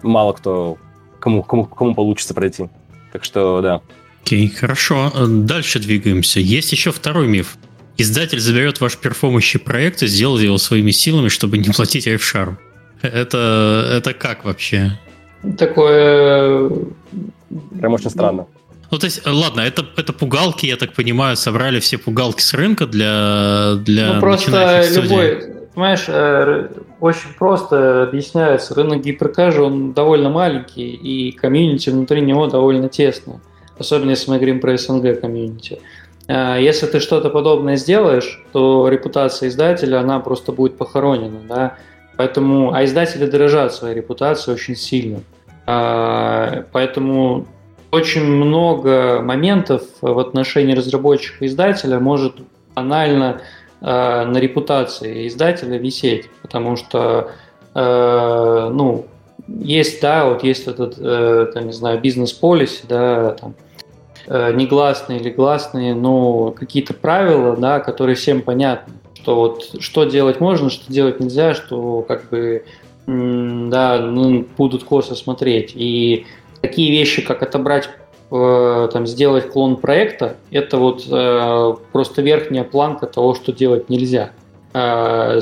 мало 0.02 0.32
кто, 0.32 0.76
кому, 1.18 1.43
кому, 1.43 1.66
кому 1.66 1.94
получится 1.94 2.34
пройти. 2.34 2.68
Так 3.12 3.24
что, 3.24 3.60
да. 3.60 3.80
Окей, 4.23 4.49
хорошо. 4.49 5.12
Дальше 5.28 5.78
двигаемся. 5.78 6.40
Есть 6.40 6.73
еще 6.73 6.93
второй 6.93 7.27
миф. 7.27 7.57
Издатель 7.99 8.40
заберет 8.40 8.81
ваш 8.81 8.97
перформующий 8.97 9.61
проект 9.61 10.03
и 10.03 10.07
сделает 10.07 10.44
его 10.44 10.59
своими 10.59 10.90
силами, 10.93 11.28
чтобы 11.28 11.59
не 11.59 11.70
платить 11.70 12.07
F-Sharp. 12.07 12.55
Это, 13.03 13.93
это 13.99 14.15
как 14.15 14.44
вообще? 14.44 14.99
Такое... 15.59 16.70
Прям 17.78 17.93
очень 17.93 18.11
странно. 18.11 18.47
Ну, 18.90 18.99
то 18.99 19.07
есть, 19.07 19.27
ладно, 19.27 19.61
это, 19.61 19.85
это 19.97 20.12
пугалки, 20.12 20.66
я 20.66 20.77
так 20.77 20.93
понимаю, 20.93 21.36
собрали 21.36 21.81
все 21.81 21.99
пугалки 21.99 22.43
с 22.43 22.55
рынка 22.55 22.86
для, 22.86 23.74
для 23.77 24.15
Ну, 24.15 24.20
просто 24.20 24.85
любой, 24.94 25.43
понимаешь, 25.74 26.05
э, 26.09 26.69
очень 27.01 27.35
просто 27.39 28.05
объясняется. 28.05 28.74
Рынок 28.74 29.03
гиперкэжа, 29.03 29.62
он 29.62 29.93
довольно 29.93 30.28
маленький, 30.28 30.90
и 30.90 31.32
комьюнити 31.32 31.90
внутри 31.90 32.20
него 32.20 32.47
довольно 32.47 32.89
тесное 32.89 33.40
особенно 33.82 34.10
если 34.10 34.30
мы 34.30 34.36
говорим 34.36 34.60
про 34.60 34.76
СНГ 34.76 35.20
комьюнити. 35.20 35.80
А, 36.28 36.56
если 36.56 36.86
ты 36.86 37.00
что-то 37.00 37.30
подобное 37.30 37.76
сделаешь, 37.76 38.42
то 38.52 38.88
репутация 38.88 39.48
издателя, 39.48 40.00
она 40.00 40.20
просто 40.20 40.52
будет 40.52 40.76
похоронена, 40.76 41.40
да, 41.48 41.76
поэтому, 42.16 42.72
а 42.72 42.84
издатели 42.84 43.26
дорожат 43.26 43.74
своей 43.74 43.94
репутацией 43.94 44.54
очень 44.54 44.76
сильно, 44.76 45.20
а, 45.66 46.64
поэтому 46.72 47.46
очень 47.90 48.24
много 48.24 49.20
моментов 49.22 49.82
в 50.00 50.18
отношении 50.18 50.74
разработчика 50.74 51.44
и 51.44 51.48
издателя 51.48 52.00
может 52.00 52.36
банально 52.74 53.42
э, 53.82 53.84
на 53.84 54.38
репутации 54.38 55.28
издателя 55.28 55.76
висеть, 55.76 56.30
потому 56.40 56.76
что, 56.76 57.32
ну, 57.74 59.04
есть, 59.48 60.00
да, 60.00 60.26
вот 60.26 60.42
есть 60.44 60.66
этот, 60.66 60.96
э, 60.98 61.50
там, 61.52 61.66
не 61.66 61.72
знаю, 61.72 62.00
бизнес-полиси, 62.00 62.84
да, 62.88 63.32
там, 63.32 63.54
негласные 64.28 65.20
или 65.20 65.31
гласные, 65.31 65.94
но 65.94 66.51
какие-то 66.53 66.94
правила, 66.94 67.57
да, 67.57 67.81
которые 67.81 68.16
всем 68.16 68.43
понятны, 68.43 68.94
что 69.15 69.36
вот 69.36 69.77
что 69.81 70.05
делать 70.05 70.40
можно, 70.40 70.70
что 70.70 70.93
делать 70.93 71.20
нельзя, 71.20 71.55
что 71.55 72.05
как 72.07 72.28
бы, 72.31 72.65
да, 73.07 73.99
ну, 73.99 74.47
будут 74.57 74.85
косо 74.85 75.15
смотреть. 75.15 75.73
И 75.74 76.27
такие 76.61 76.90
вещи, 76.90 77.23
как 77.23 77.43
отобрать 77.43 77.89
Э, 78.35 78.89
там, 78.90 79.07
сделать 79.07 79.51
клон 79.51 79.77
проекта, 79.77 80.36
это 80.51 80.78
вот 80.78 81.05
э, 81.07 81.74
просто 81.93 82.23
верхняя 82.23 82.65
планка 82.65 83.07
того, 83.07 83.35
что 83.35 83.53
делать 83.53 83.90
нельзя. 83.90 84.31
Э, 84.73 85.39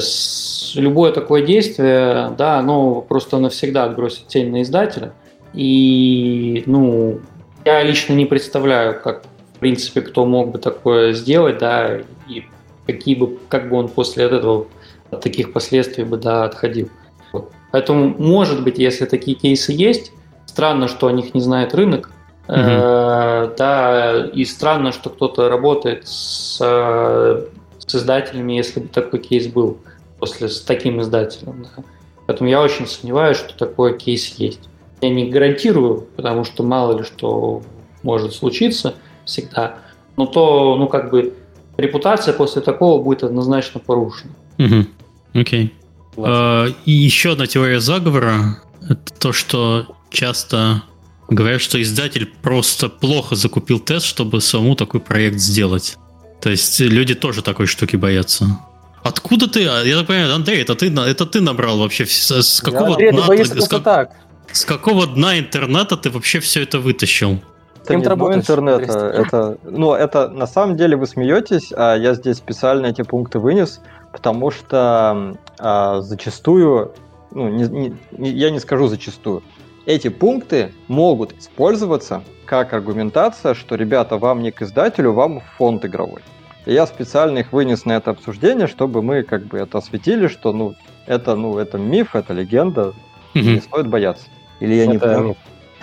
любое 0.74 1.12
такое 1.12 1.46
действие, 1.46 2.32
да, 2.36 2.58
оно 2.58 3.00
просто 3.00 3.38
навсегда 3.38 3.84
отбросит 3.84 4.26
тень 4.26 4.50
на 4.50 4.62
издателя. 4.62 5.12
И, 5.54 6.64
ну, 6.66 7.20
я 7.64 7.82
лично 7.82 8.14
не 8.14 8.26
представляю, 8.26 9.00
как, 9.00 9.24
в 9.54 9.58
принципе, 9.58 10.00
кто 10.00 10.24
мог 10.24 10.52
бы 10.52 10.58
такое 10.58 11.12
сделать, 11.12 11.58
да, 11.58 11.98
и 12.28 12.44
какие 12.86 13.14
бы, 13.14 13.38
как 13.48 13.68
бы 13.68 13.76
он 13.76 13.88
после 13.88 14.24
этого 14.24 14.66
от 15.10 15.20
таких 15.20 15.52
последствий 15.52 16.04
бы, 16.04 16.16
да, 16.16 16.44
отходил. 16.44 16.88
Вот. 17.32 17.52
Поэтому, 17.72 18.14
может 18.18 18.62
быть, 18.62 18.78
если 18.78 19.04
такие 19.04 19.36
кейсы 19.36 19.72
есть, 19.72 20.12
странно, 20.46 20.88
что 20.88 21.06
о 21.06 21.12
них 21.12 21.34
не 21.34 21.40
знает 21.40 21.74
рынок, 21.74 22.10
Угу. 22.50 23.54
Да, 23.56 24.28
и 24.32 24.44
странно, 24.44 24.90
что 24.90 25.08
кто-то 25.10 25.48
работает 25.48 26.08
с, 26.08 26.56
с 26.58 27.94
издателями, 27.94 28.54
если 28.54 28.80
бы 28.80 28.88
такой 28.88 29.20
кейс 29.20 29.46
был 29.46 29.78
после 30.18 30.48
с 30.48 30.60
таким 30.60 31.00
издателем. 31.00 31.62
Да. 31.76 31.84
Поэтому 32.26 32.50
я 32.50 32.60
очень 32.60 32.88
сомневаюсь, 32.88 33.36
что 33.36 33.56
такой 33.56 33.96
кейс 33.96 34.34
есть. 34.36 34.68
Я 35.00 35.10
не 35.10 35.30
гарантирую, 35.30 36.06
потому 36.16 36.44
что 36.44 36.62
мало 36.62 36.98
ли 36.98 37.04
что 37.04 37.62
может 38.02 38.34
случиться 38.34 38.94
всегда. 39.24 39.76
Но 40.16 40.26
то, 40.26 40.76
ну 40.76 40.88
как 40.88 41.10
бы, 41.10 41.34
репутация 41.76 42.34
после 42.34 42.62
такого 42.62 43.02
будет 43.02 43.22
однозначно 43.22 43.80
порушена. 43.80 44.32
Угу. 44.58 45.40
Окей. 45.40 45.74
А, 46.16 46.66
и 46.84 46.90
еще 46.90 47.32
одна 47.32 47.46
теория 47.46 47.80
заговора 47.80 48.58
это 48.88 49.12
то, 49.18 49.32
что 49.32 49.86
часто 50.10 50.82
Говорят, 51.30 51.60
что 51.60 51.80
издатель 51.80 52.26
просто 52.26 52.88
плохо 52.88 53.36
закупил 53.36 53.78
тест, 53.78 54.04
чтобы 54.04 54.40
самому 54.40 54.74
такой 54.74 54.98
проект 54.98 55.38
сделать. 55.38 55.96
То 56.40 56.50
есть 56.50 56.80
люди 56.80 57.14
тоже 57.14 57.42
такой 57.42 57.66
штуки 57.66 57.94
боятся. 57.94 58.58
Откуда 59.04 59.46
ты? 59.46 59.64
А, 59.64 59.84
я 59.84 59.96
так 59.96 60.08
понимаю, 60.08 60.34
Андрей, 60.34 60.60
это 60.60 60.74
ты, 60.74 60.92
это 60.92 61.26
ты 61.26 61.40
набрал 61.40 61.78
вообще 61.78 62.04
с 62.04 62.60
какого 62.60 62.94
Андрей, 62.94 63.12
дна? 63.12 63.26
Ты 63.28 63.44
с, 63.44 63.68
как, 63.68 63.84
так. 63.84 64.16
С 64.52 64.64
какого 64.64 65.06
дна 65.06 65.38
интернета 65.38 65.96
ты 65.96 66.10
вообще 66.10 66.40
все 66.40 66.62
это 66.62 66.78
вытащил? 66.78 67.40
Это 67.82 67.96
не 67.96 68.04
дно 68.04 68.34
интернета, 68.34 69.08
это, 69.08 69.58
ну, 69.64 69.94
это 69.94 70.28
на 70.28 70.46
самом 70.46 70.76
деле 70.76 70.96
вы 70.96 71.06
смеетесь, 71.06 71.72
а 71.74 71.96
я 71.96 72.14
здесь 72.14 72.36
специально 72.36 72.86
эти 72.86 73.02
пункты 73.02 73.38
вынес, 73.38 73.80
потому 74.12 74.50
что 74.50 75.36
а, 75.58 76.00
зачастую, 76.02 76.92
ну, 77.30 77.48
не, 77.48 77.94
не, 78.12 78.30
я 78.30 78.50
не 78.50 78.60
скажу 78.60 78.86
зачастую, 78.88 79.42
эти 79.86 80.08
пункты 80.08 80.72
могут 80.88 81.32
использоваться 81.38 82.22
как 82.44 82.74
аргументация, 82.74 83.54
что, 83.54 83.76
ребята, 83.76 84.18
вам 84.18 84.42
не 84.42 84.50
к 84.50 84.62
издателю, 84.62 85.12
вам 85.12 85.42
фонд 85.56 85.84
игровой. 85.84 86.22
И 86.66 86.74
я 86.74 86.86
специально 86.86 87.38
их 87.38 87.52
вынес 87.52 87.84
на 87.86 87.92
это 87.92 88.10
обсуждение, 88.10 88.66
чтобы 88.66 89.02
мы 89.02 89.22
как 89.22 89.46
бы 89.46 89.58
это 89.58 89.78
осветили, 89.78 90.28
что 90.28 90.52
ну 90.52 90.74
это 91.06 91.34
ну 91.34 91.58
это 91.58 91.78
миф, 91.78 92.14
это 92.14 92.34
легенда, 92.34 92.92
не 93.34 93.60
стоит 93.60 93.86
бояться. 93.86 94.26
Или 94.60 94.74
я 94.74 94.86
не 94.86 94.98
прав? 94.98 95.36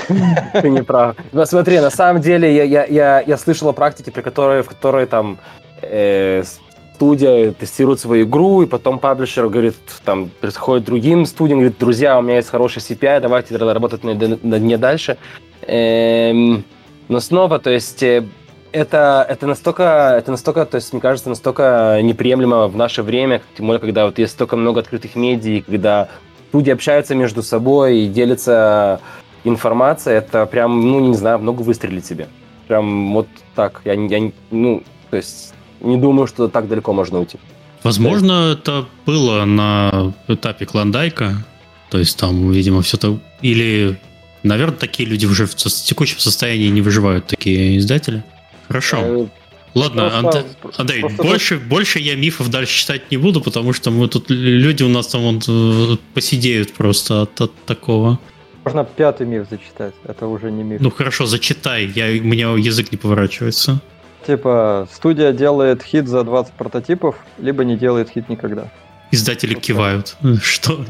Ты 0.61 0.69
не 0.69 0.83
прав. 0.83 1.15
Но 1.33 1.45
смотри, 1.45 1.79
на 1.79 1.89
самом 1.89 2.21
деле 2.21 2.55
я, 2.55 2.63
я, 2.63 2.85
я, 2.85 3.21
я 3.21 3.37
слышал 3.37 3.69
о 3.69 3.73
практике, 3.73 4.11
при 4.11 4.21
которой, 4.21 4.61
в 4.61 4.67
которой 4.67 5.05
там 5.05 5.37
э, 5.81 6.43
студия 6.97 7.51
тестирует 7.51 7.99
свою 7.99 8.25
игру, 8.25 8.63
и 8.63 8.65
потом 8.65 8.99
паблишер 8.99 9.49
говорит, 9.49 9.75
там, 10.03 10.29
приходит 10.41 10.85
другим 10.85 11.25
студиям, 11.25 11.59
говорит, 11.59 11.77
друзья, 11.79 12.17
у 12.17 12.21
меня 12.21 12.37
есть 12.37 12.49
хороший 12.49 12.79
CPI, 12.79 13.19
давайте 13.19 13.55
работать 13.55 14.03
над, 14.03 14.43
над 14.43 14.61
ней 14.61 14.77
дальше. 14.77 15.17
Эм, 15.67 16.63
но 17.07 17.19
снова, 17.19 17.59
то 17.59 17.69
есть, 17.69 18.01
э, 18.03 18.23
это, 18.71 19.25
это 19.29 19.47
настолько, 19.47 20.15
это 20.17 20.31
настолько, 20.31 20.65
то 20.65 20.75
есть, 20.75 20.91
мне 20.91 21.01
кажется, 21.01 21.29
настолько 21.29 21.99
неприемлемо 22.01 22.67
в 22.67 22.75
наше 22.75 23.03
время, 23.03 23.41
тем 23.55 23.67
более, 23.67 23.79
когда 23.79 24.05
вот 24.05 24.17
есть 24.19 24.33
столько 24.33 24.55
много 24.55 24.79
открытых 24.79 25.15
медиа, 25.15 25.61
когда 25.61 26.09
люди 26.53 26.69
общаются 26.69 27.15
между 27.15 27.43
собой 27.43 27.99
и 27.99 28.07
делятся 28.07 28.99
информацией, 29.43 30.15
это 30.17 30.45
прям, 30.45 30.81
ну, 30.81 30.99
не 30.99 31.15
знаю, 31.15 31.39
много 31.39 31.61
выстрелит 31.61 32.05
себе. 32.05 32.27
Прям 32.67 33.13
вот 33.13 33.27
так. 33.55 33.81
Я, 33.85 33.93
я 33.93 34.31
ну, 34.51 34.83
то 35.09 35.17
есть 35.17 35.53
не 35.79 35.97
думаю, 35.97 36.27
что 36.27 36.47
так 36.47 36.67
далеко 36.67 36.93
можно 36.93 37.19
уйти. 37.19 37.37
Возможно, 37.83 38.53
это 38.53 38.85
было 39.05 39.45
на 39.45 40.13
этапе 40.27 40.65
клондайка. 40.65 41.45
То 41.89 41.97
есть 41.97 42.17
там, 42.17 42.51
видимо, 42.51 42.81
все 42.81 42.97
это... 42.97 43.19
Или, 43.41 43.97
наверное, 44.43 44.77
такие 44.77 45.07
люди 45.07 45.25
уже 45.25 45.45
в 45.45 45.55
текущем 45.55 46.19
состоянии 46.19 46.67
не 46.67 46.81
выживают, 46.81 47.27
такие 47.27 47.77
издатели. 47.77 48.23
Хорошо. 48.67 49.29
Э, 49.75 49.79
Ладно, 49.79 50.09
просто, 50.61 50.81
Андрей, 50.81 51.01
просто 51.01 51.23
больше, 51.23 51.57
больше 51.57 51.99
я 51.99 52.15
мифов 52.15 52.49
дальше 52.49 52.79
читать 52.79 53.11
не 53.11 53.17
буду, 53.17 53.41
потому 53.41 53.73
что 53.73 53.91
мы 53.91 54.07
тут 54.07 54.29
люди 54.29 54.83
у 54.83 54.89
нас 54.89 55.07
там 55.07 55.21
вот 55.21 55.45
э, 55.47 55.97
посидеют 56.13 56.73
просто 56.73 57.23
от, 57.23 57.41
от 57.41 57.53
такого. 57.65 58.19
Можно 58.65 58.83
пятый 58.83 59.25
миф 59.27 59.47
зачитать, 59.49 59.93
это 60.03 60.27
уже 60.27 60.51
не 60.51 60.63
миф. 60.63 60.81
Ну 60.81 60.91
хорошо, 60.91 61.25
зачитай, 61.25 61.85
я, 61.85 62.07
у 62.07 62.23
меня 62.25 62.49
язык 62.57 62.91
не 62.91 62.97
поворачивается. 62.97 63.79
Типа, 64.25 64.89
студия 64.91 65.31
делает 65.31 65.83
хит 65.83 66.07
за 66.07 66.23
20 66.23 66.53
прототипов, 66.53 67.15
либо 67.37 67.63
не 67.63 67.77
делает 67.77 68.09
хит 68.09 68.27
никогда. 68.27 68.69
Издатели 69.11 69.53
вот 69.53 69.63
кивают. 69.63 70.17
Что? 70.41 70.85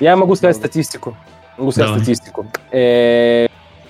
Я 0.00 0.16
могу 0.16 0.36
сказать 0.36 0.56
статистику. 0.56 1.16
Могу 1.58 1.72
сказать 1.72 1.90
Давай. 1.90 2.02
статистику. 2.02 2.46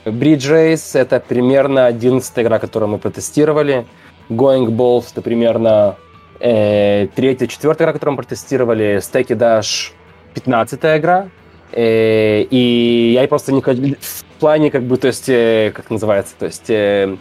Э, 0.06 0.10
Bridge 0.10 0.50
Race— 0.50 0.92
это 0.98 1.20
примерно 1.20 1.86
11 1.86 2.32
игра, 2.38 2.58
которую 2.58 2.90
мы 2.90 2.98
протестировали. 2.98 3.86
Going 4.30 4.68
Balls— 4.68 5.06
это 5.12 5.20
примерно 5.22 5.96
э, 6.40 7.08
третья, 7.14 7.46
четвертая 7.46 7.86
игра, 7.86 7.92
которую 7.92 8.14
мы 8.16 8.22
протестировали. 8.22 8.98
Stacky 8.98 9.36
Dash— 9.36 9.92
15 10.34 10.80
игра. 10.98 11.28
Э, 11.72 12.42
и 12.42 13.12
я 13.14 13.26
просто 13.28 13.52
не 13.52 13.60
в 13.60 14.24
плане, 14.38 14.70
как 14.70 14.84
бы, 14.84 14.96
то 14.96 15.08
есть, 15.08 15.28
э, 15.28 15.72
как 15.74 15.90
называется, 15.90 16.34
то 16.38 16.46
есть, 16.46 16.70
э, 16.70 17.16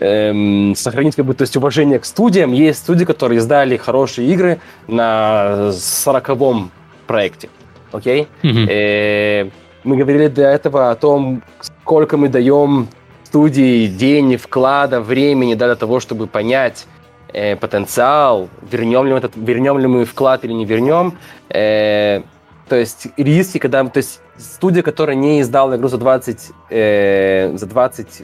эм, 0.00 0.74
сохранить, 0.76 1.16
как 1.16 1.24
бы, 1.24 1.34
то 1.34 1.42
есть, 1.42 1.56
уважение 1.56 1.98
к 1.98 2.04
студиям. 2.04 2.52
Есть 2.52 2.80
студии, 2.80 3.04
которые 3.04 3.38
издали 3.38 3.76
хорошие 3.76 4.28
игры 4.28 4.58
на 4.86 5.72
сороковом 5.72 6.70
проекте, 7.06 7.48
окей? 7.92 8.28
Mm-hmm. 8.42 8.68
Э, 8.68 9.50
мы 9.84 9.96
говорили 9.96 10.26
до 10.26 10.42
этого 10.42 10.90
о 10.90 10.96
том, 10.96 11.42
сколько 11.86 12.16
мы 12.16 12.28
даем 12.28 12.88
студии 13.22 13.86
денег, 13.86 14.40
вклада, 14.40 15.00
времени 15.00 15.54
да, 15.54 15.66
для 15.66 15.76
того, 15.76 16.00
чтобы 16.00 16.26
понять 16.26 16.84
э, 17.32 17.54
потенциал, 17.54 18.48
вернем 18.72 19.06
ли, 19.06 19.12
мы 19.12 19.18
этот, 19.18 19.36
вернем 19.36 19.78
ли 19.78 19.86
мы 19.86 20.04
вклад 20.04 20.44
или 20.44 20.52
не 20.52 20.64
вернем. 20.64 21.16
Э, 21.48 22.22
то 22.68 22.74
есть 22.74 23.06
риски, 23.16 23.58
когда 23.58 23.84
то 23.84 23.98
есть 23.98 24.20
студия, 24.36 24.82
которая 24.82 25.14
не 25.14 25.40
издала 25.40 25.76
игру 25.76 25.86
за 25.86 25.98
20, 25.98 26.50
э, 26.70 27.56
за 27.56 27.66
20 27.66 28.22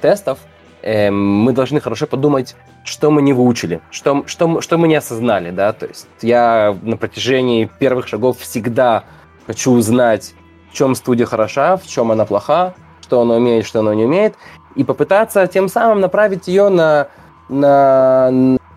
тестов, 0.00 0.38
э, 0.80 1.10
мы 1.10 1.52
должны 1.52 1.80
хорошо 1.80 2.06
подумать, 2.06 2.56
что 2.82 3.10
мы 3.10 3.20
не 3.20 3.34
выучили, 3.34 3.82
что, 3.90 4.24
что, 4.26 4.62
что 4.62 4.78
мы 4.78 4.88
не 4.88 4.96
осознали, 4.96 5.50
да, 5.50 5.74
то 5.74 5.84
есть 5.84 6.08
я 6.22 6.74
на 6.80 6.96
протяжении 6.96 7.68
первых 7.78 8.08
шагов 8.08 8.38
всегда 8.38 9.04
хочу 9.46 9.72
узнать, 9.72 10.32
в 10.70 10.74
чем 10.74 10.94
студия 10.94 11.26
хороша, 11.26 11.76
в 11.76 11.86
чем 11.86 12.10
она 12.10 12.24
плоха, 12.24 12.72
что 13.12 13.20
она 13.20 13.34
умеет, 13.34 13.66
что 13.66 13.80
она 13.80 13.94
не 13.94 14.06
умеет, 14.06 14.36
и 14.74 14.84
попытаться 14.84 15.46
тем 15.46 15.68
самым 15.68 16.00
направить 16.00 16.48
ее 16.48 16.70
на, 16.70 17.08
на, 17.50 18.30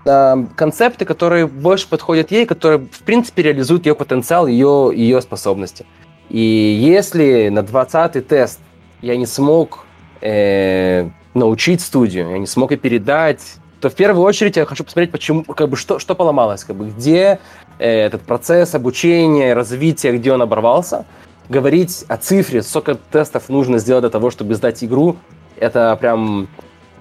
на 0.03 0.47
концепты, 0.57 1.05
которые 1.05 1.47
больше 1.47 1.87
подходят 1.87 2.31
ей, 2.31 2.45
которые, 2.45 2.79
в 2.79 3.03
принципе, 3.03 3.43
реализуют 3.43 3.85
ее 3.85 3.95
потенциал, 3.95 4.45
ее, 4.45 4.91
ее 4.93 5.21
способности. 5.21 5.85
И 6.29 6.41
если 6.41 7.47
на 7.47 7.59
20-й 7.59 8.21
тест 8.23 8.59
я 9.01 9.15
не 9.15 9.25
смог 9.25 9.85
э, 10.19 11.07
научить 11.33 11.79
студию, 11.79 12.31
я 12.31 12.37
не 12.37 12.47
смог 12.47 12.73
и 12.73 12.75
передать, 12.75 13.39
то 13.79 13.89
в 13.89 13.95
первую 13.95 14.25
очередь 14.25 14.57
я 14.57 14.65
хочу 14.65 14.83
посмотреть, 14.83 15.11
почему, 15.11 15.45
как 15.45 15.69
бы, 15.69 15.77
что, 15.77 15.99
что 15.99 16.13
поломалось, 16.13 16.65
как 16.65 16.75
бы, 16.75 16.87
где 16.87 17.39
э, 17.79 17.89
этот 17.89 18.23
процесс 18.23 18.75
обучения, 18.75 19.53
развития, 19.53 20.11
где 20.11 20.33
он 20.33 20.41
оборвался. 20.41 21.05
Говорить 21.49 22.05
о 22.07 22.17
цифре, 22.17 22.61
сколько 22.63 22.95
тестов 22.95 23.49
нужно 23.49 23.77
сделать 23.77 24.01
для 24.01 24.09
того, 24.09 24.31
чтобы 24.31 24.55
сдать 24.55 24.83
игру, 24.83 25.17
это 25.57 25.95
прям 25.99 26.47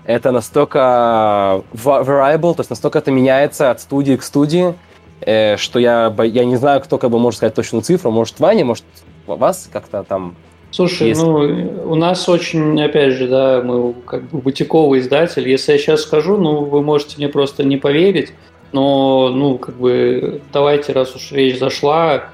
это 0.05 0.33
настолько 0.33 1.63
variable, 1.73 2.55
то 2.55 2.61
есть 2.61 2.71
настолько 2.71 2.99
это 2.99 3.11
меняется 3.11 3.71
от 3.71 3.81
студии 3.81 4.17
к 4.17 4.23
студии, 4.23 4.75
э, 5.23 5.57
что 5.57 5.79
я, 5.79 6.15
я 6.25 6.45
не 6.45 6.57
знаю, 6.57 6.83
кто 6.83 6.99
как 6.99 7.11
бы 7.11 7.19
может 7.19 7.39
сказать 7.39 7.55
точную 7.55 7.83
цифру. 7.83 8.11
Может, 8.11 8.39
Ваня, 8.39 8.65
может, 8.65 8.85
вас 9.27 9.69
как-то 9.73 10.03
там 10.03 10.37
Слушай, 10.71 11.11
есть... 11.11 11.23
ну, 11.23 11.35
у 11.87 11.95
нас 11.95 12.29
очень, 12.29 12.83
опять 12.83 13.13
же, 13.13 13.29
да, 13.29 13.63
мы 13.65 13.95
как 14.05 14.25
бы 14.25 14.39
бутиковый 14.41 14.99
издатель. 14.99 15.49
Если 15.49 15.73
я 15.73 15.79
сейчас 15.79 16.03
скажу, 16.03 16.37
ну, 16.37 16.65
вы 16.65 16.83
можете 16.83 17.15
мне 17.17 17.29
просто 17.29 17.63
не 17.63 17.77
поверить, 17.77 18.33
но, 18.73 19.29
ну, 19.29 19.57
как 19.57 19.77
бы, 19.77 20.41
давайте, 20.53 20.93
раз 20.93 21.15
уж 21.15 21.31
речь 21.31 21.61
зашла, 21.61 22.25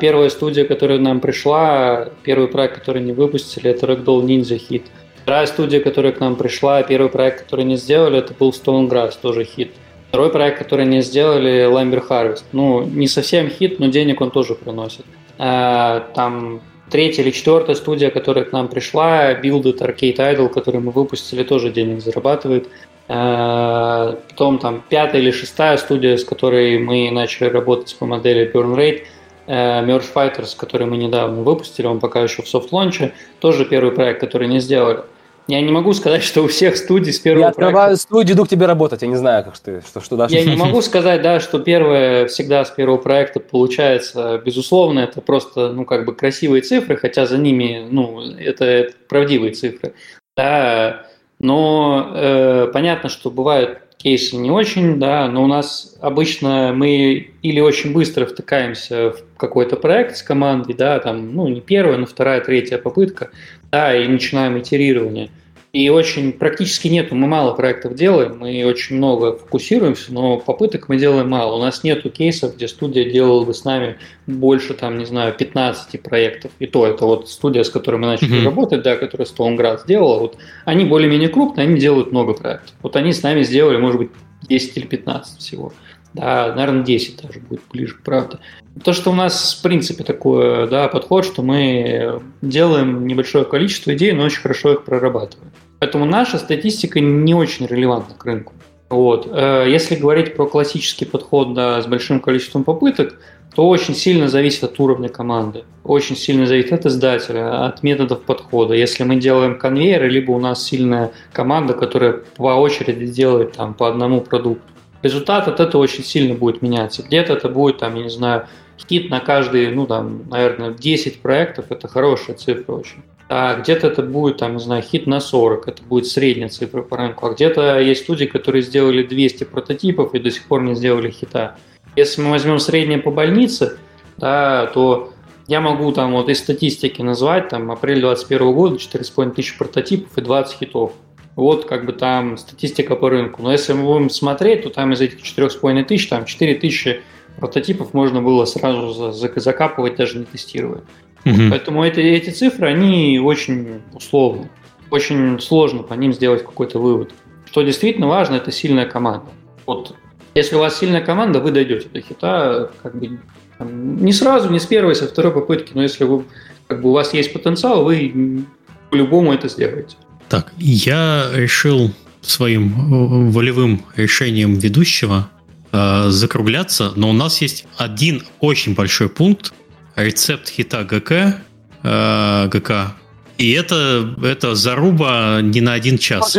первая 0.00 0.28
студия, 0.28 0.64
которая 0.64 0.98
нам 0.98 1.20
пришла, 1.20 2.08
первый 2.22 2.48
проект, 2.48 2.78
который 2.78 3.02
не 3.02 3.12
выпустили, 3.12 3.70
это 3.70 3.86
Ragdoll 3.86 4.22
Ninja 4.22 4.58
Hit. 4.58 4.84
Вторая 5.26 5.46
студия, 5.46 5.80
которая 5.80 6.12
к 6.12 6.20
нам 6.20 6.36
пришла, 6.36 6.84
первый 6.84 7.08
проект, 7.10 7.42
который 7.42 7.64
не 7.64 7.74
сделали, 7.74 8.18
это 8.18 8.32
был 8.32 8.50
Stonegrass, 8.50 9.14
тоже 9.20 9.42
хит. 9.42 9.72
Второй 10.10 10.30
проект, 10.30 10.58
который 10.58 10.86
не 10.86 11.02
сделали, 11.02 11.66
Lumber 11.68 12.00
Harvest. 12.08 12.44
Ну, 12.52 12.84
не 12.84 13.08
совсем 13.08 13.50
хит, 13.50 13.80
но 13.80 13.88
денег 13.88 14.20
он 14.20 14.30
тоже 14.30 14.54
приносит. 14.54 15.04
А, 15.36 16.06
там 16.14 16.60
третья 16.90 17.24
или 17.24 17.32
четвертая 17.32 17.74
студия, 17.74 18.10
которая 18.10 18.44
к 18.44 18.52
нам 18.52 18.68
пришла, 18.68 19.32
Builded 19.32 19.78
Arcade 19.78 20.16
Idol, 20.16 20.48
который 20.48 20.80
мы 20.80 20.92
выпустили, 20.92 21.42
тоже 21.42 21.70
денег 21.70 22.02
зарабатывает. 22.02 22.68
А, 23.08 24.20
потом 24.30 24.60
там 24.60 24.84
пятая 24.88 25.20
или 25.20 25.32
шестая 25.32 25.76
студия, 25.76 26.18
с 26.18 26.24
которой 26.24 26.78
мы 26.78 27.10
начали 27.10 27.48
работать 27.48 27.96
по 27.98 28.06
модели 28.06 28.48
Burn 28.54 28.76
Rate, 28.76 29.02
Merge 29.46 30.06
Fighters, 30.12 30.56
который 30.56 30.86
мы 30.86 30.96
недавно 30.96 31.42
выпустили, 31.42 31.86
он 31.86 32.00
пока 32.00 32.22
еще 32.22 32.42
в 32.42 32.48
софт-лонче, 32.48 33.12
тоже 33.40 33.64
первый 33.64 33.92
проект, 33.92 34.20
который 34.20 34.48
не 34.48 34.60
сделали. 34.60 35.00
Я 35.48 35.60
не 35.60 35.70
могу 35.70 35.92
сказать, 35.92 36.24
что 36.24 36.42
у 36.42 36.48
всех 36.48 36.76
студий 36.76 37.12
с 37.12 37.20
первого 37.20 37.44
Я 37.44 37.48
открываю 37.50 37.74
проекта... 37.74 38.02
студию, 38.02 38.34
иду 38.36 38.44
к 38.44 38.48
тебе 38.48 38.66
работать, 38.66 39.02
я 39.02 39.08
не 39.08 39.14
знаю, 39.14 39.44
как 39.44 39.56
ты, 39.56 39.80
что, 39.80 40.00
что 40.00 40.16
дальше. 40.16 40.34
Я 40.34 40.44
не 40.44 40.56
могу 40.56 40.82
сказать, 40.82 41.22
да, 41.22 41.38
что 41.38 41.60
первое 41.60 42.26
всегда 42.26 42.64
с 42.64 42.70
первого 42.70 42.96
проекта 42.96 43.38
получается, 43.38 44.42
безусловно, 44.44 45.00
это 45.00 45.20
просто, 45.20 45.70
ну, 45.70 45.84
как 45.84 46.04
бы 46.04 46.16
красивые 46.16 46.62
цифры, 46.62 46.96
хотя 46.96 47.26
за 47.26 47.38
ними, 47.38 47.86
ну, 47.88 48.20
это, 48.22 48.64
это 48.64 48.94
правдивые 49.08 49.52
цифры, 49.52 49.94
да, 50.36 51.06
но 51.38 52.10
э, 52.14 52.70
понятно, 52.72 53.08
что 53.08 53.30
бывают 53.30 53.78
кейсы 53.98 54.36
не 54.36 54.50
очень, 54.50 54.98
да, 54.98 55.28
но 55.28 55.44
у 55.44 55.46
нас 55.46 55.96
обычно 56.00 56.72
мы 56.74 57.30
или 57.42 57.60
очень 57.60 57.92
быстро 57.92 58.26
втыкаемся 58.26 59.12
в 59.12 59.36
какой-то 59.36 59.76
проект 59.76 60.16
с 60.16 60.22
командой, 60.22 60.74
да, 60.74 60.98
там, 60.98 61.34
ну, 61.34 61.48
не 61.48 61.60
первая, 61.60 61.98
но 61.98 62.06
вторая, 62.06 62.40
третья 62.40 62.78
попытка, 62.78 63.30
да, 63.70 63.96
и 63.96 64.06
начинаем 64.06 64.58
итерирование. 64.58 65.30
И 65.76 65.90
очень 65.90 66.32
практически 66.32 66.88
нету, 66.88 67.14
мы 67.14 67.26
мало 67.26 67.52
проектов 67.52 67.94
делаем, 67.94 68.38
мы 68.38 68.64
очень 68.64 68.96
много 68.96 69.36
фокусируемся, 69.36 70.10
но 70.10 70.38
попыток 70.38 70.88
мы 70.88 70.96
делаем 70.96 71.28
мало. 71.28 71.56
У 71.56 71.60
нас 71.60 71.84
нету 71.84 72.08
кейсов, 72.08 72.56
где 72.56 72.66
студия 72.66 73.04
делала 73.04 73.44
бы 73.44 73.52
с 73.52 73.62
нами 73.62 73.98
больше, 74.26 74.72
там, 74.72 74.96
не 74.96 75.04
знаю, 75.04 75.34
15 75.34 76.02
проектов. 76.02 76.50
И 76.60 76.66
то, 76.66 76.86
это 76.86 77.04
вот 77.04 77.28
студия, 77.28 77.62
с 77.62 77.68
которой 77.68 77.96
мы 77.96 78.06
начали 78.06 78.40
mm-hmm. 78.40 78.44
работать, 78.44 78.82
да, 78.84 78.96
которая 78.96 79.26
Стоунград 79.26 79.82
сделала, 79.82 80.18
вот 80.18 80.38
они 80.64 80.86
более-менее 80.86 81.28
крупные, 81.28 81.66
они 81.66 81.78
делают 81.78 82.10
много 82.10 82.32
проектов. 82.32 82.74
Вот 82.80 82.96
они 82.96 83.12
с 83.12 83.22
нами 83.22 83.42
сделали, 83.42 83.76
может 83.76 83.98
быть, 83.98 84.10
10 84.48 84.78
или 84.78 84.86
15 84.86 85.38
всего. 85.40 85.74
Да, 86.14 86.54
наверное, 86.56 86.84
10 86.84 87.20
даже 87.20 87.40
будет 87.40 87.60
ближе 87.70 87.96
к 87.96 88.02
правде. 88.02 88.38
То, 88.82 88.94
что 88.94 89.10
у 89.10 89.14
нас, 89.14 89.58
в 89.58 89.62
принципе, 89.62 90.04
такой 90.04 90.70
да, 90.70 90.88
подход, 90.88 91.26
что 91.26 91.42
мы 91.42 92.22
делаем 92.40 93.06
небольшое 93.06 93.44
количество 93.44 93.94
идей, 93.94 94.12
но 94.12 94.22
очень 94.22 94.40
хорошо 94.40 94.72
их 94.72 94.84
прорабатываем. 94.86 95.52
Поэтому 95.78 96.04
наша 96.04 96.38
статистика 96.38 97.00
не 97.00 97.34
очень 97.34 97.66
релевантна 97.66 98.14
к 98.14 98.24
рынку. 98.24 98.52
Вот. 98.88 99.28
Э, 99.30 99.66
если 99.68 99.96
говорить 99.96 100.34
про 100.34 100.46
классический 100.46 101.04
подход 101.04 101.54
да, 101.54 101.82
с 101.82 101.86
большим 101.86 102.20
количеством 102.20 102.64
попыток, 102.64 103.18
то 103.54 103.66
очень 103.68 103.94
сильно 103.94 104.28
зависит 104.28 104.64
от 104.64 104.78
уровня 104.78 105.08
команды, 105.08 105.64
очень 105.82 106.14
сильно 106.14 106.46
зависит 106.46 106.74
от 106.74 106.84
издателя, 106.84 107.64
от 107.64 107.82
методов 107.82 108.20
подхода. 108.20 108.74
Если 108.74 109.02
мы 109.02 109.16
делаем 109.16 109.58
конвейер, 109.58 110.06
либо 110.08 110.32
у 110.32 110.38
нас 110.38 110.62
сильная 110.62 111.10
команда, 111.32 111.72
которая 111.72 112.20
по 112.36 112.54
очереди 112.54 113.06
делает 113.06 113.52
там, 113.52 113.72
по 113.72 113.88
одному 113.88 114.20
продукту, 114.20 114.62
результат 115.02 115.48
от 115.48 115.60
этого 115.60 115.80
очень 115.80 116.04
сильно 116.04 116.34
будет 116.34 116.60
меняться. 116.60 117.02
Где-то 117.02 117.32
это 117.32 117.48
будет, 117.48 117.78
там, 117.78 117.94
я 117.94 118.02
не 118.02 118.10
знаю, 118.10 118.46
хит 118.78 119.08
на 119.08 119.20
каждый, 119.20 119.70
ну, 119.74 119.86
там, 119.86 120.28
наверное, 120.28 120.72
10 120.72 121.22
проектов, 121.22 121.66
это 121.70 121.88
хорошая 121.88 122.36
цифра 122.36 122.72
очень. 122.72 123.02
А 123.28 123.56
где-то 123.56 123.88
это 123.88 124.02
будет, 124.02 124.38
там, 124.38 124.54
не 124.54 124.60
знаю, 124.60 124.82
хит 124.82 125.06
на 125.06 125.18
40, 125.18 125.66
это 125.66 125.82
будет 125.82 126.06
средняя 126.06 126.48
цифра 126.48 126.82
по 126.82 126.96
рынку. 126.96 127.26
А 127.26 127.32
где-то 127.32 127.80
есть 127.80 128.04
студии, 128.04 128.26
которые 128.26 128.62
сделали 128.62 129.02
200 129.02 129.44
прототипов 129.44 130.14
и 130.14 130.20
до 130.20 130.30
сих 130.30 130.44
пор 130.44 130.62
не 130.62 130.74
сделали 130.76 131.10
хита. 131.10 131.56
Если 131.96 132.22
мы 132.22 132.30
возьмем 132.30 132.60
среднее 132.60 132.98
по 132.98 133.10
больнице, 133.10 133.78
да, 134.16 134.66
то 134.66 135.12
я 135.48 135.60
могу 135.60 135.90
там 135.92 136.12
вот 136.12 136.28
из 136.28 136.38
статистики 136.38 137.02
назвать, 137.02 137.48
там, 137.48 137.70
апрель 137.72 138.00
2021 138.00 138.54
года 138.54 138.76
4,5 138.76 139.30
тысяч 139.34 139.58
прототипов 139.58 140.16
и 140.16 140.20
20 140.20 140.58
хитов. 140.58 140.92
Вот 141.34 141.66
как 141.66 141.84
бы 141.84 141.92
там 141.92 142.38
статистика 142.38 142.96
по 142.96 143.10
рынку. 143.10 143.42
Но 143.42 143.52
если 143.52 143.72
мы 143.72 143.84
будем 143.84 144.08
смотреть, 144.08 144.62
то 144.62 144.70
там 144.70 144.92
из 144.92 145.00
этих 145.00 145.18
4,5 145.20 145.84
тысяч, 145.84 146.08
там 146.08 146.24
4 146.24 146.54
тысячи 146.54 147.02
прототипов 147.38 147.92
можно 147.92 148.22
было 148.22 148.44
сразу 148.44 149.12
закапывать, 149.12 149.96
даже 149.96 150.18
не 150.18 150.24
тестируя. 150.24 150.82
Угу. 151.26 151.50
Поэтому 151.50 151.84
эти, 151.84 152.00
эти 152.00 152.30
цифры, 152.30 152.68
они 152.68 153.18
очень 153.18 153.82
условны. 153.92 154.48
Очень 154.90 155.40
сложно 155.40 155.82
по 155.82 155.94
ним 155.94 156.12
сделать 156.12 156.44
какой-то 156.44 156.78
вывод. 156.78 157.12
Что 157.50 157.62
действительно 157.62 158.06
важно, 158.06 158.36
это 158.36 158.52
сильная 158.52 158.86
команда. 158.86 159.26
Вот 159.66 159.94
если 160.36 160.54
у 160.54 160.60
вас 160.60 160.78
сильная 160.78 161.00
команда, 161.00 161.40
вы 161.40 161.50
дойдете 161.50 161.88
до 161.92 162.00
хита 162.00 162.70
как 162.82 162.96
бы 162.98 163.18
там, 163.58 163.96
не 164.04 164.12
сразу, 164.12 164.50
не 164.50 164.60
с 164.60 164.66
первой, 164.66 164.94
со 164.94 165.08
второй 165.08 165.32
попытки, 165.32 165.72
но 165.74 165.82
если 165.82 166.04
вы, 166.04 166.24
как 166.68 166.82
бы, 166.82 166.90
у 166.90 166.92
вас 166.92 167.14
есть 167.14 167.32
потенциал, 167.32 167.84
вы 167.84 168.44
по-любому 168.90 169.32
это 169.32 169.48
сделаете. 169.48 169.96
Так, 170.28 170.52
я 170.58 171.30
решил 171.32 171.90
своим 172.20 172.68
э, 172.68 173.30
волевым 173.30 173.82
решением 173.96 174.54
ведущего 174.54 175.30
э, 175.72 176.08
закругляться, 176.08 176.92
но 176.96 177.08
у 177.10 177.12
нас 177.12 177.40
есть 177.40 177.66
один 177.78 178.22
очень 178.40 178.74
большой 178.74 179.08
пункт, 179.08 179.54
рецепт 179.96 180.48
хита 180.48 180.84
ГК, 180.84 181.38
э, 181.82 182.48
ГК, 182.48 182.94
и 183.38 183.50
это, 183.50 184.14
это 184.22 184.54
заруба 184.54 185.40
не 185.42 185.60
на 185.60 185.72
один 185.74 185.98
час. 185.98 186.36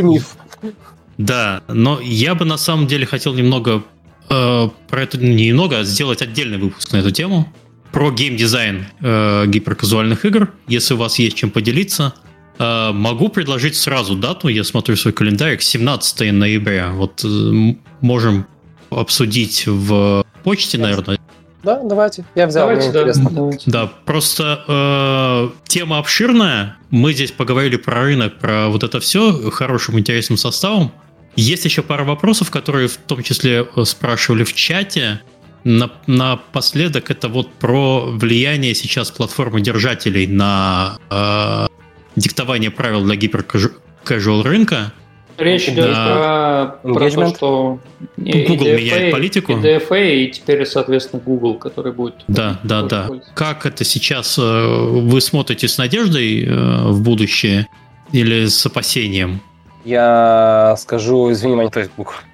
Да, 1.18 1.64
но 1.68 2.00
я 2.00 2.36
бы 2.36 2.46
на 2.46 2.58
самом 2.58 2.88
деле 2.88 3.06
хотел 3.06 3.34
немного 3.34 3.84
э, 4.30 4.70
про 4.88 5.02
это 5.02 5.18
не 5.18 5.48
немного, 5.48 5.80
а 5.80 5.84
сделать 5.84 6.22
отдельный 6.22 6.58
выпуск 6.58 6.92
на 6.92 6.98
эту 6.98 7.12
тему 7.12 7.52
про 7.92 8.12
геймдизайн 8.12 8.86
э, 9.02 9.46
гиперказуальных 9.48 10.26
игр. 10.26 10.54
Если 10.68 10.94
у 10.94 10.98
вас 10.98 11.18
есть 11.18 11.36
чем 11.36 11.50
поделиться, 11.50 12.14
Э, 12.60 12.92
могу 12.92 13.30
предложить 13.30 13.76
сразу 13.76 14.16
дату, 14.16 14.48
я 14.48 14.64
смотрю 14.64 14.96
свой 14.96 15.14
календарь, 15.14 15.60
17 15.60 16.32
ноября. 16.34 16.92
Вот 16.92 17.24
э, 17.24 17.76
можем 18.02 18.48
обсудить 18.90 19.66
в 19.68 20.26
почте, 20.44 20.78
наверное. 20.78 21.20
Да, 21.68 21.82
давайте. 21.84 22.24
Я 22.34 22.48
взял, 22.48 22.66
давайте, 22.66 22.94
да. 22.94 23.30
Давайте. 23.30 23.70
Да, 23.70 23.92
просто 24.06 24.64
э, 24.70 25.50
тема 25.68 25.98
обширная. 25.98 26.78
Мы 26.92 27.12
здесь 27.12 27.34
поговорили 27.34 27.76
про 27.76 28.04
рынок, 28.04 28.40
про 28.40 28.70
вот 28.70 28.86
это 28.86 29.02
все 29.02 29.52
хорошим, 29.52 30.00
интересным 30.00 30.38
составом. 30.38 30.94
Есть 31.36 31.66
еще 31.66 31.84
пара 31.84 32.06
вопросов, 32.06 32.52
которые 32.52 32.88
в 32.88 32.96
том 32.96 33.22
числе 33.22 33.68
э, 33.76 33.84
спрашивали 33.84 34.46
в 34.46 34.54
чате. 34.54 35.20
На, 35.66 35.92
напоследок 36.08 37.12
это 37.12 37.28
вот 37.28 37.52
про 37.56 38.06
влияние 38.06 38.74
сейчас 38.74 39.12
платформы 39.12 39.60
держателей 39.60 40.26
на 40.26 40.98
э, 41.10 41.68
диктование 42.16 42.72
правил 42.72 43.04
для 43.04 43.18
гиперкэжуал 43.18 44.44
рынка. 44.44 44.94
Речь 45.38 45.70
идет 45.70 45.92
да. 45.92 46.78
про, 46.82 46.94
про 46.94 47.12
то, 47.12 47.28
что 47.28 47.80
Google 48.18 48.66
DFA, 48.66 48.78
меняет 48.78 49.12
политику. 49.12 49.52
И 49.54 49.56
DFA, 49.56 50.16
и 50.16 50.32
теперь, 50.32 50.66
соответственно, 50.66 51.22
Google, 51.24 51.56
который 51.56 51.92
будет... 51.92 52.16
Да, 52.28 52.60
да, 52.64 52.82
да. 52.82 53.10
Как 53.36 53.66
это 53.66 53.84
сейчас 53.84 54.38
э, 54.40 54.42
вы 54.42 55.22
смотрите 55.22 55.68
с 55.68 55.78
надеждой 55.78 56.44
э, 56.44 56.88
в 56.90 57.02
будущее 57.02 57.68
или 58.12 58.48
с 58.48 58.66
опасением? 58.66 59.42
Я 59.86 60.76
скажу, 60.80 61.32
извини, 61.32 61.56
Ваня, 61.56 61.72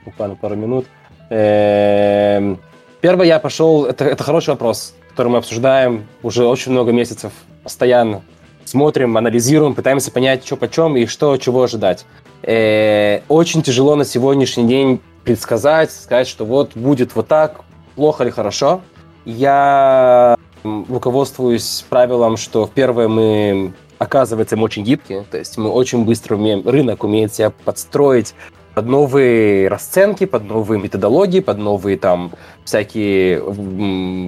буквально 0.06 0.36
пару 0.36 0.56
минут. 0.56 0.86
Эм, 1.30 2.60
первое, 3.02 3.28
я 3.28 3.40
пошел, 3.40 3.86
это, 3.86 4.06
это 4.06 4.24
хороший 4.24 4.50
вопрос, 4.50 4.96
который 5.10 5.28
мы 5.28 5.38
обсуждаем 5.40 6.06
уже 6.22 6.46
очень 6.46 6.72
много 6.72 6.92
месяцев 6.92 7.34
постоянно 7.64 8.22
смотрим, 8.66 9.18
анализируем, 9.18 9.76
пытаемся 9.76 10.12
понять, 10.12 10.46
что 10.46 10.56
почем 10.56 10.96
и 10.98 11.06
что, 11.06 11.38
чего 11.38 11.64
ожидать. 11.64 12.06
Э, 12.44 13.22
очень 13.28 13.62
тяжело 13.62 13.96
на 13.96 14.06
сегодняшний 14.06 14.68
день 14.68 15.02
предсказать, 15.24 15.92
сказать, 15.92 16.28
что 16.28 16.46
вот 16.46 16.76
будет 16.76 17.16
вот 17.16 17.28
так, 17.28 17.62
плохо 17.96 18.24
или 18.24 18.32
хорошо. 18.32 18.82
Я 19.26 20.36
руководствуюсь 20.64 21.86
правилом, 21.90 22.38
что 22.38 22.66
в 22.66 22.72
первое 22.72 23.08
мы 23.08 23.74
оказывается, 23.98 24.58
мы 24.58 24.64
очень 24.64 24.84
гибкие, 24.84 25.24
то 25.30 25.38
есть 25.38 25.58
мы 25.58 25.70
очень 25.70 26.04
быстро 26.04 26.36
умеем, 26.36 26.68
рынок 26.68 27.04
умеет 27.04 27.34
себя 27.34 27.52
подстроить 27.52 28.34
под 28.74 28.88
новые 28.88 29.68
расценки, 29.68 30.26
под 30.26 30.46
новые 30.46 30.82
методологии, 30.82 31.40
под 31.40 31.58
новые 31.58 31.98
там 31.98 32.32
всякие 32.66 33.42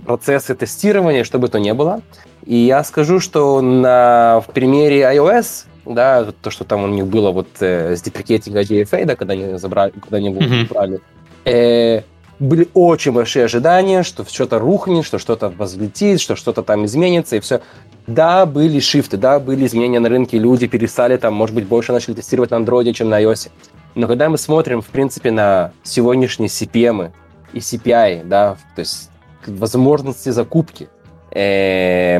процессы 0.02 0.56
тестирования, 0.56 1.24
что 1.24 1.40
бы 1.40 1.48
то 1.48 1.60
ни 1.60 1.72
было. 1.72 2.02
И 2.46 2.56
я 2.56 2.84
скажу, 2.84 3.20
что 3.20 3.62
на, 3.62 4.42
в 4.48 4.54
примере 4.54 5.02
iOS, 5.02 5.66
да, 5.86 6.28
то, 6.42 6.52
что 6.52 6.64
там 6.64 6.84
у 6.84 6.88
них 6.88 7.08
было 7.08 7.32
вот 7.32 7.48
э, 7.60 7.96
с 7.96 8.02
деприкетинга 8.02 8.62
DFA, 8.62 9.06
да, 9.06 9.16
когда 9.16 9.34
они 9.34 9.58
забрали, 9.58 9.92
когда 9.92 10.18
они 10.18 10.30
mm-hmm. 10.30 10.66
убрали, 10.70 11.02
э, 11.46 12.02
были 12.40 12.68
очень 12.74 13.14
большие 13.14 13.46
ожидания, 13.46 14.04
что 14.04 14.26
что-то 14.26 14.60
рухнет, 14.60 15.06
что 15.06 15.20
что-то 15.20 15.50
возлетит, 15.50 16.22
что 16.22 16.36
что-то 16.36 16.62
там 16.64 16.86
изменится, 16.86 17.36
и 17.36 17.40
все. 17.40 17.62
Да, 18.08 18.46
были 18.46 18.80
шифты, 18.80 19.18
да, 19.18 19.40
были 19.40 19.66
изменения 19.66 20.00
на 20.00 20.10
рынке, 20.10 20.38
люди 20.38 20.68
перестали 20.68 21.18
там, 21.18 21.34
может 21.34 21.56
быть, 21.56 21.66
больше 21.66 21.92
начали 21.92 22.14
тестировать 22.14 22.52
на 22.52 22.58
андроиде, 22.58 22.94
чем 22.94 23.10
на 23.10 23.22
iOS. 23.22 23.50
Но 23.96 24.08
когда 24.08 24.30
мы 24.30 24.38
смотрим, 24.38 24.82
в 24.82 24.88
принципе, 24.88 25.32
на 25.32 25.72
сегодняшние 25.84 26.50
CPM 26.50 27.12
и 27.54 27.60
CPI, 27.60 28.26
да, 28.26 28.58
то 28.76 28.80
есть 28.82 29.10
возможности 29.48 30.30
закупки, 30.30 30.90
э, 31.32 32.18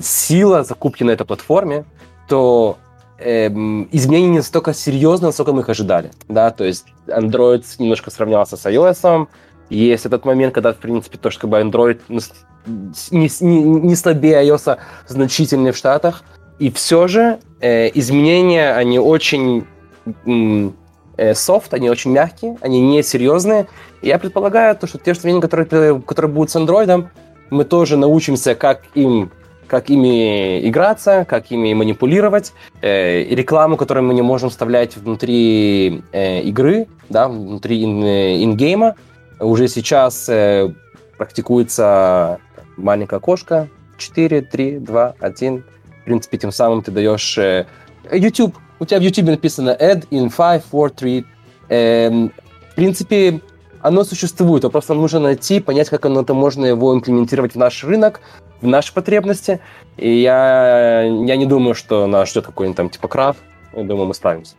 сила 0.00 0.62
закупки 0.62 1.02
на 1.02 1.10
этой 1.10 1.26
платформе, 1.26 1.84
то 2.28 2.78
э, 3.18 3.48
изменения 3.92 4.28
не 4.28 4.36
настолько 4.38 4.72
серьезные, 4.72 5.28
насколько 5.28 5.52
мы 5.52 5.62
их 5.62 5.68
ожидали. 5.68 6.10
Да? 6.28 6.50
То 6.50 6.64
есть 6.64 6.86
Android 7.06 7.64
немножко 7.78 8.10
сравнялся 8.10 8.56
с 8.56 8.64
iOS, 8.66 9.26
есть 9.68 10.06
этот 10.06 10.24
момент, 10.24 10.54
когда, 10.54 10.72
в 10.72 10.76
принципе, 10.76 11.18
то, 11.18 11.30
что 11.30 11.40
как 11.40 11.50
бы 11.50 11.60
Android 11.60 12.00
не, 12.08 12.20
не, 13.10 13.62
не 13.62 13.96
слабее 13.96 14.46
iOS 14.46 14.78
значительный 15.08 15.72
в 15.72 15.76
Штатах, 15.76 16.22
и 16.60 16.70
все 16.70 17.08
же 17.08 17.40
э, 17.60 17.90
изменения, 17.98 18.72
они 18.74 18.98
очень 19.00 19.66
софт, 21.34 21.74
они 21.74 21.90
очень 21.90 22.12
мягкие, 22.12 22.56
они 22.60 22.80
не 22.80 23.02
серьезные. 23.02 23.66
Я 24.02 24.18
предполагаю, 24.18 24.76
то, 24.76 24.86
что 24.86 24.98
те 24.98 25.12
изменения, 25.12 25.40
которые, 25.40 26.00
которые 26.00 26.30
будут 26.30 26.50
с 26.50 26.56
Android, 26.56 27.08
мы 27.50 27.64
тоже 27.64 27.96
научимся, 27.96 28.54
как 28.54 28.82
им 28.94 29.30
как 29.66 29.90
ими 29.90 30.68
играться, 30.68 31.26
как 31.28 31.50
ими 31.50 31.74
манипулировать, 31.74 32.52
э, 32.82 33.24
рекламу, 33.24 33.76
которую 33.76 34.04
мы 34.04 34.14
не 34.14 34.22
можем 34.22 34.50
вставлять 34.50 34.96
внутри 34.96 36.02
э, 36.12 36.42
игры, 36.42 36.86
да, 37.08 37.28
внутри 37.28 37.82
ин, 37.84 38.04
э, 38.04 38.44
ингейма. 38.44 38.94
Уже 39.40 39.68
сейчас 39.68 40.28
э, 40.28 40.72
практикуется 41.18 42.38
маленькая 42.76 43.16
окошко, 43.16 43.68
4, 43.98 44.42
3, 44.42 44.78
2, 44.78 45.14
1. 45.18 45.64
В 46.02 46.04
принципе, 46.04 46.38
тем 46.38 46.52
самым 46.52 46.82
ты 46.82 46.90
даешь... 46.90 47.36
Э, 47.38 47.66
YouTube. 48.12 48.56
У 48.78 48.84
тебя 48.84 48.98
в 48.98 49.02
YouTube 49.02 49.26
написано 49.26 49.76
add 49.78 50.06
in 50.10 50.30
5, 50.34 50.64
4, 50.70 50.90
3. 50.90 51.24
Э, 51.68 52.10
в 52.10 52.74
принципе, 52.74 53.40
оно 53.80 54.04
существует, 54.04 54.62
но 54.62 54.70
просто 54.70 54.94
нужно 54.94 55.20
найти, 55.20 55.60
понять, 55.60 55.88
как 55.88 56.04
оно, 56.06 56.22
это 56.22 56.34
можно 56.34 56.66
его 56.66 56.94
имплементировать 56.94 57.52
в 57.52 57.56
наш 57.56 57.84
рынок, 57.84 58.20
в 58.60 58.66
наши 58.66 58.92
потребности. 58.92 59.60
И 59.96 60.20
я, 60.20 61.02
я 61.02 61.36
не 61.36 61.46
думаю, 61.46 61.74
что 61.74 62.06
нас 62.06 62.30
ждет 62.30 62.46
какой-нибудь 62.46 62.76
там 62.76 62.90
типа 62.90 63.08
крах. 63.08 63.36
Я 63.74 63.84
думаю, 63.84 64.06
мы 64.06 64.14
справимся. 64.14 64.54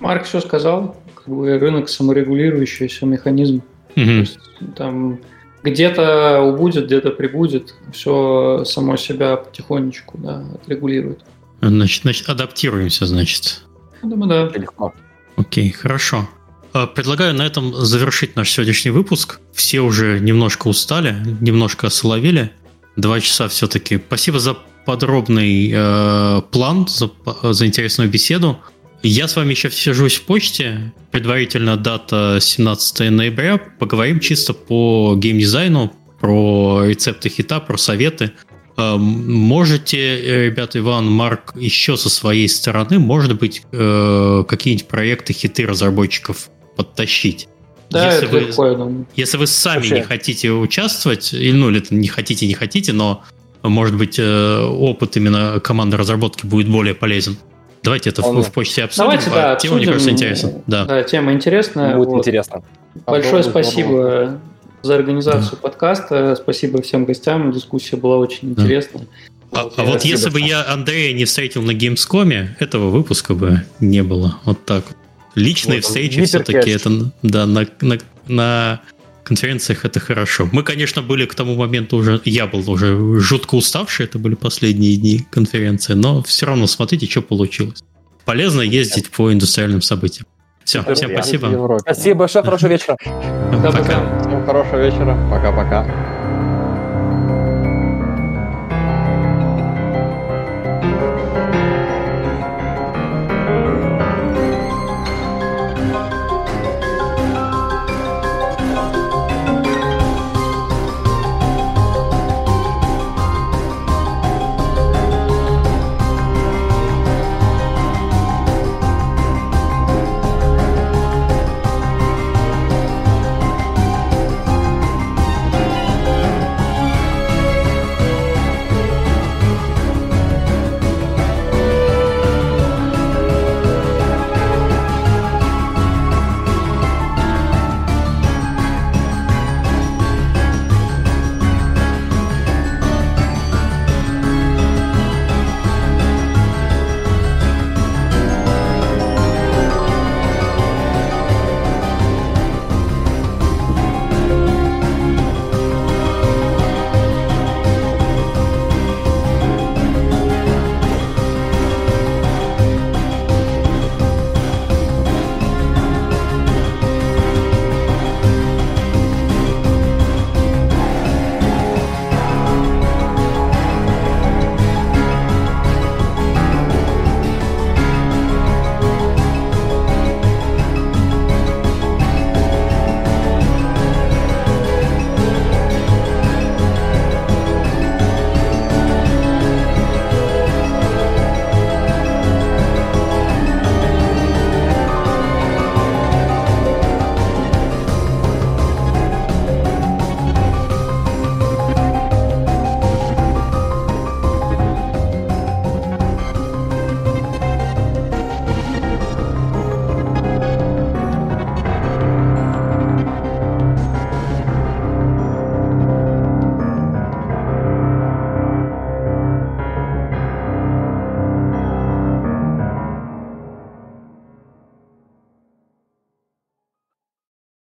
Марк 0.00 0.24
все 0.24 0.40
сказал. 0.40 0.96
Как 1.14 1.28
бы 1.28 1.58
рынок 1.58 1.88
саморегулирующийся 1.88 3.06
механизм. 3.06 3.62
Mm-hmm. 3.94 4.04
То 4.04 4.20
есть, 4.20 4.38
там 4.76 5.20
где-то 5.62 6.42
убудет, 6.42 6.86
где-то 6.86 7.10
прибудет. 7.10 7.74
Все 7.92 8.64
само 8.64 8.96
себя 8.96 9.36
потихонечку 9.36 10.18
да, 10.18 10.44
отрегулирует. 10.54 11.20
Значит, 11.60 12.02
значит, 12.02 12.28
адаптируемся, 12.28 13.06
значит. 13.06 13.62
Думаю, 14.02 14.50
да. 14.50 14.58
Легко. 14.58 14.94
Окей, 15.36 15.70
хорошо. 15.70 16.28
А, 16.72 16.86
предлагаю 16.86 17.34
на 17.34 17.42
этом 17.42 17.74
завершить 17.74 18.36
наш 18.36 18.50
сегодняшний 18.50 18.90
выпуск. 18.90 19.40
Все 19.52 19.80
уже 19.80 20.20
немножко 20.20 20.68
устали, 20.68 21.16
немножко 21.40 21.88
осоловели. 21.88 22.52
Два 22.96 23.20
часа 23.20 23.48
все-таки. 23.48 23.98
Спасибо 23.98 24.38
за 24.38 24.56
подробный 24.86 25.70
э, 25.72 26.42
план, 26.50 26.86
за, 26.88 27.10
за 27.42 27.66
интересную 27.66 28.10
беседу. 28.10 28.58
Я 29.02 29.28
с 29.28 29.36
вами 29.36 29.50
еще 29.50 29.70
сижусь 29.70 30.16
в 30.16 30.22
почте. 30.22 30.92
Предварительно 31.10 31.76
дата 31.76 32.38
17 32.40 33.10
ноября. 33.10 33.58
Поговорим 33.78 34.20
чисто 34.20 34.52
по 34.52 35.14
геймдизайну, 35.16 35.92
про 36.20 36.84
рецепты 36.84 37.30
хита, 37.30 37.60
про 37.60 37.76
советы. 37.76 38.32
Э, 38.80 38.96
можете, 38.96 40.44
ребята, 40.46 40.78
Иван, 40.78 41.10
Марк, 41.10 41.52
еще 41.56 41.96
со 41.96 42.08
своей 42.08 42.48
стороны, 42.48 42.98
может 42.98 43.38
быть, 43.38 43.62
э, 43.72 44.44
какие-нибудь 44.48 44.88
проекты, 44.88 45.32
хиты 45.32 45.66
разработчиков 45.66 46.50
подтащить? 46.76 47.48
Да, 47.90 48.06
если 48.06 48.28
это 48.28 48.32
вы, 48.32 48.40
легко, 48.40 48.66
я 48.66 48.74
думаю. 48.74 49.06
Если 49.16 49.36
вы 49.36 49.46
сами 49.46 49.78
Вообще. 49.78 49.94
не 49.96 50.02
хотите 50.02 50.50
участвовать, 50.52 51.34
или, 51.34 51.52
ну, 51.52 51.70
или 51.70 51.82
не 51.90 52.08
хотите, 52.08 52.46
не 52.46 52.54
хотите, 52.54 52.92
но, 52.92 53.24
может 53.62 53.96
быть, 53.96 54.18
э, 54.18 54.62
опыт 54.62 55.16
именно 55.16 55.60
команды 55.60 55.96
разработки 55.96 56.46
будет 56.46 56.68
более 56.68 56.94
полезен. 56.94 57.36
Давайте 57.82 58.10
это 58.10 58.22
в, 58.22 58.42
в 58.42 58.52
почте 58.52 58.84
обсудим. 58.84 59.10
Давайте, 59.10 59.30
да, 59.30 59.56
тема, 59.56 59.76
мне 59.76 59.86
кажется, 59.86 60.10
интересна. 60.10 60.62
Да. 60.66 60.84
да, 60.84 61.02
тема 61.02 61.32
интересная. 61.32 61.96
Будет 61.96 62.08
вот. 62.08 62.18
интересно. 62.18 62.62
Большое 63.06 63.42
спасибо 63.42 64.40
за 64.82 64.94
организацию 64.94 65.52
да. 65.52 65.58
подкаста. 65.58 66.36
Спасибо 66.36 66.82
всем 66.82 67.04
гостям. 67.04 67.52
Дискуссия 67.52 67.96
была 67.96 68.18
очень 68.18 68.54
да. 68.54 68.62
интересная. 68.62 69.06
А, 69.52 69.68
а 69.76 69.84
вот 69.84 70.04
если 70.04 70.30
бы 70.30 70.40
я 70.40 70.64
Андрея 70.66 71.12
не 71.12 71.24
встретил 71.24 71.62
на 71.62 71.72
Gamescom, 71.72 72.48
этого 72.58 72.90
выпуска 72.90 73.34
бы 73.34 73.64
не 73.80 74.02
было. 74.02 74.38
Вот 74.44 74.64
так 74.64 74.84
вот. 74.86 74.96
Личные 75.34 75.78
вот, 75.78 75.84
встречи 75.84 76.24
все-таки 76.24 76.70
это 76.70 77.12
да, 77.22 77.46
на, 77.46 77.66
на, 77.80 77.98
на 78.26 78.80
конференциях 79.22 79.84
это 79.84 80.00
хорошо. 80.00 80.48
Мы, 80.52 80.62
конечно, 80.62 81.02
были 81.02 81.24
к 81.24 81.34
тому 81.34 81.54
моменту 81.54 81.96
уже, 81.96 82.20
я 82.24 82.46
был 82.46 82.68
уже 82.68 83.20
жутко 83.20 83.54
уставший, 83.54 84.06
это 84.06 84.18
были 84.18 84.34
последние 84.34 84.96
дни 84.96 85.24
конференции, 85.30 85.94
но 85.94 86.22
все 86.22 86.46
равно 86.46 86.66
смотрите, 86.66 87.06
что 87.06 87.22
получилось. 87.22 87.80
Полезно 88.24 88.60
ездить 88.60 89.08
по 89.10 89.32
индустриальным 89.32 89.82
событиям. 89.82 90.26
Все, 90.64 90.82
всем 90.94 91.10
спасибо. 91.12 91.78
Спасибо 91.80 92.18
большое, 92.20 92.44
хорошего 92.44 92.70
вечера. 92.70 92.96
Пока. 93.00 94.20
Всем 94.20 94.46
хорошего 94.46 94.76
вечера. 94.78 95.16
Пока-пока. 95.30 95.86